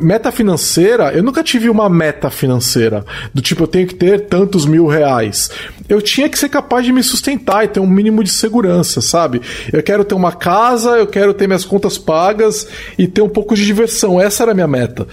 meta 0.00 0.30
financeira, 0.30 1.12
eu 1.12 1.22
nunca 1.22 1.42
tive 1.42 1.68
uma 1.68 1.88
meta 1.88 2.30
financeira 2.30 3.04
do 3.32 3.42
tipo 3.42 3.64
eu 3.64 3.66
tenho 3.66 3.86
que 3.86 3.94
ter 3.94 4.26
tantos 4.26 4.66
mil 4.66 4.86
reais. 4.86 5.50
Eu 5.88 6.00
tinha 6.00 6.28
que 6.28 6.38
ser 6.38 6.48
capaz 6.48 6.86
de 6.86 6.92
me 6.92 7.02
sustentar 7.02 7.64
e 7.64 7.68
ter 7.68 7.80
um 7.80 7.86
mínimo 7.86 8.22
de 8.24 8.30
segurança, 8.30 9.00
sabe? 9.00 9.42
Eu 9.72 9.82
quero 9.82 10.04
ter 10.04 10.14
uma 10.14 10.32
casa, 10.32 10.90
eu 10.90 11.06
quero 11.06 11.34
ter 11.34 11.46
minhas 11.46 11.64
contas 11.64 11.98
pagas 11.98 12.66
e 12.96 13.06
ter 13.06 13.22
um 13.22 13.28
pouco 13.28 13.54
de 13.54 13.64
diversão. 13.64 14.20
Essa 14.20 14.44
era 14.44 14.52
a 14.52 14.54
minha 14.54 14.68
meta 14.68 15.06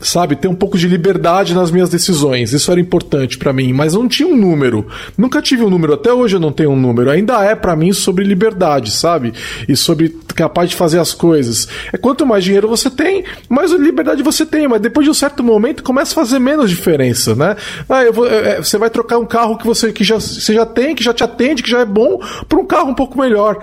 sabe, 0.00 0.36
ter 0.36 0.48
um 0.48 0.54
pouco 0.54 0.78
de 0.78 0.86
liberdade 0.86 1.54
nas 1.54 1.70
minhas 1.70 1.90
decisões. 1.90 2.52
Isso 2.52 2.70
era 2.70 2.80
importante 2.80 3.36
para 3.36 3.52
mim, 3.52 3.72
mas 3.72 3.94
não 3.94 4.08
tinha 4.08 4.28
um 4.28 4.36
número. 4.36 4.86
Nunca 5.16 5.42
tive 5.42 5.62
um 5.62 5.70
número, 5.70 5.94
até 5.94 6.12
hoje 6.12 6.36
eu 6.36 6.40
não 6.40 6.52
tenho 6.52 6.70
um 6.70 6.80
número. 6.80 7.10
Ainda 7.10 7.42
é 7.44 7.54
para 7.54 7.74
mim 7.74 7.92
sobre 7.92 8.24
liberdade, 8.24 8.90
sabe? 8.90 9.32
E 9.68 9.76
sobre 9.76 10.16
capaz 10.34 10.70
de 10.70 10.76
fazer 10.76 11.00
as 11.00 11.12
coisas. 11.12 11.68
É 11.92 11.96
quanto 11.96 12.24
mais 12.24 12.44
dinheiro 12.44 12.68
você 12.68 12.88
tem, 12.88 13.24
mais 13.48 13.72
liberdade 13.72 14.22
você 14.22 14.46
tem, 14.46 14.68
mas 14.68 14.80
depois 14.80 15.04
de 15.04 15.10
um 15.10 15.14
certo 15.14 15.42
momento 15.42 15.82
começa 15.82 16.12
a 16.12 16.14
fazer 16.14 16.38
menos 16.38 16.70
diferença, 16.70 17.34
né? 17.34 17.56
Ah, 17.88 18.04
eu 18.04 18.12
vou, 18.12 18.26
é, 18.26 18.56
é 18.56 18.62
você 18.62 18.78
vai 18.78 18.90
trocar 18.90 19.18
um 19.18 19.26
carro 19.26 19.58
que 19.58 19.66
você 19.66 19.92
que 19.92 20.04
já, 20.04 20.16
você 20.16 20.54
já 20.54 20.64
tem, 20.64 20.94
que 20.94 21.02
já 21.02 21.12
te 21.12 21.24
atende, 21.24 21.62
que 21.62 21.70
já 21.70 21.80
é 21.80 21.84
bom, 21.84 22.20
por 22.48 22.58
um 22.58 22.64
carro 22.64 22.90
um 22.90 22.94
pouco 22.94 23.18
melhor. 23.18 23.58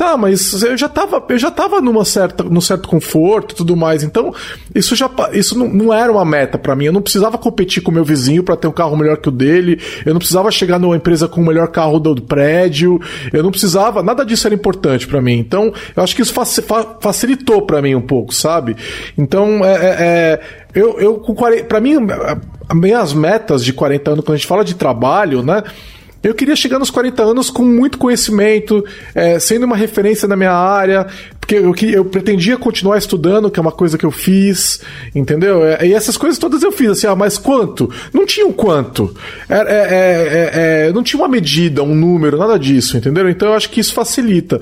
Tá, 0.00 0.16
mas 0.16 0.62
eu 0.62 0.78
já 0.78 0.88
tava, 0.88 1.22
eu 1.28 1.38
já 1.38 1.50
tava 1.50 1.78
numa 1.78 2.06
certa, 2.06 2.42
num 2.42 2.62
certo 2.62 2.88
conforto 2.88 3.52
e 3.52 3.54
tudo 3.54 3.76
mais. 3.76 4.02
Então, 4.02 4.34
isso 4.74 4.96
já 4.96 5.10
isso 5.34 5.58
não, 5.58 5.68
não 5.68 5.92
era 5.92 6.10
uma 6.10 6.24
meta 6.24 6.56
para 6.56 6.74
mim. 6.74 6.86
Eu 6.86 6.92
não 6.94 7.02
precisava 7.02 7.36
competir 7.36 7.82
com 7.82 7.90
o 7.90 7.94
meu 7.94 8.02
vizinho 8.02 8.42
para 8.42 8.56
ter 8.56 8.66
um 8.66 8.72
carro 8.72 8.96
melhor 8.96 9.18
que 9.18 9.28
o 9.28 9.30
dele. 9.30 9.78
Eu 10.06 10.14
não 10.14 10.18
precisava 10.18 10.50
chegar 10.50 10.78
numa 10.78 10.96
empresa 10.96 11.28
com 11.28 11.42
o 11.42 11.46
melhor 11.46 11.68
carro 11.68 12.00
do, 12.00 12.18
prédio. 12.22 12.98
Eu 13.30 13.42
não 13.42 13.50
precisava, 13.50 14.02
nada 14.02 14.24
disso 14.24 14.48
era 14.48 14.54
importante 14.54 15.06
para 15.06 15.20
mim. 15.20 15.34
Então, 15.34 15.70
eu 15.94 16.02
acho 16.02 16.16
que 16.16 16.22
isso 16.22 16.32
facilitou 16.98 17.60
para 17.66 17.82
mim 17.82 17.94
um 17.94 18.00
pouco, 18.00 18.34
sabe? 18.34 18.78
Então, 19.18 19.62
é, 19.62 19.74
é, 19.74 19.96
é 20.00 20.40
eu, 20.74 20.98
eu 20.98 21.16
com 21.16 21.34
40, 21.34 21.64
para 21.64 21.78
mim, 21.78 21.98
minhas 22.74 23.12
metas 23.12 23.62
de 23.62 23.74
40 23.74 24.12
anos 24.12 24.24
quando 24.24 24.34
a 24.36 24.38
gente 24.38 24.48
fala 24.48 24.64
de 24.64 24.76
trabalho, 24.76 25.42
né? 25.42 25.62
Eu 26.22 26.34
queria 26.34 26.54
chegar 26.54 26.78
nos 26.78 26.90
40 26.90 27.22
anos 27.22 27.48
com 27.48 27.64
muito 27.64 27.96
conhecimento, 27.96 28.84
é, 29.14 29.38
sendo 29.38 29.64
uma 29.64 29.76
referência 29.76 30.28
na 30.28 30.36
minha 30.36 30.52
área, 30.52 31.06
porque 31.50 31.88
eu, 31.88 31.94
eu 31.94 32.04
pretendia 32.04 32.56
continuar 32.56 32.96
estudando, 32.96 33.50
que 33.50 33.58
é 33.58 33.62
uma 33.62 33.72
coisa 33.72 33.98
que 33.98 34.06
eu 34.06 34.12
fiz, 34.12 34.80
entendeu? 35.12 35.64
É, 35.64 35.84
e 35.88 35.94
essas 35.94 36.16
coisas 36.16 36.38
todas 36.38 36.62
eu 36.62 36.70
fiz, 36.70 36.90
assim, 36.90 37.08
ah, 37.08 37.16
mas 37.16 37.38
quanto? 37.38 37.90
Não 38.12 38.24
tinha 38.24 38.46
um 38.46 38.52
quanto. 38.52 39.12
É, 39.48 39.56
é, 39.56 39.64
é, 39.64 40.86
é 40.88 40.92
não 40.92 41.02
tinha 41.02 41.20
uma 41.20 41.28
medida, 41.28 41.82
um 41.82 41.94
número, 41.94 42.38
nada 42.38 42.56
disso, 42.56 42.96
entendeu? 42.96 43.28
Então 43.28 43.48
eu 43.48 43.54
acho 43.54 43.68
que 43.70 43.80
isso 43.80 43.92
facilita. 43.92 44.60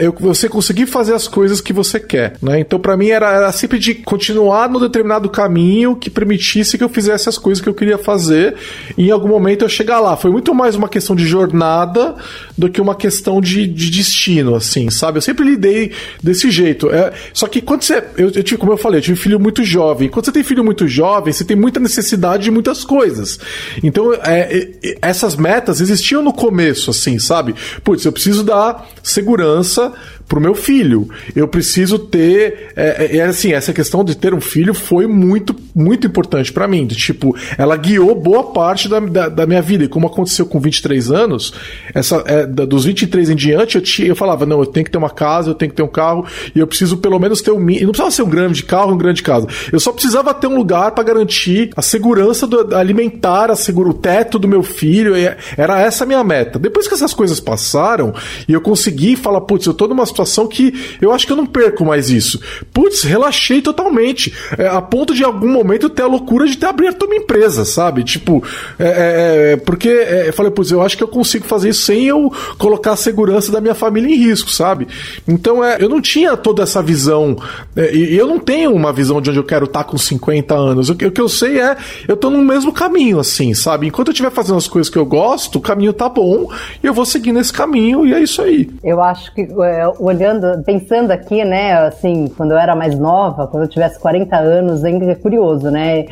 eu, 0.00 0.14
você 0.20 0.48
conseguir 0.48 0.86
fazer 0.86 1.12
as 1.12 1.26
coisas 1.26 1.60
que 1.60 1.72
você 1.72 1.98
quer, 1.98 2.36
né? 2.40 2.60
Então 2.60 2.78
para 2.78 2.96
mim 2.96 3.08
era, 3.08 3.32
era 3.32 3.50
sempre 3.50 3.78
de 3.78 3.94
continuar 3.94 4.68
no 4.68 4.78
determinado 4.78 5.28
caminho 5.28 5.96
que 5.96 6.08
permitisse 6.08 6.78
que 6.78 6.84
eu 6.84 6.88
fizesse 6.88 7.28
as 7.28 7.36
coisas 7.36 7.60
que 7.60 7.68
eu 7.68 7.74
queria 7.74 7.98
fazer 7.98 8.54
e 8.96 9.08
em 9.08 9.10
algum 9.10 9.28
momento 9.28 9.64
eu 9.64 9.68
chegar 9.68 9.98
lá. 9.98 10.16
Foi 10.16 10.30
muito 10.30 10.54
mais 10.54 10.76
uma 10.76 10.88
questão 10.88 11.16
de 11.16 11.26
jornada 11.26 12.14
do 12.56 12.68
que 12.68 12.80
uma 12.80 12.94
questão 12.94 13.40
de, 13.40 13.66
de 13.66 13.90
destino, 13.90 14.54
assim, 14.54 14.88
sabe? 14.88 15.18
Eu 15.18 15.22
sempre 15.22 15.44
lidei 15.44 15.90
desse 16.28 16.50
jeito. 16.50 16.90
É, 16.90 17.12
só 17.32 17.46
que 17.46 17.60
quando 17.60 17.82
você. 17.82 18.04
Eu, 18.16 18.30
eu 18.30 18.58
como 18.58 18.72
eu 18.72 18.76
falei, 18.76 18.98
eu 18.98 19.02
tive 19.02 19.16
filho 19.18 19.40
muito 19.40 19.64
jovem. 19.64 20.08
Quando 20.08 20.26
você 20.26 20.32
tem 20.32 20.44
filho 20.44 20.62
muito 20.62 20.86
jovem, 20.86 21.32
você 21.32 21.44
tem 21.44 21.56
muita 21.56 21.80
necessidade 21.80 22.44
de 22.44 22.50
muitas 22.50 22.84
coisas. 22.84 23.38
Então, 23.82 24.12
é, 24.12 24.68
essas 25.00 25.36
metas 25.36 25.80
existiam 25.80 26.22
no 26.22 26.32
começo, 26.32 26.90
assim, 26.90 27.18
sabe? 27.18 27.54
Putz, 27.82 28.04
eu 28.04 28.12
preciso 28.12 28.44
dar 28.44 28.88
segurança 29.02 29.92
pro 30.28 30.40
meu 30.40 30.54
filho. 30.54 31.08
Eu 31.34 31.48
preciso 31.48 31.98
ter. 31.98 32.72
É, 32.76 33.06
é, 33.06 33.16
é 33.16 33.22
assim, 33.22 33.52
essa 33.52 33.72
questão 33.72 34.04
de 34.04 34.14
ter 34.14 34.34
um 34.34 34.40
filho 34.40 34.74
foi 34.74 35.06
muito, 35.06 35.56
muito 35.74 36.06
importante 36.06 36.52
para 36.52 36.68
mim. 36.68 36.86
De, 36.86 36.94
tipo, 36.94 37.34
ela 37.56 37.76
guiou 37.76 38.14
boa 38.14 38.52
parte 38.52 38.88
da, 38.88 39.00
da, 39.00 39.28
da, 39.28 39.46
minha 39.46 39.62
vida. 39.62 39.84
E 39.84 39.88
como 39.88 40.06
aconteceu 40.06 40.44
com 40.44 40.60
23 40.60 41.10
anos, 41.10 41.54
essa, 41.94 42.22
é, 42.26 42.46
dos 42.46 42.84
23 42.84 43.30
em 43.30 43.36
diante, 43.36 43.76
eu, 43.76 43.82
tinha, 43.82 44.06
eu 44.06 44.14
falava: 44.14 44.44
não, 44.44 44.60
eu 44.60 44.66
tenho 44.66 44.84
que 44.84 44.90
ter 44.90 44.98
uma 44.98 45.10
casa, 45.10 45.50
eu 45.50 45.54
tenho 45.54 45.70
que 45.70 45.76
ter 45.76 45.82
um 45.82 45.88
carro, 45.88 46.26
e 46.54 46.58
eu 46.58 46.66
preciso 46.66 46.98
pelo 46.98 47.18
menos 47.18 47.40
ter 47.40 47.50
um. 47.50 47.58
Não 47.58 47.88
precisava 47.88 48.10
ser 48.10 48.22
um 48.22 48.28
grande 48.28 48.62
carro, 48.62 48.92
um 48.92 48.98
grande 48.98 49.22
casa. 49.22 49.46
Eu 49.72 49.80
só 49.80 49.92
precisava 49.92 50.34
ter 50.34 50.46
um 50.46 50.56
lugar 50.56 50.90
para 50.92 51.04
garantir 51.04 51.70
a 51.74 51.80
segurança 51.80 52.46
do, 52.46 52.76
alimentar, 52.76 53.50
a 53.50 53.56
seguro, 53.56 53.90
o 53.90 53.94
teto 53.94 54.38
do 54.38 54.46
meu 54.46 54.62
filho. 54.62 55.14
Era 55.56 55.80
essa 55.80 56.04
a 56.04 56.06
minha 56.06 56.22
meta. 56.22 56.58
Depois 56.58 56.86
que 56.86 56.94
essas 56.94 57.14
coisas 57.14 57.40
passaram, 57.40 58.12
e 58.46 58.52
eu 58.52 58.60
consegui 58.60 59.16
falar: 59.16 59.40
putz, 59.40 59.66
eu 59.66 59.72
tô 59.72 59.88
numa 59.88 60.04
que 60.48 60.98
eu 61.00 61.12
acho 61.12 61.26
que 61.26 61.32
eu 61.32 61.36
não 61.36 61.46
perco 61.46 61.84
mais 61.84 62.10
isso. 62.10 62.40
Putz, 62.72 63.02
relaxei 63.02 63.60
totalmente. 63.60 64.32
É, 64.56 64.66
a 64.66 64.80
ponto 64.80 65.14
de 65.14 65.24
algum 65.24 65.48
momento 65.48 65.88
ter 65.88 66.02
a 66.02 66.06
loucura 66.06 66.46
de 66.46 66.56
ter 66.56 66.66
aberto 66.66 67.04
uma 67.04 67.16
empresa, 67.16 67.64
sabe? 67.64 68.04
Tipo, 68.04 68.42
é, 68.78 68.88
é, 68.88 69.52
é 69.52 69.56
porque 69.56 69.88
é, 69.88 70.28
eu 70.28 70.32
falei, 70.32 70.50
putz, 70.50 70.70
eu 70.70 70.82
acho 70.82 70.96
que 70.96 71.02
eu 71.02 71.08
consigo 71.08 71.44
fazer 71.44 71.70
isso 71.70 71.82
sem 71.82 72.06
eu 72.06 72.32
colocar 72.58 72.92
a 72.92 72.96
segurança 72.96 73.52
da 73.52 73.60
minha 73.60 73.74
família 73.74 74.14
em 74.14 74.18
risco, 74.18 74.50
sabe? 74.50 74.88
Então 75.26 75.64
é, 75.64 75.76
eu 75.80 75.88
não 75.88 76.00
tinha 76.00 76.36
toda 76.36 76.62
essa 76.62 76.82
visão. 76.82 77.36
É, 77.76 77.94
e 77.94 78.16
eu 78.16 78.26
não 78.26 78.38
tenho 78.38 78.72
uma 78.72 78.92
visão 78.92 79.20
de 79.20 79.30
onde 79.30 79.38
eu 79.38 79.44
quero 79.44 79.64
estar 79.64 79.84
com 79.84 79.98
50 79.98 80.54
anos. 80.54 80.90
O 80.90 80.94
que, 80.94 81.06
o 81.06 81.12
que 81.12 81.20
eu 81.20 81.28
sei 81.28 81.60
é, 81.60 81.76
eu 82.06 82.16
tô 82.16 82.30
no 82.30 82.42
mesmo 82.42 82.72
caminho, 82.72 83.18
assim, 83.18 83.54
sabe? 83.54 83.86
Enquanto 83.86 84.08
eu 84.08 84.12
estiver 84.12 84.30
fazendo 84.30 84.56
as 84.56 84.68
coisas 84.68 84.90
que 84.90 84.98
eu 84.98 85.06
gosto, 85.06 85.56
o 85.56 85.60
caminho 85.60 85.92
tá 85.92 86.08
bom 86.08 86.50
e 86.82 86.86
eu 86.86 86.94
vou 86.94 87.04
seguir 87.04 87.32
nesse 87.32 87.52
caminho 87.52 88.06
e 88.06 88.14
é 88.14 88.20
isso 88.20 88.42
aí. 88.42 88.68
Eu 88.82 89.02
acho 89.02 89.34
que 89.34 89.42
é, 89.42 89.86
olhando, 90.08 90.62
pensando 90.64 91.10
aqui, 91.10 91.44
né, 91.44 91.72
assim, 91.74 92.28
quando 92.36 92.52
eu 92.52 92.58
era 92.58 92.74
mais 92.74 92.98
nova, 92.98 93.46
quando 93.46 93.64
eu 93.64 93.68
tivesse 93.68 93.98
40 93.98 94.36
anos, 94.36 94.84
é 94.84 95.14
curioso, 95.14 95.70
né? 95.70 96.06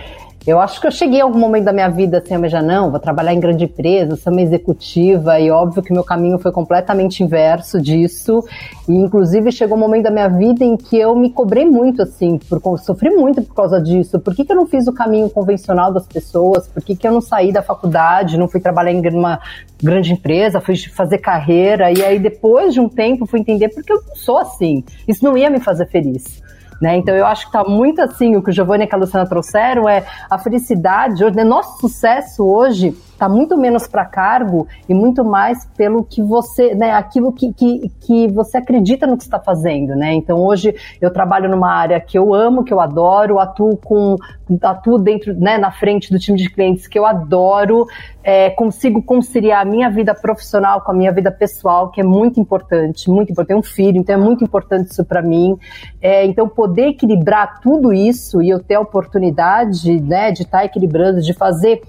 Eu 0.47 0.61
acho 0.61 0.81
que 0.81 0.87
eu 0.87 0.93
cheguei 0.93 1.21
a 1.21 1.25
algum 1.25 1.41
momento 1.41 1.65
da 1.65 1.73
minha 1.73 1.89
vida 1.89 2.19
assim, 2.19 2.35
eu 2.35 2.49
já 2.49 2.63
não, 2.63 2.89
vou 2.89 3.01
trabalhar 3.01 3.35
em 3.35 3.41
grande 3.41 3.65
empresa, 3.65 4.15
ser 4.15 4.31
uma 4.31 4.41
executiva, 4.41 5.41
e 5.41 5.51
óbvio 5.51 5.83
que 5.83 5.93
meu 5.93 6.05
caminho 6.05 6.39
foi 6.39 6.53
completamente 6.53 7.21
inverso 7.21 7.81
disso. 7.81 8.45
E 8.89 8.95
inclusive 8.95 9.51
chegou 9.51 9.77
um 9.77 9.81
momento 9.81 10.05
da 10.05 10.11
minha 10.13 10.29
vida 10.29 10.65
em 10.65 10.77
que 10.77 10.97
eu 10.97 11.17
me 11.17 11.31
cobrei 11.31 11.65
muito, 11.65 12.01
assim, 12.01 12.39
por, 12.39 12.79
sofri 12.79 13.11
muito 13.11 13.43
por 13.43 13.57
causa 13.57 13.81
disso. 13.81 14.21
Por 14.21 14.37
que, 14.37 14.45
que 14.45 14.53
eu 14.53 14.57
não 14.57 14.67
fiz 14.67 14.87
o 14.87 14.93
caminho 14.93 15.29
convencional 15.29 15.93
das 15.93 16.07
pessoas? 16.07 16.69
Por 16.69 16.81
que, 16.81 16.95
que 16.95 17.09
eu 17.09 17.13
não 17.13 17.21
saí 17.21 17.51
da 17.51 17.61
faculdade, 17.61 18.39
não 18.39 18.47
fui 18.47 18.61
trabalhar 18.61 18.93
em 18.93 19.01
uma 19.09 19.41
grande 19.83 20.13
empresa, 20.13 20.61
fui 20.61 20.77
fazer 20.77 21.19
carreira, 21.19 21.91
e 21.91 22.05
aí 22.05 22.21
depois 22.21 22.73
de 22.73 22.79
um 22.79 22.89
tempo 22.89 23.27
fui 23.27 23.41
entender 23.41 23.71
porque 23.71 23.93
eu 23.93 24.01
não 24.07 24.15
sou 24.15 24.39
assim. 24.39 24.85
Isso 25.09 25.25
não 25.25 25.37
ia 25.37 25.51
me 25.51 25.59
fazer 25.59 25.87
feliz. 25.87 26.46
Né? 26.81 26.97
Então 26.97 27.15
eu 27.15 27.27
acho 27.27 27.43
que 27.43 27.57
está 27.57 27.69
muito 27.69 28.01
assim, 28.03 28.37
o 28.37 28.43
que 28.43 28.51
o 28.51 28.53
Giovanni 28.53 28.85
e 28.85 28.95
a 28.95 28.99
Luciana 28.99 29.27
trouxeram 29.27 29.89
é 29.89 30.05
a 30.29 30.39
felicidade, 30.39 31.25
hoje, 31.25 31.37
né? 31.37 31.45
nosso 31.45 31.81
sucesso 31.81 32.45
hoje 32.45 32.95
está 33.17 33.29
muito 33.29 33.57
menos 33.57 33.89
para 33.89 34.05
cargo 34.05 34.69
e 34.89 34.95
muito 34.95 35.25
mais 35.25 35.67
pelo 35.77 36.05
que 36.05 36.23
você, 36.23 36.75
né, 36.75 36.93
aquilo 36.93 37.33
que, 37.33 37.53
que, 37.53 37.91
que 38.01 38.29
você 38.29 38.59
acredita 38.59 39.07
no 39.07 39.17
que 39.17 39.25
está 39.25 39.41
fazendo, 39.41 39.97
né? 39.97 40.13
Então 40.13 40.39
hoje 40.39 40.75
eu 41.01 41.11
trabalho 41.11 41.49
numa 41.49 41.73
área 41.73 41.99
que 41.99 42.19
eu 42.19 42.35
amo, 42.35 42.63
que 42.63 42.73
eu 42.73 42.79
adoro, 42.79 43.39
atuo 43.39 43.77
com 43.77 44.17
atuo 44.63 44.99
dentro, 44.99 45.35
né, 45.35 45.59
na 45.59 45.73
frente 45.73 46.13
do 46.13 46.19
time 46.19 46.39
de 46.39 46.49
clientes 46.49 46.87
que 46.87 46.97
eu 46.97 47.05
adoro, 47.05 47.87
é, 48.23 48.51
consigo 48.51 49.03
conciliar 49.03 49.63
a 49.63 49.65
minha 49.65 49.91
vida 49.91 50.15
profissional 50.15 50.81
com 50.83 50.93
a 50.93 50.95
minha 50.95 51.11
vida 51.11 51.33
pessoal, 51.33 51.91
que 51.91 52.01
é 52.01 52.05
muito 52.05 52.39
importante, 52.39 53.11
muito 53.11 53.33
importante. 53.33 53.49
Tenho 53.49 53.61
um 53.61 53.63
filho, 53.63 53.97
então 53.97 54.15
é 54.15 54.19
muito 54.19 54.45
importante 54.45 54.91
isso 54.91 55.05
para 55.05 55.23
mim. 55.23 55.57
É, 56.01 56.25
então 56.25 56.49
poder 56.49 56.89
equilibrar 56.89 57.61
tudo 57.61 57.93
isso 57.93 58.43
e 58.43 58.51
eu 58.51 58.61
ter 58.61 58.75
a 58.75 58.81
oportunidade, 58.81 60.01
né, 60.01 60.31
de 60.31 60.43
estar 60.43 60.59
tá 60.59 60.65
equilibrando, 60.65 61.21
de 61.21 61.33
fazer 61.33 61.83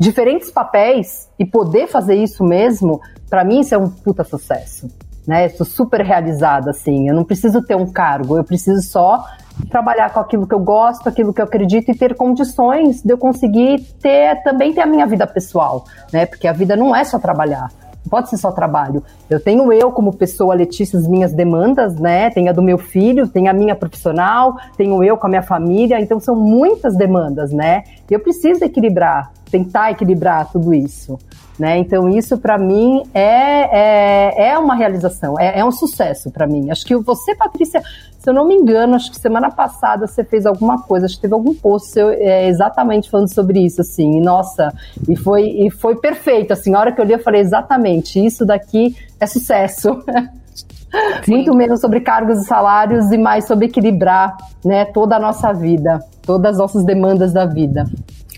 diferentes 0.00 0.50
papéis 0.50 1.28
e 1.38 1.44
poder 1.44 1.86
fazer 1.86 2.14
isso 2.14 2.42
mesmo, 2.42 3.02
para 3.28 3.44
mim 3.44 3.60
isso 3.60 3.74
é 3.74 3.78
um 3.78 3.90
puta 3.90 4.24
sucesso. 4.24 4.88
Né? 5.26 5.44
Estou 5.44 5.66
super 5.66 6.00
realizada, 6.00 6.70
assim. 6.70 7.06
Eu 7.06 7.14
não 7.14 7.22
preciso 7.22 7.62
ter 7.62 7.76
um 7.76 7.86
cargo, 7.86 8.38
eu 8.38 8.42
preciso 8.42 8.80
só 8.80 9.22
trabalhar 9.70 10.10
com 10.10 10.18
aquilo 10.18 10.46
que 10.46 10.54
eu 10.54 10.58
gosto, 10.58 11.06
aquilo 11.06 11.34
que 11.34 11.40
eu 11.40 11.44
acredito 11.44 11.90
e 11.90 11.94
ter 11.94 12.16
condições 12.16 13.02
de 13.02 13.12
eu 13.12 13.18
conseguir 13.18 13.82
ter 14.00 14.42
também 14.42 14.72
ter 14.72 14.80
a 14.80 14.86
minha 14.86 15.06
vida 15.06 15.26
pessoal, 15.26 15.84
né? 16.10 16.24
Porque 16.24 16.48
a 16.48 16.52
vida 16.52 16.74
não 16.74 16.96
é 16.96 17.04
só 17.04 17.18
trabalhar. 17.18 17.68
Não 18.02 18.08
pode 18.08 18.30
ser 18.30 18.38
só 18.38 18.50
trabalho. 18.50 19.02
Eu 19.28 19.38
tenho 19.38 19.70
eu 19.70 19.92
como 19.92 20.14
pessoa, 20.14 20.54
Letícia, 20.54 20.98
as 20.98 21.06
minhas 21.06 21.34
demandas, 21.34 21.96
né? 21.96 22.30
Tenho 22.30 22.48
a 22.48 22.52
do 22.52 22.62
meu 22.62 22.78
filho, 22.78 23.28
tenho 23.28 23.50
a 23.50 23.52
minha 23.52 23.76
profissional, 23.76 24.56
tenho 24.76 25.04
eu 25.04 25.18
com 25.18 25.26
a 25.26 25.30
minha 25.30 25.42
família, 25.42 26.00
então 26.00 26.18
são 26.18 26.34
muitas 26.34 26.96
demandas, 26.96 27.52
né? 27.52 27.84
E 28.10 28.14
eu 28.14 28.20
preciso 28.20 28.64
equilibrar 28.64 29.30
tentar 29.50 29.90
equilibrar 29.90 30.50
tudo 30.50 30.72
isso. 30.72 31.18
Né? 31.58 31.76
Então, 31.76 32.08
isso 32.08 32.38
para 32.38 32.56
mim 32.56 33.02
é, 33.12 33.20
é, 33.20 34.48
é, 34.48 34.58
uma 34.58 34.74
realização, 34.74 35.38
é, 35.38 35.58
é 35.58 35.64
um 35.64 35.70
sucesso 35.70 36.30
para 36.30 36.46
mim. 36.46 36.70
Acho 36.70 36.86
que 36.86 36.96
você, 36.96 37.34
Patrícia, 37.34 37.82
se 38.18 38.30
eu 38.30 38.32
não 38.32 38.48
me 38.48 38.54
engano, 38.54 38.94
acho 38.94 39.10
que 39.10 39.18
semana 39.18 39.50
passada 39.50 40.06
você 40.06 40.24
fez 40.24 40.46
alguma 40.46 40.80
coisa, 40.80 41.04
acho 41.04 41.16
que 41.16 41.22
teve 41.22 41.34
algum 41.34 41.54
post 41.54 41.90
seu, 41.90 42.08
é, 42.08 42.48
exatamente 42.48 43.10
falando 43.10 43.28
sobre 43.28 43.60
isso, 43.60 43.82
assim. 43.82 44.16
E, 44.16 44.20
nossa, 44.22 44.72
e 45.06 45.14
foi, 45.16 45.48
e 45.48 45.70
foi 45.70 45.96
perfeito, 45.96 46.54
assim. 46.54 46.74
A 46.74 46.78
hora 46.78 46.92
que 46.92 47.00
eu 47.00 47.04
li, 47.04 47.12
eu 47.12 47.18
falei 47.18 47.42
exatamente, 47.42 48.24
isso 48.24 48.46
daqui 48.46 48.96
é 49.18 49.26
sucesso. 49.26 50.02
Muito 51.28 51.54
menos 51.54 51.80
sobre 51.80 52.00
cargos 52.00 52.40
e 52.42 52.44
salários 52.44 53.12
e 53.12 53.18
mais 53.18 53.46
sobre 53.46 53.66
equilibrar 53.66 54.36
né, 54.64 54.84
toda 54.84 55.16
a 55.16 55.20
nossa 55.20 55.52
vida, 55.52 56.00
todas 56.22 56.52
as 56.52 56.58
nossas 56.58 56.84
demandas 56.84 57.32
da 57.32 57.46
vida 57.46 57.86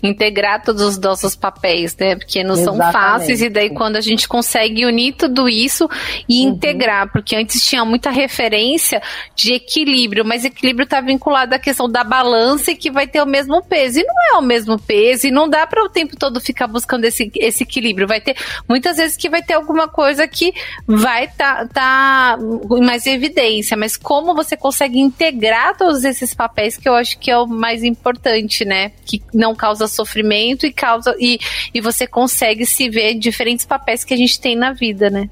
integrar 0.03 0.61
todos 0.61 0.81
os 0.81 0.97
nossos 0.97 1.35
papéis, 1.35 1.95
né? 1.97 2.15
Porque 2.15 2.43
não 2.43 2.55
Exatamente. 2.55 2.83
são 2.83 2.91
fáceis, 2.91 3.41
e 3.41 3.49
daí 3.49 3.69
quando 3.69 3.95
a 3.95 4.01
gente 4.01 4.27
consegue 4.27 4.85
unir 4.85 5.13
tudo 5.13 5.47
isso 5.47 5.89
e 6.27 6.43
uhum. 6.43 6.53
integrar, 6.53 7.09
porque 7.11 7.35
antes 7.35 7.65
tinha 7.65 7.85
muita 7.85 8.09
referência 8.09 9.01
de 9.33 9.53
equilíbrio, 9.53 10.25
mas 10.25 10.43
equilíbrio 10.43 10.83
está 10.83 10.99
vinculado 10.99 11.55
à 11.55 11.59
questão 11.59 11.89
da 11.89 12.03
balança 12.03 12.71
e 12.71 12.75
que 12.75 12.91
vai 12.91 13.07
ter 13.07 13.21
o 13.21 13.25
mesmo 13.25 13.63
peso. 13.63 13.99
E 13.99 14.03
não 14.03 14.15
é 14.33 14.37
o 14.37 14.41
mesmo 14.41 14.77
peso, 14.77 15.27
e 15.27 15.31
não 15.31 15.49
dá 15.49 15.65
para 15.65 15.83
o 15.83 15.89
tempo 15.89 16.17
todo 16.17 16.41
ficar 16.41 16.67
buscando 16.67 17.05
esse, 17.05 17.31
esse 17.37 17.63
equilíbrio. 17.63 18.07
Vai 18.07 18.19
ter 18.19 18.35
muitas 18.67 18.97
vezes 18.97 19.15
que 19.15 19.29
vai 19.29 19.41
ter 19.41 19.53
alguma 19.53 19.87
coisa 19.87 20.27
que 20.27 20.53
vai 20.85 21.25
estar 21.25 21.67
tá, 21.69 22.37
tá 22.37 22.37
mais 22.81 23.07
evidência, 23.07 23.77
mas 23.77 23.95
como 23.95 24.35
você 24.35 24.57
consegue 24.57 24.99
integrar 24.99 25.77
todos 25.77 26.03
esses 26.03 26.33
papéis 26.33 26.75
que 26.75 26.89
eu 26.89 26.95
acho 26.95 27.17
que 27.17 27.31
é 27.31 27.37
o 27.37 27.47
mais 27.47 27.83
importante, 27.83 28.65
né? 28.65 28.91
Que 29.05 29.21
não 29.33 29.55
causa 29.55 29.87
sofrimento 29.93 30.65
e 30.65 30.73
causa 30.73 31.15
e, 31.19 31.39
e 31.73 31.81
você 31.81 32.05
consegue 32.07 32.65
se 32.65 32.89
ver 32.89 33.13
em 33.13 33.19
diferentes 33.19 33.65
papéis 33.65 34.03
que 34.03 34.13
a 34.13 34.17
gente 34.17 34.39
tem 34.39 34.55
na 34.55 34.73
vida, 34.73 35.09
né? 35.09 35.29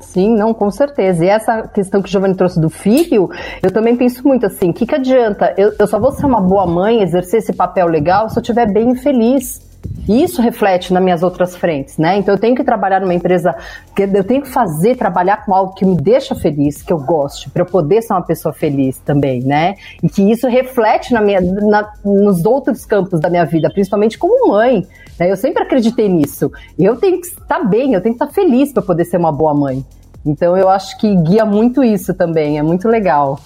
Sim, 0.00 0.34
não, 0.34 0.54
com 0.54 0.70
certeza. 0.70 1.24
E 1.24 1.28
essa 1.28 1.68
questão 1.68 2.00
que 2.00 2.08
o 2.08 2.10
Giovanni 2.10 2.34
trouxe 2.34 2.60
do 2.60 2.70
filho, 2.70 3.28
eu 3.62 3.70
também 3.70 3.96
penso 3.96 4.26
muito 4.26 4.46
assim: 4.46 4.70
o 4.70 4.72
que, 4.72 4.86
que 4.86 4.94
adianta? 4.94 5.54
Eu, 5.56 5.74
eu 5.78 5.86
só 5.86 5.98
vou 5.98 6.12
ser 6.12 6.26
uma 6.26 6.40
boa 6.40 6.66
mãe, 6.66 7.02
exercer 7.02 7.40
esse 7.40 7.52
papel 7.52 7.86
legal 7.86 8.28
se 8.28 8.38
eu 8.38 8.40
estiver 8.40 8.70
bem 8.70 8.94
feliz. 8.94 9.60
E 10.08 10.22
isso 10.22 10.40
reflete 10.40 10.92
nas 10.92 11.02
minhas 11.02 11.22
outras 11.22 11.56
frentes, 11.56 11.98
né? 11.98 12.16
Então 12.16 12.34
eu 12.34 12.38
tenho 12.38 12.54
que 12.54 12.62
trabalhar 12.62 13.00
numa 13.00 13.14
empresa, 13.14 13.54
que 13.94 14.02
eu 14.02 14.24
tenho 14.24 14.42
que 14.42 14.48
fazer, 14.48 14.96
trabalhar 14.96 15.44
com 15.44 15.54
algo 15.54 15.74
que 15.74 15.84
me 15.84 15.96
deixa 15.96 16.34
feliz, 16.34 16.82
que 16.82 16.92
eu 16.92 16.98
goste, 16.98 17.50
para 17.50 17.62
eu 17.62 17.66
poder 17.66 18.02
ser 18.02 18.12
uma 18.12 18.22
pessoa 18.22 18.52
feliz 18.52 18.98
também, 18.98 19.42
né? 19.42 19.74
E 20.02 20.08
que 20.08 20.22
isso 20.30 20.46
reflete 20.48 21.12
na 21.12 21.20
minha, 21.20 21.40
na, 21.40 21.92
nos 22.04 22.44
outros 22.44 22.84
campos 22.84 23.20
da 23.20 23.28
minha 23.28 23.44
vida, 23.44 23.68
principalmente 23.70 24.16
como 24.16 24.52
mãe. 24.52 24.86
Né? 25.18 25.30
Eu 25.30 25.36
sempre 25.36 25.62
acreditei 25.62 26.08
nisso. 26.08 26.52
Eu 26.78 26.96
tenho 26.96 27.20
que 27.20 27.26
estar 27.26 27.64
bem, 27.64 27.94
eu 27.94 28.00
tenho 28.00 28.16
que 28.16 28.22
estar 28.22 28.32
feliz 28.32 28.72
para 28.72 28.82
poder 28.82 29.04
ser 29.04 29.16
uma 29.16 29.32
boa 29.32 29.54
mãe. 29.54 29.84
Então 30.24 30.56
eu 30.56 30.68
acho 30.68 30.98
que 30.98 31.14
guia 31.16 31.44
muito 31.44 31.82
isso 31.82 32.14
também, 32.14 32.58
é 32.58 32.62
muito 32.62 32.88
legal. 32.88 33.40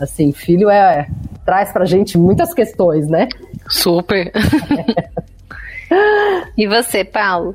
Assim, 0.00 0.32
filho 0.32 0.68
é 0.68 1.08
traz 1.44 1.72
pra 1.72 1.84
gente 1.84 2.18
muitas 2.18 2.52
questões, 2.52 3.06
né? 3.06 3.28
Super. 3.68 4.32
E 6.56 6.66
você, 6.66 7.04
Paulo? 7.04 7.54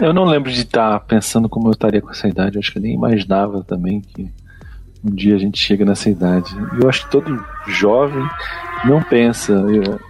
Eu 0.00 0.12
não 0.12 0.24
lembro 0.24 0.50
de 0.50 0.62
estar 0.62 1.00
pensando 1.00 1.48
como 1.48 1.68
eu 1.68 1.72
estaria 1.72 2.00
com 2.00 2.10
essa 2.10 2.26
idade. 2.28 2.56
Eu 2.56 2.60
acho 2.60 2.72
que 2.72 2.78
eu 2.78 2.82
nem 2.82 2.94
imaginava 2.94 3.62
também 3.62 4.00
que 4.00 4.30
um 5.04 5.14
dia 5.14 5.34
a 5.34 5.38
gente 5.38 5.58
chega 5.58 5.84
nessa 5.84 6.08
idade. 6.08 6.50
Eu 6.80 6.88
acho 6.88 7.04
que 7.04 7.10
todo 7.10 7.44
jovem 7.66 8.24
não 8.84 9.02
pensa. 9.02 9.52
Eu, 9.52 10.00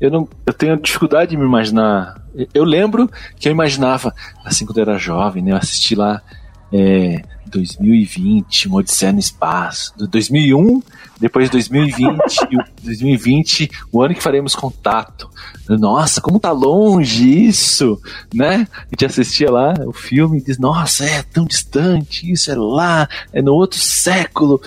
eu, 0.00 0.10
não, 0.10 0.28
eu 0.44 0.52
tenho 0.52 0.76
dificuldade 0.76 1.30
de 1.30 1.36
me 1.36 1.44
imaginar. 1.44 2.20
Eu 2.52 2.64
lembro 2.64 3.10
que 3.38 3.48
eu 3.48 3.52
imaginava, 3.52 4.14
assim, 4.44 4.66
quando 4.66 4.78
eu 4.78 4.82
era 4.82 4.98
jovem, 4.98 5.42
né? 5.42 5.52
Eu 5.52 5.56
assisti 5.56 5.94
lá 5.94 6.22
é, 6.72 7.22
2020, 7.50 8.68
uma 8.68 8.78
Odisseia 8.78 9.12
no 9.12 9.18
Espaço. 9.18 9.92
2001, 9.96 10.82
depois 11.20 11.50
2020, 11.50 12.18
2020, 12.82 13.70
o 13.92 14.02
ano 14.02 14.14
que 14.14 14.22
faremos 14.22 14.54
contato. 14.54 15.28
Nossa, 15.68 16.20
como 16.20 16.40
tá 16.40 16.52
longe 16.52 17.46
isso, 17.46 18.00
né? 18.32 18.66
A 18.72 18.86
gente 18.90 19.04
assistia 19.04 19.50
lá 19.50 19.74
o 19.86 19.92
filme 19.92 20.38
e 20.38 20.42
diz, 20.42 20.58
nossa, 20.58 21.04
é 21.04 21.22
tão 21.22 21.44
distante, 21.44 22.30
isso 22.30 22.50
é 22.50 22.54
lá, 22.54 23.08
é 23.32 23.42
no 23.42 23.54
outro 23.54 23.78
século. 23.78 24.60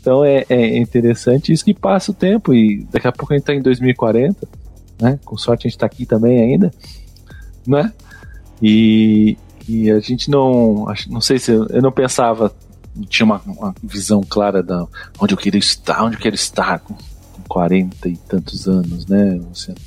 Então 0.00 0.24
é, 0.24 0.44
é 0.48 0.78
interessante 0.78 1.52
isso 1.52 1.64
que 1.64 1.74
passa 1.74 2.10
o 2.10 2.14
tempo 2.14 2.54
e 2.54 2.86
daqui 2.90 3.08
a 3.08 3.12
pouco 3.12 3.32
a 3.32 3.36
gente 3.36 3.46
tá 3.46 3.54
em 3.54 3.62
2040, 3.62 4.48
né? 5.00 5.18
Com 5.24 5.36
sorte 5.36 5.66
a 5.66 5.70
gente 5.70 5.78
tá 5.78 5.86
aqui 5.86 6.06
também 6.06 6.40
ainda, 6.40 6.72
né? 7.66 7.92
E, 8.62 9.36
e 9.68 9.90
a 9.90 10.00
gente 10.00 10.30
não. 10.30 10.86
Não 11.08 11.20
sei 11.20 11.38
se. 11.38 11.52
Eu 11.52 11.82
não 11.82 11.92
pensava. 11.92 12.52
Tinha 13.08 13.26
uma, 13.26 13.40
uma 13.46 13.74
visão 13.82 14.22
clara 14.22 14.62
da 14.62 14.86
onde 15.20 15.34
eu 15.34 15.38
queria 15.38 15.58
estar, 15.58 16.02
onde 16.02 16.16
eu 16.16 16.20
quero 16.20 16.34
estar 16.34 16.80
com, 16.80 16.94
com 16.94 17.42
40 17.46 18.08
e 18.08 18.16
tantos 18.16 18.66
anos, 18.66 19.06
né, 19.06 19.34
Luciano? 19.34 19.78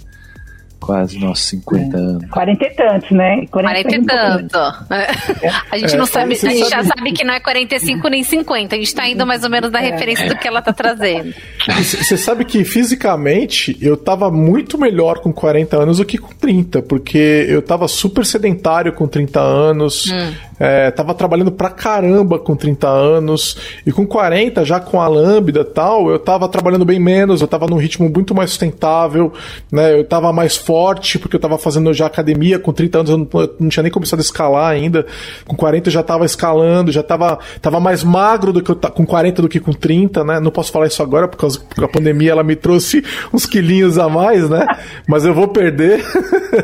Quase 0.81 1.19
nossos 1.19 1.45
50 1.45 1.95
é. 1.95 1.99
anos. 1.99 2.29
40 2.29 2.65
e 2.65 2.69
tantos, 2.71 3.11
né? 3.11 3.45
40, 3.51 3.83
40 3.83 3.95
e 3.95 4.05
tanto. 4.05 4.57
É. 4.89 5.51
A 5.71 5.77
gente 5.77 5.95
não 5.95 6.03
é, 6.03 6.07
sabe, 6.07 6.33
a 6.33 6.49
gente 6.49 6.69
já 6.69 6.83
sabe 6.83 7.13
que 7.13 7.23
não 7.23 7.33
é 7.33 7.39
45 7.39 8.07
nem 8.09 8.23
50. 8.23 8.75
A 8.75 8.79
gente 8.79 8.95
tá 8.95 9.07
indo 9.07 9.25
mais 9.25 9.43
ou 9.43 9.49
menos 9.49 9.71
na 9.71 9.81
é. 9.81 9.91
referência 9.91 10.27
do 10.27 10.35
que 10.35 10.47
ela 10.47 10.61
tá 10.61 10.73
trazendo. 10.73 11.33
Você 11.77 12.17
sabe 12.17 12.43
que 12.43 12.63
fisicamente 12.65 13.77
eu 13.79 13.95
tava 13.95 14.31
muito 14.31 14.77
melhor 14.77 15.19
com 15.19 15.31
40 15.31 15.77
anos 15.77 15.97
do 15.97 16.05
que 16.05 16.17
com 16.17 16.33
30, 16.33 16.81
porque 16.81 17.45
eu 17.47 17.61
tava 17.61 17.87
super 17.87 18.25
sedentário 18.25 18.91
com 18.93 19.07
30 19.07 19.39
anos. 19.39 20.11
Hum. 20.11 20.33
É, 20.63 20.91
tava 20.91 21.15
trabalhando 21.15 21.51
pra 21.51 21.71
caramba 21.71 22.37
com 22.37 22.55
30 22.55 22.87
anos. 22.87 23.57
E 23.83 23.91
com 23.91 24.05
40, 24.05 24.63
já 24.63 24.79
com 24.79 25.01
a 25.01 25.07
Lambda 25.07 25.65
tal, 25.65 26.11
eu 26.11 26.19
tava 26.19 26.47
trabalhando 26.47 26.85
bem 26.85 26.99
menos, 26.99 27.41
eu 27.41 27.47
tava 27.47 27.65
num 27.65 27.77
ritmo 27.77 28.07
muito 28.07 28.35
mais 28.35 28.51
sustentável, 28.51 29.33
né? 29.71 29.97
Eu 29.97 30.03
tava 30.03 30.31
mais 30.31 30.55
forte, 30.55 31.17
porque 31.17 31.35
eu 31.35 31.39
tava 31.39 31.57
fazendo 31.57 31.91
já 31.95 32.05
academia, 32.05 32.59
com 32.59 32.71
30 32.71 32.99
anos 32.99 33.09
eu 33.09 33.17
não, 33.17 33.27
eu 33.41 33.55
não 33.59 33.69
tinha 33.69 33.81
nem 33.81 33.91
começado 33.91 34.19
a 34.19 34.21
escalar 34.21 34.69
ainda. 34.69 35.03
Com 35.47 35.55
40 35.55 35.89
eu 35.89 35.93
já 35.93 36.03
tava 36.03 36.27
escalando, 36.27 36.91
já 36.91 37.01
tava, 37.01 37.39
tava 37.59 37.79
mais 37.79 38.03
magro 38.03 38.53
do 38.53 38.61
que 38.61 38.69
eu, 38.69 38.75
com 38.75 39.03
40 39.03 39.41
do 39.41 39.49
que 39.49 39.59
com 39.59 39.73
30, 39.73 40.23
né? 40.23 40.39
Não 40.39 40.51
posso 40.51 40.71
falar 40.71 40.85
isso 40.85 41.01
agora, 41.01 41.27
por 41.27 41.37
causa 41.37 41.59
da 41.75 41.87
pandemia 41.87 42.33
ela 42.33 42.43
me 42.43 42.55
trouxe 42.55 43.03
uns 43.33 43.47
quilinhos 43.47 43.97
a 43.97 44.07
mais, 44.07 44.47
né? 44.47 44.67
Mas 45.07 45.25
eu 45.25 45.33
vou 45.33 45.47
perder. 45.47 46.05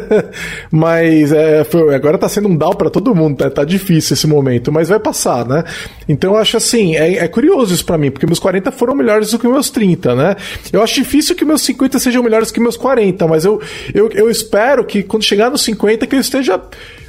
Mas 0.70 1.32
é, 1.32 1.64
foi, 1.64 1.96
agora 1.96 2.20
tá 2.20 2.30
sendo 2.30 2.48
um 2.48 2.56
down 2.56 2.76
para 2.76 2.92
todo 2.92 3.16
mundo, 3.16 3.38
tá, 3.38 3.50
tá 3.50 3.64
difícil 3.64 3.87
difícil 3.88 4.14
esse 4.14 4.28
momento, 4.28 4.72
mas 4.72 4.90
vai 4.90 5.00
passar, 5.00 5.46
né? 5.46 5.64
Então 6.08 6.34
eu 6.34 6.38
acho 6.38 6.58
assim, 6.58 6.96
é, 6.96 7.18
é 7.18 7.28
curioso 7.28 7.74
isso 7.74 7.86
para 7.86 7.98
mim, 7.98 8.12
porque 8.12 8.26
meus 8.26 8.40
40 8.40 8.72
foram 8.72 8.94
melhores 8.94 9.32
do 9.32 9.40
que 9.40 9.48
meus 9.48 9.70
30, 9.70 10.16
né? 10.16 10.36
Eu 10.72 10.84
acho 10.84 10.96
difícil 10.96 11.36
que 11.36 11.46
meus 11.46 11.62
50 11.62 11.98
sejam 12.00 12.22
melhores 12.22 12.52
que 12.52 12.60
meus 12.60 12.76
40, 12.76 13.26
mas 13.28 13.46
eu, 13.46 13.62
eu, 13.94 14.10
eu 14.12 14.30
espero 14.30 14.84
que 14.84 15.04
quando 15.04 15.24
chegar 15.24 15.50
nos 15.50 15.62
50 15.62 16.06
que 16.06 16.16
eu 16.16 16.20
esteja 16.20 16.62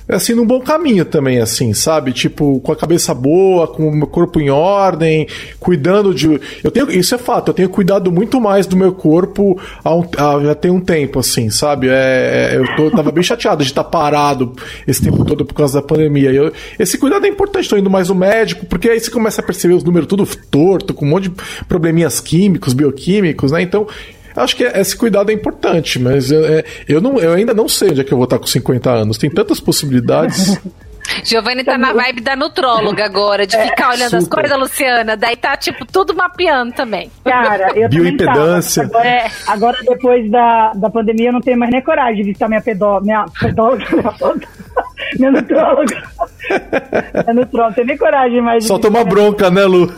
assim, 0.08 0.34
num 0.34 0.46
bom 0.46 0.60
caminho 0.60 1.04
também, 1.04 1.38
assim, 1.38 1.72
sabe? 1.74 2.12
Tipo, 2.12 2.60
com 2.60 2.72
a 2.72 2.76
cabeça 2.76 3.14
boa, 3.14 3.68
com 3.68 3.88
o 3.88 3.94
meu 3.94 4.06
corpo 4.06 4.40
em 4.40 4.50
ordem, 4.50 5.26
cuidando 5.60 6.14
de. 6.14 6.40
Eu 6.62 6.70
tenho, 6.70 6.90
isso 6.90 7.14
é 7.14 7.18
fato, 7.18 7.48
eu 7.48 7.54
tenho 7.54 7.68
cuidado 7.68 8.10
muito 8.10 8.40
mais 8.40 8.66
do 8.66 8.76
meu 8.76 8.92
corpo 8.92 9.60
há, 9.84 9.94
um, 9.94 10.04
há 10.16 10.40
já 10.42 10.54
tem 10.54 10.70
um 10.70 10.80
tempo, 10.80 11.18
assim, 11.18 11.50
sabe? 11.50 11.88
É, 11.88 12.52
é 12.52 12.56
eu 12.56 12.76
tô, 12.76 12.90
tava 12.90 13.12
bem 13.12 13.22
chateado 13.22 13.62
de 13.62 13.70
estar 13.70 13.84
parado 13.84 14.52
esse 14.86 15.02
tempo 15.02 15.24
todo 15.24 15.44
por 15.44 15.54
causa 15.54 15.80
da 15.80 15.86
pandemia. 15.86 16.32
Eu, 16.32 16.52
esse 16.78 16.96
cuidado 16.96 17.26
é 17.26 17.28
importante, 17.28 17.68
tô 17.68 17.76
indo 17.76 17.90
mais 17.90 18.08
no 18.08 18.14
médico, 18.14 18.66
porque 18.66 18.88
aí 18.88 19.00
você 19.00 19.10
começa 19.10 19.40
a 19.40 19.44
perceber 19.44 19.74
os 19.74 19.84
números 19.84 20.08
tudo 20.08 20.26
torto, 20.50 20.94
com 20.94 21.04
um 21.04 21.08
monte 21.08 21.28
de 21.28 21.36
probleminhas 21.68 22.20
químicos, 22.20 22.72
bioquímicos, 22.72 23.52
né? 23.52 23.62
Então, 23.62 23.86
Acho 24.38 24.56
que 24.56 24.64
esse 24.64 24.96
cuidado 24.96 25.30
é 25.30 25.34
importante, 25.34 25.98
mas 25.98 26.30
eu, 26.30 26.44
é, 26.44 26.64
eu, 26.88 27.00
não, 27.00 27.18
eu 27.18 27.32
ainda 27.32 27.52
não 27.52 27.68
sei 27.68 27.90
onde 27.90 28.00
é 28.00 28.04
que 28.04 28.12
eu 28.12 28.18
vou 28.18 28.24
estar 28.24 28.38
com 28.38 28.46
50 28.46 28.90
anos. 28.90 29.18
Tem 29.18 29.30
tantas 29.30 29.60
possibilidades. 29.60 30.58
Giovanni 31.24 31.64
tá 31.64 31.78
na 31.78 31.92
vibe 31.92 32.20
da 32.20 32.36
nutróloga 32.36 33.04
agora, 33.04 33.46
de 33.46 33.56
ficar 33.56 33.84
é, 33.84 33.96
olhando 33.96 34.20
super. 34.20 34.22
as 34.22 34.28
coisas 34.28 34.58
Luciana. 34.58 35.16
Daí 35.16 35.36
tá, 35.36 35.56
tipo, 35.56 35.84
tudo 35.86 36.14
mapeando 36.14 36.72
também. 36.72 37.10
Cara, 37.24 37.72
eu 37.74 37.88
Bioimpedância. 37.88 38.84
Agora, 38.84 39.08
é, 39.08 39.30
agora, 39.46 39.78
depois 39.82 40.30
da, 40.30 40.72
da 40.74 40.90
pandemia, 40.90 41.28
eu 41.28 41.32
não 41.32 41.40
tenho 41.40 41.58
mais 41.58 41.70
nem 41.70 41.82
coragem 41.82 42.16
de 42.16 42.22
visitar 42.24 42.48
minha 42.48 42.60
pedó, 42.60 43.00
minha 43.00 43.24
pedóloga, 43.40 43.84
minha 45.18 45.30
nutróloga. 45.30 46.02
É 46.48 47.32
não 47.32 47.72
tenho 47.72 47.86
nem 47.86 47.96
coragem 47.96 48.40
mais. 48.40 48.64
Só 48.66 48.78
tomar 48.78 49.04
bronca, 49.04 49.50
né, 49.50 49.64
Lu? 49.64 49.92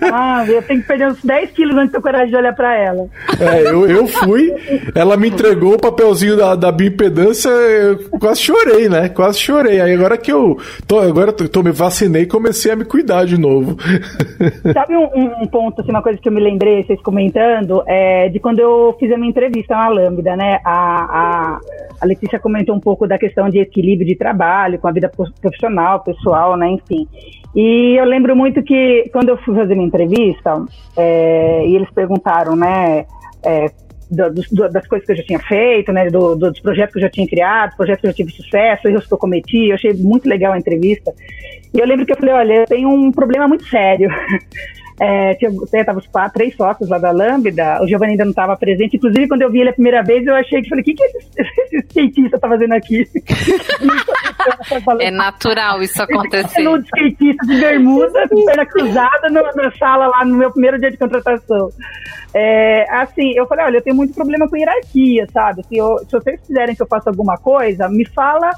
Ah, 0.00 0.44
eu 0.48 0.62
tenho 0.62 0.80
que 0.80 0.86
perder 0.86 1.08
uns 1.08 1.22
10 1.22 1.50
quilos 1.50 1.76
antes 1.76 1.88
de 1.88 1.92
ter 1.92 2.02
coragem 2.02 2.28
de 2.30 2.36
olhar 2.36 2.54
pra 2.54 2.76
ela. 2.76 3.06
É, 3.38 3.62
eu, 3.68 3.88
eu 3.88 4.06
fui, 4.06 4.52
ela 4.94 5.16
me 5.16 5.28
entregou 5.28 5.74
o 5.74 5.78
papelzinho 5.78 6.36
da, 6.36 6.54
da 6.54 6.72
bioimpedância, 6.72 7.50
eu 7.50 7.98
quase 8.18 8.40
chorei, 8.40 8.88
né? 8.88 9.08
Quase 9.08 9.38
chorei. 9.38 9.80
Aí 9.80 9.94
agora 9.94 10.16
que 10.16 10.32
eu 10.32 10.58
tô, 10.86 10.98
agora 10.98 11.34
eu 11.38 11.48
tô, 11.48 11.62
me 11.62 11.70
vacinei 11.70 12.22
e 12.22 12.26
comecei 12.26 12.72
a 12.72 12.76
me 12.76 12.84
cuidar 12.84 13.24
de 13.24 13.38
novo. 13.38 13.76
Sabe 14.72 14.96
um, 14.96 15.42
um, 15.42 15.46
ponto, 15.46 15.80
assim, 15.80 15.90
uma 15.90 16.02
coisa 16.02 16.18
que 16.18 16.28
eu 16.28 16.32
me 16.32 16.40
lembrei, 16.40 16.82
vocês 16.82 17.00
comentando, 17.02 17.82
é 17.86 18.28
de 18.28 18.40
quando 18.40 18.60
eu 18.60 18.96
fiz 18.98 19.12
a 19.12 19.16
minha 19.16 19.30
entrevista 19.30 19.74
na 19.74 19.88
Lambda, 19.88 20.36
né? 20.36 20.60
A, 20.64 21.04
a 21.54 21.60
a 22.00 22.06
Letícia 22.06 22.38
comentou 22.38 22.74
um 22.74 22.80
pouco 22.80 23.06
da 23.06 23.18
questão 23.18 23.48
de 23.48 23.58
equilíbrio 23.58 24.06
de 24.06 24.16
trabalho 24.16 24.78
com 24.78 24.88
a 24.88 24.92
vida 24.92 25.10
profissional, 25.40 26.00
pessoal, 26.00 26.56
né, 26.56 26.70
enfim. 26.70 27.06
E 27.54 27.96
eu 27.98 28.04
lembro 28.04 28.34
muito 28.34 28.62
que 28.62 29.08
quando 29.12 29.28
eu 29.28 29.36
fui 29.38 29.54
fazer 29.54 29.74
minha 29.74 29.86
entrevista, 29.86 30.64
é, 30.96 31.66
e 31.66 31.76
eles 31.76 31.90
perguntaram, 31.90 32.56
né, 32.56 33.04
é, 33.44 33.70
do, 34.10 34.30
do, 34.30 34.68
das 34.68 34.86
coisas 34.86 35.06
que 35.06 35.12
eu 35.12 35.16
já 35.16 35.22
tinha 35.22 35.38
feito, 35.38 35.92
né, 35.92 36.08
do, 36.10 36.34
dos 36.34 36.58
projetos 36.60 36.94
que 36.94 36.98
eu 36.98 37.02
já 37.02 37.10
tinha 37.10 37.28
criado, 37.28 37.76
projetos 37.76 38.00
que 38.00 38.06
eu 38.06 38.10
já 38.10 38.16
tive 38.16 38.32
sucesso, 38.32 38.88
erros 38.88 39.06
que 39.06 39.14
eu 39.14 39.18
cometi, 39.18 39.68
eu 39.68 39.74
achei 39.74 39.92
muito 39.92 40.28
legal 40.28 40.52
a 40.52 40.58
entrevista. 40.58 41.12
E 41.72 41.78
eu 41.78 41.86
lembro 41.86 42.04
que 42.04 42.12
eu 42.12 42.16
falei, 42.16 42.34
olha, 42.34 42.52
eu 42.54 42.66
tenho 42.66 42.88
um 42.88 43.12
problema 43.12 43.46
muito 43.46 43.64
sério. 43.66 44.10
É, 45.00 45.34
tinha, 45.36 45.50
tava 45.82 45.98
os 45.98 46.06
quatro, 46.06 46.34
três 46.34 46.54
sócios 46.54 46.90
lá 46.90 46.98
da 46.98 47.10
Lambda, 47.10 47.82
o 47.82 47.88
Giovanni 47.88 48.12
ainda 48.12 48.24
não 48.24 48.32
estava 48.32 48.54
presente. 48.54 48.98
Inclusive, 48.98 49.28
quando 49.28 49.40
eu 49.40 49.50
vi 49.50 49.60
ele 49.60 49.70
a 49.70 49.72
primeira 49.72 50.02
vez, 50.02 50.26
eu 50.26 50.34
achei 50.34 50.60
que 50.60 50.68
falei, 50.68 50.82
o 50.82 50.84
que, 50.84 50.92
que 50.92 51.02
esse, 51.02 51.16
esse 51.40 51.76
skatista 51.78 52.38
tá 52.38 52.46
fazendo 52.46 52.72
aqui? 52.74 53.08
é 55.00 55.10
natural 55.10 55.82
isso 55.82 56.02
acontecer. 56.02 56.68
Um 56.68 56.76
skatista 56.76 57.46
de 57.46 57.60
bermuda, 57.60 58.28
com 58.28 58.44
perna 58.44 58.66
cruzada, 58.66 59.30
no, 59.30 59.42
na 59.54 59.72
sala 59.78 60.06
lá 60.06 60.22
no 60.22 60.36
meu 60.36 60.50
primeiro 60.50 60.78
dia 60.78 60.90
de 60.90 60.98
contratação. 60.98 61.70
É, 62.34 62.84
assim, 62.94 63.32
eu 63.34 63.46
falei, 63.46 63.64
olha, 63.64 63.78
eu 63.78 63.82
tenho 63.82 63.96
muito 63.96 64.12
problema 64.14 64.48
com 64.48 64.56
hierarquia, 64.56 65.26
sabe? 65.32 65.62
Se, 65.66 65.78
eu, 65.78 65.98
se 66.00 66.12
vocês 66.12 66.38
quiserem 66.46 66.76
que 66.76 66.82
eu 66.82 66.86
faça 66.86 67.08
alguma 67.08 67.38
coisa, 67.38 67.88
me 67.88 68.06
fala 68.06 68.50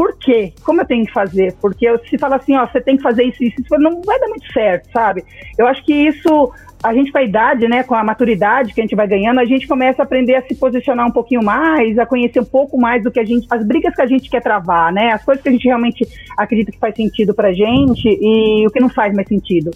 por 0.00 0.16
quê? 0.16 0.54
Como 0.64 0.80
eu 0.80 0.86
tenho 0.86 1.04
que 1.04 1.12
fazer? 1.12 1.54
Porque 1.60 1.86
se 2.08 2.16
fala 2.16 2.36
assim, 2.36 2.56
ó, 2.56 2.66
você 2.66 2.80
tem 2.80 2.96
que 2.96 3.02
fazer 3.02 3.22
isso, 3.24 3.44
isso, 3.44 3.60
isso, 3.60 3.78
não 3.78 4.00
vai 4.00 4.18
dar 4.18 4.28
muito 4.28 4.50
certo, 4.50 4.90
sabe? 4.90 5.22
Eu 5.58 5.66
acho 5.66 5.84
que 5.84 5.92
isso, 5.92 6.50
a 6.82 6.94
gente 6.94 7.12
com 7.12 7.18
a 7.18 7.22
idade, 7.22 7.68
né, 7.68 7.82
com 7.82 7.94
a 7.94 8.02
maturidade 8.02 8.72
que 8.72 8.80
a 8.80 8.84
gente 8.84 8.96
vai 8.96 9.06
ganhando, 9.06 9.40
a 9.40 9.44
gente 9.44 9.68
começa 9.68 10.00
a 10.00 10.06
aprender 10.06 10.36
a 10.36 10.42
se 10.42 10.54
posicionar 10.54 11.06
um 11.06 11.10
pouquinho 11.10 11.44
mais, 11.44 11.98
a 11.98 12.06
conhecer 12.06 12.40
um 12.40 12.46
pouco 12.46 12.78
mais 12.78 13.04
do 13.04 13.10
que 13.10 13.20
a 13.20 13.24
gente, 13.26 13.46
as 13.50 13.62
brigas 13.62 13.94
que 13.94 14.00
a 14.00 14.06
gente 14.06 14.30
quer 14.30 14.40
travar, 14.40 14.90
né, 14.90 15.12
as 15.12 15.22
coisas 15.22 15.42
que 15.42 15.50
a 15.50 15.52
gente 15.52 15.66
realmente 15.66 16.08
acredita 16.34 16.72
que 16.72 16.78
faz 16.78 16.96
sentido 16.96 17.34
pra 17.34 17.52
gente 17.52 18.08
e 18.08 18.66
o 18.66 18.70
que 18.70 18.80
não 18.80 18.88
faz 18.88 19.14
mais 19.14 19.28
sentido. 19.28 19.70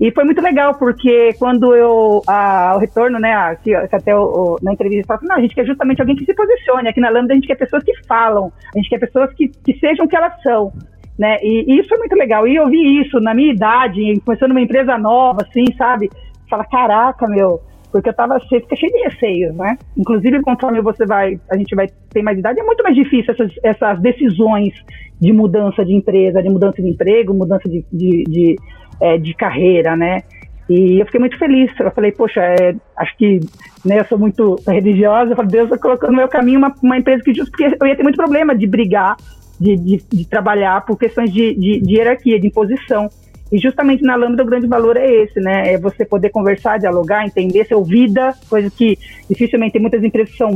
E 0.00 0.10
foi 0.10 0.24
muito 0.24 0.42
legal, 0.42 0.74
porque 0.74 1.32
quando 1.38 1.74
eu, 1.74 2.20
a, 2.26 2.74
o 2.76 2.78
retorno, 2.78 3.18
né, 3.18 3.32
aqui, 3.32 3.74
até 3.74 4.14
o, 4.14 4.22
o, 4.22 4.56
na 4.62 4.72
entrevista, 4.72 5.06
fala 5.06 5.18
assim, 5.18 5.28
não, 5.28 5.36
a 5.36 5.40
gente 5.40 5.54
quer 5.54 5.64
justamente 5.64 6.00
alguém 6.00 6.16
que 6.16 6.24
se 6.24 6.34
posicione. 6.34 6.88
Aqui 6.88 7.00
na 7.00 7.10
Lambda 7.10 7.32
a 7.32 7.36
gente 7.36 7.46
quer 7.46 7.56
pessoas 7.56 7.84
que 7.84 7.92
falam, 8.06 8.52
a 8.74 8.78
gente 8.78 8.88
quer 8.88 8.98
pessoas 8.98 9.32
que, 9.34 9.48
que 9.48 9.78
sejam 9.78 10.06
o 10.06 10.08
que 10.08 10.16
elas 10.16 10.40
são. 10.42 10.72
Né? 11.18 11.38
E, 11.42 11.72
e, 11.72 11.80
isso 11.80 11.94
é 11.94 11.98
muito 11.98 12.16
legal. 12.16 12.46
E 12.46 12.56
eu 12.56 12.68
vi 12.68 13.00
isso 13.00 13.20
na 13.20 13.34
minha 13.34 13.52
idade, 13.52 14.20
começando 14.24 14.50
uma 14.50 14.60
empresa 14.60 14.98
nova, 14.98 15.42
assim, 15.42 15.64
sabe? 15.78 16.10
Fala, 16.50 16.64
caraca, 16.64 17.28
meu, 17.28 17.60
porque 17.94 18.08
eu 18.08 18.14
tava 18.14 18.40
cheio, 18.40 18.60
fica 18.62 18.74
cheio 18.74 18.92
de 18.92 19.04
receios, 19.04 19.54
né? 19.54 19.78
Inclusive, 19.96 20.42
conforme 20.42 20.82
você 20.82 21.06
vai, 21.06 21.38
a 21.48 21.56
gente 21.56 21.76
vai 21.76 21.86
ter 22.10 22.22
mais 22.22 22.36
idade, 22.36 22.58
é 22.58 22.64
muito 22.64 22.82
mais 22.82 22.96
difícil 22.96 23.32
essas, 23.32 23.52
essas 23.62 24.00
decisões 24.00 24.74
de 25.20 25.32
mudança 25.32 25.84
de 25.84 25.94
empresa, 25.94 26.42
de 26.42 26.48
mudança 26.48 26.82
de 26.82 26.88
emprego, 26.88 27.32
mudança 27.32 27.68
de, 27.68 27.84
de, 27.92 28.24
de 28.24 28.56
é, 29.00 29.18
de 29.18 29.34
carreira, 29.34 29.96
né? 29.96 30.22
E 30.68 30.98
eu 30.98 31.06
fiquei 31.06 31.20
muito 31.20 31.38
feliz. 31.38 31.70
Eu 31.78 31.90
falei, 31.90 32.12
poxa, 32.12 32.40
é, 32.40 32.74
acho 32.96 33.16
que 33.16 33.40
né, 33.84 34.00
eu 34.00 34.04
sou 34.04 34.18
muito 34.18 34.56
religiosa. 34.66 35.32
Eu 35.32 35.36
falei, 35.36 35.50
Deus 35.50 35.64
está 35.64 35.78
colocando 35.78 36.10
no 36.10 36.16
meu 36.16 36.28
caminho 36.28 36.58
uma, 36.58 36.74
uma 36.82 36.98
empresa 36.98 37.22
que 37.22 37.34
justo 37.34 37.50
porque 37.50 37.76
eu 37.80 37.86
ia 37.86 37.96
ter 37.96 38.02
muito 38.02 38.16
problema 38.16 38.54
de 38.54 38.66
brigar, 38.66 39.16
de, 39.60 39.76
de, 39.76 40.04
de 40.10 40.24
trabalhar 40.26 40.84
por 40.84 40.98
questões 40.98 41.32
de, 41.32 41.54
de, 41.54 41.80
de, 41.80 41.94
hierarquia, 41.96 42.40
de 42.40 42.46
imposição. 42.46 43.10
E 43.52 43.58
justamente 43.58 44.02
na 44.02 44.16
Lambda 44.16 44.42
o 44.42 44.46
grande 44.46 44.66
valor 44.66 44.96
é 44.96 45.06
esse, 45.06 45.38
né? 45.38 45.74
É 45.74 45.78
você 45.78 46.04
poder 46.04 46.30
conversar, 46.30 46.78
dialogar, 46.78 47.26
entender, 47.26 47.66
ser 47.66 47.74
ouvida, 47.74 48.34
coisa 48.48 48.70
que 48.70 48.98
dificilmente 49.28 49.78
muitas 49.78 50.02
empresas 50.02 50.34
são 50.34 50.50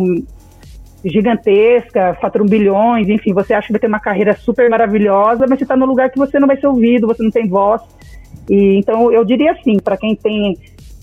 gigantesca, 1.04 2.14
faturam 2.20 2.46
bilhões, 2.46 3.08
enfim, 3.08 3.32
você 3.32 3.54
acha 3.54 3.68
que 3.68 3.72
vai 3.72 3.80
ter 3.80 3.86
uma 3.86 4.00
carreira 4.00 4.34
super 4.34 4.68
maravilhosa, 4.68 5.46
mas 5.48 5.58
você 5.58 5.64
está 5.64 5.76
no 5.76 5.86
lugar 5.86 6.10
que 6.10 6.18
você 6.18 6.40
não 6.40 6.48
vai 6.48 6.56
ser 6.56 6.66
ouvido, 6.66 7.06
você 7.06 7.22
não 7.22 7.30
tem 7.30 7.46
voz. 7.46 7.80
E, 8.48 8.76
então, 8.78 9.12
eu 9.12 9.24
diria 9.24 9.52
assim, 9.52 9.78
para 9.78 9.96
quem 9.96 10.14
tem 10.16 10.56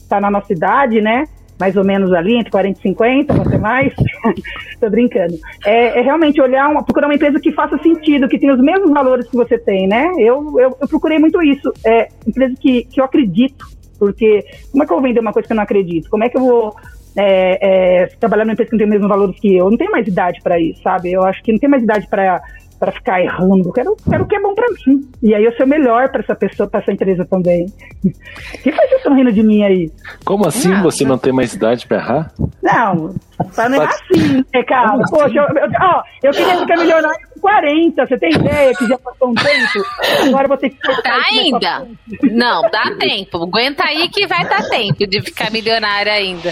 está 0.06 0.22
na 0.22 0.32
nossa 0.32 0.54
idade, 0.54 1.02
né? 1.02 1.28
Mais 1.60 1.78
ou 1.78 1.86
menos 1.86 2.12
ali, 2.12 2.36
entre 2.36 2.52
40 2.52 2.80
e 2.80 2.82
50, 2.82 3.34
você 3.34 3.58
mais. 3.58 3.94
Tô 4.80 4.90
brincando. 4.90 5.36
É, 5.66 6.00
é, 6.00 6.02
realmente 6.02 6.42
olhar, 6.42 6.70
uma, 6.70 6.84
procurar 6.84 7.08
uma 7.08 7.16
empresa 7.16 7.40
que 7.40 7.52
faça 7.52 7.78
sentido, 7.78 8.28
que 8.28 8.38
tenha 8.38 8.54
os 8.54 8.60
mesmos 8.60 8.92
valores 8.92 9.28
que 9.30 9.36
você 9.36 9.58
tem, 9.58 9.88
né? 9.88 10.12
Eu, 10.18 10.60
eu, 10.60 10.78
eu 10.80 10.88
procurei 10.88 11.18
muito 11.18 11.42
isso. 11.42 11.72
É, 11.86 12.10
empresa 12.28 12.56
que, 12.60 12.84
que 12.84 13.00
eu 13.00 13.06
acredito. 13.06 13.66
Porque 13.98 14.44
como 14.72 14.84
é 14.84 14.86
que 14.86 14.92
eu 14.92 14.98
vou 14.98 15.08
vender 15.08 15.22
uma 15.22 15.32
coisa 15.32 15.48
que 15.48 15.54
eu 15.54 15.56
não 15.56 15.64
acredito? 15.64 16.10
Como 16.10 16.26
é 16.26 16.30
que 16.30 16.36
eu 16.36 16.42
vou 16.42 16.76
é, 17.16 18.02
é, 18.02 18.08
trabalhar 18.20 18.44
numa 18.44 18.52
empresa 18.52 18.70
que 18.70 18.76
não 18.76 18.80
tem 18.80 18.88
os 18.88 18.92
mesmos 18.92 19.10
valores 19.10 19.40
que 19.40 19.56
eu? 19.56 19.66
Eu 19.66 19.72
não 19.72 19.78
tenho 19.78 19.92
mais 19.92 20.06
idade 20.06 20.42
para 20.44 20.60
isso, 20.60 20.82
sabe? 20.82 21.14
Eu 21.14 21.24
acho 21.24 21.42
que 21.42 21.54
não 21.54 21.60
tem 21.60 21.70
mais 21.70 21.84
idade 21.84 22.06
para 22.10 22.42
para 22.80 22.92
ficar 22.92 23.22
errando. 23.22 23.72
Quero, 23.72 23.96
quero 24.10 24.24
o 24.24 24.28
que 24.28 24.36
é 24.36 24.42
bom 24.42 24.54
para 24.54 24.68
mim. 24.70 25.10
E 25.22 25.34
aí 25.34 25.44
eu 25.44 25.52
ser 25.54 25.64
o 25.64 25.68
melhor 25.68 26.10
para 26.10 26.22
essa 26.22 26.36
pessoa, 26.36 26.70
para 26.70 26.82
essa 26.82 26.92
empresa 26.92 27.26
também. 27.26 27.66
que 28.64 28.72
faz 28.72 28.92
isso 28.92 29.14
rindo 29.14 29.32
de 29.32 29.44
mim 29.44 29.64
aí? 29.64 29.92
Como 30.24 30.48
assim 30.48 30.74
ah, 30.74 30.82
você 30.82 31.04
não 31.04 31.18
tem 31.18 31.34
mais 31.34 31.54
idade 31.54 31.88
para 31.88 31.98
errar? 31.98 32.32
Não, 32.62 33.16
para 33.56 33.70
não 33.70 33.82
é 33.82 33.86
assim, 33.86 34.44
né, 34.54 34.64
cara? 34.64 34.94
Assim? 34.94 35.16
Poxa, 35.16 35.36
eu, 35.36 35.44
eu, 35.44 35.70
ó, 35.82 36.04
eu 36.24 36.32
queria 36.32 36.60
ficar 36.60 36.78
milionário 36.78 37.28
com 37.34 37.40
40, 37.42 38.06
você 38.06 38.18
tem 38.18 38.34
ideia 38.34 38.74
que 38.76 38.88
já 38.88 38.98
passou 38.98 39.30
um 39.30 39.36
tempo? 39.36 39.86
Agora 40.28 40.48
vou 40.48 40.58
ter 40.58 40.70
que 40.70 40.78
Tá 41.02 41.22
ainda? 41.30 41.88
Não, 42.32 42.62
dá 42.70 42.96
tempo. 42.98 43.44
Aguenta 43.44 43.84
aí 43.86 44.10
que 44.10 44.26
vai 44.28 44.48
dar 44.48 44.64
tempo 44.70 45.06
de 45.08 45.22
ficar 45.22 45.52
milionário 45.52 46.12
ainda. 46.12 46.52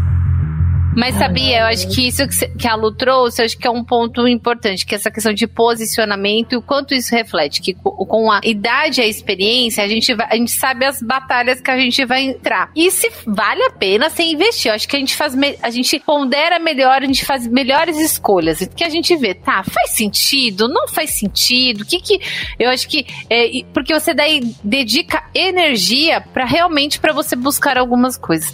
Mas 0.95 1.15
sabia, 1.15 1.61
eu 1.61 1.65
acho 1.67 1.87
que 1.89 2.07
isso 2.07 2.23
que 2.57 2.67
a 2.67 2.75
Lu 2.75 2.91
trouxe, 2.91 3.41
acho 3.41 3.57
que 3.57 3.65
é 3.65 3.71
um 3.71 3.83
ponto 3.83 4.27
importante, 4.27 4.85
que 4.85 4.93
é 4.93 4.97
essa 4.97 5.09
questão 5.09 5.33
de 5.33 5.47
posicionamento 5.47 6.53
e 6.53 6.57
o 6.57 6.61
quanto 6.61 6.93
isso 6.93 7.15
reflete. 7.15 7.61
Que 7.61 7.73
com 7.73 8.29
a 8.29 8.41
idade 8.43 8.99
e 8.99 9.03
a 9.03 9.07
experiência, 9.07 9.83
a 9.83 9.87
gente, 9.87 10.13
vai, 10.13 10.27
a 10.29 10.35
gente 10.35 10.51
sabe 10.51 10.85
as 10.85 11.01
batalhas 11.01 11.61
que 11.61 11.71
a 11.71 11.77
gente 11.77 12.03
vai 12.05 12.23
entrar. 12.23 12.71
E 12.75 12.91
se 12.91 13.09
vale 13.25 13.63
a 13.63 13.71
pena 13.71 14.09
você 14.09 14.23
investir. 14.23 14.69
Eu 14.69 14.75
acho 14.75 14.87
que 14.87 14.95
a 14.95 14.99
gente 14.99 15.15
faz, 15.15 15.33
a 15.61 15.69
gente 15.69 15.99
pondera 15.99 16.59
melhor, 16.59 17.01
a 17.01 17.05
gente 17.05 17.25
faz 17.25 17.47
melhores 17.47 17.97
escolhas. 17.97 18.59
Que 18.75 18.83
a 18.83 18.89
gente 18.89 19.15
vê, 19.15 19.33
tá, 19.33 19.63
faz 19.63 19.91
sentido? 19.91 20.67
Não 20.67 20.87
faz 20.87 21.11
sentido? 21.11 21.81
O 21.81 21.85
que 21.85 22.01
que. 22.01 22.19
Eu 22.59 22.69
acho 22.69 22.87
que. 22.87 23.05
É, 23.29 23.63
porque 23.73 23.93
você 23.93 24.13
daí 24.13 24.41
dedica 24.63 25.23
energia 25.33 26.19
para 26.19 26.45
realmente 26.45 26.99
para 26.99 27.13
você 27.13 27.35
buscar 27.35 27.77
algumas 27.77 28.17
coisas. 28.17 28.51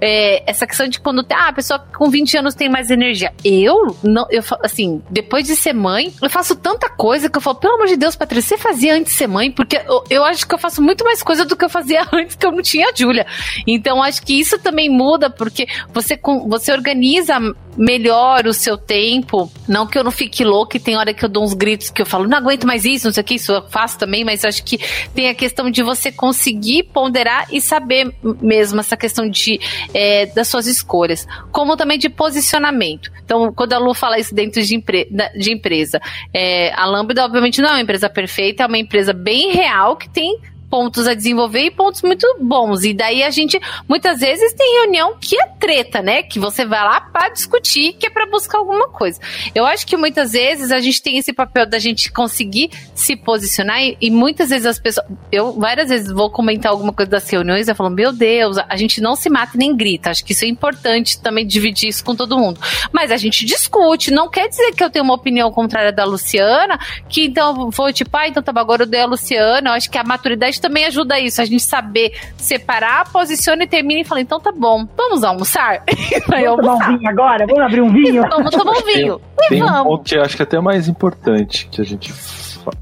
É, 0.00 0.42
essa 0.50 0.66
questão 0.66 0.86
de 0.86 1.00
quando. 1.00 1.26
Ah, 1.30 1.48
a 1.48 1.52
pessoa 1.52 1.77
com 1.96 2.10
20 2.10 2.36
anos 2.38 2.54
tem 2.54 2.68
mais 2.68 2.90
energia. 2.90 3.32
Eu, 3.44 3.96
não, 4.02 4.26
eu 4.30 4.42
assim, 4.62 5.02
depois 5.10 5.46
de 5.46 5.56
ser 5.56 5.72
mãe, 5.72 6.12
eu 6.20 6.30
faço 6.30 6.56
tanta 6.56 6.88
coisa 6.88 7.28
que 7.28 7.36
eu 7.36 7.42
falo, 7.42 7.56
pelo 7.56 7.74
amor 7.74 7.86
de 7.86 7.96
Deus, 7.96 8.16
Patrícia, 8.16 8.56
você 8.56 8.62
fazia 8.62 8.94
antes 8.94 9.12
de 9.12 9.18
ser 9.18 9.26
mãe? 9.26 9.50
Porque 9.50 9.76
eu, 9.76 10.04
eu 10.10 10.24
acho 10.24 10.46
que 10.46 10.54
eu 10.54 10.58
faço 10.58 10.82
muito 10.82 11.04
mais 11.04 11.22
coisa 11.22 11.44
do 11.44 11.56
que 11.56 11.64
eu 11.64 11.68
fazia 11.68 12.06
antes 12.12 12.36
que 12.36 12.46
eu 12.46 12.52
não 12.52 12.62
tinha 12.62 12.88
a 12.88 12.92
Júlia. 12.94 13.26
Então, 13.66 14.02
acho 14.02 14.22
que 14.22 14.38
isso 14.38 14.58
também 14.58 14.88
muda, 14.88 15.30
porque 15.30 15.66
você, 15.92 16.18
você 16.46 16.72
organiza 16.72 17.38
melhor 17.78 18.46
o 18.46 18.52
seu 18.52 18.76
tempo. 18.76 19.50
Não 19.68 19.86
que 19.86 19.96
eu 19.96 20.02
não 20.02 20.10
fique 20.10 20.44
louca 20.44 20.76
e 20.76 20.80
tem 20.80 20.96
hora 20.96 21.14
que 21.14 21.24
eu 21.24 21.28
dou 21.28 21.44
uns 21.44 21.54
gritos 21.54 21.90
que 21.90 22.02
eu 22.02 22.06
falo, 22.06 22.26
não 22.26 22.36
aguento 22.36 22.66
mais 22.66 22.84
isso, 22.84 23.06
não 23.06 23.12
sei 23.12 23.22
o 23.22 23.24
que, 23.24 23.34
isso 23.36 23.52
eu 23.52 23.62
faço 23.68 23.98
também, 23.98 24.24
mas 24.24 24.44
acho 24.44 24.64
que 24.64 24.78
tem 25.14 25.28
a 25.28 25.34
questão 25.34 25.70
de 25.70 25.82
você 25.82 26.10
conseguir 26.10 26.82
ponderar 26.84 27.46
e 27.52 27.60
saber 27.60 28.12
mesmo 28.42 28.80
essa 28.80 28.96
questão 28.96 29.28
de, 29.28 29.60
é, 29.94 30.26
das 30.26 30.48
suas 30.48 30.66
escolhas. 30.66 31.26
Como 31.52 31.76
também 31.76 31.98
de 31.98 32.08
posicionamento. 32.08 33.12
Então, 33.24 33.52
quando 33.52 33.72
a 33.74 33.78
Lu 33.78 33.94
fala 33.94 34.18
isso 34.18 34.34
dentro 34.34 34.60
de, 34.62 34.74
empre 34.74 35.08
de 35.36 35.52
empresa, 35.52 36.00
é, 36.34 36.72
a 36.74 36.84
Lambda, 36.86 37.24
obviamente, 37.24 37.60
não 37.60 37.68
é 37.68 37.72
uma 37.72 37.80
empresa 37.82 38.08
perfeita, 38.08 38.64
é 38.64 38.66
uma 38.66 38.78
empresa 38.78 39.12
bem 39.12 39.52
real 39.52 39.96
que 39.96 40.08
tem 40.08 40.38
pontos 40.70 41.06
a 41.06 41.14
desenvolver 41.14 41.64
e 41.64 41.70
pontos 41.70 42.02
muito 42.02 42.26
bons. 42.40 42.84
E 42.84 42.92
daí 42.92 43.22
a 43.22 43.30
gente, 43.30 43.60
muitas 43.88 44.20
vezes, 44.20 44.52
tem 44.54 44.82
reunião 44.82 45.16
que 45.20 45.40
é 45.40 45.46
treta, 45.46 46.02
né? 46.02 46.22
Que 46.22 46.38
você 46.38 46.64
vai 46.64 46.82
lá 46.82 47.00
para 47.00 47.30
discutir, 47.30 47.94
que 47.94 48.06
é 48.06 48.10
para 48.10 48.26
buscar 48.26 48.58
alguma 48.58 48.88
coisa. 48.88 49.20
Eu 49.54 49.66
acho 49.66 49.86
que 49.86 49.96
muitas 49.96 50.32
vezes 50.32 50.70
a 50.70 50.80
gente 50.80 51.02
tem 51.02 51.18
esse 51.18 51.32
papel 51.32 51.66
da 51.66 51.78
gente 51.78 52.12
conseguir 52.12 52.70
se 52.94 53.16
posicionar 53.16 53.82
e, 53.82 53.96
e 54.00 54.10
muitas 54.10 54.50
vezes 54.50 54.66
as 54.66 54.78
pessoas. 54.78 55.06
Eu 55.32 55.52
várias 55.52 55.88
vezes 55.88 56.12
vou 56.12 56.30
comentar 56.30 56.72
alguma 56.72 56.92
coisa 56.92 57.10
das 57.10 57.28
reuniões 57.28 57.68
e 57.68 57.74
falo, 57.74 57.90
meu 57.90 58.12
Deus, 58.12 58.56
a 58.58 58.76
gente 58.76 59.00
não 59.00 59.16
se 59.16 59.30
mata 59.30 59.52
nem 59.56 59.76
grita. 59.76 60.10
Acho 60.10 60.24
que 60.24 60.32
isso 60.32 60.44
é 60.44 60.48
importante 60.48 61.20
também 61.20 61.46
dividir 61.46 61.88
isso 61.88 62.04
com 62.04 62.14
todo 62.14 62.38
mundo. 62.38 62.60
Mas 62.92 63.10
a 63.10 63.16
gente 63.16 63.44
discute, 63.44 64.10
não 64.10 64.28
quer 64.28 64.48
dizer 64.48 64.72
que 64.72 64.82
eu 64.82 64.90
tenho 64.90 65.04
uma 65.04 65.14
opinião 65.14 65.50
contrária 65.50 65.92
da 65.92 66.04
Luciana, 66.04 66.78
que 67.08 67.24
então 67.24 67.70
vou 67.70 67.92
tipo, 67.92 68.16
ah, 68.16 68.28
então 68.28 68.42
tá, 68.42 68.52
agora 68.54 68.82
eu 68.82 68.86
dei 68.86 69.00
a 69.00 69.06
Luciana. 69.06 69.70
Eu 69.70 69.74
acho 69.74 69.90
que 69.90 69.98
a 69.98 70.04
maturidade 70.04 70.57
também 70.60 70.84
ajuda 70.84 71.18
isso, 71.18 71.40
a 71.40 71.44
gente 71.44 71.62
saber 71.62 72.12
separar, 72.36 73.10
posiciona 73.10 73.64
e 73.64 73.66
termina 73.66 74.00
e 74.00 74.04
fala, 74.04 74.20
então 74.20 74.40
tá 74.40 74.52
bom, 74.52 74.86
vamos 74.96 75.24
almoçar? 75.24 75.82
vamos 76.28 76.56
tomar 76.56 76.74
um 76.74 76.98
vinho 76.98 77.10
agora? 77.10 77.46
Vamos 77.46 77.62
abrir 77.62 77.80
um 77.80 77.92
vinho? 77.92 78.22
Vamos 78.28 78.50
tomar 78.50 78.72
um 78.72 78.84
vinho. 78.84 79.20
Tem, 79.36 79.60
tem 79.60 79.62
um 79.62 79.84
ponto 79.84 80.04
que 80.04 80.16
eu 80.16 80.22
acho 80.22 80.36
que 80.36 80.42
é 80.42 80.44
até 80.44 80.60
mais 80.60 80.88
importante 80.88 81.68
que 81.70 81.80
a 81.80 81.84
gente 81.84 82.12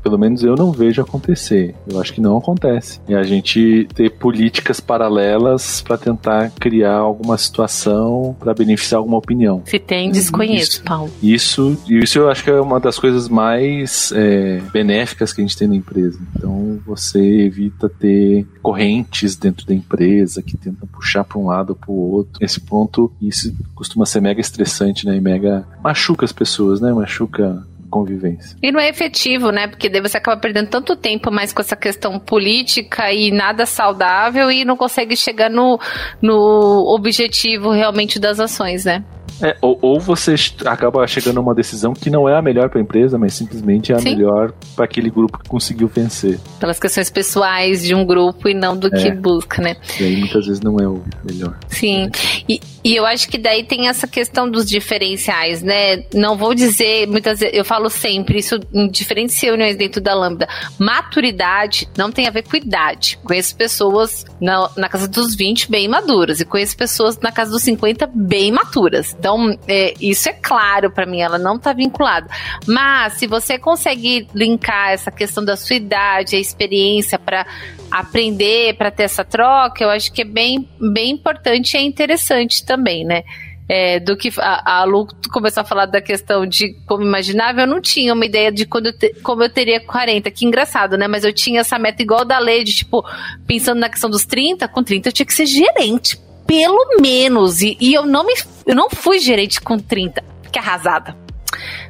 pelo 0.03 0.19
menos 0.19 0.43
eu 0.43 0.55
não 0.55 0.73
vejo 0.73 1.01
acontecer. 1.01 1.75
Eu 1.89 2.01
acho 2.01 2.13
que 2.13 2.21
não 2.21 2.37
acontece. 2.39 3.01
E 3.09 3.15
a 3.15 3.23
gente 3.23 3.87
ter 3.95 4.11
políticas 4.11 4.81
paralelas 4.81 5.81
para 5.81 5.97
tentar 5.97 6.51
criar 6.51 6.97
alguma 6.97 7.37
situação 7.39 8.37
para 8.39 8.55
beneficiar 8.55 8.99
alguma 8.99 9.19
opinião. 9.19 9.63
Se 9.65 9.79
tem, 9.79 10.11
desconheço, 10.11 10.73
isso, 10.73 10.83
Paulo. 10.83 11.11
Isso, 11.23 11.79
isso 11.89 12.19
eu 12.19 12.31
acho 12.31 12.45
que 12.45 12.51
é 12.51 12.61
uma 12.61 12.81
das 12.81 12.99
coisas 12.99 13.29
mais 13.29 14.13
é, 14.13 14.61
benéficas 14.73 15.33
que 15.33 15.41
a 15.41 15.45
gente 15.45 15.57
tem 15.57 15.69
na 15.69 15.77
empresa. 15.77 16.19
Então 16.37 16.79
você 16.87 17.21
evita 17.21 17.89
ter 17.89 18.47
correntes 18.63 19.37
dentro 19.37 19.67
da 19.67 19.75
empresa 19.75 20.43
que 20.43 20.57
tentam 20.57 20.89
puxar 20.89 21.25
para 21.25 21.39
um 21.39 21.47
lado 21.47 21.71
ou 21.71 21.77
para 21.77 21.91
o 21.91 22.13
outro. 22.13 22.39
Nesse 22.41 22.61
ponto, 22.61 23.13
isso 23.21 23.55
costuma 23.75 24.07
ser 24.07 24.21
mega 24.21 24.41
estressante, 24.41 25.07
né? 25.07 25.17
E 25.17 25.21
mega 25.21 25.67
machuca 25.83 26.25
as 26.25 26.33
pessoas, 26.33 26.81
né? 26.81 26.93
Machuca 26.93 27.65
convivência. 27.97 28.57
E 28.63 28.71
não 28.71 28.81
é 28.81 28.89
efetivo, 28.89 29.51
né? 29.51 29.67
Porque 29.67 29.89
daí 29.89 30.01
você 30.01 30.17
acaba 30.19 30.41
perdendo 30.41 30.69
tanto 30.69 30.95
tempo 30.97 31.31
mais 31.31 31.53
com 31.53 31.61
essa 31.61 31.77
questão 31.77 32.19
política 32.19 33.13
e 33.13 33.31
nada 33.31 33.65
saudável 33.65 34.51
e 34.51 34.65
não 34.65 34.77
consegue 34.77 35.17
chegar 35.17 35.49
no, 35.49 35.81
no 36.21 36.95
objetivo 36.95 37.71
realmente 37.71 38.19
das 38.19 38.39
ações, 38.39 38.85
né? 38.85 39.05
É, 39.43 39.57
ou, 39.61 39.79
ou, 39.83 40.01
você 40.01 40.35
acaba 40.65 41.07
chegando 41.07 41.39
a 41.39 41.41
uma 41.41 41.55
decisão 41.55 41.93
que 41.93 42.09
não 42.09 42.29
é 42.29 42.37
a 42.37 42.43
melhor 42.43 42.71
para 42.71 42.79
a 42.79 42.83
empresa, 42.83 43.19
mas 43.19 43.35
simplesmente 43.35 43.93
é 43.93 43.97
a 43.97 43.99
Sim. 43.99 44.11
melhor 44.11 44.53
para 44.75 44.85
aquele 44.85 45.11
grupo 45.11 45.39
que 45.39 45.49
conseguiu 45.49 45.89
vencer. 45.89 46.39
Pelas 46.59 46.79
questões 46.79 47.11
pessoais 47.11 47.83
de 47.83 47.95
um 47.95 48.05
grupo 48.05 48.49
e 48.49 48.55
não 48.55 48.77
do 48.77 48.89
é. 48.89 48.91
que 48.91 49.11
busca, 49.11 49.61
né? 49.61 49.77
E 50.01 50.05
aí 50.05 50.17
muitas 50.17 50.47
vezes 50.47 50.61
não 50.61 50.79
é 50.79 50.89
o 50.89 51.03
melhor. 51.25 51.59
Sim. 51.69 52.11
E, 52.49 52.61
e 52.83 52.97
eu 52.97 53.05
acho 53.05 53.29
que 53.29 53.37
daí 53.37 53.65
tem 53.65 53.89
essa 53.89 54.07
questão 54.07 54.49
dos 54.51 54.65
diferenciais, 54.69 55.63
né? 55.63 56.05
Não 56.15 56.37
vou 56.37 56.55
dizer, 56.55 57.07
muitas 57.07 57.41
vezes, 57.41 57.57
eu 57.57 57.65
falo 57.65 57.91
sempre, 57.91 58.39
isso 58.39 58.59
em 58.73 58.89
diferentes 58.89 59.41
reuniões 59.43 59.77
dentro 59.77 60.01
da 60.01 60.15
Lambda. 60.15 60.49
Maturidade 60.79 61.89
não 61.97 62.11
tem 62.11 62.27
a 62.27 62.31
ver 62.31 62.43
com 62.43 62.57
idade. 62.57 63.19
Conheço 63.23 63.57
pessoas 63.57 64.25
na, 64.41 64.71
na 64.77 64.89
casa 64.89 65.09
dos 65.09 65.35
20 65.35 65.71
bem 65.71 65.89
maduras 65.89 66.41
e 66.41 66.45
conheço 66.45 66.77
pessoas 66.77 67.19
na 67.19 67.33
casa 67.33 67.51
dos 67.51 67.63
50 67.63 68.09
bem 68.15 68.53
maturas. 68.53 69.17
Então, 69.27 69.59
é, 69.67 69.93
isso 70.01 70.29
é 70.29 70.33
claro 70.33 70.89
para 70.89 71.05
mim, 71.05 71.21
ela 71.21 71.37
não 71.37 71.57
está 71.57 71.73
vinculada. 71.73 72.29
Mas, 72.65 73.15
se 73.15 73.27
você 73.27 73.59
consegue 73.59 74.29
linkar 74.33 74.91
essa 74.91 75.11
questão 75.11 75.45
da 75.45 75.57
sua 75.57 75.75
idade, 75.75 76.37
a 76.37 76.39
experiência 76.39 77.19
para 77.19 77.45
aprender, 77.91 78.77
para 78.77 78.89
ter 78.89 79.03
essa 79.03 79.25
troca, 79.25 79.83
eu 79.83 79.91
acho 79.91 80.13
que 80.13 80.23
é 80.23 80.25
bem, 80.25 80.69
bem 80.81 81.11
importante 81.11 81.75
e 81.75 81.77
é 81.77 81.83
interessante 81.83 82.65
também, 82.65 83.05
né? 83.05 83.25
É, 83.69 83.99
do 83.99 84.17
que 84.17 84.33
a, 84.39 84.83
a 84.83 84.85
Lu 84.85 85.09
começou 85.33 85.63
a 85.63 85.65
falar 85.65 85.87
da 85.87 86.01
questão 86.01 86.47
de 86.47 86.73
como 86.87 87.03
imaginava, 87.03 87.63
eu 87.63 87.67
não 87.67 87.81
tinha 87.81 88.15
uma 88.15 88.25
ideia 88.25 88.53
de 88.53 88.65
quando 88.65 88.87
eu 88.87 88.93
te, 88.97 89.13
como 89.25 89.43
eu 89.43 89.51
teria 89.51 89.81
40. 89.81 90.31
Que 90.31 90.47
engraçado, 90.47 90.97
né? 90.97 91.09
Mas 91.09 91.25
eu 91.25 91.33
tinha 91.33 91.63
essa 91.63 91.77
meta 91.81 92.01
igual 92.01 92.25
da 92.25 92.39
lei, 92.39 92.63
de 92.63 92.73
tipo, 92.73 93.05
pensando 93.45 93.81
na 93.81 93.89
questão 93.89 94.09
dos 94.09 94.25
30, 94.25 94.69
com 94.69 94.85
30 94.85 95.09
eu 95.09 95.13
tinha 95.13 95.27
que 95.27 95.35
ser 95.35 95.47
gerente 95.47 96.17
pelo 96.47 96.99
menos. 97.01 97.61
E, 97.61 97.77
e, 97.81 97.95
eu 97.95 98.07
não 98.07 98.25
me 98.25 98.35
eu 98.65 98.75
não 98.75 98.89
fui 98.91 99.19
gerente 99.19 99.61
com 99.61 99.79
30. 99.79 100.25
Fiquei 100.43 100.61
arrasada. 100.61 101.17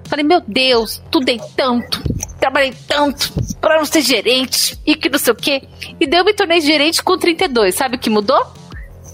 Falei, 0.04 0.24
meu 0.24 0.40
Deus, 0.40 1.02
estudei 1.04 1.40
tanto, 1.56 2.00
trabalhei 2.38 2.72
tanto 2.86 3.32
para 3.60 3.78
não 3.78 3.84
ser 3.84 4.02
gerente 4.02 4.78
e 4.86 4.94
que 4.94 5.08
não 5.08 5.18
sei 5.18 5.32
o 5.32 5.36
quê. 5.36 5.62
E 5.98 6.06
daí 6.06 6.20
eu 6.20 6.24
me 6.24 6.32
tornei 6.32 6.60
gerente 6.60 7.02
com 7.02 7.18
32. 7.18 7.74
Sabe 7.74 7.96
o 7.96 7.98
que 7.98 8.08
mudou? 8.08 8.46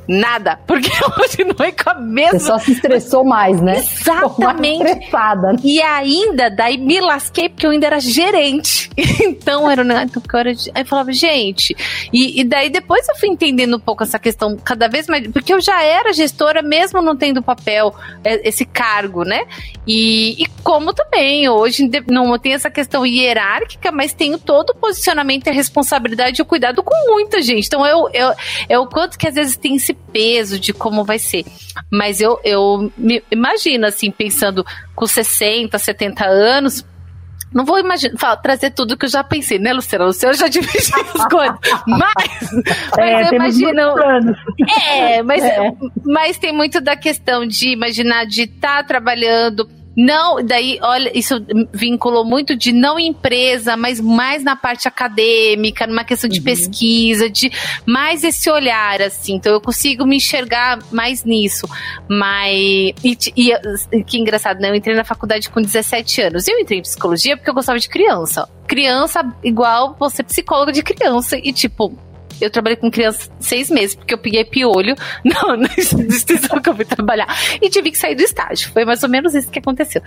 Nada, 0.06 0.58
porque 0.66 0.90
eu 1.02 1.10
continuei 1.12 1.72
com 1.72 1.90
a 1.90 1.94
mesma. 1.94 2.38
Você 2.38 2.46
só 2.46 2.58
se 2.58 2.72
estressou 2.72 3.24
mais, 3.24 3.60
né? 3.60 3.78
Exatamente. 3.78 4.78
Mais 4.78 4.90
estressada. 4.90 5.56
E 5.62 5.80
ainda, 5.80 6.50
daí 6.50 6.76
me 6.76 7.00
lasquei 7.00 7.48
porque 7.48 7.66
eu 7.66 7.70
ainda 7.70 7.86
era 7.86 8.00
gerente. 8.00 8.90
Então 9.22 9.70
era, 9.70 9.84
né? 9.84 10.04
Então, 10.04 10.22
eu 10.32 10.38
era, 10.38 10.50
aí 10.50 10.82
eu 10.82 10.86
falava, 10.86 11.12
gente. 11.12 11.76
E, 12.12 12.40
e, 12.40 12.44
daí 12.44 12.70
depois 12.70 13.06
eu 13.08 13.14
fui 13.16 13.28
entendendo 13.28 13.76
um 13.76 13.80
pouco 13.80 14.02
essa 14.02 14.18
questão 14.18 14.56
cada 14.56 14.88
vez 14.88 15.06
mais. 15.06 15.26
Porque 15.28 15.52
eu 15.52 15.60
já 15.60 15.82
era 15.82 16.12
gestora, 16.12 16.62
mesmo 16.62 17.00
não 17.00 17.16
tendo 17.16 17.42
papel, 17.42 17.94
é, 18.24 18.48
esse 18.48 18.64
cargo, 18.64 19.24
né? 19.24 19.46
E, 19.86 20.42
e 20.42 20.46
como 20.62 20.92
também, 20.92 21.48
hoje 21.48 21.88
não 22.08 22.38
tem 22.38 22.54
essa 22.54 22.70
questão 22.70 23.04
hierárquica, 23.04 23.90
mas 23.90 24.12
tenho 24.12 24.38
todo 24.38 24.70
o 24.70 24.76
posicionamento, 24.76 25.48
a 25.48 25.52
responsabilidade 25.52 26.40
e 26.40 26.42
o 26.42 26.46
cuidado 26.46 26.82
com 26.82 27.12
muita 27.12 27.40
gente. 27.42 27.66
Então 27.66 27.84
eu, 27.86 28.08
eu, 28.12 28.32
é 28.68 28.78
o 28.78 28.86
quanto 28.86 29.18
que 29.18 29.26
às 29.26 29.34
vezes 29.34 29.56
tem 29.56 29.76
esse 29.76 29.91
peso 29.94 30.58
de 30.58 30.72
como 30.72 31.04
vai 31.04 31.18
ser. 31.18 31.44
Mas 31.90 32.20
eu, 32.20 32.40
eu 32.44 32.92
me 32.96 33.22
imagino, 33.30 33.86
assim, 33.86 34.10
pensando 34.10 34.64
com 34.94 35.06
60, 35.06 35.78
70 35.78 36.24
anos, 36.24 36.84
não 37.52 37.64
vou 37.64 37.78
imaginar, 37.78 38.18
fala, 38.18 38.36
trazer 38.36 38.70
tudo 38.70 38.96
que 38.96 39.04
eu 39.04 39.10
já 39.10 39.22
pensei, 39.22 39.58
né, 39.58 39.72
Luciana? 39.72 40.06
Luciana 40.06 40.34
já 40.34 40.48
dividiu 40.48 40.80
as 41.14 41.26
coisas. 41.28 41.58
Mas, 41.86 42.52
é, 42.98 43.12
mas 43.12 43.30
eu 43.30 43.34
imagino. 43.34 43.80
É, 44.88 45.22
mas, 45.22 45.44
é. 45.44 45.72
mas 46.04 46.38
tem 46.38 46.52
muito 46.52 46.80
da 46.80 46.96
questão 46.96 47.46
de 47.46 47.68
imaginar 47.68 48.24
de 48.24 48.42
estar 48.42 48.78
tá 48.78 48.84
trabalhando 48.84 49.68
não, 49.96 50.42
daí, 50.42 50.78
olha, 50.82 51.10
isso 51.16 51.34
vinculou 51.72 52.24
muito 52.24 52.56
de 52.56 52.72
não 52.72 52.98
empresa, 52.98 53.76
mas 53.76 54.00
mais 54.00 54.42
na 54.42 54.56
parte 54.56 54.88
acadêmica, 54.88 55.86
numa 55.86 56.04
questão 56.04 56.28
de 56.28 56.38
uhum. 56.38 56.44
pesquisa, 56.44 57.28
de 57.28 57.50
mais 57.84 58.24
esse 58.24 58.50
olhar, 58.50 59.02
assim. 59.02 59.34
Então 59.34 59.52
eu 59.52 59.60
consigo 59.60 60.06
me 60.06 60.16
enxergar 60.16 60.78
mais 60.90 61.24
nisso. 61.24 61.68
Mas. 62.08 62.94
E, 63.04 63.18
e, 63.36 64.04
que 64.04 64.18
engraçado, 64.18 64.60
né? 64.60 64.70
Eu 64.70 64.74
entrei 64.74 64.96
na 64.96 65.04
faculdade 65.04 65.50
com 65.50 65.60
17 65.60 66.22
anos. 66.22 66.48
Eu 66.48 66.58
entrei 66.58 66.78
em 66.78 66.82
psicologia 66.82 67.36
porque 67.36 67.50
eu 67.50 67.54
gostava 67.54 67.78
de 67.78 67.88
criança. 67.88 68.48
Criança 68.66 69.22
igual 69.44 69.94
você 69.98 70.22
psicóloga 70.22 70.72
de 70.72 70.82
criança. 70.82 71.36
E, 71.36 71.52
tipo, 71.52 71.92
eu 72.40 72.50
trabalhei 72.50 72.76
com 72.76 72.90
criança 72.90 73.30
seis 73.38 73.70
meses, 73.70 73.94
porque 73.94 74.14
eu 74.14 74.18
peguei 74.18 74.44
piolho 74.44 74.94
na 75.24 75.68
instituição 75.76 76.60
que 76.60 76.68
eu 76.68 76.74
fui 76.74 76.84
trabalhar. 76.84 77.26
E 77.60 77.68
tive 77.68 77.90
que 77.90 77.98
sair 77.98 78.14
do 78.14 78.22
estágio. 78.22 78.70
Foi 78.72 78.84
mais 78.84 79.02
ou 79.02 79.08
menos 79.08 79.34
isso 79.34 79.50
que 79.50 79.58
aconteceu. 79.58 80.02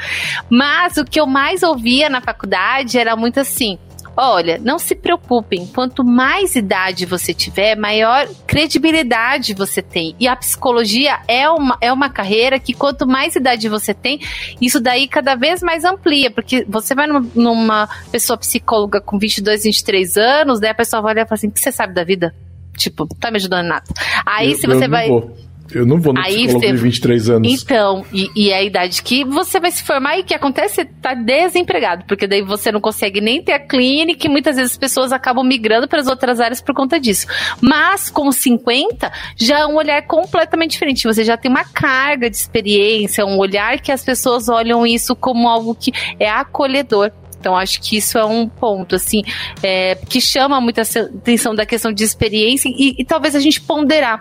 Mas 0.49 0.97
o 0.97 1.05
que 1.05 1.19
eu 1.19 1.27
mais 1.27 1.63
ouvia 1.63 2.09
na 2.09 2.21
faculdade 2.21 2.97
era 2.97 3.15
muito 3.15 3.39
assim: 3.39 3.77
Olha, 4.17 4.57
não 4.63 4.79
se 4.79 4.95
preocupem, 4.95 5.67
quanto 5.67 6.03
mais 6.03 6.55
idade 6.55 7.05
você 7.05 7.33
tiver, 7.33 7.75
maior 7.75 8.27
credibilidade 8.47 9.53
você 9.53 9.81
tem. 9.81 10.15
E 10.19 10.27
a 10.27 10.35
psicologia 10.35 11.19
é 11.27 11.49
uma, 11.49 11.77
é 11.81 11.91
uma 11.91 12.09
carreira 12.09 12.57
que 12.57 12.73
quanto 12.73 13.05
mais 13.05 13.35
idade 13.35 13.67
você 13.67 13.93
tem, 13.93 14.19
isso 14.61 14.79
daí 14.79 15.07
cada 15.07 15.35
vez 15.35 15.61
mais 15.61 15.83
amplia, 15.83 16.31
porque 16.31 16.65
você 16.67 16.95
vai 16.95 17.07
numa, 17.07 17.25
numa 17.35 17.89
pessoa 18.11 18.37
psicóloga 18.37 19.01
com 19.01 19.19
22, 19.19 19.63
23 19.63 20.17
anos, 20.17 20.59
daí 20.59 20.71
a 20.71 20.75
pessoa 20.75 21.01
vai 21.01 21.13
olhar 21.13 21.25
e 21.25 21.27
fala 21.27 21.37
assim: 21.37 21.47
o 21.47 21.51
que 21.51 21.59
você 21.59 21.71
sabe 21.71 21.93
da 21.93 22.03
vida? 22.03 22.33
Tipo, 22.77 23.07
tá 23.19 23.31
me 23.31 23.37
ajudando 23.37 23.67
nada. 23.67 23.85
Aí 24.25 24.51
eu, 24.51 24.57
se 24.57 24.67
você 24.67 24.87
vai. 24.87 25.07
Vou. 25.07 25.44
Eu 25.73 25.85
não 25.85 25.99
vou 25.99 26.13
no 26.13 26.19
Aí 26.19 26.35
psicólogo 26.35 26.59
você... 26.59 26.71
de 26.71 26.77
23 26.77 27.29
anos. 27.29 27.63
Então, 27.63 28.05
e, 28.13 28.29
e, 28.35 28.49
é 28.51 28.57
a 28.57 28.63
idade 28.63 29.01
que 29.01 29.25
você 29.25 29.59
vai 29.59 29.71
se 29.71 29.83
formar 29.83 30.17
e 30.17 30.21
o 30.21 30.23
que 30.23 30.33
acontece? 30.33 30.85
Tá 30.85 31.13
desempregado, 31.13 32.05
porque 32.07 32.27
daí 32.27 32.41
você 32.41 32.71
não 32.71 32.79
consegue 32.79 33.19
nem 33.19 33.41
ter 33.41 33.53
a 33.53 33.59
clínica 33.59 34.27
e 34.27 34.29
muitas 34.29 34.55
vezes 34.57 34.73
as 34.73 34.77
pessoas 34.77 35.11
acabam 35.11 35.45
migrando 35.45 35.87
para 35.87 35.99
as 35.99 36.07
outras 36.07 36.39
áreas 36.39 36.61
por 36.61 36.75
conta 36.75 36.99
disso. 36.99 37.27
Mas 37.61 38.09
com 38.09 38.31
50, 38.31 39.11
já 39.37 39.59
é 39.59 39.65
um 39.65 39.75
olhar 39.75 40.01
completamente 40.03 40.71
diferente. 40.71 41.07
Você 41.07 41.23
já 41.23 41.35
tem 41.35 41.49
uma 41.49 41.63
carga 41.63 42.29
de 42.29 42.35
experiência, 42.35 43.25
um 43.25 43.37
olhar 43.37 43.79
que 43.79 43.91
as 43.91 44.03
pessoas 44.03 44.47
olham 44.47 44.85
isso 44.85 45.15
como 45.15 45.47
algo 45.47 45.73
que 45.73 45.91
é 46.19 46.29
acolhedor. 46.29 47.11
Então, 47.39 47.55
acho 47.55 47.79
que 47.79 47.97
isso 47.97 48.17
é 48.17 48.25
um 48.25 48.47
ponto, 48.49 48.95
assim, 48.95 49.21
é, 49.61 49.93
que 50.09 50.19
chama 50.19 50.59
muita 50.59 50.81
atenção 50.81 51.53
da 51.53 51.63
questão 51.63 51.91
de 51.91 52.03
experiência 52.03 52.69
e, 52.69 52.95
e 52.97 53.05
talvez 53.05 53.35
a 53.35 53.39
gente 53.39 53.61
ponderar 53.61 54.19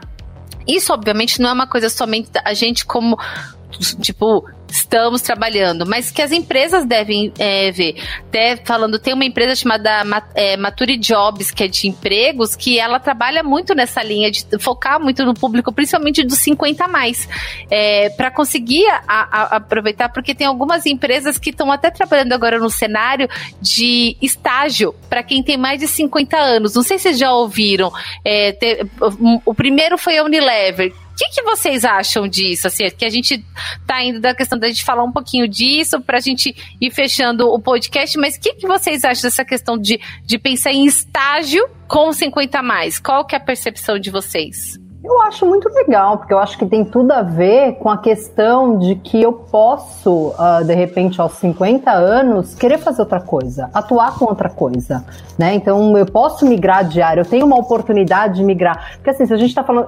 isso, 0.67 0.93
obviamente, 0.93 1.41
não 1.41 1.51
é 1.51 1.53
uma 1.53 1.67
coisa 1.67 1.89
somente 1.89 2.31
a 2.45 2.55
gente 2.55 2.85
como 2.85 3.19
tipo, 4.01 4.49
estamos 4.75 5.22
trabalhando, 5.22 5.87
mas 5.87 6.11
que 6.11 6.20
as 6.20 6.33
empresas 6.33 6.85
devem 6.85 7.33
é, 7.39 7.70
ver. 7.70 7.95
Até 8.29 8.57
falando, 8.57 8.99
tem 8.99 9.14
uma 9.14 9.25
empresa 9.25 9.55
chamada 9.55 10.03
é, 10.35 10.57
Mature 10.57 10.97
Jobs, 10.97 11.51
que 11.53 11.62
é 11.62 11.68
de 11.68 11.87
empregos, 11.87 12.57
que 12.57 12.79
ela 12.79 12.99
trabalha 12.99 13.43
muito 13.43 13.75
nessa 13.75 14.03
linha 14.03 14.31
de 14.31 14.45
focar 14.59 15.01
muito 15.01 15.25
no 15.25 15.33
público, 15.33 15.72
principalmente 15.72 16.25
dos 16.25 16.39
50 16.41 16.85
a 16.85 16.89
mais, 16.89 17.29
é, 17.70 18.11
para 18.11 18.31
conseguir 18.31 18.85
a, 18.89 19.03
a, 19.09 19.57
aproveitar, 19.57 20.09
porque 20.09 20.35
tem 20.35 20.47
algumas 20.47 20.87
empresas 20.87 21.39
que 21.39 21.51
estão 21.51 21.70
até 21.70 21.91
trabalhando 21.91 22.33
agora 22.33 22.59
no 22.59 22.68
cenário 22.68 23.29
de 23.61 24.16
estágio 24.20 24.93
para 25.09 25.22
quem 25.22 25.43
tem 25.43 25.57
mais 25.57 25.79
de 25.79 25.87
50 25.87 26.37
anos. 26.37 26.75
Não 26.75 26.83
sei 26.83 26.99
se 26.99 27.05
vocês 27.05 27.18
já 27.18 27.33
ouviram. 27.33 27.93
É, 28.25 28.53
ter, 28.53 28.87
o 29.45 29.55
primeiro 29.55 29.97
foi 29.97 30.18
a 30.18 30.25
Unilever, 30.25 30.93
o 31.15 31.17
que, 31.17 31.29
que, 31.29 31.43
vocês 31.43 31.85
acham 31.85 32.27
disso? 32.27 32.67
Assim, 32.67 32.91
que 32.91 33.05
a 33.05 33.09
gente 33.09 33.45
tá 33.87 34.03
indo 34.03 34.21
da 34.21 34.35
questão 34.35 34.59
da 34.59 34.67
gente 34.67 34.83
falar 34.83 35.05
um 35.05 35.12
pouquinho 35.12 35.47
disso 35.47 36.01
para 36.01 36.19
a 36.19 36.21
gente 36.21 36.55
ir 36.81 36.91
fechando 36.91 37.49
o 37.49 37.61
podcast, 37.61 38.19
mas 38.19 38.35
o 38.35 38.41
que, 38.41 38.55
que 38.55 38.67
vocês 38.67 39.05
acham 39.05 39.23
dessa 39.23 39.45
questão 39.45 39.79
de, 39.79 40.01
de 40.25 40.39
pensar 40.39 40.73
em 40.73 40.85
estágio 40.85 41.65
com 41.87 42.12
50 42.12 42.59
a 42.59 42.62
mais? 42.62 42.99
Qual 42.99 43.25
que 43.25 43.37
é 43.37 43.39
a 43.39 43.41
percepção 43.41 43.97
de 43.97 44.11
vocês? 44.11 44.84
Eu 45.05 45.21
acho 45.21 45.45
muito 45.45 45.69
legal, 45.69 46.17
porque 46.17 46.33
eu 46.33 46.39
acho 46.39 46.57
que 46.57 46.65
tem 46.65 46.83
tudo 46.83 47.13
a 47.13 47.21
ver 47.21 47.75
com 47.75 47.91
a 47.91 47.99
questão 47.99 48.79
de 48.79 48.95
que 48.95 49.21
eu 49.21 49.35
posso, 49.35 50.29
uh, 50.29 50.65
de 50.65 50.75
repente, 50.75 51.21
aos 51.21 51.33
50 51.33 51.91
anos, 51.91 52.55
querer 52.55 52.79
fazer 52.79 53.03
outra 53.03 53.21
coisa, 53.21 53.69
atuar 53.75 54.19
com 54.19 54.25
outra 54.25 54.49
coisa, 54.49 55.05
né? 55.39 55.53
Então, 55.55 55.95
eu 55.99 56.07
posso 56.07 56.47
migrar 56.47 56.89
de 56.89 57.03
área, 57.03 57.21
eu 57.21 57.27
tenho 57.27 57.45
uma 57.45 57.59
oportunidade 57.59 58.37
de 58.37 58.45
migrar. 58.45 58.93
Porque, 58.95 59.11
assim, 59.11 59.27
se 59.27 59.35
a 59.35 59.37
gente 59.37 59.51
está 59.51 59.63
falando... 59.63 59.87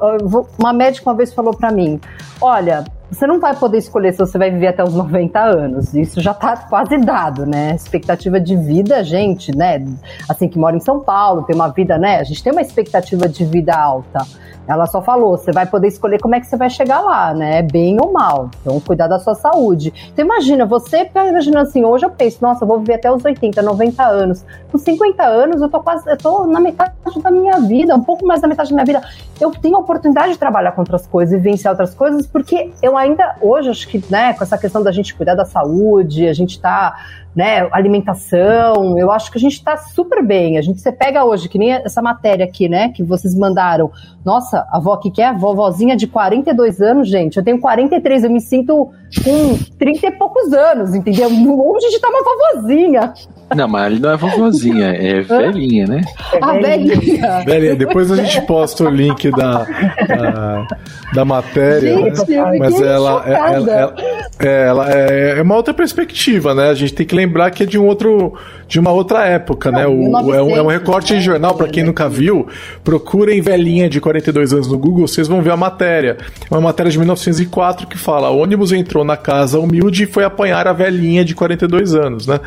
Uma 0.59 0.75
médica 0.75 1.09
uma 1.09 1.17
vez 1.17 1.33
falou 1.33 1.57
para 1.57 1.73
mim, 1.73 1.99
olha, 2.39 2.85
você 3.11 3.27
não 3.27 3.41
vai 3.41 3.57
poder 3.57 3.79
escolher 3.79 4.13
se 4.13 4.19
você 4.19 4.37
vai 4.37 4.51
viver 4.51 4.67
até 4.67 4.85
os 4.85 4.93
90 4.93 5.41
anos. 5.41 5.95
Isso 5.95 6.21
já 6.21 6.33
está 6.33 6.57
quase 6.57 6.99
dado, 6.99 7.47
né? 7.47 7.75
Expectativa 7.75 8.39
de 8.39 8.55
vida, 8.55 9.03
gente, 9.03 9.57
né? 9.57 9.83
Assim, 10.29 10.47
que 10.47 10.59
mora 10.59 10.77
em 10.77 10.81
São 10.81 11.01
Paulo, 11.01 11.45
tem 11.45 11.55
uma 11.55 11.69
vida, 11.69 11.97
né? 11.97 12.19
A 12.19 12.25
gente 12.25 12.43
tem 12.43 12.53
uma 12.53 12.61
expectativa 12.61 13.27
de 13.27 13.47
vida 13.47 13.75
alta. 13.75 14.27
Ela 14.67 14.87
só 14.87 15.01
falou, 15.01 15.37
você 15.37 15.53
vai 15.53 15.67
poder 15.67 15.89
escolher 15.89 16.21
como 16.21 16.35
é 16.35 16.41
que 16.41 16.47
você 16.47 16.57
vai 16.57 16.69
chegar 16.69 17.01
lá, 17.01 17.33
né? 17.33 17.63
Bem 17.63 17.99
ou 18.01 18.13
mal. 18.13 18.51
Então, 18.61 18.81
cuidar 18.81 19.07
da 19.07 19.19
sua 19.19 19.35
saúde. 19.35 19.93
Então, 20.13 20.25
imagina, 20.25 20.67
você 20.67 21.09
imagina 21.15 21.63
assim, 21.63 21.85
hoje 21.85 22.05
eu 22.05 22.11
penso, 22.11 22.39
nossa, 22.41 22.65
eu 22.65 22.69
vou 22.69 22.79
viver 22.79 22.95
até 22.95 23.11
os 23.11 23.25
80, 23.25 23.63
90 23.63 24.03
anos. 24.05 24.45
Com 24.71 24.79
50 24.79 25.23
anos, 25.23 25.63
eu 25.63 25.69
tô 25.69 25.81
quase, 25.81 26.09
eu 26.11 26.17
tô 26.17 26.47
na 26.47 26.61
metade 26.61 26.95
da 27.23 27.31
minha 27.31 27.61
vida, 27.61 27.95
um 27.95 28.03
pouco 28.03 28.27
mais 28.27 28.41
da 28.41 28.49
metade 28.49 28.71
da 28.71 28.75
minha 28.75 28.87
vida. 28.87 29.03
Eu 29.41 29.51
tenho 29.51 29.77
a 29.77 29.81
oportunidade 29.81 30.33
de 30.33 30.39
trabalhar 30.39 30.73
com 30.73 30.81
outras 30.81 31.07
coisas, 31.07 31.35
vivenciar 31.35 31.73
outras 31.73 31.95
coisas, 31.95 32.27
porque 32.27 32.73
eu 32.83 32.97
ainda, 32.97 33.37
hoje, 33.41 33.71
acho 33.71 33.89
que, 33.89 34.03
né, 34.11 34.33
com 34.35 34.43
essa 34.43 34.59
questão 34.59 34.83
da 34.83 34.93
gente 34.93 35.15
cuidar 35.15 35.35
da 35.35 35.45
saúde, 35.45 36.29
a 36.29 36.33
gente 36.33 36.61
tá 36.61 36.97
né, 37.37 37.69
alimentação, 37.71 38.99
eu 38.99 39.11
acho 39.11 39.31
que 39.31 39.37
a 39.37 39.41
gente 39.41 39.53
está 39.53 39.77
super 39.77 40.25
bem. 40.25 40.57
A 40.57 40.63
gente, 40.63 40.81
você 40.81 40.91
pega 40.91 41.23
hoje, 41.23 41.51
que 41.51 41.59
nem 41.59 41.71
essa 41.73 42.01
matéria 42.01 42.47
aqui, 42.47 42.67
né, 42.67 42.89
que 42.89 43.03
vocês 43.03 43.35
mandaram. 43.35 43.93
Nossa, 44.25 44.67
a 44.71 44.79
avó 44.79 44.97
que 44.97 45.11
quer, 45.11 45.27
a 45.27 45.33
vovozinha 45.35 45.95
de 45.95 46.07
42 46.07 46.81
anos, 46.81 47.09
gente. 47.09 47.37
Eu 47.37 47.45
tenho 47.45 47.61
43, 47.61 48.25
eu 48.25 48.31
me 48.31 48.41
sinto 48.41 48.91
com 49.23 49.77
30 49.79 50.07
e 50.07 50.11
poucos 50.13 50.51
anos, 50.55 50.95
entendeu? 50.95 51.29
Hoje 51.29 51.87
a 51.87 51.91
gente 51.91 52.01
tá 52.01 52.09
uma 52.09 52.25
vovozinha. 52.25 53.13
Não, 53.55 53.69
mas 53.69 53.85
ali 53.85 54.01
não 54.01 54.11
é 54.11 54.17
vovozinha, 54.17 54.87
é 54.89 55.21
velhinha, 55.27 55.87
né? 55.87 56.01
A 56.43 56.53
velhinha. 56.53 57.45
Velhinha, 57.45 57.77
depois 57.77 58.11
a 58.11 58.17
gente 58.17 58.41
posta 58.43 58.85
o 58.85 58.91
link 58.91 59.31
da, 59.31 59.65
da, 60.09 60.67
da 61.15 61.25
matéria. 61.25 61.97
Gente, 61.97 62.31
né? 62.31 62.59
Mas 62.59 62.81
ela, 62.81 63.23
é, 63.25 63.33
ela, 63.33 63.71
ela, 63.71 63.95
é, 64.41 64.67
ela 64.67 64.93
é, 64.93 65.39
é 65.39 65.43
uma 65.43 65.55
outra 65.55 65.73
perspectiva, 65.73 66.55
né? 66.55 66.71
A 66.71 66.75
gente 66.75 66.93
tem 66.93 67.07
que 67.07 67.15
lembrar 67.15 67.51
que 67.53 67.63
é 67.63 67.67
de 67.67 67.79
um 67.79 67.87
outro 67.87 68.35
de 68.69 68.81
uma 68.81 68.91
outra 68.91 69.25
época, 69.25 69.71
não, 69.71 69.79
né? 69.79 69.87
O, 69.87 70.35
é, 70.35 70.43
um, 70.43 70.57
é 70.57 70.63
um 70.63 70.67
recorte 70.67 71.15
em 71.15 71.21
jornal, 71.21 71.55
para 71.55 71.69
quem 71.69 71.85
nunca 71.85 72.09
viu, 72.09 72.49
procurem 72.83 73.41
velhinha 73.41 73.89
de 73.89 74.01
42 74.01 74.53
anos 74.53 74.67
no 74.67 74.77
Google, 74.77 75.07
vocês 75.07 75.29
vão 75.29 75.41
ver 75.41 75.53
a 75.53 75.57
matéria. 75.57 76.17
É 76.51 76.55
uma 76.55 76.61
matéria 76.61 76.91
de 76.91 76.99
1904 76.99 77.87
que 77.87 77.97
fala: 77.97 78.31
ônibus 78.31 78.73
entrou 78.73 79.05
na 79.05 79.17
casa 79.17 79.61
humilde 79.61 80.03
e 80.03 80.07
foi 80.07 80.25
apanhar 80.25 80.67
a 80.67 80.73
velhinha 80.73 81.25
de 81.25 81.35
42 81.35 81.95
anos, 81.95 82.27
né? 82.27 82.41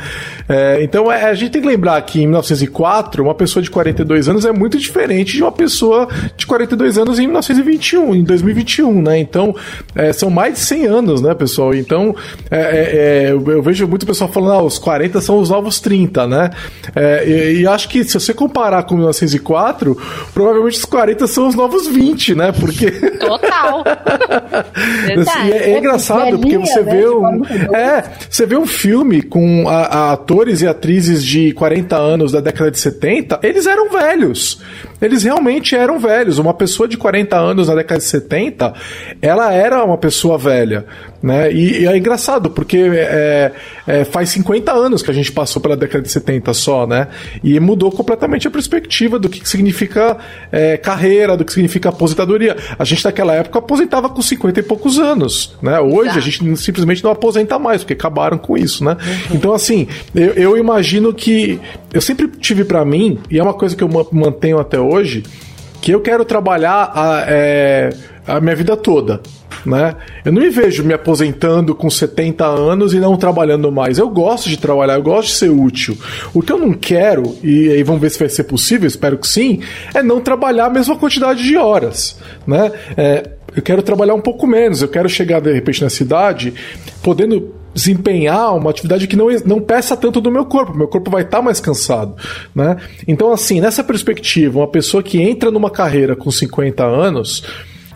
É, 0.48 0.84
então 0.90 1.12
é, 1.12 1.26
a 1.26 1.34
gente 1.34 1.52
tem 1.52 1.62
que 1.62 1.68
lembrar 1.68 2.02
que 2.02 2.22
em 2.22 2.28
1904, 2.28 3.24
uma 3.24 3.36
pessoa 3.36 3.62
de 3.62 3.70
42 3.70 4.28
anos 4.28 4.46
é 4.46 4.52
muito 4.52 4.78
diferente 4.78 5.34
de 5.34 5.44
uma 5.44 5.52
pessoa 5.52 6.08
de 6.36 6.46
42 6.46 6.98
anos 6.98 7.20
em 7.20 7.24
1921, 7.28 8.16
em 8.16 8.24
2021, 8.24 9.02
né? 9.02 9.20
Então 9.20 9.56
é, 9.96 10.12
são 10.12 10.30
mais 10.30 10.56
de 10.56 10.60
100 10.60 10.86
anos, 10.88 11.22
né, 11.22 11.34
pessoal? 11.34 11.74
Então 11.74 12.16
é, 12.50 12.60
é, 12.60 13.28
é, 13.28 13.32
eu, 13.32 13.44
eu 13.48 13.62
vejo 13.62 13.88
muito 13.88 14.06
pessoal 14.06 14.30
falando: 14.32 14.54
ah, 14.54 14.64
os 14.64 14.78
40 14.78 15.22
são 15.22 15.40
os 15.40 15.50
novos 15.50 15.80
30. 15.80 16.00
30, 16.10 16.28
né? 16.28 16.50
É, 16.96 17.24
e, 17.28 17.62
e, 17.62 17.68
acho 17.68 17.90
que 17.90 18.04
se 18.04 18.14
você 18.14 18.34
comparar 18.34 18.84
com 18.84 18.96
1904, 18.96 19.98
provavelmente 20.34 20.78
os 20.78 20.86
40 20.86 21.28
são 21.28 21.48
os 21.48 21.56
novos 21.56 21.88
20, 21.88 22.36
né? 22.36 22.52
Porque. 22.52 22.92
Total! 23.20 23.84
assim, 23.86 25.52
é, 25.52 25.78
engraçado, 25.78 26.40
porque 26.40 26.58
você 26.58 26.82
né? 26.82 26.96
vê 26.96 27.10
um. 27.10 27.46
É, 27.76 28.04
você 28.30 28.46
vê 28.46 28.58
um 28.58 28.66
filme 28.66 29.22
com 29.22 29.68
a, 29.68 29.82
a 29.82 30.14
atores 30.14 30.62
e 30.62 30.68
atrizes 30.80 31.24
de 31.26 31.52
40 31.52 31.98
anos 31.98 32.32
da 32.32 32.40
década 32.40 32.72
de 32.72 32.80
70, 32.80 33.42
eles 33.44 33.66
eram 33.66 33.90
velhos. 33.90 34.62
Eles 35.02 35.24
realmente 35.24 35.76
eram 35.76 36.00
velhos. 36.00 36.38
Uma 36.38 36.54
pessoa 36.54 36.88
de 36.88 36.98
40 36.98 37.38
anos 37.38 37.68
na 37.68 37.76
década 37.76 38.00
de 38.00 38.06
70, 38.06 38.74
ela 39.22 39.54
era 39.54 39.84
uma 39.84 39.98
pessoa 39.98 40.38
velha. 40.38 40.86
Né? 41.22 41.52
E, 41.52 41.82
e 41.82 41.86
é 41.86 41.98
engraçado, 41.98 42.50
porque 42.50 42.78
é, 42.78 43.52
é, 43.86 44.06
faz 44.06 44.30
50 44.30 44.72
anos 44.72 45.02
que 45.02 45.12
a 45.12 45.14
gente 45.14 45.32
passou 45.32 45.62
pela 45.62 45.76
década 45.76 46.02
de 46.02 46.10
70 46.10 46.54
só, 46.54 46.88
né? 46.88 47.10
E 47.44 47.60
mudou 47.60 47.92
completamente 47.92 48.48
a 48.48 48.52
perspectiva 48.52 49.20
do 49.20 49.28
que, 49.28 49.42
que 49.42 49.50
significa 49.50 50.18
é, 50.50 50.78
carreira, 50.78 51.36
do 51.36 51.44
que 51.44 51.52
significa 51.52 51.90
aposentadoria. 51.90 52.56
A 52.78 52.86
gente 52.86 53.04
naquela 53.04 53.34
época 53.34 53.60
aposentava 53.60 54.08
com 54.08 54.22
50 54.22 54.62
e 54.62 54.64
poucos 54.64 54.98
anos, 54.98 55.58
né? 55.62 55.78
Hoje 55.80 56.18
a 56.18 56.22
gente 56.22 56.56
simplesmente 56.58 57.04
não 57.04 57.12
aposenta 57.12 57.60
mais, 57.60 57.82
porque 57.82 57.94
acabaram 57.94 58.38
com 58.38 58.58
isso, 58.58 58.84
né? 58.86 58.92
Uhum. 58.92 59.36
Então, 59.36 59.54
assim, 59.54 59.88
eu, 60.16 60.32
eu 60.34 60.58
imagino 60.58 61.14
que. 61.14 61.60
Eu 61.92 62.02
sempre 62.02 62.28
tive 62.28 62.64
para 62.64 62.86
mim, 62.86 63.20
e 63.30 63.40
é 63.40 63.44
uma 63.44 63.54
coisa 63.54 63.76
que 63.76 63.84
eu 63.84 63.90
mantenho 64.12 64.60
até 64.60 64.80
hoje, 64.80 64.89
que 65.82 65.92
eu 65.92 66.02
quero 66.02 66.26
trabalhar 66.26 66.92
a, 66.94 67.24
é, 67.28 67.90
a 68.28 68.40
minha 68.40 68.56
vida 68.56 68.76
toda 68.76 69.22
né? 69.66 69.96
Eu 70.24 70.32
não 70.32 70.42
me 70.42 70.50
vejo 70.50 70.84
me 70.84 70.94
aposentando 70.94 71.76
com 71.76 71.90
70 71.90 72.46
anos 72.46 72.94
e 72.94 73.00
não 73.00 73.16
trabalhando 73.16 73.72
mais. 73.72 73.98
Eu 73.98 74.10
gosto 74.10 74.50
de 74.50 74.58
trabalhar, 74.58 74.96
eu 74.96 75.04
gosto 75.04 75.30
de 75.30 75.36
ser 75.36 75.50
útil. 75.50 75.98
O 76.34 76.42
que 76.42 76.52
eu 76.52 76.58
não 76.58 76.74
quero, 76.74 77.38
e 77.44 77.70
aí 77.70 77.84
vamos 77.84 78.02
ver 78.02 78.10
se 78.12 78.20
vai 78.20 78.30
ser 78.30 78.44
possível, 78.44 78.88
espero 78.88 79.18
que 79.18 79.28
sim, 79.28 79.62
é 79.94 80.02
não 80.02 80.22
trabalhar 80.22 80.66
a 80.66 80.70
mesma 80.70 80.96
quantidade 80.96 81.44
de 81.44 81.58
horas, 81.58 82.20
né? 82.46 82.72
É, 82.96 83.30
eu 83.56 83.62
quero 83.62 83.82
trabalhar 83.82 84.14
um 84.14 84.22
pouco 84.22 84.46
menos, 84.46 84.82
eu 84.82 84.88
quero 84.88 85.10
chegar 85.10 85.42
de 85.42 85.52
repente 85.52 85.82
na 85.82 85.90
cidade 85.90 86.54
podendo 87.02 87.59
desempenhar 87.74 88.56
uma 88.56 88.70
atividade 88.70 89.08
que 89.08 89.16
não, 89.16 89.28
não 89.46 89.62
peça 89.62 89.96
tanto 89.96 90.20
do 90.20 90.32
meu 90.32 90.46
corpo, 90.46 90.78
meu 90.78 90.88
corpo 90.88 91.12
vai 91.12 91.24
estar 91.24 91.38
tá 91.38 91.44
mais 91.44 91.60
cansado, 91.60 92.16
né? 92.54 92.78
Então 93.08 93.32
assim, 93.32 93.62
nessa 93.62 93.84
perspectiva, 93.84 94.60
uma 94.60 94.68
pessoa 94.68 95.04
que 95.04 95.22
entra 95.22 95.52
numa 95.52 95.70
carreira 95.70 96.16
com 96.16 96.32
50 96.32 96.84
anos, 96.84 97.44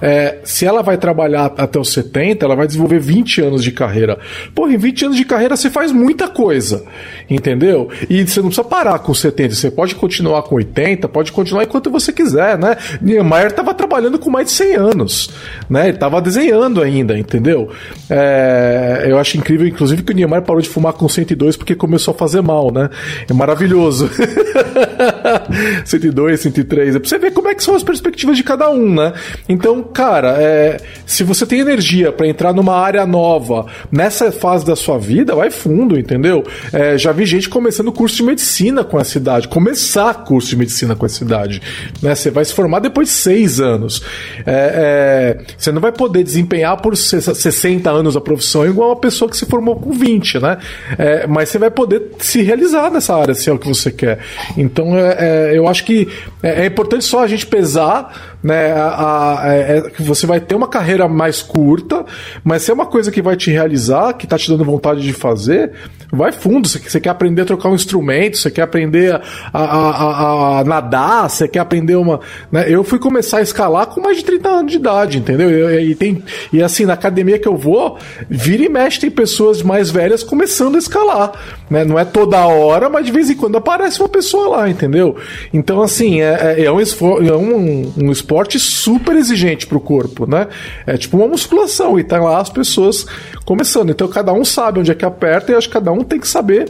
é, 0.03 0.39
se 0.43 0.65
ela 0.65 0.83
vai 0.83 0.97
trabalhar 0.97 1.53
até 1.57 1.79
os 1.79 1.93
70, 1.93 2.43
ela 2.43 2.57
vai 2.57 2.67
desenvolver 2.67 2.99
20 2.99 3.39
anos 3.39 3.63
de 3.63 3.71
carreira. 3.71 4.19
Pô, 4.53 4.67
em 4.67 4.75
20 4.75 5.05
anos 5.05 5.17
de 5.17 5.23
carreira 5.23 5.55
você 5.55 5.69
faz 5.69 5.93
muita 5.93 6.27
coisa, 6.27 6.83
entendeu? 7.29 7.87
E 8.09 8.27
você 8.27 8.41
não 8.41 8.47
precisa 8.49 8.67
parar 8.67 8.99
com 8.99 9.13
70, 9.13 9.55
você 9.55 9.71
pode 9.71 9.95
continuar 9.95 10.43
com 10.43 10.55
80, 10.55 11.07
pode 11.07 11.31
continuar 11.31 11.63
enquanto 11.63 11.89
você 11.89 12.11
quiser, 12.11 12.57
né? 12.57 12.75
Niemeyer 13.01 13.47
estava 13.47 13.73
trabalhando 13.73 14.19
com 14.19 14.29
mais 14.29 14.47
de 14.47 14.51
100 14.51 14.75
anos, 14.75 15.29
né? 15.69 15.83
Ele 15.83 15.95
estava 15.95 16.21
desenhando 16.21 16.81
ainda, 16.81 17.17
entendeu? 17.17 17.69
É, 18.09 19.05
eu 19.07 19.17
acho 19.17 19.37
incrível, 19.37 19.65
inclusive, 19.65 20.03
que 20.03 20.11
o 20.11 20.15
Niemeyer 20.15 20.43
parou 20.43 20.61
de 20.61 20.67
fumar 20.67 20.91
com 20.91 21.07
102 21.07 21.55
porque 21.55 21.75
começou 21.75 22.13
a 22.13 22.17
fazer 22.17 22.41
mal, 22.41 22.73
né? 22.73 22.89
É 23.29 23.31
maravilhoso. 23.31 24.09
102, 25.85 26.41
103. 26.41 26.95
É 26.97 26.99
pra 26.99 27.07
você 27.07 27.17
ver 27.17 27.31
como 27.31 27.47
é 27.47 27.55
que 27.55 27.63
são 27.63 27.73
as 27.73 27.83
perspectivas 27.83 28.35
de 28.35 28.43
cada 28.43 28.69
um, 28.69 28.93
né? 28.95 29.13
Então, 29.47 29.92
cara, 29.93 30.35
é, 30.41 30.77
se 31.05 31.23
você 31.23 31.45
tem 31.45 31.59
energia 31.59 32.11
para 32.11 32.27
entrar 32.27 32.53
numa 32.53 32.75
área 32.75 33.05
nova 33.05 33.65
nessa 33.91 34.31
fase 34.31 34.65
da 34.65 34.75
sua 34.75 34.97
vida, 34.97 35.35
vai 35.35 35.51
fundo, 35.51 35.97
entendeu? 35.97 36.43
É, 36.71 36.97
já 36.97 37.11
vi 37.11 37.25
gente 37.25 37.47
começando 37.47 37.91
curso 37.91 38.17
de 38.17 38.23
medicina 38.23 38.83
com 38.83 38.99
essa 38.99 39.17
idade, 39.17 39.47
começar 39.47 40.13
curso 40.25 40.49
de 40.49 40.57
medicina 40.57 40.95
com 40.95 41.05
essa 41.05 41.23
idade. 41.23 41.61
Né? 42.01 42.15
Você 42.15 42.31
vai 42.31 42.43
se 42.43 42.53
formar 42.53 42.79
depois 42.79 43.09
de 43.09 43.13
seis 43.13 43.59
anos. 43.59 44.01
É, 44.45 45.37
é 45.37 45.53
você 45.57 45.71
não 45.71 45.81
vai 45.81 45.91
poder 45.91 46.23
desempenhar 46.23 46.81
por 46.81 46.97
60 46.97 47.89
anos 47.89 48.17
a 48.17 48.21
profissão 48.21 48.65
igual 48.65 48.89
uma 48.89 48.99
pessoa 48.99 49.29
que 49.29 49.37
se 49.37 49.45
formou 49.45 49.75
com 49.75 49.91
20, 49.91 50.39
né? 50.39 50.57
É, 50.97 51.27
mas 51.27 51.49
você 51.49 51.59
vai 51.59 51.69
poder 51.69 52.11
se 52.19 52.41
realizar 52.41 52.89
nessa 52.89 53.15
área 53.15 53.33
se 53.33 53.49
é 53.49 53.53
o 53.53 53.59
que 53.59 53.67
você 53.67 53.91
quer. 53.91 54.19
Então, 54.57 54.97
é, 54.97 55.57
eu 55.57 55.67
acho 55.67 55.83
que 55.85 56.07
é 56.41 56.65
importante 56.65 57.05
só 57.05 57.23
a 57.23 57.27
gente 57.27 57.45
pesar 57.45 58.32
né? 58.43 58.73
A, 58.73 59.41
a, 59.41 59.53
é, 59.53 59.81
que 59.89 60.03
você 60.03 60.27
vai 60.27 60.39
ter 60.39 60.55
uma 60.55 60.67
carreira 60.67 61.07
mais 61.07 61.41
curta, 61.41 62.05
mas 62.43 62.63
se 62.63 62.71
é 62.71 62.73
uma 62.73 62.85
coisa 62.85 63.11
que 63.11 63.21
vai 63.21 63.35
te 63.35 63.49
realizar, 63.49 64.13
que 64.13 64.27
tá 64.27 64.37
te 64.37 64.49
dando 64.49 64.65
vontade 64.65 65.01
de 65.01 65.13
fazer, 65.13 65.71
vai 66.11 66.31
fundo. 66.31 66.67
Você, 66.67 66.79
você 66.79 66.99
quer 66.99 67.09
aprender 67.09 67.43
a 67.43 67.45
trocar 67.45 67.69
um 67.69 67.75
instrumento, 67.75 68.37
você 68.37 68.51
quer 68.51 68.63
aprender 68.63 69.13
a, 69.13 69.21
a, 69.53 70.59
a 70.59 70.63
nadar, 70.63 71.29
você 71.29 71.47
quer 71.47 71.59
aprender 71.59 71.95
uma. 71.95 72.19
Né? 72.51 72.65
Eu 72.67 72.83
fui 72.83 72.99
começar 72.99 73.37
a 73.37 73.41
escalar 73.41 73.87
com 73.87 74.01
mais 74.01 74.17
de 74.17 74.25
30 74.25 74.49
anos 74.49 74.71
de 74.71 74.77
idade, 74.77 75.17
entendeu? 75.17 75.49
E, 75.49 75.91
e, 75.91 75.95
tem, 75.95 76.23
e 76.51 76.61
assim, 76.61 76.85
na 76.85 76.93
academia 76.93 77.39
que 77.39 77.47
eu 77.47 77.55
vou, 77.55 77.97
vira 78.29 78.63
e 78.63 78.69
mexe, 78.69 78.99
tem 78.99 79.11
pessoas 79.11 79.61
mais 79.61 79.89
velhas 79.89 80.23
começando 80.23 80.75
a 80.75 80.79
escalar. 80.79 81.31
Né? 81.69 81.83
Não 81.85 81.97
é 81.97 82.05
toda 82.05 82.45
hora, 82.45 82.89
mas 82.89 83.05
de 83.05 83.11
vez 83.11 83.29
em 83.29 83.35
quando 83.35 83.57
aparece 83.57 83.99
uma 83.99 84.09
pessoa 84.09 84.57
lá, 84.57 84.69
entendeu? 84.69 85.15
Então, 85.53 85.81
assim, 85.81 86.21
é, 86.21 86.57
é, 86.57 86.65
é 86.65 86.71
um, 86.71 86.79
é 86.79 87.35
um, 87.35 87.93
um 87.97 88.11
esporte 88.33 88.59
super 88.59 89.15
exigente 89.15 89.67
pro 89.67 89.79
corpo, 89.79 90.25
né? 90.25 90.47
É 90.87 90.97
tipo 90.97 91.17
uma 91.17 91.27
musculação, 91.27 91.99
e 91.99 92.03
tá 92.03 92.19
lá 92.19 92.39
as 92.39 92.49
pessoas 92.49 93.05
começando. 93.45 93.91
Então 93.91 94.07
cada 94.07 94.33
um 94.33 94.43
sabe 94.43 94.79
onde 94.79 94.91
é 94.91 94.95
que 94.95 95.05
aperta 95.05 95.51
e 95.51 95.55
acho 95.55 95.67
que 95.67 95.73
cada 95.73 95.91
um 95.91 96.03
tem 96.03 96.19
que 96.19 96.27
saber 96.27 96.67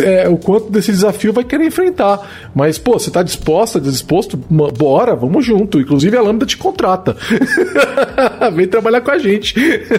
é, 0.00 0.28
o 0.28 0.36
quanto 0.36 0.70
desse 0.70 0.90
desafio 0.92 1.32
vai 1.32 1.44
querer 1.44 1.66
enfrentar. 1.66 2.50
Mas, 2.54 2.78
pô, 2.78 2.98
você 2.98 3.10
tá 3.10 3.22
disposta, 3.22 3.80
disposto? 3.80 4.36
Bora, 4.36 5.16
vamos 5.16 5.44
junto. 5.44 5.80
Inclusive 5.80 6.16
a 6.16 6.22
Lambda 6.22 6.44
te 6.44 6.56
contrata. 6.56 7.16
Vem 8.54 8.68
trabalhar 8.68 9.00
com 9.00 9.10
a 9.10 9.18
gente. 9.18 9.54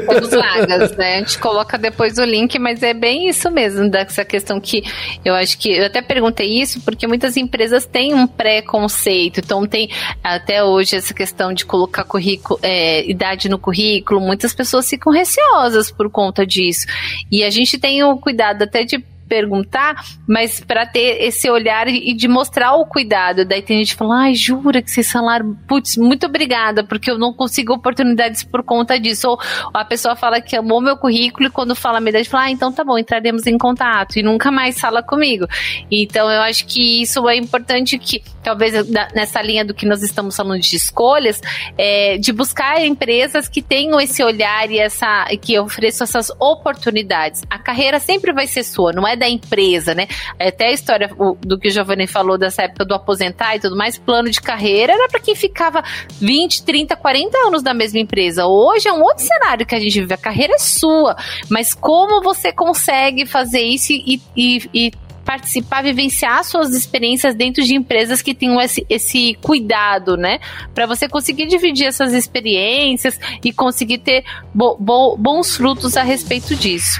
Todos 0.05 0.29
vagas, 0.29 0.95
né? 0.95 1.15
A 1.15 1.19
gente 1.19 1.39
coloca 1.39 1.77
depois 1.77 2.17
o 2.17 2.23
link, 2.23 2.57
mas 2.59 2.83
é 2.83 2.93
bem 2.93 3.27
isso 3.29 3.49
mesmo, 3.49 3.89
dessa 3.89 4.23
questão 4.23 4.59
que 4.59 4.83
eu 5.25 5.33
acho 5.33 5.57
que. 5.57 5.69
Eu 5.71 5.85
até 5.85 6.01
perguntei 6.01 6.61
isso 6.61 6.81
porque 6.81 7.07
muitas 7.07 7.35
empresas 7.35 7.85
têm 7.85 8.13
um 8.13 8.27
pré-conceito. 8.27 9.39
Então, 9.39 9.65
tem 9.65 9.89
até 10.23 10.63
hoje 10.63 10.95
essa 10.95 11.13
questão 11.13 11.53
de 11.53 11.65
colocar 11.65 12.03
currículo, 12.03 12.59
é, 12.61 13.09
idade 13.09 13.49
no 13.49 13.57
currículo. 13.57 14.21
Muitas 14.21 14.53
pessoas 14.53 14.89
ficam 14.89 15.11
receosas 15.11 15.89
por 15.91 16.09
conta 16.09 16.45
disso. 16.45 16.85
E 17.31 17.43
a 17.43 17.49
gente 17.49 17.77
tem 17.77 18.03
o 18.03 18.17
cuidado 18.17 18.63
até 18.63 18.83
de 18.83 19.03
perguntar, 19.29 20.03
mas 20.27 20.59
para 20.59 20.85
ter 20.85 21.23
esse 21.23 21.49
olhar 21.49 21.87
e 21.87 22.13
de 22.13 22.27
mostrar 22.27 22.73
o 22.75 22.85
cuidado. 22.85 23.45
Daí 23.45 23.61
tem 23.61 23.77
gente 23.77 23.91
que 23.91 23.97
fala, 23.99 24.23
ai, 24.23 24.33
jura 24.33 24.81
que 24.81 24.89
esse 24.89 25.03
salário, 25.03 25.55
putz, 25.67 25.95
muito 25.95 26.25
obrigada, 26.25 26.83
porque 26.83 27.11
eu 27.11 27.17
não 27.17 27.31
consigo 27.31 27.73
oportunidades 27.73 28.43
por 28.43 28.63
conta 28.63 28.99
disso. 28.99 29.29
Ou 29.29 29.39
a 29.73 29.85
pessoa 29.85 30.15
fala 30.15 30.41
que 30.41 30.55
amou 30.55 30.81
meu 30.81 30.97
currículo 30.97 31.47
e 31.47 31.51
quando 31.51 31.75
fala 31.75 31.99
a 31.99 32.01
minha 32.01 32.09
idade, 32.09 32.27
fala, 32.27 32.45
ah, 32.45 32.51
então 32.51 32.71
tá 32.73 32.83
bom, 32.83 32.97
entraremos 32.97 33.45
em 33.45 33.57
contato 33.57 34.17
e 34.17 34.23
nunca 34.23 34.51
mais 34.51 34.79
fala 34.79 35.03
comigo. 35.03 35.45
Então 35.91 36.29
eu 36.29 36.41
acho 36.41 36.65
que 36.65 37.01
isso 37.03 37.27
é 37.29 37.35
importante 37.37 37.97
que, 37.99 38.23
talvez 38.43 38.73
nessa 39.13 39.41
linha 39.41 39.63
do 39.63 39.73
que 39.73 39.85
nós 39.85 40.01
estamos 40.01 40.35
falando 40.35 40.59
de 40.59 40.75
escolhas, 40.75 41.41
é, 41.77 42.17
de 42.17 42.33
buscar 42.33 42.83
empresas 42.83 43.47
que 43.47 43.61
tenham 43.61 43.99
esse 44.01 44.23
olhar 44.23 44.69
e 44.71 44.79
essa, 44.79 45.25
que 45.41 45.59
ofereçam 45.59 46.05
essas 46.05 46.31
oportunidades. 46.39 47.43
A 47.49 47.59
carreira 47.59 47.99
sempre 47.99 48.33
vai 48.33 48.47
ser 48.47 48.63
sua, 48.63 48.91
não 48.91 49.07
é 49.07 49.15
da 49.19 49.29
empresa, 49.29 49.93
né? 49.93 50.07
Até 50.39 50.67
a 50.67 50.71
história 50.71 51.09
do 51.41 51.59
que 51.59 51.67
o 51.67 51.71
Giovanni 51.71 52.07
falou 52.07 52.37
dessa 52.37 52.63
época 52.63 52.85
do 52.85 52.95
aposentar 52.95 53.55
e 53.55 53.59
tudo 53.59 53.75
mais, 53.75 53.97
plano 53.97 54.29
de 54.29 54.41
carreira 54.41 54.93
era 54.93 55.07
para 55.07 55.19
quem 55.19 55.35
ficava 55.35 55.83
20, 56.19 56.63
30, 56.63 56.95
40 56.95 57.37
anos 57.47 57.61
da 57.61 57.73
mesma 57.73 57.99
empresa. 57.99 58.47
Hoje 58.47 58.87
é 58.87 58.93
um 58.93 59.01
outro 59.01 59.23
cenário 59.23 59.65
que 59.65 59.75
a 59.75 59.79
gente 59.79 59.99
vive, 59.99 60.13
a 60.13 60.17
carreira 60.17 60.55
é 60.55 60.59
sua, 60.59 61.15
mas 61.49 61.73
como 61.73 62.23
você 62.23 62.51
consegue 62.51 63.25
fazer 63.25 63.61
isso 63.61 63.91
e, 63.91 64.21
e, 64.35 64.69
e 64.73 64.91
participar, 65.29 65.83
vivenciar 65.83 66.43
suas 66.43 66.73
experiências 66.73 67.35
dentro 67.35 67.63
de 67.63 67.75
empresas 67.75 68.19
que 68.19 68.33
tenham 68.33 68.59
esse, 68.59 68.83
esse 68.89 69.35
cuidado, 69.35 70.17
né? 70.17 70.39
Para 70.73 70.87
você 70.87 71.07
conseguir 71.07 71.45
dividir 71.45 71.85
essas 71.85 72.13
experiências 72.13 73.19
e 73.45 73.53
conseguir 73.53 73.99
ter 73.99 74.23
bo, 74.55 74.75
bo, 74.79 75.15
bons 75.17 75.55
frutos 75.55 75.95
a 75.95 76.01
respeito 76.01 76.55
disso. 76.55 76.99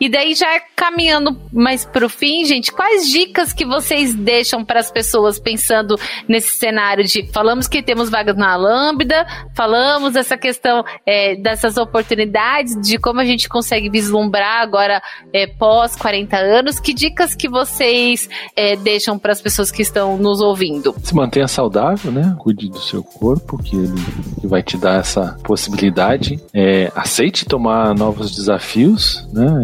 E 0.00 0.08
daí 0.08 0.34
já 0.34 0.60
caminhando 0.74 1.38
mais 1.52 1.84
pro 1.84 2.08
fim, 2.08 2.44
gente, 2.44 2.72
quais 2.72 3.08
dicas 3.08 3.52
que 3.52 3.64
vocês 3.64 4.14
deixam 4.14 4.64
para 4.64 4.80
as 4.80 4.90
pessoas 4.90 5.38
pensando 5.38 5.96
nesse 6.28 6.58
cenário 6.58 7.04
de 7.04 7.26
falamos 7.32 7.68
que 7.68 7.82
temos 7.82 8.10
vagas 8.10 8.36
na 8.36 8.56
Lambda, 8.56 9.26
falamos 9.54 10.16
essa 10.16 10.36
questão 10.36 10.84
é, 11.06 11.36
dessas 11.36 11.76
oportunidades, 11.76 12.74
de 12.80 12.98
como 12.98 13.20
a 13.20 13.24
gente 13.24 13.48
consegue 13.48 13.88
vislumbrar 13.88 14.62
agora 14.62 15.00
é, 15.32 15.46
pós 15.46 15.94
40 15.96 16.36
anos, 16.36 16.80
que 16.80 16.92
dicas 16.92 17.34
que 17.34 17.48
vocês 17.48 18.28
é, 18.56 18.76
deixam 18.76 19.18
para 19.18 19.32
as 19.32 19.40
pessoas 19.40 19.70
que 19.70 19.82
estão 19.82 20.16
nos 20.16 20.40
ouvindo? 20.40 20.94
Se 21.02 21.14
mantenha 21.14 21.46
saudável, 21.46 22.10
né? 22.10 22.34
Cuide 22.38 22.68
do 22.68 22.80
seu 22.80 23.02
corpo, 23.02 23.56
que 23.62 23.76
ele 23.76 24.02
que 24.40 24.46
vai 24.46 24.62
te 24.62 24.76
dar 24.76 24.98
essa 25.00 25.38
possibilidade. 25.44 26.40
É, 26.52 26.90
aceite 26.94 27.44
tomar 27.44 27.94
novos 27.94 28.34
desafios, 28.34 29.26
né? 29.32 29.61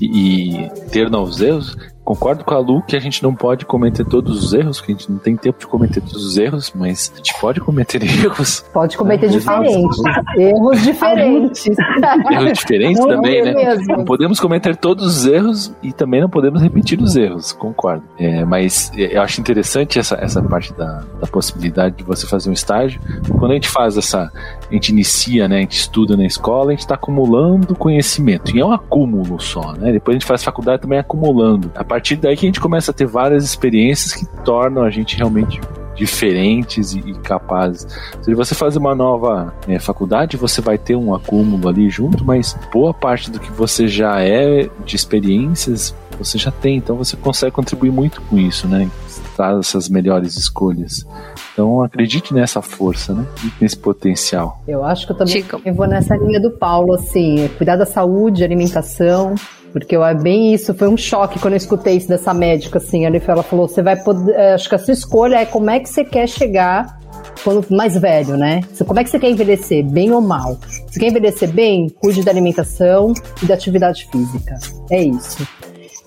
E, 0.00 0.64
e 0.64 0.70
ter 0.90 1.10
novos 1.10 1.40
erros, 1.40 1.76
Concordo 2.04 2.44
com 2.44 2.54
a 2.54 2.58
Lu 2.58 2.82
que 2.82 2.96
a 2.96 3.00
gente 3.00 3.22
não 3.22 3.34
pode 3.34 3.64
cometer 3.64 4.04
todos 4.04 4.44
os 4.44 4.52
erros, 4.52 4.80
que 4.80 4.90
a 4.92 4.94
gente 4.94 5.10
não 5.10 5.18
tem 5.18 5.36
tempo 5.36 5.58
de 5.58 5.66
cometer 5.66 6.00
todos 6.00 6.24
os 6.24 6.36
erros, 6.36 6.72
mas 6.74 7.12
a 7.14 7.16
gente 7.18 7.34
pode 7.40 7.60
cometer 7.60 8.02
erros. 8.02 8.64
Pode 8.72 8.96
cometer 8.96 9.26
né? 9.26 9.32
diferentes. 9.38 10.02
erros 10.36 10.82
diferentes. 10.82 11.66
erros 11.68 12.52
diferentes 12.58 13.04
também, 13.04 13.42
né? 13.42 13.52
Mesmo. 13.52 13.96
Não 13.96 14.04
podemos 14.04 14.40
cometer 14.40 14.74
todos 14.76 15.18
os 15.18 15.26
erros 15.26 15.72
e 15.82 15.92
também 15.92 16.20
não 16.20 16.28
podemos 16.28 16.60
repetir 16.60 17.00
os 17.00 17.14
erros, 17.14 17.52
concordo. 17.52 18.02
É, 18.18 18.44
mas 18.44 18.90
é, 18.96 19.16
eu 19.16 19.22
acho 19.22 19.40
interessante 19.40 19.98
essa, 19.98 20.16
essa 20.16 20.42
parte 20.42 20.72
da, 20.74 21.04
da 21.20 21.26
possibilidade 21.28 21.96
de 21.96 22.02
você 22.02 22.26
fazer 22.26 22.50
um 22.50 22.52
estágio. 22.52 23.00
Quando 23.38 23.52
a 23.52 23.54
gente 23.54 23.68
faz 23.68 23.96
essa. 23.96 24.32
A 24.68 24.74
gente 24.74 24.88
inicia, 24.88 25.46
né? 25.46 25.58
A 25.58 25.60
gente 25.60 25.78
estuda 25.78 26.16
na 26.16 26.24
escola, 26.24 26.68
a 26.68 26.70
gente 26.72 26.80
está 26.80 26.94
acumulando 26.94 27.76
conhecimento. 27.76 28.56
E 28.56 28.60
é 28.60 28.64
um 28.64 28.72
acúmulo 28.72 29.40
só, 29.40 29.72
né? 29.72 29.92
Depois 29.92 30.16
a 30.16 30.18
gente 30.18 30.26
faz 30.26 30.42
faculdade 30.42 30.82
também 30.82 30.98
acumulando. 30.98 31.70
A 31.74 31.84
partir 31.92 32.16
daí 32.16 32.34
que 32.34 32.46
a 32.46 32.48
gente 32.48 32.58
começa 32.58 32.90
a 32.90 32.94
ter 32.94 33.04
várias 33.04 33.44
experiências 33.44 34.14
que 34.14 34.24
tornam 34.44 34.82
a 34.82 34.88
gente 34.88 35.14
realmente 35.14 35.60
diferentes 35.94 36.94
e, 36.94 37.00
e 37.00 37.12
capazes. 37.18 37.86
Se 38.22 38.34
você 38.34 38.54
fazer 38.54 38.78
uma 38.78 38.94
nova 38.94 39.54
né, 39.68 39.78
faculdade, 39.78 40.38
você 40.38 40.62
vai 40.62 40.78
ter 40.78 40.96
um 40.96 41.14
acúmulo 41.14 41.68
ali 41.68 41.90
junto, 41.90 42.24
mas 42.24 42.58
boa 42.72 42.94
parte 42.94 43.30
do 43.30 43.38
que 43.38 43.52
você 43.52 43.86
já 43.86 44.22
é 44.22 44.70
de 44.86 44.96
experiências 44.96 45.94
você 46.16 46.38
já 46.38 46.50
tem, 46.50 46.76
então 46.76 46.94
você 46.94 47.16
consegue 47.16 47.52
contribuir 47.52 47.90
muito 47.90 48.20
com 48.22 48.38
isso, 48.38 48.68
né? 48.68 48.88
Traz 49.34 49.58
essas 49.58 49.88
melhores 49.88 50.36
escolhas. 50.36 51.06
Então 51.52 51.82
acredite 51.82 52.32
nessa 52.32 52.62
força, 52.62 53.12
né? 53.14 53.26
nesse 53.60 53.76
potencial. 53.76 54.62
Eu 54.68 54.84
acho 54.84 55.06
que 55.06 55.12
eu 55.12 55.16
também 55.16 55.42
Chico. 55.42 55.60
eu 55.64 55.74
vou 55.74 55.86
nessa 55.86 56.14
linha 56.16 56.40
do 56.40 56.50
Paulo, 56.50 56.94
assim, 56.94 57.48
cuidar 57.56 57.76
da 57.76 57.86
saúde, 57.86 58.44
alimentação, 58.44 59.34
porque 59.72 59.96
eu, 59.96 60.04
é 60.04 60.14
bem 60.14 60.52
isso, 60.52 60.74
foi 60.74 60.88
um 60.88 60.96
choque 60.96 61.38
quando 61.38 61.54
eu 61.54 61.58
escutei 61.58 61.96
isso 61.96 62.08
dessa 62.08 62.32
médica, 62.34 62.78
assim, 62.78 63.04
ela 63.04 63.42
falou, 63.42 63.66
você 63.66 63.82
vai 63.82 63.96
poder, 63.96 64.32
é, 64.34 64.54
acho 64.54 64.68
que 64.68 64.74
a 64.74 64.78
sua 64.78 64.92
escolha 64.92 65.36
é 65.36 65.46
como 65.46 65.70
é 65.70 65.80
que 65.80 65.88
você 65.88 66.04
quer 66.04 66.28
chegar 66.28 67.00
quando 67.42 67.66
mais 67.70 67.96
velho, 67.96 68.36
né? 68.36 68.60
Como 68.86 68.98
é 68.98 69.04
que 69.04 69.10
você 69.10 69.18
quer 69.18 69.30
envelhecer, 69.30 69.84
bem 69.84 70.12
ou 70.12 70.20
mal? 70.20 70.58
Você 70.86 71.00
quer 71.00 71.08
envelhecer 71.08 71.50
bem? 71.50 71.88
Cuide 71.88 72.22
da 72.22 72.30
alimentação 72.30 73.12
e 73.42 73.46
da 73.46 73.54
atividade 73.54 74.08
física. 74.10 74.58
É 74.90 75.02
isso. 75.02 75.46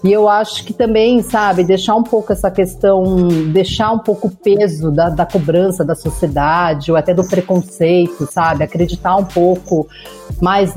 E 0.06 0.14
eu 0.14 0.30
acho 0.30 0.64
que 0.64 0.72
também, 0.72 1.24
sabe, 1.24 1.64
deixar 1.64 1.96
um 1.96 2.04
pouco 2.04 2.32
essa 2.32 2.52
questão, 2.52 3.28
deixar 3.52 3.92
um 3.92 3.98
pouco 3.98 4.28
o 4.28 4.32
peso 4.32 4.92
da, 4.92 5.10
da 5.10 5.26
cobrança 5.26 5.84
da 5.84 5.96
sociedade 5.96 6.92
ou 6.92 6.98
até 6.98 7.12
do 7.12 7.28
preconceito, 7.28 8.30
sabe? 8.32 8.64
Acreditar 8.64 9.16
um 9.16 9.26
pouco 9.26 9.88
mais 10.42 10.74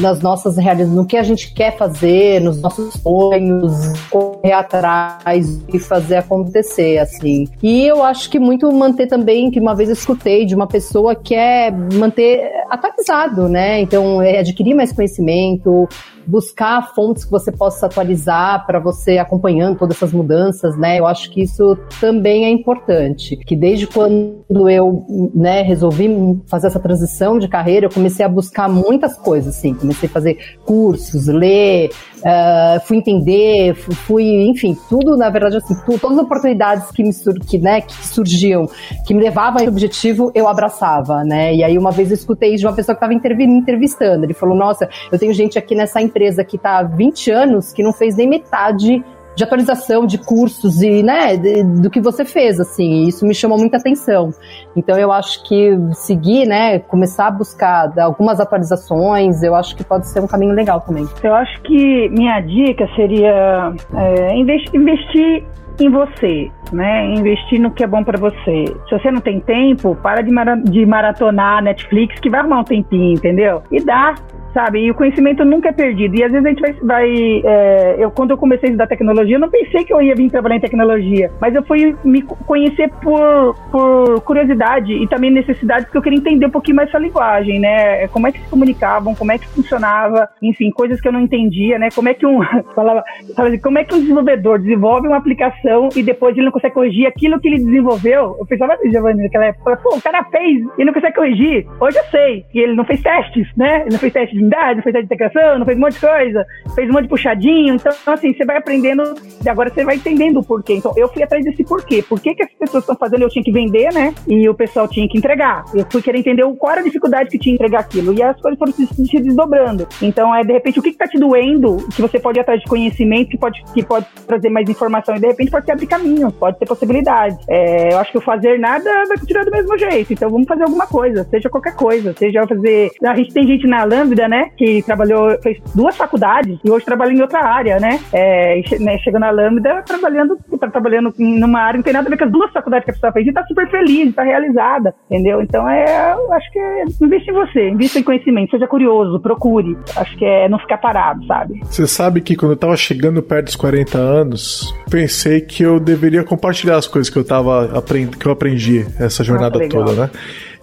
nas 0.00 0.20
nossas 0.20 0.56
realidades, 0.56 0.92
no 0.92 1.06
que 1.06 1.16
a 1.16 1.22
gente 1.22 1.52
quer 1.52 1.76
fazer, 1.76 2.40
nos 2.40 2.60
nossos 2.60 2.94
sonhos, 2.94 3.72
correr 4.10 4.52
atrás 4.52 5.60
e 5.72 5.78
fazer 5.78 6.16
acontecer, 6.16 6.98
assim. 6.98 7.46
E 7.62 7.86
eu 7.86 8.02
acho 8.02 8.30
que 8.30 8.38
muito 8.38 8.70
manter 8.72 9.06
também, 9.06 9.50
que 9.50 9.60
uma 9.60 9.74
vez 9.74 9.88
eu 9.88 9.94
escutei 9.94 10.44
de 10.44 10.54
uma 10.54 10.66
pessoa 10.66 11.14
que 11.14 11.34
é 11.34 11.70
manter 11.70 12.50
atualizado, 12.68 13.48
né? 13.48 13.80
Então, 13.80 14.22
é 14.22 14.38
adquirir 14.38 14.74
mais 14.74 14.92
conhecimento, 14.92 15.88
buscar 16.26 16.94
fontes 16.94 17.24
que 17.24 17.30
você 17.30 17.50
possa 17.50 17.86
atualizar 17.86 18.64
para 18.66 18.78
você 18.78 19.18
acompanhando 19.18 19.78
todas 19.78 19.96
essas 19.96 20.12
mudanças, 20.12 20.76
né? 20.76 20.98
Eu 20.98 21.06
acho 21.06 21.30
que 21.30 21.42
isso 21.42 21.76
também 22.00 22.44
é 22.44 22.50
importante. 22.50 23.36
Que 23.36 23.56
desde 23.56 23.86
quando 23.86 24.68
eu, 24.68 25.04
né, 25.34 25.62
resolvi 25.62 26.08
fazer 26.46 26.68
essa 26.68 26.80
transição 26.80 27.38
de 27.38 27.48
carreira, 27.48 27.86
eu 27.86 27.90
comecei 27.90 28.24
a 28.24 28.28
buscar 28.28 28.68
muitas 28.90 29.16
coisas, 29.16 29.56
assim. 29.56 29.72
Comecei 29.72 30.08
a 30.08 30.12
fazer 30.12 30.56
cursos, 30.64 31.26
ler, 31.28 31.90
uh, 32.18 32.80
fui 32.86 32.96
entender, 32.96 33.74
fui, 33.74 34.24
enfim, 34.48 34.76
tudo, 34.88 35.16
na 35.16 35.30
verdade, 35.30 35.56
assim, 35.58 35.74
tu, 35.86 35.96
todas 35.96 36.18
as 36.18 36.24
oportunidades 36.24 36.90
que 36.90 37.04
me 37.04 37.10
que, 37.46 37.58
né, 37.58 37.80
que 37.80 38.06
surgiam, 38.06 38.68
que 39.06 39.14
me 39.14 39.22
levavam 39.22 39.60
a 39.60 39.62
esse 39.62 39.70
objetivo, 39.70 40.32
eu 40.34 40.48
abraçava, 40.48 41.22
né? 41.22 41.54
E 41.54 41.62
aí 41.62 41.78
uma 41.78 41.92
vez 41.92 42.10
eu 42.10 42.14
escutei 42.14 42.56
de 42.56 42.66
uma 42.66 42.72
pessoa 42.72 42.96
que 42.96 43.04
estava 43.04 43.36
me 43.36 43.58
entrevistando. 43.58 44.24
Ele 44.24 44.34
falou: 44.34 44.56
Nossa, 44.56 44.88
eu 45.12 45.18
tenho 45.18 45.32
gente 45.32 45.56
aqui 45.56 45.74
nessa 45.76 46.00
empresa 46.00 46.44
que 46.44 46.56
está 46.56 46.78
há 46.78 46.82
20 46.82 47.30
anos 47.30 47.72
que 47.72 47.82
não 47.82 47.92
fez 47.92 48.16
nem 48.16 48.28
metade 48.28 49.04
de 49.40 49.44
atualização 49.44 50.04
de 50.04 50.18
cursos 50.18 50.82
e, 50.82 51.02
né, 51.02 51.36
de, 51.36 51.64
do 51.64 51.90
que 51.90 52.00
você 52.00 52.24
fez, 52.24 52.60
assim, 52.60 53.04
isso 53.06 53.26
me 53.26 53.34
chamou 53.34 53.58
muita 53.58 53.78
atenção. 53.78 54.30
Então 54.76 54.98
eu 54.98 55.10
acho 55.10 55.42
que 55.48 55.78
seguir, 55.94 56.46
né, 56.46 56.78
começar 56.80 57.28
a 57.28 57.30
buscar 57.30 57.98
algumas 57.98 58.38
atualizações, 58.38 59.42
eu 59.42 59.54
acho 59.54 59.74
que 59.74 59.82
pode 59.82 60.08
ser 60.08 60.20
um 60.20 60.26
caminho 60.26 60.52
legal 60.52 60.80
também. 60.82 61.08
Eu 61.22 61.34
acho 61.34 61.60
que 61.62 62.08
minha 62.10 62.40
dica 62.40 62.86
seria 62.94 63.72
é, 63.94 64.36
investir 64.36 65.44
em 65.78 65.90
você, 65.90 66.50
né? 66.72 67.06
Investir 67.14 67.60
no 67.60 67.70
que 67.70 67.84
é 67.84 67.86
bom 67.86 68.02
para 68.02 68.18
você. 68.18 68.64
Se 68.88 68.90
você 68.90 69.10
não 69.10 69.20
tem 69.20 69.40
tempo, 69.40 69.94
para 69.96 70.22
de, 70.22 70.30
mara 70.30 70.56
de 70.56 70.84
maratonar 70.84 71.62
Netflix, 71.62 72.18
que 72.20 72.30
vai 72.30 72.40
arrumar 72.40 72.60
um 72.60 72.64
tempinho, 72.64 73.14
entendeu? 73.14 73.62
E 73.70 73.82
dá 73.82 74.14
sabe? 74.52 74.80
E 74.80 74.90
o 74.90 74.94
conhecimento 74.94 75.44
nunca 75.44 75.68
é 75.68 75.72
perdido. 75.72 76.16
E 76.16 76.24
às 76.24 76.32
vezes 76.32 76.46
a 76.46 76.48
gente 76.48 76.60
vai. 76.60 76.72
vai 76.82 77.42
é, 77.44 77.96
eu, 77.98 78.10
quando 78.10 78.30
eu 78.30 78.38
comecei 78.38 78.68
a 78.68 78.70
estudar 78.70 78.86
tecnologia, 78.86 79.36
eu 79.36 79.40
não 79.40 79.50
pensei 79.50 79.84
que 79.84 79.92
eu 79.92 80.00
ia 80.00 80.14
vir 80.14 80.30
trabalhar 80.30 80.56
em 80.56 80.60
tecnologia, 80.60 81.30
mas 81.40 81.54
eu 81.54 81.62
fui 81.62 81.96
me 82.04 82.22
conhecer 82.22 82.90
por, 83.02 83.54
por 83.70 84.20
curiosidade 84.22 84.92
e 84.92 85.06
também 85.08 85.30
necessidade, 85.30 85.84
porque 85.84 85.98
eu 85.98 86.02
queria 86.02 86.18
entender 86.18 86.46
um 86.46 86.50
pouquinho 86.50 86.76
mais 86.76 86.88
essa 86.88 86.98
linguagem, 86.98 87.60
né? 87.60 88.08
Como 88.08 88.26
é 88.26 88.32
que 88.32 88.40
se 88.40 88.48
comunicavam, 88.48 89.14
como 89.14 89.32
é 89.32 89.38
que 89.38 89.46
funcionava, 89.48 90.28
enfim, 90.42 90.70
coisas 90.70 91.00
que 91.00 91.08
eu 91.08 91.12
não 91.12 91.20
entendia, 91.20 91.78
né? 91.78 91.88
Como 91.94 92.08
é 92.08 92.14
que 92.14 92.26
um. 92.26 92.40
falava, 92.74 93.04
falava 93.34 93.48
assim, 93.48 93.58
como 93.58 93.78
é 93.78 93.84
que 93.84 93.94
um 93.94 94.00
desenvolvedor 94.00 94.58
desenvolve 94.58 95.06
uma 95.06 95.16
aplicação 95.16 95.59
e 95.94 96.02
depois 96.02 96.36
ele 96.36 96.46
não 96.46 96.52
consegue 96.52 96.74
corrigir 96.74 97.06
aquilo 97.06 97.40
que 97.40 97.48
ele 97.48 97.58
desenvolveu? 97.58 98.36
Eu 98.38 98.46
pensava 98.46 98.74
assim, 98.74 98.90
Giovanni, 98.90 99.22
naquela 99.22 99.46
época, 99.46 99.76
pô, 99.76 99.96
o 99.96 100.02
cara 100.02 100.24
fez 100.24 100.62
e 100.78 100.84
não 100.84 100.92
consegue 100.92 101.16
corrigir. 101.16 101.66
Hoje 101.80 101.98
eu 101.98 102.04
sei 102.10 102.44
que 102.50 102.58
ele 102.58 102.74
não 102.74 102.84
fez 102.84 103.02
testes, 103.02 103.48
né? 103.56 103.82
Ele 103.82 103.90
não 103.90 103.98
fez 103.98 104.12
testes 104.12 104.40
não 104.40 104.82
fez 104.82 104.94
a 104.94 105.00
integração, 105.00 105.58
não 105.58 105.66
fez 105.66 105.76
um 105.76 105.80
monte 105.80 105.94
de 105.94 106.00
coisa, 106.00 106.46
fez 106.74 106.88
um 106.88 106.92
monte 106.92 107.02
de 107.02 107.08
puxadinho. 107.08 107.74
Então, 107.74 107.92
assim, 108.06 108.32
você 108.32 108.44
vai 108.44 108.56
aprendendo 108.56 109.02
e 109.44 109.48
agora 109.48 109.70
você 109.70 109.84
vai 109.84 109.96
entendendo 109.96 110.38
o 110.38 110.44
porquê. 110.44 110.74
Então, 110.74 110.92
eu 110.96 111.08
fui 111.08 111.22
atrás 111.22 111.44
desse 111.44 111.64
porquê. 111.64 112.02
Por 112.02 112.20
que, 112.20 112.34
que 112.34 112.42
as 112.42 112.52
pessoas 112.52 112.82
estão 112.82 112.96
fazendo? 112.96 113.22
Eu 113.22 113.28
tinha 113.28 113.44
que 113.44 113.52
vender, 113.52 113.92
né? 113.92 114.14
E 114.26 114.48
o 114.48 114.54
pessoal 114.54 114.88
tinha 114.88 115.08
que 115.08 115.18
entregar. 115.18 115.64
Eu 115.74 115.86
fui 115.90 116.02
querer 116.02 116.18
entender 116.18 116.44
qual 116.58 116.72
era 116.72 116.80
a 116.80 116.84
dificuldade 116.84 117.30
que 117.30 117.38
tinha 117.38 117.52
em 117.52 117.56
entregar 117.56 117.80
aquilo. 117.80 118.12
E 118.12 118.22
as 118.22 118.40
coisas 118.40 118.58
foram 118.58 118.72
se, 118.72 118.86
se 118.86 119.20
desdobrando. 119.20 119.86
Então, 120.02 120.34
é 120.34 120.42
de 120.42 120.52
repente, 120.52 120.78
o 120.78 120.82
que, 120.82 120.90
está 120.90 121.06
te 121.06 121.18
doendo, 121.18 121.76
que 121.94 122.02
você 122.02 122.18
pode 122.18 122.38
ir 122.38 122.42
atrás 122.42 122.60
de 122.60 122.66
conhecimento, 122.66 123.30
que 123.30 123.38
pode, 123.38 123.62
que 123.72 123.82
pode 123.82 124.06
trazer 124.26 124.48
mais 124.48 124.68
informação. 124.68 125.14
E 125.16 125.20
de 125.20 125.26
repente 125.26 125.49
pode 125.50 125.66
ser 125.66 125.72
abrir 125.72 125.86
caminho, 125.86 126.30
pode 126.32 126.58
ter 126.58 126.66
possibilidade. 126.66 127.36
É, 127.48 127.92
eu 127.92 127.98
acho 127.98 128.12
que 128.12 128.18
o 128.18 128.20
fazer 128.20 128.58
nada 128.58 128.90
vai 129.08 129.18
continuar 129.18 129.44
do 129.44 129.50
mesmo 129.50 129.78
jeito. 129.78 130.12
Então, 130.12 130.30
vamos 130.30 130.46
fazer 130.46 130.62
alguma 130.62 130.86
coisa, 130.86 131.24
seja 131.24 131.48
qualquer 131.48 131.74
coisa. 131.74 132.14
Seja 132.16 132.46
fazer. 132.46 132.90
A 133.04 133.16
gente 133.16 133.32
tem 133.32 133.46
gente 133.46 133.66
na 133.66 133.84
Lambda, 133.84 134.28
né? 134.28 134.50
Que 134.56 134.82
trabalhou, 134.82 135.36
fez 135.42 135.58
duas 135.74 135.96
faculdades 135.96 136.58
e 136.64 136.70
hoje 136.70 136.84
trabalha 136.84 137.12
em 137.12 137.20
outra 137.20 137.40
área, 137.44 137.78
né? 137.78 138.00
É, 138.12 138.60
né 138.80 138.98
chegando 138.98 139.20
na 139.20 139.30
Lambda, 139.30 139.82
trabalhando, 139.82 140.38
tá 140.58 140.68
trabalhando 140.68 141.12
numa 141.18 141.60
área 141.60 141.78
não 141.78 141.84
tem 141.84 141.92
nada 141.92 142.08
a 142.08 142.10
ver 142.10 142.18
com 142.18 142.24
as 142.24 142.32
duas 142.32 142.52
faculdades 142.52 142.84
que 142.84 142.90
a 142.90 142.94
pessoa 142.94 143.12
fez 143.12 143.26
e 143.26 143.32
tá 143.32 143.44
super 143.46 143.68
feliz, 143.70 144.14
tá 144.14 144.22
realizada, 144.22 144.94
entendeu? 145.10 145.40
Então 145.40 145.68
é, 145.68 146.12
eu 146.12 146.32
acho 146.32 146.50
que 146.52 146.58
é 146.58 146.84
investir 147.00 147.30
em 147.30 147.36
você, 147.36 147.68
invista 147.68 147.98
em 147.98 148.02
conhecimento, 148.02 148.50
seja 148.50 148.66
curioso, 148.66 149.20
procure. 149.20 149.76
Acho 149.96 150.16
que 150.16 150.24
é 150.24 150.48
não 150.48 150.58
ficar 150.58 150.78
parado, 150.78 151.24
sabe? 151.26 151.60
Você 151.64 151.86
sabe 151.86 152.20
que 152.20 152.36
quando 152.36 152.52
eu 152.52 152.56
tava 152.56 152.76
chegando 152.76 153.22
perto 153.22 153.46
dos 153.46 153.56
40 153.56 153.98
anos, 153.98 154.74
pensei 154.90 155.39
que 155.40 155.62
eu 155.62 155.80
deveria 155.80 156.22
compartilhar 156.24 156.76
as 156.76 156.86
coisas 156.86 157.10
que 157.10 157.18
eu 157.18 157.24
tava 157.24 157.76
aprend... 157.76 158.16
que 158.16 158.26
eu 158.26 158.32
aprendi 158.32 158.86
essa 158.98 159.24
jornada 159.24 159.64
ah, 159.64 159.68
toda, 159.68 159.92
né? 159.92 160.10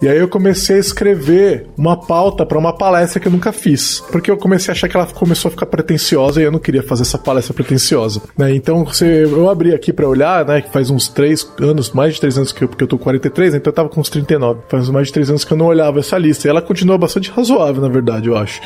E 0.00 0.08
aí 0.08 0.18
eu 0.18 0.28
comecei 0.28 0.76
a 0.76 0.78
escrever 0.78 1.66
uma 1.76 1.96
pauta 1.96 2.46
para 2.46 2.56
uma 2.56 2.72
palestra 2.72 3.18
que 3.18 3.26
eu 3.26 3.32
nunca 3.32 3.52
fiz. 3.52 4.00
Porque 4.12 4.30
eu 4.30 4.36
comecei 4.36 4.70
a 4.70 4.72
achar 4.72 4.88
que 4.88 4.96
ela 4.96 5.06
começou 5.06 5.48
a 5.48 5.52
ficar 5.52 5.66
pretensiosa 5.66 6.40
e 6.40 6.44
eu 6.44 6.52
não 6.52 6.60
queria 6.60 6.82
fazer 6.82 7.02
essa 7.02 7.18
palestra 7.18 7.52
pretensiosa. 7.52 8.22
Né? 8.36 8.54
Então 8.54 8.84
você, 8.84 9.24
eu 9.24 9.50
abri 9.50 9.74
aqui 9.74 9.92
para 9.92 10.08
olhar, 10.08 10.44
né? 10.44 10.62
Que 10.62 10.70
faz 10.70 10.88
uns 10.88 11.08
3 11.08 11.54
anos, 11.60 11.90
mais 11.90 12.14
de 12.14 12.20
3 12.20 12.38
anos 12.38 12.52
que 12.52 12.62
eu, 12.62 12.68
porque 12.68 12.84
eu 12.84 12.88
tô 12.88 12.96
com 12.96 13.04
43, 13.04 13.54
então 13.54 13.70
eu 13.70 13.74
tava 13.74 13.88
com 13.88 14.00
uns 14.00 14.08
39. 14.08 14.60
Faz 14.68 14.88
mais 14.88 15.08
de 15.08 15.12
3 15.14 15.30
anos 15.30 15.44
que 15.44 15.52
eu 15.52 15.56
não 15.56 15.66
olhava 15.66 15.98
essa 15.98 16.16
lista. 16.16 16.46
E 16.46 16.50
ela 16.50 16.62
continua 16.62 16.96
bastante 16.96 17.30
razoável, 17.30 17.82
na 17.82 17.88
verdade, 17.88 18.28
eu 18.28 18.36
acho. 18.36 18.60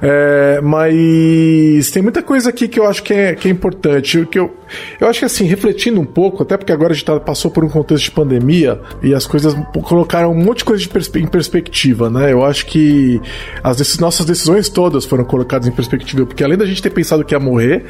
É, 0.00 0.60
mas 0.62 1.90
tem 1.90 2.02
muita 2.02 2.22
coisa 2.22 2.48
aqui 2.48 2.66
que 2.66 2.80
eu 2.80 2.86
acho 2.86 3.02
que 3.02 3.12
é, 3.12 3.34
que 3.34 3.48
é 3.48 3.50
importante. 3.50 4.24
Que 4.26 4.38
eu, 4.38 4.54
eu 5.00 5.06
acho 5.06 5.18
que 5.18 5.24
assim, 5.26 5.44
refletindo 5.44 6.00
um 6.00 6.06
pouco, 6.06 6.42
até 6.42 6.56
porque 6.56 6.72
agora 6.72 6.92
a 6.92 6.94
gente 6.94 7.04
tá, 7.04 7.20
passou 7.20 7.50
por 7.50 7.64
um 7.64 7.68
contexto 7.68 8.04
de 8.04 8.10
pandemia 8.10 8.80
e 9.02 9.14
as 9.14 9.26
coisas 9.26 9.54
colocaram 9.82 10.32
um 10.32 10.44
monte 10.44 10.58
de 10.58 10.64
coisa 10.64 10.77
de 10.80 10.88
perspe 10.88 11.20
em 11.20 11.26
perspectiva, 11.26 12.10
né? 12.10 12.32
Eu 12.32 12.44
acho 12.44 12.66
que 12.66 13.20
as 13.62 13.98
nossas 13.98 14.26
decisões 14.26 14.68
todas 14.68 15.04
foram 15.04 15.24
colocadas 15.24 15.66
em 15.68 15.72
perspectiva, 15.72 16.26
porque 16.26 16.42
além 16.42 16.58
da 16.58 16.66
gente 16.66 16.82
ter 16.82 16.90
pensado 16.90 17.24
que 17.24 17.34
ia 17.34 17.40
morrer, 17.40 17.84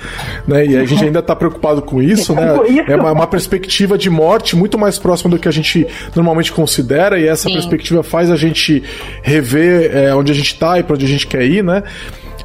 né? 0.47 0.66
E 0.66 0.77
a 0.77 0.85
gente 0.85 1.05
ainda 1.05 1.23
tá 1.23 1.35
preocupado 1.35 1.82
com 1.82 2.02
isso, 2.02 2.35
né? 2.35 2.48
É 2.89 2.97
uma, 2.97 3.12
uma 3.12 3.27
perspectiva 3.27 3.98
de 3.98 4.09
morte 4.09 4.56
muito 4.56 4.78
mais 4.78 4.98
próxima 4.98 5.31
do 5.31 5.39
que 5.39 5.48
a 5.48 5.51
gente 5.51 5.86
normalmente 6.15 6.52
considera, 6.52 7.19
e 7.19 7.27
essa 7.27 7.48
Sim. 7.48 7.55
perspectiva 7.55 8.02
faz 8.02 8.31
a 8.31 8.36
gente 8.36 8.82
rever 9.23 9.94
é, 9.94 10.15
onde 10.15 10.32
a 10.32 10.35
gente 10.35 10.59
tá 10.59 10.78
e 10.78 10.82
para 10.82 10.94
onde 10.94 11.05
a 11.05 11.09
gente 11.09 11.27
quer 11.27 11.44
ir, 11.44 11.62
né? 11.62 11.82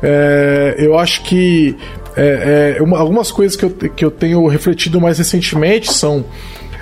É, 0.02 0.76
eu 0.78 0.98
acho 0.98 1.24
que 1.24 1.76
é, 2.16 2.76
é, 2.78 2.82
uma, 2.82 3.00
algumas 3.00 3.32
coisas 3.32 3.56
que 3.56 3.66
eu, 3.66 3.70
que 3.70 4.06
eu 4.06 4.12
tenho 4.12 4.46
refletido 4.48 5.00
mais 5.00 5.18
recentemente 5.18 5.92
são. 5.92 6.26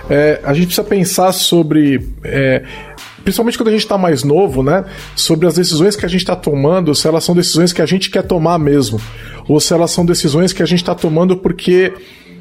É, 0.10 0.42
a 0.44 0.54
gente 0.54 0.66
precisa 0.66 0.86
pensar 0.86 1.32
sobre 1.32 2.10
é, 2.24 2.64
principalmente 3.23 3.57
quando 3.57 3.69
a 3.69 3.72
gente 3.72 3.81
está 3.81 3.98
mais 3.98 4.23
novo, 4.23 4.64
né? 4.64 4.85
Sobre 5.15 5.48
as 5.48 5.56
decisões 5.56 5.95
que 5.95 6.06
a 6.06 6.10
gente 6.10 6.22
está 6.22 6.35
tomando, 6.35 6.93
se 6.93 7.07
elas 7.07 7.23
são 7.23 7.35
decisões 7.35 7.73
que 7.73 7.81
a 7.81 7.85
gente 7.85 8.10
quer 8.10 8.23
tomar 8.23 8.57
mesmo, 8.57 8.99
ou 9.48 9.60
se 9.60 9.73
elas 9.73 9.91
são 9.91 10.06
decisões 10.06 10.53
que 10.53 10.64
a 10.64 10.65
gente 10.65 10.81
está 10.81 10.95
tomando 10.95 11.38
porque 11.38 11.93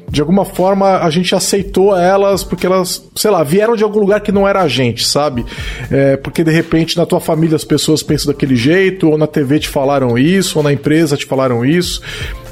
de 0.09 0.19
alguma 0.19 0.43
forma 0.43 0.97
a 0.97 1.09
gente 1.09 1.33
aceitou 1.33 1.95
elas 1.95 2.43
porque 2.43 2.65
elas, 2.65 3.09
sei 3.15 3.31
lá, 3.31 3.43
vieram 3.43 3.75
de 3.75 3.83
algum 3.83 3.99
lugar 3.99 4.19
que 4.19 4.31
não 4.31 4.47
era 4.47 4.61
a 4.61 4.67
gente, 4.67 5.07
sabe? 5.07 5.45
É, 5.89 6.17
porque 6.17 6.43
de 6.43 6.51
repente 6.51 6.97
na 6.97 7.05
tua 7.05 7.19
família 7.19 7.55
as 7.55 7.63
pessoas 7.63 8.03
pensam 8.03 8.31
daquele 8.31 8.55
jeito, 8.55 9.09
ou 9.09 9.17
na 9.17 9.25
TV 9.25 9.59
te 9.59 9.69
falaram 9.69 10.17
isso, 10.17 10.57
ou 10.57 10.63
na 10.63 10.73
empresa 10.73 11.15
te 11.15 11.25
falaram 11.25 11.63
isso. 11.63 12.01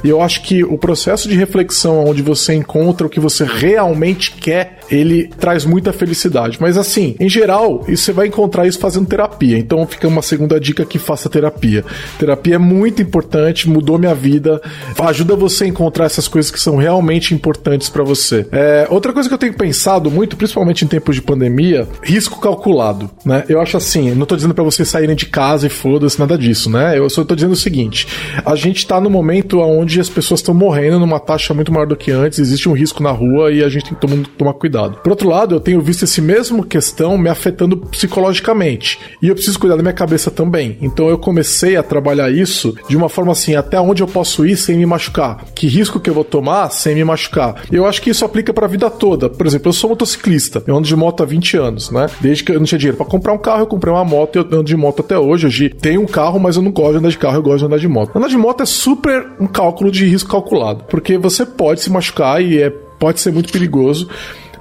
E 0.04 0.10
eu 0.10 0.22
acho 0.22 0.42
que 0.42 0.64
o 0.64 0.78
processo 0.78 1.28
de 1.28 1.36
reflexão 1.36 2.06
onde 2.06 2.22
você 2.22 2.54
encontra 2.54 3.08
o 3.08 3.10
que 3.10 3.20
você 3.20 3.44
realmente 3.44 4.32
quer, 4.32 4.80
ele 4.90 5.28
traz 5.40 5.66
muita 5.66 5.94
felicidade. 5.94 6.58
Mas 6.60 6.78
assim, 6.78 7.16
em 7.20 7.30
geral, 7.30 7.84
você 7.88 8.12
vai 8.12 8.28
encontrar 8.28 8.68
isso 8.68 8.80
fazendo 8.80 9.08
terapia. 9.08 9.58
Então 9.58 9.86
fica 9.88 10.08
uma 10.08 10.22
segunda 10.22 10.60
dica 10.60 10.86
que 10.86 11.00
faça 11.00 11.30
terapia. 11.30 11.84
Terapia 12.18 12.56
é 12.56 12.58
muito 12.58 13.02
importante, 13.02 13.70
mudou 13.70 13.98
minha 13.98 14.16
vida, 14.16 14.62
ajuda 15.00 15.36
você 15.36 15.66
a 15.66 15.68
encontrar 15.68 16.06
essas 16.06 16.28
coisas 16.28 16.52
que 16.52 16.60
são 16.60 16.76
realmente 16.76 17.34
importantes 17.34 17.90
para 17.90 18.04
você. 18.04 18.46
É, 18.52 18.88
outra 18.90 19.14
coisa 19.14 19.28
que 19.28 19.34
eu 19.34 19.40
tenho 19.40 19.54
pensado 19.54 20.10
muito, 20.10 20.38
principalmente 20.38 20.86
em 20.86 20.88
tempos 20.88 21.16
de 21.16 21.22
pandemia, 21.22 21.88
risco 22.02 22.40
calculado, 22.40 23.10
né? 23.26 23.44
Eu 23.50 23.60
acho 23.62 23.78
assim, 23.78 24.12
não 24.12 24.26
tô 24.26 24.36
dizendo 24.36 24.54
para 24.54 24.64
vocês 24.64 24.88
saírem 24.88 25.16
de 25.16 25.26
casa 25.26 25.68
e 25.68 25.70
foda-se 25.70 26.20
nada 26.20 26.38
disso, 26.38 26.70
né? 26.70 26.98
Eu 26.98 27.10
só 27.10 27.24
tô 27.24 27.36
dizendo 27.36 27.54
o 27.54 27.58
seguinte, 27.58 28.08
a 28.46 28.56
gente 28.56 28.86
tá 28.86 29.00
no 29.02 29.10
momento 29.10 29.60
onde 29.60 29.89
onde 29.90 30.00
as 30.00 30.10
pessoas 30.10 30.40
estão 30.40 30.54
morrendo 30.54 31.00
numa 31.00 31.20
taxa 31.20 31.52
muito 31.52 31.72
maior 31.72 31.88
do 31.88 31.96
que 31.96 32.12
antes, 32.12 32.38
existe 32.38 32.70
um 32.70 32.74
risco 32.74 33.02
na 33.02 33.10
rua 33.10 33.52
e 33.52 33.64
a 33.64 33.70
gente 33.70 33.86
tem 33.86 33.96
que 33.96 34.02
tomar, 34.02 34.24
tomar 34.38 34.54
cuidado. 34.54 35.00
Por 35.02 35.10
outro 35.10 35.28
lado, 35.28 35.56
eu 35.56 35.60
tenho 35.60 35.82
visto 35.82 36.04
esse 36.04 36.22
mesmo 36.22 36.64
questão 36.64 37.18
me 37.18 37.28
afetando 37.28 37.76
psicologicamente. 37.76 39.00
E 39.20 39.28
eu 39.28 39.34
preciso 39.34 39.60
cuidar 39.60 39.76
da 39.76 39.82
minha 39.82 39.94
cabeça 39.94 40.30
também. 40.30 40.78
Então 40.80 41.10
eu 41.10 41.18
comecei 41.18 41.76
a 41.76 41.82
trabalhar 41.82 42.30
isso 42.30 42.76
de 42.88 42.96
uma 42.96 43.10
forma 43.10 43.32
assim, 43.32 43.56
até 43.56 43.82
onde 43.82 44.04
eu 44.04 44.08
posso 44.08 44.46
ir 44.46 44.56
sem 44.58 44.78
me 44.78 44.86
machucar. 44.86 45.44
Que 45.56 45.68
risco 45.68 46.00
que 46.00 46.10
eu 46.10 46.14
vou 46.14 46.24
tomar 46.24 46.70
sem 46.70 46.94
me 46.94 47.04
machucar. 47.04 47.64
Eu 47.72 47.88
acho 47.88 48.00
que 48.02 48.12
isso 48.12 48.24
aplica 48.24 48.54
para 48.54 48.68
a 48.68 48.70
vida 48.70 48.92
toda. 48.92 49.28
Por 49.28 49.48
exemplo, 49.48 49.70
eu 49.70 49.74
sou 49.74 49.90
motociclista. 49.90 50.64
Eu 50.68 50.78
ando 50.78 50.88
de 50.88 50.96
moto 50.96 51.24
há 51.24 51.26
20 51.26 51.58
anos, 51.58 51.90
né? 51.90 52.08
Desde 52.22 52.44
que 52.44 52.52
eu 52.52 52.60
não 52.60 52.66
tinha 52.66 52.78
dinheiro 52.78 52.98
para 52.98 53.08
comprar 53.08 53.34
um 53.34 53.40
carro, 53.40 53.64
eu 53.64 53.68
comprei 53.68 53.92
uma 53.92 54.06
moto 54.06 54.36
e 54.36 54.40
eu 54.40 54.46
ando 54.60 54.66
de 54.66 54.78
moto 54.78 55.00
até 55.00 55.18
hoje. 55.18 55.48
Hoje 55.48 55.70
tenho 55.70 56.02
um 56.02 56.06
carro, 56.06 56.40
mas 56.40 56.58
eu 56.58 56.62
não 56.62 56.72
gosto 56.72 56.92
de 56.92 56.98
andar 57.00 57.10
de 57.10 57.18
carro, 57.18 57.38
eu 57.38 57.42
gosto 57.42 57.60
de 57.60 57.66
andar 57.66 57.80
de 57.80 57.88
moto. 57.88 58.16
Andar 58.16 58.28
de 58.28 58.38
moto 58.38 58.62
é 58.62 58.66
super 58.68 59.26
um 59.40 59.48
cálculo 59.48 59.79
cálculo 59.80 59.92
de 59.92 60.06
risco 60.06 60.30
calculado, 60.30 60.84
porque 60.90 61.18
você 61.18 61.46
pode 61.46 61.82
se 61.82 61.90
machucar 61.90 62.44
e 62.44 62.62
é, 62.62 62.70
pode 62.70 63.22
ser 63.22 63.32
muito 63.32 63.52
perigoso 63.52 64.10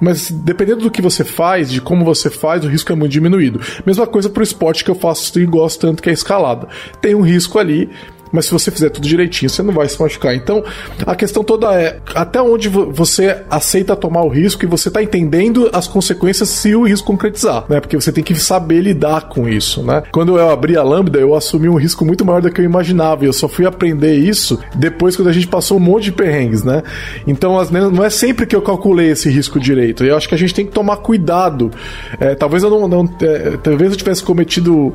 mas 0.01 0.31
dependendo 0.31 0.83
do 0.83 0.93
que 0.93 1.03
você 1.03 1.25
faz, 1.25 1.69
de 1.69 1.81
como 1.81 2.05
você 2.05 2.31
faz, 2.31 2.65
o 2.65 2.69
risco 2.69 2.93
é 2.93 2.95
muito 2.95 3.11
diminuído. 3.11 3.61
Mesma 3.85 4.07
coisa 4.07 4.31
para 4.31 4.41
o 4.41 4.45
esporte 4.45 4.85
que 4.85 4.91
eu 4.93 4.95
faço 4.95 5.37
e 5.41 5.45
gosto 5.45 5.81
tanto, 5.81 6.01
que 6.01 6.09
é 6.09 6.13
a 6.13 6.15
escalada. 6.15 6.69
Tem 7.01 7.17
um 7.17 7.21
risco 7.21 7.59
ali, 7.59 7.91
mas 8.33 8.47
se 8.47 8.53
você 8.53 8.71
fizer 8.71 8.91
tudo 8.91 9.07
direitinho, 9.07 9.51
você 9.51 9.63
não 9.63 9.73
vai 9.73 9.89
se 9.89 10.01
machucar. 10.01 10.35
Então, 10.35 10.63
a 11.07 11.15
questão 11.15 11.43
toda 11.43 11.75
é 11.75 11.99
até 12.15 12.41
onde 12.41 12.69
você 12.69 13.43
aceita 13.51 13.97
tomar 13.97 14.23
o 14.23 14.29
risco 14.29 14.65
e 14.65 14.67
você 14.67 14.91
tá 14.91 15.03
entendendo 15.03 15.71
as 15.73 15.87
consequências 15.87 16.49
se 16.49 16.75
o 16.75 16.85
risco 16.85 17.07
concretizar, 17.07 17.65
né? 17.69 17.81
Porque 17.81 17.97
você 17.97 18.13
tem 18.13 18.23
que 18.23 18.35
saber 18.35 18.81
lidar 18.81 19.29
com 19.29 19.49
isso, 19.49 19.83
né? 19.83 20.03
Quando 20.13 20.39
eu 20.39 20.51
abri 20.51 20.77
a 20.77 20.83
Lambda, 20.83 21.19
eu 21.19 21.35
assumi 21.35 21.69
um 21.69 21.77
risco 21.77 22.05
muito 22.05 22.25
maior 22.25 22.43
do 22.43 22.51
que 22.51 22.61
eu 22.61 22.65
imaginava 22.65 23.25
e 23.25 23.27
eu 23.27 23.33
só 23.33 23.49
fui 23.49 23.67
aprender 23.67 24.15
isso 24.15 24.59
depois 24.75 25.17
quando 25.17 25.29
a 25.29 25.33
gente 25.33 25.47
passou 25.47 25.77
um 25.77 25.81
monte 25.81 26.05
de 26.05 26.13
perrengues, 26.13 26.63
né? 26.63 26.83
Então, 27.27 27.59
não 27.93 28.05
é 28.05 28.11
sempre 28.11 28.47
que 28.47 28.55
eu 28.55 28.63
calculei 28.63 29.11
esse 29.11 29.31
risco 29.31 29.59
direito. 29.59 30.05
Eu 30.05 30.17
acho 30.17 30.29
que 30.29 30.35
a 30.35 30.39
gente 30.39 30.55
tem 30.55 30.67
que 30.67 30.73
tomar 30.73 30.99
cuidado. 30.99 31.71
É, 32.19 32.35
talvez 32.35 32.63
eu 32.63 32.71
não, 32.71 32.89
não 32.89 33.11
é, 33.23 33.57
talvez 33.63 33.91
eu 33.91 33.97
tivesse 33.97 34.23
cometido 34.23 34.75
uh, 34.77 34.95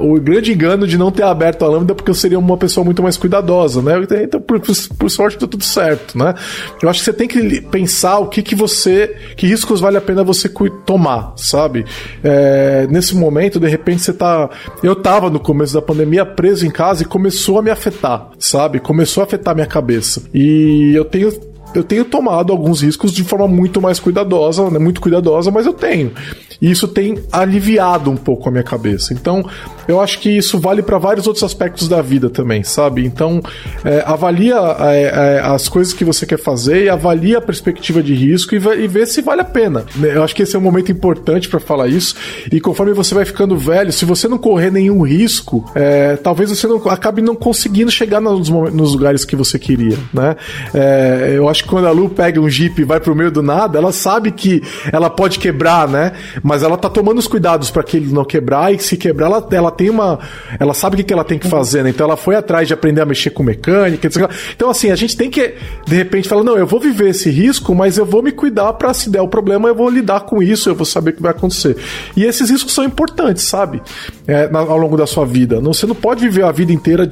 o 0.00 0.20
grande 0.20 0.52
engano 0.52 0.86
de 0.86 0.96
não 0.96 1.10
ter 1.10 1.22
aberto 1.22 1.64
a 1.64 1.68
Lambda 1.68 1.94
porque 1.94 2.10
eu 2.10 2.14
seria 2.14 2.38
uma 2.38 2.56
pessoa 2.62 2.84
muito 2.84 3.02
mais 3.02 3.16
cuidadosa, 3.16 3.82
né? 3.82 3.94
Então, 4.22 4.40
por, 4.40 4.60
por 4.60 5.10
sorte, 5.10 5.36
tá 5.36 5.48
tudo 5.48 5.64
certo, 5.64 6.16
né? 6.16 6.32
Eu 6.80 6.88
acho 6.88 7.00
que 7.00 7.04
você 7.04 7.12
tem 7.12 7.26
que 7.26 7.60
pensar 7.60 8.20
o 8.20 8.28
que 8.28 8.40
que 8.40 8.54
você, 8.54 9.16
que 9.36 9.48
riscos 9.48 9.80
vale 9.80 9.96
a 9.96 10.00
pena 10.00 10.22
você 10.22 10.48
tomar, 10.86 11.32
sabe? 11.36 11.84
É, 12.22 12.86
nesse 12.88 13.16
momento, 13.16 13.58
de 13.58 13.68
repente, 13.68 14.02
você 14.02 14.12
tá. 14.12 14.48
Eu 14.80 14.94
tava 14.94 15.28
no 15.28 15.40
começo 15.40 15.74
da 15.74 15.82
pandemia 15.82 16.24
preso 16.24 16.64
em 16.64 16.70
casa 16.70 17.02
e 17.02 17.06
começou 17.06 17.58
a 17.58 17.62
me 17.62 17.70
afetar, 17.70 18.30
sabe? 18.38 18.78
Começou 18.78 19.22
a 19.22 19.24
afetar 19.24 19.54
minha 19.54 19.66
cabeça. 19.66 20.22
E 20.32 20.92
eu 20.94 21.04
tenho 21.04 21.32
eu 21.74 21.82
tenho 21.82 22.04
tomado 22.04 22.52
alguns 22.52 22.82
riscos 22.82 23.12
de 23.12 23.24
forma 23.24 23.48
muito 23.48 23.80
mais 23.80 23.98
cuidadosa, 23.98 24.70
né, 24.70 24.78
muito 24.78 25.00
cuidadosa, 25.00 25.50
mas 25.50 25.66
eu 25.66 25.72
tenho. 25.72 26.12
E 26.60 26.70
isso 26.70 26.86
tem 26.86 27.18
aliviado 27.32 28.10
um 28.10 28.16
pouco 28.16 28.48
a 28.48 28.52
minha 28.52 28.62
cabeça. 28.62 29.12
Então, 29.12 29.44
eu 29.86 30.00
acho 30.00 30.18
que 30.20 30.30
isso 30.30 30.58
vale 30.58 30.82
para 30.82 30.98
vários 30.98 31.26
outros 31.26 31.42
aspectos 31.42 31.88
da 31.88 32.00
vida 32.00 32.30
também, 32.30 32.62
sabe? 32.62 33.04
Então, 33.04 33.42
é, 33.84 34.02
avalia 34.06 34.56
é, 34.80 35.02
é, 35.02 35.40
as 35.40 35.68
coisas 35.68 35.92
que 35.92 36.04
você 36.04 36.26
quer 36.26 36.38
fazer 36.38 36.84
e 36.84 36.88
avalia 36.88 37.38
a 37.38 37.40
perspectiva 37.40 38.02
de 38.02 38.14
risco 38.14 38.54
e, 38.54 38.58
e 38.58 38.88
vê 38.88 39.06
se 39.06 39.22
vale 39.22 39.40
a 39.40 39.44
pena. 39.44 39.84
Eu 40.00 40.22
acho 40.22 40.34
que 40.34 40.42
esse 40.42 40.56
é 40.56 40.58
um 40.58 40.62
momento 40.62 40.92
importante 40.92 41.48
para 41.48 41.60
falar 41.60 41.88
isso. 41.88 42.14
E 42.50 42.60
conforme 42.60 42.92
você 42.92 43.14
vai 43.14 43.24
ficando 43.24 43.56
velho, 43.56 43.92
se 43.92 44.04
você 44.04 44.28
não 44.28 44.38
correr 44.38 44.70
nenhum 44.70 45.02
risco, 45.02 45.64
é, 45.74 46.16
talvez 46.16 46.50
você 46.50 46.66
não, 46.66 46.76
acabe 46.88 47.22
não 47.22 47.34
conseguindo 47.34 47.90
chegar 47.90 48.20
nos, 48.20 48.48
nos 48.48 48.92
lugares 48.92 49.24
que 49.24 49.36
você 49.36 49.58
queria, 49.58 49.98
né? 50.12 50.36
É, 50.74 51.34
eu 51.34 51.48
acho 51.48 51.64
que 51.64 51.68
quando 51.68 51.86
a 51.86 51.90
Lu 51.90 52.08
pega 52.08 52.40
um 52.40 52.48
Jeep 52.48 52.80
e 52.80 52.84
vai 52.84 53.00
pro 53.00 53.14
meio 53.14 53.30
do 53.30 53.42
nada, 53.42 53.78
ela 53.78 53.92
sabe 53.92 54.30
que 54.30 54.62
ela 54.92 55.10
pode 55.10 55.38
quebrar, 55.38 55.88
né? 55.88 56.12
Mas 56.42 56.62
ela 56.62 56.76
tá 56.76 56.88
tomando 56.88 57.18
os 57.18 57.26
cuidados 57.26 57.70
para 57.70 57.82
que 57.82 57.96
ele 57.96 58.12
não 58.12 58.24
quebrar 58.24 58.72
e 58.72 58.78
se 58.78 58.96
quebrar, 58.96 59.26
ela, 59.26 59.48
ela 59.50 59.70
tem 59.72 59.90
uma. 59.90 60.18
Ela 60.58 60.74
sabe 60.74 60.94
o 60.94 60.96
que, 60.98 61.04
que 61.04 61.12
ela 61.12 61.24
tem 61.24 61.38
que 61.38 61.48
fazer, 61.48 61.82
né? 61.82 61.90
Então 61.90 62.06
ela 62.06 62.16
foi 62.16 62.36
atrás 62.36 62.68
de 62.68 62.74
aprender 62.74 63.00
a 63.00 63.06
mexer 63.06 63.30
com 63.30 63.42
mecânica, 63.42 64.06
etc. 64.06 64.30
Então, 64.54 64.70
assim, 64.70 64.90
a 64.90 64.96
gente 64.96 65.16
tem 65.16 65.28
que, 65.28 65.54
de 65.86 65.96
repente, 65.96 66.28
falar: 66.28 66.44
não, 66.44 66.56
eu 66.56 66.66
vou 66.66 66.78
viver 66.78 67.10
esse 67.10 67.30
risco, 67.30 67.74
mas 67.74 67.98
eu 67.98 68.06
vou 68.06 68.22
me 68.22 68.32
cuidar 68.32 68.72
para 68.74 68.92
se 68.94 69.10
der 69.10 69.20
o 69.20 69.28
problema, 69.28 69.68
eu 69.68 69.74
vou 69.74 69.90
lidar 69.90 70.20
com 70.20 70.42
isso, 70.42 70.68
eu 70.68 70.74
vou 70.74 70.86
saber 70.86 71.10
o 71.10 71.14
que 71.14 71.22
vai 71.22 71.32
acontecer. 71.32 71.76
E 72.16 72.24
esses 72.24 72.50
riscos 72.50 72.72
são 72.72 72.84
importantes, 72.84 73.44
sabe? 73.44 73.82
É, 74.26 74.48
ao 74.52 74.78
longo 74.78 74.96
da 74.96 75.06
sua 75.06 75.26
vida. 75.26 75.60
Não, 75.60 75.72
você 75.72 75.86
não 75.86 75.94
pode 75.94 76.20
viver 76.20 76.44
a 76.44 76.52
vida 76.52 76.72
inteira 76.72 77.08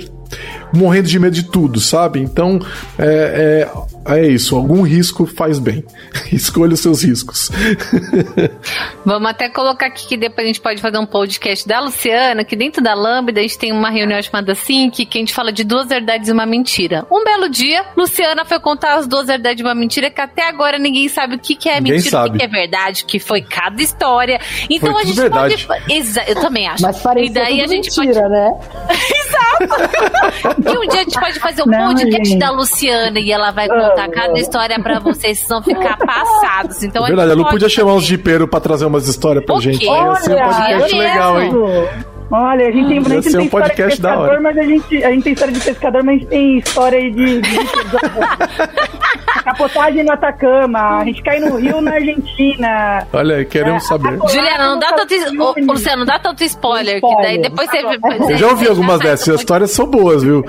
morrendo 0.73 1.09
de 1.09 1.19
medo 1.19 1.35
de 1.35 1.45
tudo, 1.45 1.81
sabe? 1.81 2.20
Então, 2.20 2.61
é, 2.99 3.66
é, 3.66 3.69
é 4.16 4.27
isso. 4.27 4.57
Algum 4.57 4.82
risco 4.82 5.27
faz 5.27 5.59
bem. 5.59 5.85
Escolha 6.32 6.74
os 6.74 6.81
seus 6.81 7.03
riscos. 7.03 7.51
Vamos 9.05 9.31
até 9.31 9.49
colocar 9.49 9.87
aqui 9.87 10.07
que 10.07 10.16
depois 10.16 10.45
a 10.45 10.49
gente 10.49 10.61
pode 10.61 10.81
fazer 10.81 10.99
um 10.99 11.07
podcast 11.07 11.66
da 11.66 11.81
Luciana, 11.81 12.45
que 12.45 12.57
dentro 12.57 12.82
da 12.82 12.95
Lambda 12.95 13.41
a 13.41 13.43
gente 13.43 13.59
tem 13.59 13.73
uma 13.73 13.91
reunião 13.91 14.20
chamada 14.23 14.55
Sync, 14.55 15.05
que 15.07 15.19
a 15.19 15.20
gente 15.20 15.35
fala 15.35 15.53
de 15.53 15.65
duas 15.65 15.89
verdades 15.89 16.28
e 16.28 16.32
uma 16.32 16.47
mentira. 16.47 17.07
Um 17.11 17.24
belo 17.24 17.49
dia, 17.49 17.85
Luciana 17.97 18.45
foi 18.45 18.61
contar 18.61 18.95
as 18.95 19.07
duas 19.07 19.27
verdades 19.27 19.61
e 19.61 19.65
uma 19.65 19.74
mentira, 19.74 20.11
que 20.11 20.20
até 20.20 20.49
agora 20.49 20.78
ninguém 20.78 21.09
sabe 21.09 21.37
o 21.37 21.39
que, 21.39 21.55
que 21.55 21.69
é 21.69 21.77
ninguém 21.77 21.95
mentira, 21.95 22.11
sabe. 22.11 22.28
o 22.28 22.32
que, 22.32 22.39
que 22.39 22.45
é 22.45 22.49
verdade, 22.49 23.05
que 23.05 23.19
foi 23.19 23.43
cada 23.43 23.81
história. 23.82 24.41
Então 24.69 24.93
foi 24.93 25.03
a 25.03 25.05
gente 25.05 25.20
verdade. 25.20 25.66
pode. 25.66 25.93
Exa 25.93 26.24
eu 26.27 26.37
também 26.37 26.66
acho. 26.66 26.82
Mas 26.82 27.03
e 27.16 27.31
daí 27.31 27.61
a 27.61 27.66
gente 27.66 27.89
mentira, 27.99 28.23
pode... 28.23 28.32
né? 28.32 28.51
Exato! 29.20 30.70
E 30.73 30.78
um 30.78 30.89
dia 30.89 31.01
a 31.01 31.05
gente 31.05 31.20
pode 31.20 31.39
fazer 31.39 31.62
um 31.62 31.66
não, 31.66 31.95
podcast 31.95 32.28
gente. 32.28 32.39
da 32.39 32.51
Luciana 32.51 33.19
e 33.19 33.31
ela 33.31 33.51
vai 33.51 33.69
contar 33.69 33.99
oh, 34.09 34.10
cada 34.10 34.39
história 34.39 34.81
pra 34.82 34.98
vocês, 34.98 35.39
vocês 35.39 35.48
vão 35.48 35.62
ficar 35.62 35.97
passados. 35.97 36.82
Então, 36.82 37.05
é 37.05 37.09
verdade, 37.09 37.32
ela 37.32 37.43
não 37.43 37.51
podia 37.51 37.68
chamar 37.68 37.94
os 37.94 38.05
jipeiros 38.05 38.48
pra 38.48 38.60
trazer 38.60 38.85
umas 38.86 39.06
histórias 39.09 39.44
pra 39.44 39.60
gente. 39.60 39.86
Olha, 39.86 40.10
Ia 40.10 40.16
ser 40.16 40.35
um 40.35 40.39
podcast 40.39 40.97
legal, 40.97 41.43
hein? 41.43 41.52
Olha, 42.32 42.68
a 42.68 42.70
gente 42.70 42.89
tem, 42.89 42.98
a 42.98 43.02
gente 43.02 43.31
tem 43.32 43.40
um 43.40 43.44
história 43.44 43.68
de 43.68 43.74
pescador, 43.74 44.40
mas 44.40 44.56
a 44.56 44.62
gente, 44.62 45.05
a 45.05 45.10
gente 45.10 45.22
tem 45.24 45.32
história 45.32 45.52
de 45.52 45.60
pescador, 45.60 46.05
mas 46.05 46.14
a 46.14 46.18
gente 46.18 46.28
tem 46.28 46.59
história 46.59 46.98
aí 46.98 47.10
de. 47.10 47.40
de... 47.40 47.51
Capotagem 49.51 50.05
no 50.05 50.12
Atacama, 50.12 50.98
a 50.98 51.05
gente 51.05 51.22
cai 51.22 51.40
no 51.40 51.56
Rio 51.56 51.81
na 51.81 51.94
Argentina. 51.94 53.06
Olha, 53.12 53.44
queremos 53.44 53.85
é, 53.85 53.86
saber. 53.86 54.18
Juliana, 54.28 54.68
não 54.68 54.78
dá 54.78 54.93
tanto. 54.93 55.14
Ô, 55.43 55.55
Luciano, 55.72 55.98
não 55.98 56.06
dá 56.06 56.18
tanto 56.18 56.44
spoiler, 56.44 56.97
spoiler. 56.97 57.16
que 57.16 57.22
daí 57.22 57.43
depois 57.43 57.68
você. 57.68 58.32
Eu 58.32 58.36
já 58.39 58.48
ouvi 58.48 58.66
algumas 58.70 59.01
dessas, 59.01 59.28
as 59.28 59.40
histórias 59.40 59.70
são 59.72 59.86
boas, 59.86 60.22
viu? 60.22 60.44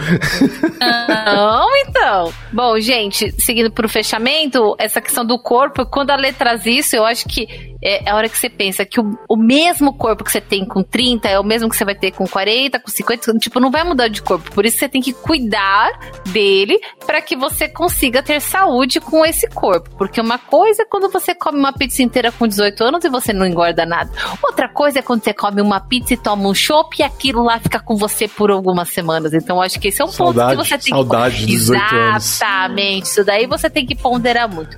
Não, 0.80 1.68
então. 1.88 2.32
Bom, 2.52 2.80
gente, 2.80 3.32
seguindo 3.42 3.72
pro 3.72 3.90
fechamento, 3.90 4.76
essa 4.78 5.02
questão 5.02 5.26
do 5.26 5.40
corpo, 5.40 5.86
quando 5.86 6.12
a 6.12 6.16
Lê 6.16 6.32
traz 6.32 6.66
isso, 6.66 6.96
eu 6.96 7.06
acho 7.06 7.28
que 7.28 7.72
é, 7.82 8.08
é 8.08 8.10
a 8.12 8.16
hora 8.16 8.30
que 8.30 8.38
você 8.38 8.50
pensa 8.50 8.86
que 8.86 9.00
o, 9.00 9.18
o 9.28 9.36
mesmo 9.36 9.94
corpo 9.94 10.24
que 10.24 10.32
você 10.32 10.42
tem 10.42 10.66
com 10.66 10.84
30 10.84 11.28
é 11.28 11.40
o 11.40 11.44
mesmo 11.44 11.70
que 11.70 11.76
você 11.76 11.84
vai 11.84 11.96
ter 11.96 12.12
com 12.12 12.28
40, 12.28 12.80
com 12.80 12.90
50, 12.90 13.34
tipo, 13.40 13.60
não 13.60 13.72
vai 13.72 13.84
mudar 13.84 14.08
de 14.08 14.22
corpo. 14.22 14.52
Por 14.52 14.66
isso 14.66 14.78
você 14.78 14.88
tem 14.88 15.02
que 15.02 15.14
cuidar 15.14 15.90
dele 16.28 16.80
para 17.06 17.22
que 17.22 17.36
você 17.36 17.68
consiga 17.68 18.22
ter 18.22 18.40
saúde 18.40 18.91
com 19.00 19.26
esse 19.26 19.48
corpo. 19.48 19.90
Porque 19.98 20.20
uma 20.20 20.38
coisa 20.38 20.84
é 20.84 20.86
quando 20.86 21.10
você 21.10 21.34
come 21.34 21.58
uma 21.58 21.74
pizza 21.74 22.02
inteira 22.02 22.32
com 22.32 22.48
18 22.48 22.84
anos 22.84 23.06
e 23.06 23.10
você 23.10 23.32
não 23.34 23.46
engorda 23.46 23.86
nada. 23.86 24.12
Outra 24.44 24.68
coisa 24.68 25.00
é 25.00 25.02
quando 25.02 25.24
você 25.24 25.34
come 25.34 25.62
uma 25.62 25.80
pizza 25.80 26.14
e 26.14 26.18
toma 26.18 26.48
um 26.48 26.54
chopp 26.54 27.00
e 27.00 27.04
aquilo 27.04 27.44
lá 27.44 27.60
fica 27.60 27.80
com 27.80 27.96
você 27.96 28.28
por 28.28 28.52
algumas 28.52 28.90
semanas. 28.90 29.34
Então, 29.34 29.62
acho 29.62 29.80
que 29.80 29.90
esse 29.90 30.02
é 30.02 30.06
um 30.06 30.10
saudade, 30.10 30.56
ponto 30.56 30.64
que 30.64 30.70
você 30.70 30.78
tem 30.78 30.94
saudade 30.94 31.36
que. 31.36 31.46
De 31.46 31.46
18 31.48 31.96
anos. 31.96 32.26
Exatamente. 32.26 33.06
Isso 33.06 33.24
daí 33.24 33.46
você 33.46 33.70
tem 33.70 33.86
que 33.86 33.96
ponderar 33.96 34.50
muito. 34.50 34.76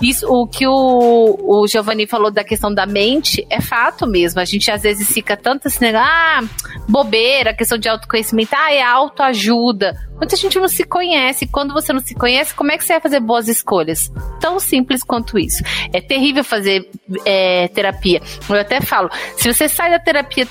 Isso, 0.00 0.26
o 0.28 0.46
que 0.46 0.66
o, 0.66 1.38
o 1.40 1.66
Giovanni 1.66 2.06
falou 2.06 2.30
da 2.30 2.44
questão 2.44 2.72
da 2.72 2.86
mente 2.86 3.46
é 3.50 3.60
fato 3.60 4.06
mesmo. 4.06 4.40
A 4.40 4.44
gente 4.44 4.70
às 4.70 4.82
vezes 4.82 5.08
fica 5.08 5.36
tanto 5.36 5.68
assim, 5.68 5.86
ah, 5.94 6.42
bobeira, 6.88 7.54
questão 7.54 7.78
de 7.78 7.88
autoconhecimento, 7.88 8.54
ah, 8.54 8.72
é 8.72 8.82
autoajuda. 8.82 9.94
Muita 10.16 10.34
gente 10.34 10.58
não 10.58 10.68
se 10.68 10.82
conhece. 10.84 11.46
Quando 11.46 11.74
você 11.74 11.92
não 11.92 12.00
se 12.00 12.14
conhece, 12.14 12.54
como 12.54 12.72
é 12.72 12.78
que 12.78 12.84
você 12.84 12.94
vai 12.94 13.02
fazer 13.02 13.20
boas 13.20 13.48
escolhas? 13.56 14.12
Tão 14.40 14.58
simples 14.58 15.02
quanto 15.02 15.38
isso. 15.38 15.62
É 15.92 16.00
terrível 16.00 16.44
fazer 16.44 16.88
é, 17.24 17.68
terapia. 17.68 18.20
Eu 18.48 18.56
até 18.56 18.80
falo, 18.80 19.10
se 19.36 19.52
você 19.52 19.68
sai 19.68 19.90
da 19.90 19.98
terapia 19.98 20.46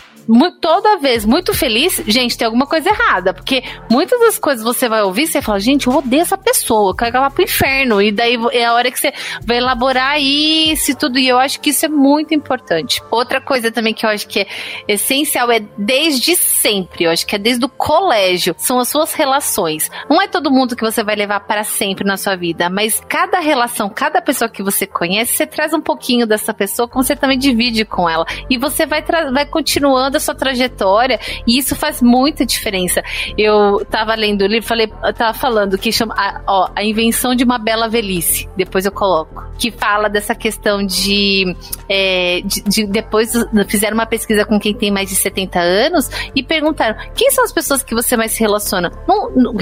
toda 0.59 0.97
vez 0.97 1.25
muito 1.25 1.53
feliz, 1.53 2.01
gente, 2.07 2.37
tem 2.37 2.45
alguma 2.45 2.65
coisa 2.65 2.89
errada. 2.89 3.33
Porque 3.33 3.63
muitas 3.89 4.19
das 4.19 4.37
coisas 4.37 4.63
você 4.63 4.89
vai 4.89 5.03
ouvir, 5.03 5.27
você 5.27 5.41
fala, 5.41 5.59
gente, 5.59 5.87
eu 5.87 5.93
odeio 5.93 6.21
essa 6.21 6.37
pessoa, 6.37 6.91
eu 6.91 6.95
quero 6.95 7.11
que 7.11 7.17
ela 7.17 7.29
vá 7.29 7.33
pro 7.33 7.43
inferno. 7.43 8.01
E 8.01 8.11
daí 8.11 8.37
é 8.51 8.65
a 8.65 8.73
hora 8.73 8.91
que 8.91 8.99
você 8.99 9.13
vai 9.45 9.57
elaborar 9.57 10.19
isso 10.19 10.91
e 10.91 10.95
tudo. 10.95 11.19
E 11.19 11.27
eu 11.27 11.37
acho 11.37 11.59
que 11.59 11.69
isso 11.69 11.85
é 11.85 11.89
muito 11.89 12.33
importante. 12.33 13.01
Outra 13.11 13.39
coisa 13.39 13.71
também 13.71 13.93
que 13.93 14.05
eu 14.05 14.09
acho 14.09 14.27
que 14.27 14.41
é 14.41 14.47
essencial 14.87 15.51
é 15.51 15.59
desde 15.77 16.35
sempre, 16.35 17.05
eu 17.05 17.11
acho 17.11 17.25
que 17.25 17.35
é 17.35 17.39
desde 17.39 17.63
o 17.65 17.69
colégio, 17.69 18.55
são 18.57 18.79
as 18.79 18.87
suas 18.89 19.13
relações. 19.13 19.89
Não 20.09 20.21
é 20.21 20.27
todo 20.27 20.51
mundo 20.51 20.75
que 20.75 20.83
você 20.83 21.03
vai 21.03 21.15
levar 21.15 21.41
para 21.41 21.63
sempre 21.63 22.05
na 22.05 22.17
sua 22.17 22.35
vida, 22.35 22.69
mas 22.69 23.01
cada 23.07 23.39
relação, 23.39 23.89
cada 23.89 24.21
pessoa 24.21 24.49
que 24.49 24.63
você 24.63 24.87
conhece, 24.87 25.35
você 25.35 25.45
traz 25.45 25.73
um 25.73 25.81
pouquinho 25.81 26.25
dessa 26.25 26.53
pessoa, 26.53 26.87
como 26.87 27.03
você 27.03 27.15
também 27.15 27.37
divide 27.37 27.85
com 27.85 28.09
ela. 28.09 28.25
E 28.49 28.57
você 28.57 28.85
vai, 28.85 29.03
vai 29.31 29.45
continuando 29.45 30.14
toda 30.15 30.17
a 30.17 30.19
sua 30.19 30.35
trajetória 30.35 31.19
e 31.45 31.57
isso 31.57 31.75
faz 31.75 32.01
muita 32.01 32.45
diferença. 32.45 33.03
Eu 33.37 33.85
tava 33.89 34.15
lendo 34.15 34.43
o 34.43 34.47
livro, 34.47 34.67
falei, 34.67 34.87
tava 35.15 35.33
falando 35.33 35.77
que 35.77 35.91
chama, 35.91 36.15
a, 36.17 36.41
ó, 36.47 36.69
a 36.75 36.83
invenção 36.83 37.35
de 37.35 37.43
uma 37.43 37.57
bela 37.57 37.87
velhice. 37.87 38.49
Depois 38.55 38.85
eu 38.85 38.91
coloco. 38.91 39.43
Que 39.57 39.71
fala 39.71 40.09
dessa 40.09 40.35
questão 40.35 40.85
de, 40.85 41.55
é, 41.89 42.41
de, 42.43 42.61
de, 42.63 42.87
depois 42.87 43.33
fizeram 43.67 43.95
uma 43.95 44.05
pesquisa 44.05 44.45
com 44.45 44.59
quem 44.59 44.73
tem 44.73 44.91
mais 44.91 45.09
de 45.09 45.15
70 45.15 45.59
anos 45.59 46.09
e 46.35 46.43
perguntaram 46.43 46.95
quem 47.15 47.31
são 47.31 47.43
as 47.43 47.51
pessoas 47.51 47.83
que 47.83 47.95
você 47.95 48.15
mais 48.15 48.31
se 48.31 48.39
relaciona? 48.39 48.91
Não, 49.07 49.31
não 49.31 49.53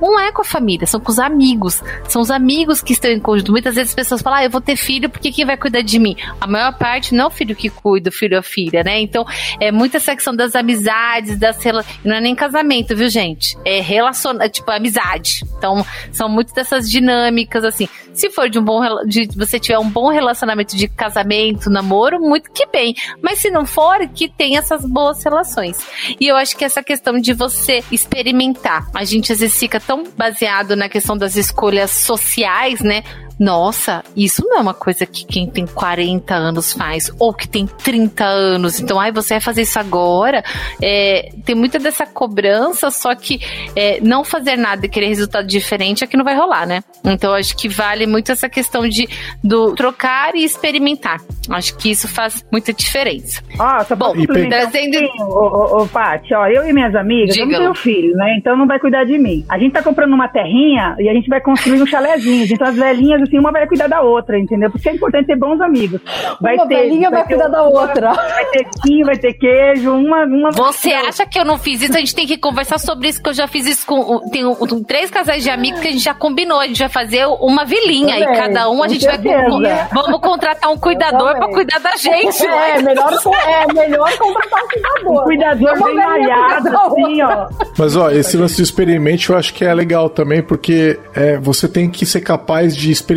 não 0.00 0.20
é 0.20 0.32
com 0.32 0.42
a 0.42 0.44
família, 0.44 0.86
são 0.86 1.00
com 1.00 1.10
os 1.10 1.18
amigos. 1.18 1.82
São 2.08 2.20
os 2.20 2.30
amigos 2.30 2.80
que 2.80 2.92
estão 2.92 3.10
em 3.10 3.20
conjunto. 3.20 3.52
Muitas 3.52 3.74
vezes 3.74 3.90
as 3.90 3.94
pessoas 3.94 4.22
falam, 4.22 4.40
ah, 4.40 4.44
eu 4.44 4.50
vou 4.50 4.60
ter 4.60 4.76
filho 4.76 5.08
porque 5.08 5.32
quem 5.32 5.44
vai 5.44 5.56
cuidar 5.56 5.82
de 5.82 5.98
mim? 5.98 6.16
A 6.40 6.46
maior 6.46 6.76
parte 6.76 7.14
não 7.14 7.24
é 7.24 7.26
o 7.28 7.30
filho 7.30 7.54
que 7.54 7.68
cuida, 7.68 8.10
o 8.10 8.12
filho 8.12 8.34
é 8.34 8.38
a 8.38 8.42
filha, 8.42 8.82
né? 8.82 9.00
Então, 9.00 9.24
é 9.60 9.70
muito 9.70 9.93
muito 9.94 9.96
essa 9.96 10.14
questão 10.14 10.34
das 10.34 10.54
amizades, 10.54 11.38
das 11.38 11.58
não 12.04 12.16
é 12.16 12.20
nem 12.20 12.34
casamento, 12.34 12.96
viu, 12.96 13.08
gente? 13.08 13.56
É 13.64 13.80
relacion... 13.80 14.36
É, 14.40 14.48
tipo 14.48 14.70
amizade. 14.70 15.44
Então, 15.56 15.84
são 16.12 16.28
muitas 16.28 16.54
dessas 16.54 16.90
dinâmicas 16.90 17.64
assim. 17.64 17.88
Se 18.12 18.30
for 18.30 18.48
de 18.48 18.58
um 18.58 18.64
bom 18.64 18.80
de 19.06 19.28
você 19.36 19.58
tiver 19.58 19.78
um 19.78 19.88
bom 19.88 20.10
relacionamento 20.10 20.76
de 20.76 20.88
casamento, 20.88 21.70
namoro, 21.70 22.20
muito 22.20 22.50
que 22.52 22.66
bem. 22.66 22.94
Mas 23.22 23.38
se 23.38 23.50
não 23.50 23.66
for, 23.66 24.06
que 24.08 24.28
tem 24.28 24.56
essas 24.56 24.84
boas 24.84 25.22
relações. 25.22 25.78
E 26.20 26.26
eu 26.26 26.36
acho 26.36 26.56
que 26.56 26.64
essa 26.64 26.82
questão 26.82 27.18
de 27.18 27.32
você 27.32 27.82
experimentar. 27.90 28.88
A 28.94 29.04
gente 29.04 29.32
às 29.32 29.40
vezes 29.40 29.58
fica 29.58 29.80
tão 29.80 30.04
baseado 30.16 30.76
na 30.76 30.88
questão 30.88 31.16
das 31.16 31.36
escolhas 31.36 31.90
sociais, 31.90 32.80
né? 32.80 33.02
Nossa, 33.38 34.02
isso 34.16 34.42
não 34.44 34.58
é 34.58 34.60
uma 34.60 34.74
coisa 34.74 35.04
que 35.06 35.24
quem 35.26 35.48
tem 35.48 35.66
40 35.66 36.34
anos 36.34 36.72
faz, 36.72 37.10
ou 37.18 37.32
que 37.32 37.48
tem 37.48 37.66
30 37.66 38.24
anos, 38.24 38.80
então, 38.80 38.98
ai, 39.00 39.10
você 39.10 39.34
vai 39.34 39.40
fazer 39.40 39.62
isso 39.62 39.78
agora. 39.78 40.42
É, 40.82 41.30
tem 41.44 41.54
muita 41.54 41.78
dessa 41.78 42.06
cobrança, 42.06 42.90
só 42.90 43.14
que 43.14 43.40
é, 43.74 44.00
não 44.00 44.24
fazer 44.24 44.56
nada 44.56 44.86
e 44.86 44.88
querer 44.88 45.08
resultado 45.08 45.46
diferente 45.46 46.04
é 46.04 46.06
que 46.06 46.16
não 46.16 46.24
vai 46.24 46.36
rolar, 46.36 46.66
né? 46.66 46.82
Então, 47.04 47.34
acho 47.34 47.56
que 47.56 47.68
vale 47.68 48.06
muito 48.06 48.30
essa 48.30 48.48
questão 48.48 48.88
de 48.88 49.08
do 49.42 49.74
trocar 49.74 50.34
e 50.34 50.44
experimentar. 50.44 51.20
Acho 51.50 51.76
que 51.76 51.90
isso 51.90 52.08
faz 52.08 52.44
muita 52.50 52.72
diferença. 52.72 53.42
Ah, 53.58 53.84
só 53.84 53.94
Bom, 53.94 54.14
trazendo. 54.48 54.98
Ô, 55.20 55.78
ô, 55.78 55.82
ô, 55.82 55.88
Paty, 55.88 56.34
ó, 56.34 56.46
eu 56.46 56.66
e 56.68 56.72
minhas 56.72 56.94
amigas, 56.94 57.34
Diga 57.34 57.44
eu 57.44 57.50
não 57.50 57.58
tenho 57.58 57.74
filho, 57.74 58.16
né? 58.16 58.36
Então 58.38 58.56
não 58.56 58.66
vai 58.66 58.78
cuidar 58.78 59.04
de 59.04 59.18
mim. 59.18 59.44
A 59.48 59.58
gente 59.58 59.72
tá 59.72 59.82
comprando 59.82 60.12
uma 60.12 60.28
terrinha 60.28 60.96
e 60.98 61.08
a 61.08 61.14
gente 61.14 61.28
vai 61.28 61.40
construir 61.40 61.82
um 61.82 61.86
chalézinho. 61.86 62.46
Então 62.50 62.66
as 62.66 62.76
velhinhas 62.76 63.23
assim, 63.24 63.38
uma 63.38 63.52
vai 63.52 63.66
cuidar 63.66 63.88
da 63.88 64.00
outra, 64.02 64.38
entendeu? 64.38 64.70
Porque 64.70 64.88
é 64.88 64.94
importante 64.94 65.26
ter 65.26 65.36
bons 65.36 65.60
amigos. 65.60 66.00
Vai 66.40 66.54
uma 66.54 66.66
ter, 66.66 66.76
velhinha 66.76 67.10
vai, 67.10 67.20
vai 67.20 67.28
cuidar 67.28 67.48
da 67.48 67.62
outra. 67.62 68.12
Vai 68.12 68.44
ter 68.46 68.66
quinho, 68.82 69.06
vai 69.06 69.16
ter 69.16 69.34
queijo, 69.34 69.92
uma. 69.92 70.24
uma 70.24 70.50
Você 70.52 70.92
acha 70.92 71.26
que 71.26 71.38
eu 71.38 71.44
não 71.44 71.58
fiz 71.58 71.82
isso? 71.82 71.96
A 71.96 72.00
gente 72.00 72.14
tem 72.14 72.26
que 72.26 72.36
conversar 72.38 72.78
sobre 72.78 73.08
isso, 73.08 73.22
que 73.22 73.28
eu 73.28 73.34
já 73.34 73.46
fiz 73.46 73.66
isso 73.66 73.86
com. 73.86 74.20
Tem 74.30 74.44
um, 74.44 74.82
três 74.82 75.10
casais 75.10 75.42
de 75.42 75.50
amigos 75.50 75.80
que 75.80 75.88
a 75.88 75.92
gente 75.92 76.04
já 76.04 76.14
combinou. 76.14 76.60
A 76.60 76.66
gente 76.66 76.78
vai 76.78 76.88
fazer 76.88 77.26
uma 77.40 77.64
vilinha 77.64 78.18
e 78.18 78.26
cada 78.36 78.70
um 78.70 78.82
a 78.82 78.88
gente 78.88 79.04
certeza. 79.04 79.48
vai. 79.48 79.88
Vamos 79.92 80.20
contratar 80.20 80.70
um 80.70 80.76
cuidador 80.76 81.36
para 81.36 81.48
cuidar 81.48 81.78
da 81.78 81.96
gente. 81.96 82.44
É, 82.44 82.82
melhor, 82.82 83.12
é 83.46 83.72
melhor 83.72 84.18
contratar 84.18 84.62
um 84.62 84.68
cuidador. 84.68 85.22
Um 85.22 85.24
cuidador 85.24 85.84
bem 85.84 85.94
malhado, 85.94 86.68
assim, 86.68 87.22
ó. 87.22 87.48
Mas, 87.78 87.96
ó, 87.96 88.10
esse 88.10 88.36
lance 88.36 88.56
de 88.56 88.62
experimente 88.62 89.30
eu 89.30 89.36
acho 89.36 89.54
que 89.54 89.64
é 89.64 89.72
legal 89.72 90.10
também, 90.10 90.42
porque 90.42 90.98
é, 91.14 91.38
você 91.38 91.68
tem 91.68 91.88
que 91.88 92.04
ser 92.04 92.20
capaz 92.20 92.76
de 92.76 92.90
experimentar 92.90 93.13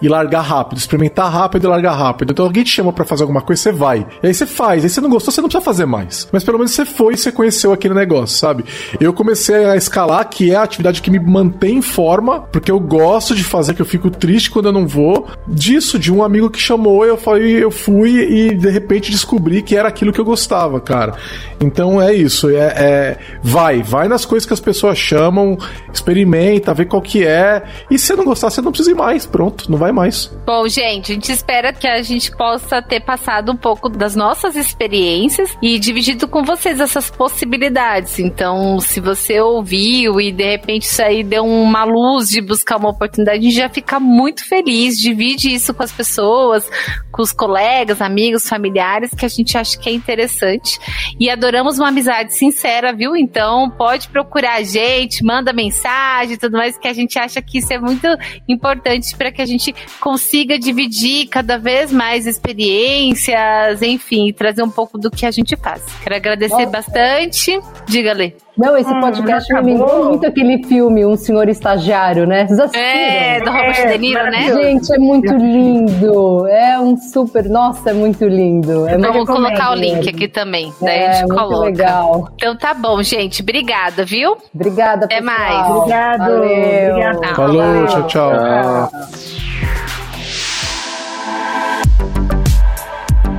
e 0.00 0.08
largar 0.08 0.42
rápido. 0.42 0.78
Experimentar 0.78 1.30
rápido 1.30 1.64
e 1.64 1.66
largar 1.68 1.94
rápido. 1.94 2.30
Então 2.30 2.44
alguém 2.44 2.64
te 2.64 2.70
chama 2.70 2.92
para 2.92 3.04
fazer 3.04 3.22
alguma 3.22 3.40
coisa, 3.40 3.62
você 3.62 3.72
vai. 3.72 4.06
E 4.22 4.26
aí 4.26 4.34
você 4.34 4.46
faz. 4.46 4.84
Aí 4.84 4.90
você 4.90 5.00
não 5.00 5.10
gostou, 5.10 5.32
você 5.32 5.40
não 5.40 5.48
precisa 5.48 5.64
fazer 5.64 5.86
mais. 5.86 6.28
Mas 6.32 6.44
pelo 6.44 6.58
menos 6.58 6.72
você 6.72 6.84
foi 6.84 7.14
e 7.14 7.16
você 7.16 7.32
conheceu 7.32 7.72
aquele 7.72 7.94
negócio, 7.94 8.38
sabe? 8.38 8.64
Eu 9.00 9.12
comecei 9.12 9.64
a 9.64 9.76
escalar, 9.76 10.28
que 10.28 10.52
é 10.52 10.56
a 10.56 10.62
atividade 10.62 11.02
que 11.02 11.10
me 11.10 11.18
mantém 11.18 11.78
em 11.78 11.82
forma, 11.82 12.40
porque 12.40 12.70
eu 12.70 12.78
gosto 12.78 13.34
de 13.34 13.44
fazer, 13.44 13.74
que 13.74 13.82
eu 13.82 13.86
fico 13.86 14.10
triste 14.10 14.50
quando 14.50 14.66
eu 14.66 14.72
não 14.72 14.86
vou. 14.86 15.26
Disso, 15.46 15.98
de 15.98 16.12
um 16.12 16.22
amigo 16.22 16.50
que 16.50 16.60
chamou, 16.60 17.04
eu 17.04 17.16
falei, 17.16 17.62
eu 17.62 17.70
fui 17.70 18.10
e 18.18 18.54
de 18.54 18.70
repente 18.70 19.10
descobri 19.10 19.62
que 19.62 19.76
era 19.76 19.88
aquilo 19.88 20.12
que 20.12 20.20
eu 20.20 20.24
gostava, 20.24 20.80
cara. 20.80 21.14
Então 21.60 22.00
é 22.00 22.14
isso. 22.14 22.48
É, 22.50 22.54
é 22.56 23.18
vai, 23.42 23.82
vai 23.82 24.08
nas 24.08 24.24
coisas 24.24 24.46
que 24.46 24.52
as 24.52 24.60
pessoas 24.60 24.98
chamam, 24.98 25.56
experimenta, 25.92 26.74
vê 26.74 26.84
qual 26.84 27.00
que 27.00 27.24
é. 27.24 27.62
E 27.90 27.98
se 27.98 28.14
não 28.14 28.24
gostar, 28.24 28.50
você 28.50 28.60
não 28.60 28.70
precisa 28.70 28.90
ir 28.90 28.94
mais. 28.94 29.15
Pronto, 29.24 29.70
não 29.70 29.78
vai 29.78 29.92
mais. 29.92 30.26
Bom, 30.44 30.66
gente, 30.68 31.12
a 31.12 31.14
gente 31.14 31.32
espera 31.32 31.72
que 31.72 31.86
a 31.86 32.02
gente 32.02 32.30
possa 32.36 32.82
ter 32.82 33.00
passado 33.00 33.52
um 33.52 33.56
pouco 33.56 33.88
das 33.88 34.16
nossas 34.16 34.56
experiências 34.56 35.56
e 35.62 35.78
dividido 35.78 36.28
com 36.28 36.42
vocês 36.42 36.80
essas 36.80 37.10
possibilidades. 37.10 38.18
Então, 38.18 38.80
se 38.80 39.00
você 39.00 39.40
ouviu 39.40 40.20
e 40.20 40.32
de 40.32 40.44
repente 40.44 40.82
isso 40.82 41.02
aí 41.02 41.22
deu 41.22 41.44
uma 41.44 41.84
luz 41.84 42.28
de 42.28 42.40
buscar 42.40 42.76
uma 42.76 42.90
oportunidade, 42.90 43.38
a 43.38 43.42
gente 43.42 43.54
já 43.56 43.68
fica 43.68 44.00
muito 44.00 44.44
feliz. 44.46 44.98
Divide 44.98 45.54
isso 45.54 45.72
com 45.72 45.82
as 45.82 45.92
pessoas, 45.92 46.68
com 47.12 47.22
os 47.22 47.32
colegas, 47.32 48.02
amigos, 48.02 48.48
familiares, 48.48 49.14
que 49.14 49.24
a 49.24 49.28
gente 49.28 49.56
acha 49.56 49.78
que 49.78 49.88
é 49.88 49.92
interessante. 49.92 50.78
E 51.18 51.30
adoramos 51.30 51.78
uma 51.78 51.88
amizade 51.88 52.36
sincera, 52.36 52.92
viu? 52.92 53.16
Então, 53.16 53.70
pode 53.70 54.08
procurar 54.08 54.54
a 54.56 54.62
gente, 54.62 55.24
manda 55.24 55.52
mensagem 55.52 56.34
e 56.34 56.38
tudo 56.38 56.56
mais, 56.56 56.76
que 56.78 56.88
a 56.88 56.92
gente 56.92 57.18
acha 57.18 57.40
que 57.40 57.58
isso 57.58 57.72
é 57.72 57.78
muito 57.78 58.06
importante 58.48 59.05
para 59.14 59.30
que 59.30 59.42
a 59.42 59.46
gente 59.46 59.74
consiga 60.00 60.58
dividir 60.58 61.26
cada 61.28 61.58
vez 61.58 61.92
mais 61.92 62.26
experiências, 62.26 63.82
enfim, 63.82 64.32
trazer 64.32 64.62
um 64.62 64.70
pouco 64.70 64.96
do 64.96 65.10
que 65.10 65.26
a 65.26 65.30
gente 65.30 65.54
faz. 65.56 65.82
Quero 66.02 66.16
agradecer 66.16 66.54
Nossa. 66.54 66.70
bastante. 66.70 67.60
Diga, 67.86 68.12
Lê. 68.12 68.32
Não, 68.56 68.74
esse 68.74 68.90
hum, 68.90 69.00
podcast 69.00 69.52
me 69.52 69.60
lembrou 69.60 70.06
muito 70.06 70.26
aquele 70.26 70.64
filme, 70.64 71.04
Um 71.04 71.14
Senhor 71.14 71.46
Estagiário, 71.46 72.26
né? 72.26 72.46
Vocês 72.46 72.58
assistiram? 72.58 72.86
É, 72.88 73.40
do 73.40 73.50
Robert 73.50 73.78
é, 73.80 73.86
De 73.92 73.98
Niro, 73.98 74.24
né? 74.30 74.52
Gente, 74.54 74.94
é 74.94 74.98
muito 74.98 75.34
lindo. 75.36 76.46
É 76.46 76.78
um 76.78 76.96
super. 76.96 77.44
Nossa, 77.50 77.90
é 77.90 77.92
muito 77.92 78.24
lindo. 78.26 78.88
É 78.88 78.96
Vamos 78.96 79.26
colocar 79.26 79.72
o 79.72 79.74
link 79.74 80.08
aqui 80.08 80.26
também. 80.26 80.72
Daí 80.80 80.98
é, 80.98 81.08
a 81.08 81.12
gente 81.12 81.28
muito 81.28 81.42
coloca. 81.42 81.64
legal. 81.66 82.28
Então 82.34 82.56
tá 82.56 82.72
bom, 82.72 83.02
gente. 83.02 83.42
Obrigada, 83.42 84.06
viu? 84.06 84.38
Obrigada, 84.54 85.04
Até 85.04 85.20
pessoal. 85.20 85.38
mais. 85.38 85.70
Obrigado. 85.76 86.18
Valeu. 86.18 86.90
Obrigado. 86.90 87.36
Falou, 87.36 87.86
tchau, 87.86 88.06
tchau. 88.06 88.32
tchau. 88.32 88.90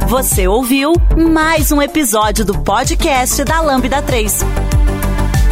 Você 0.07 0.47
ouviu 0.47 0.93
mais 1.17 1.71
um 1.71 1.81
episódio 1.81 2.45
do 2.45 2.57
podcast 2.59 3.43
da 3.43 3.59
Lambda 3.61 4.01
3. 4.01 4.66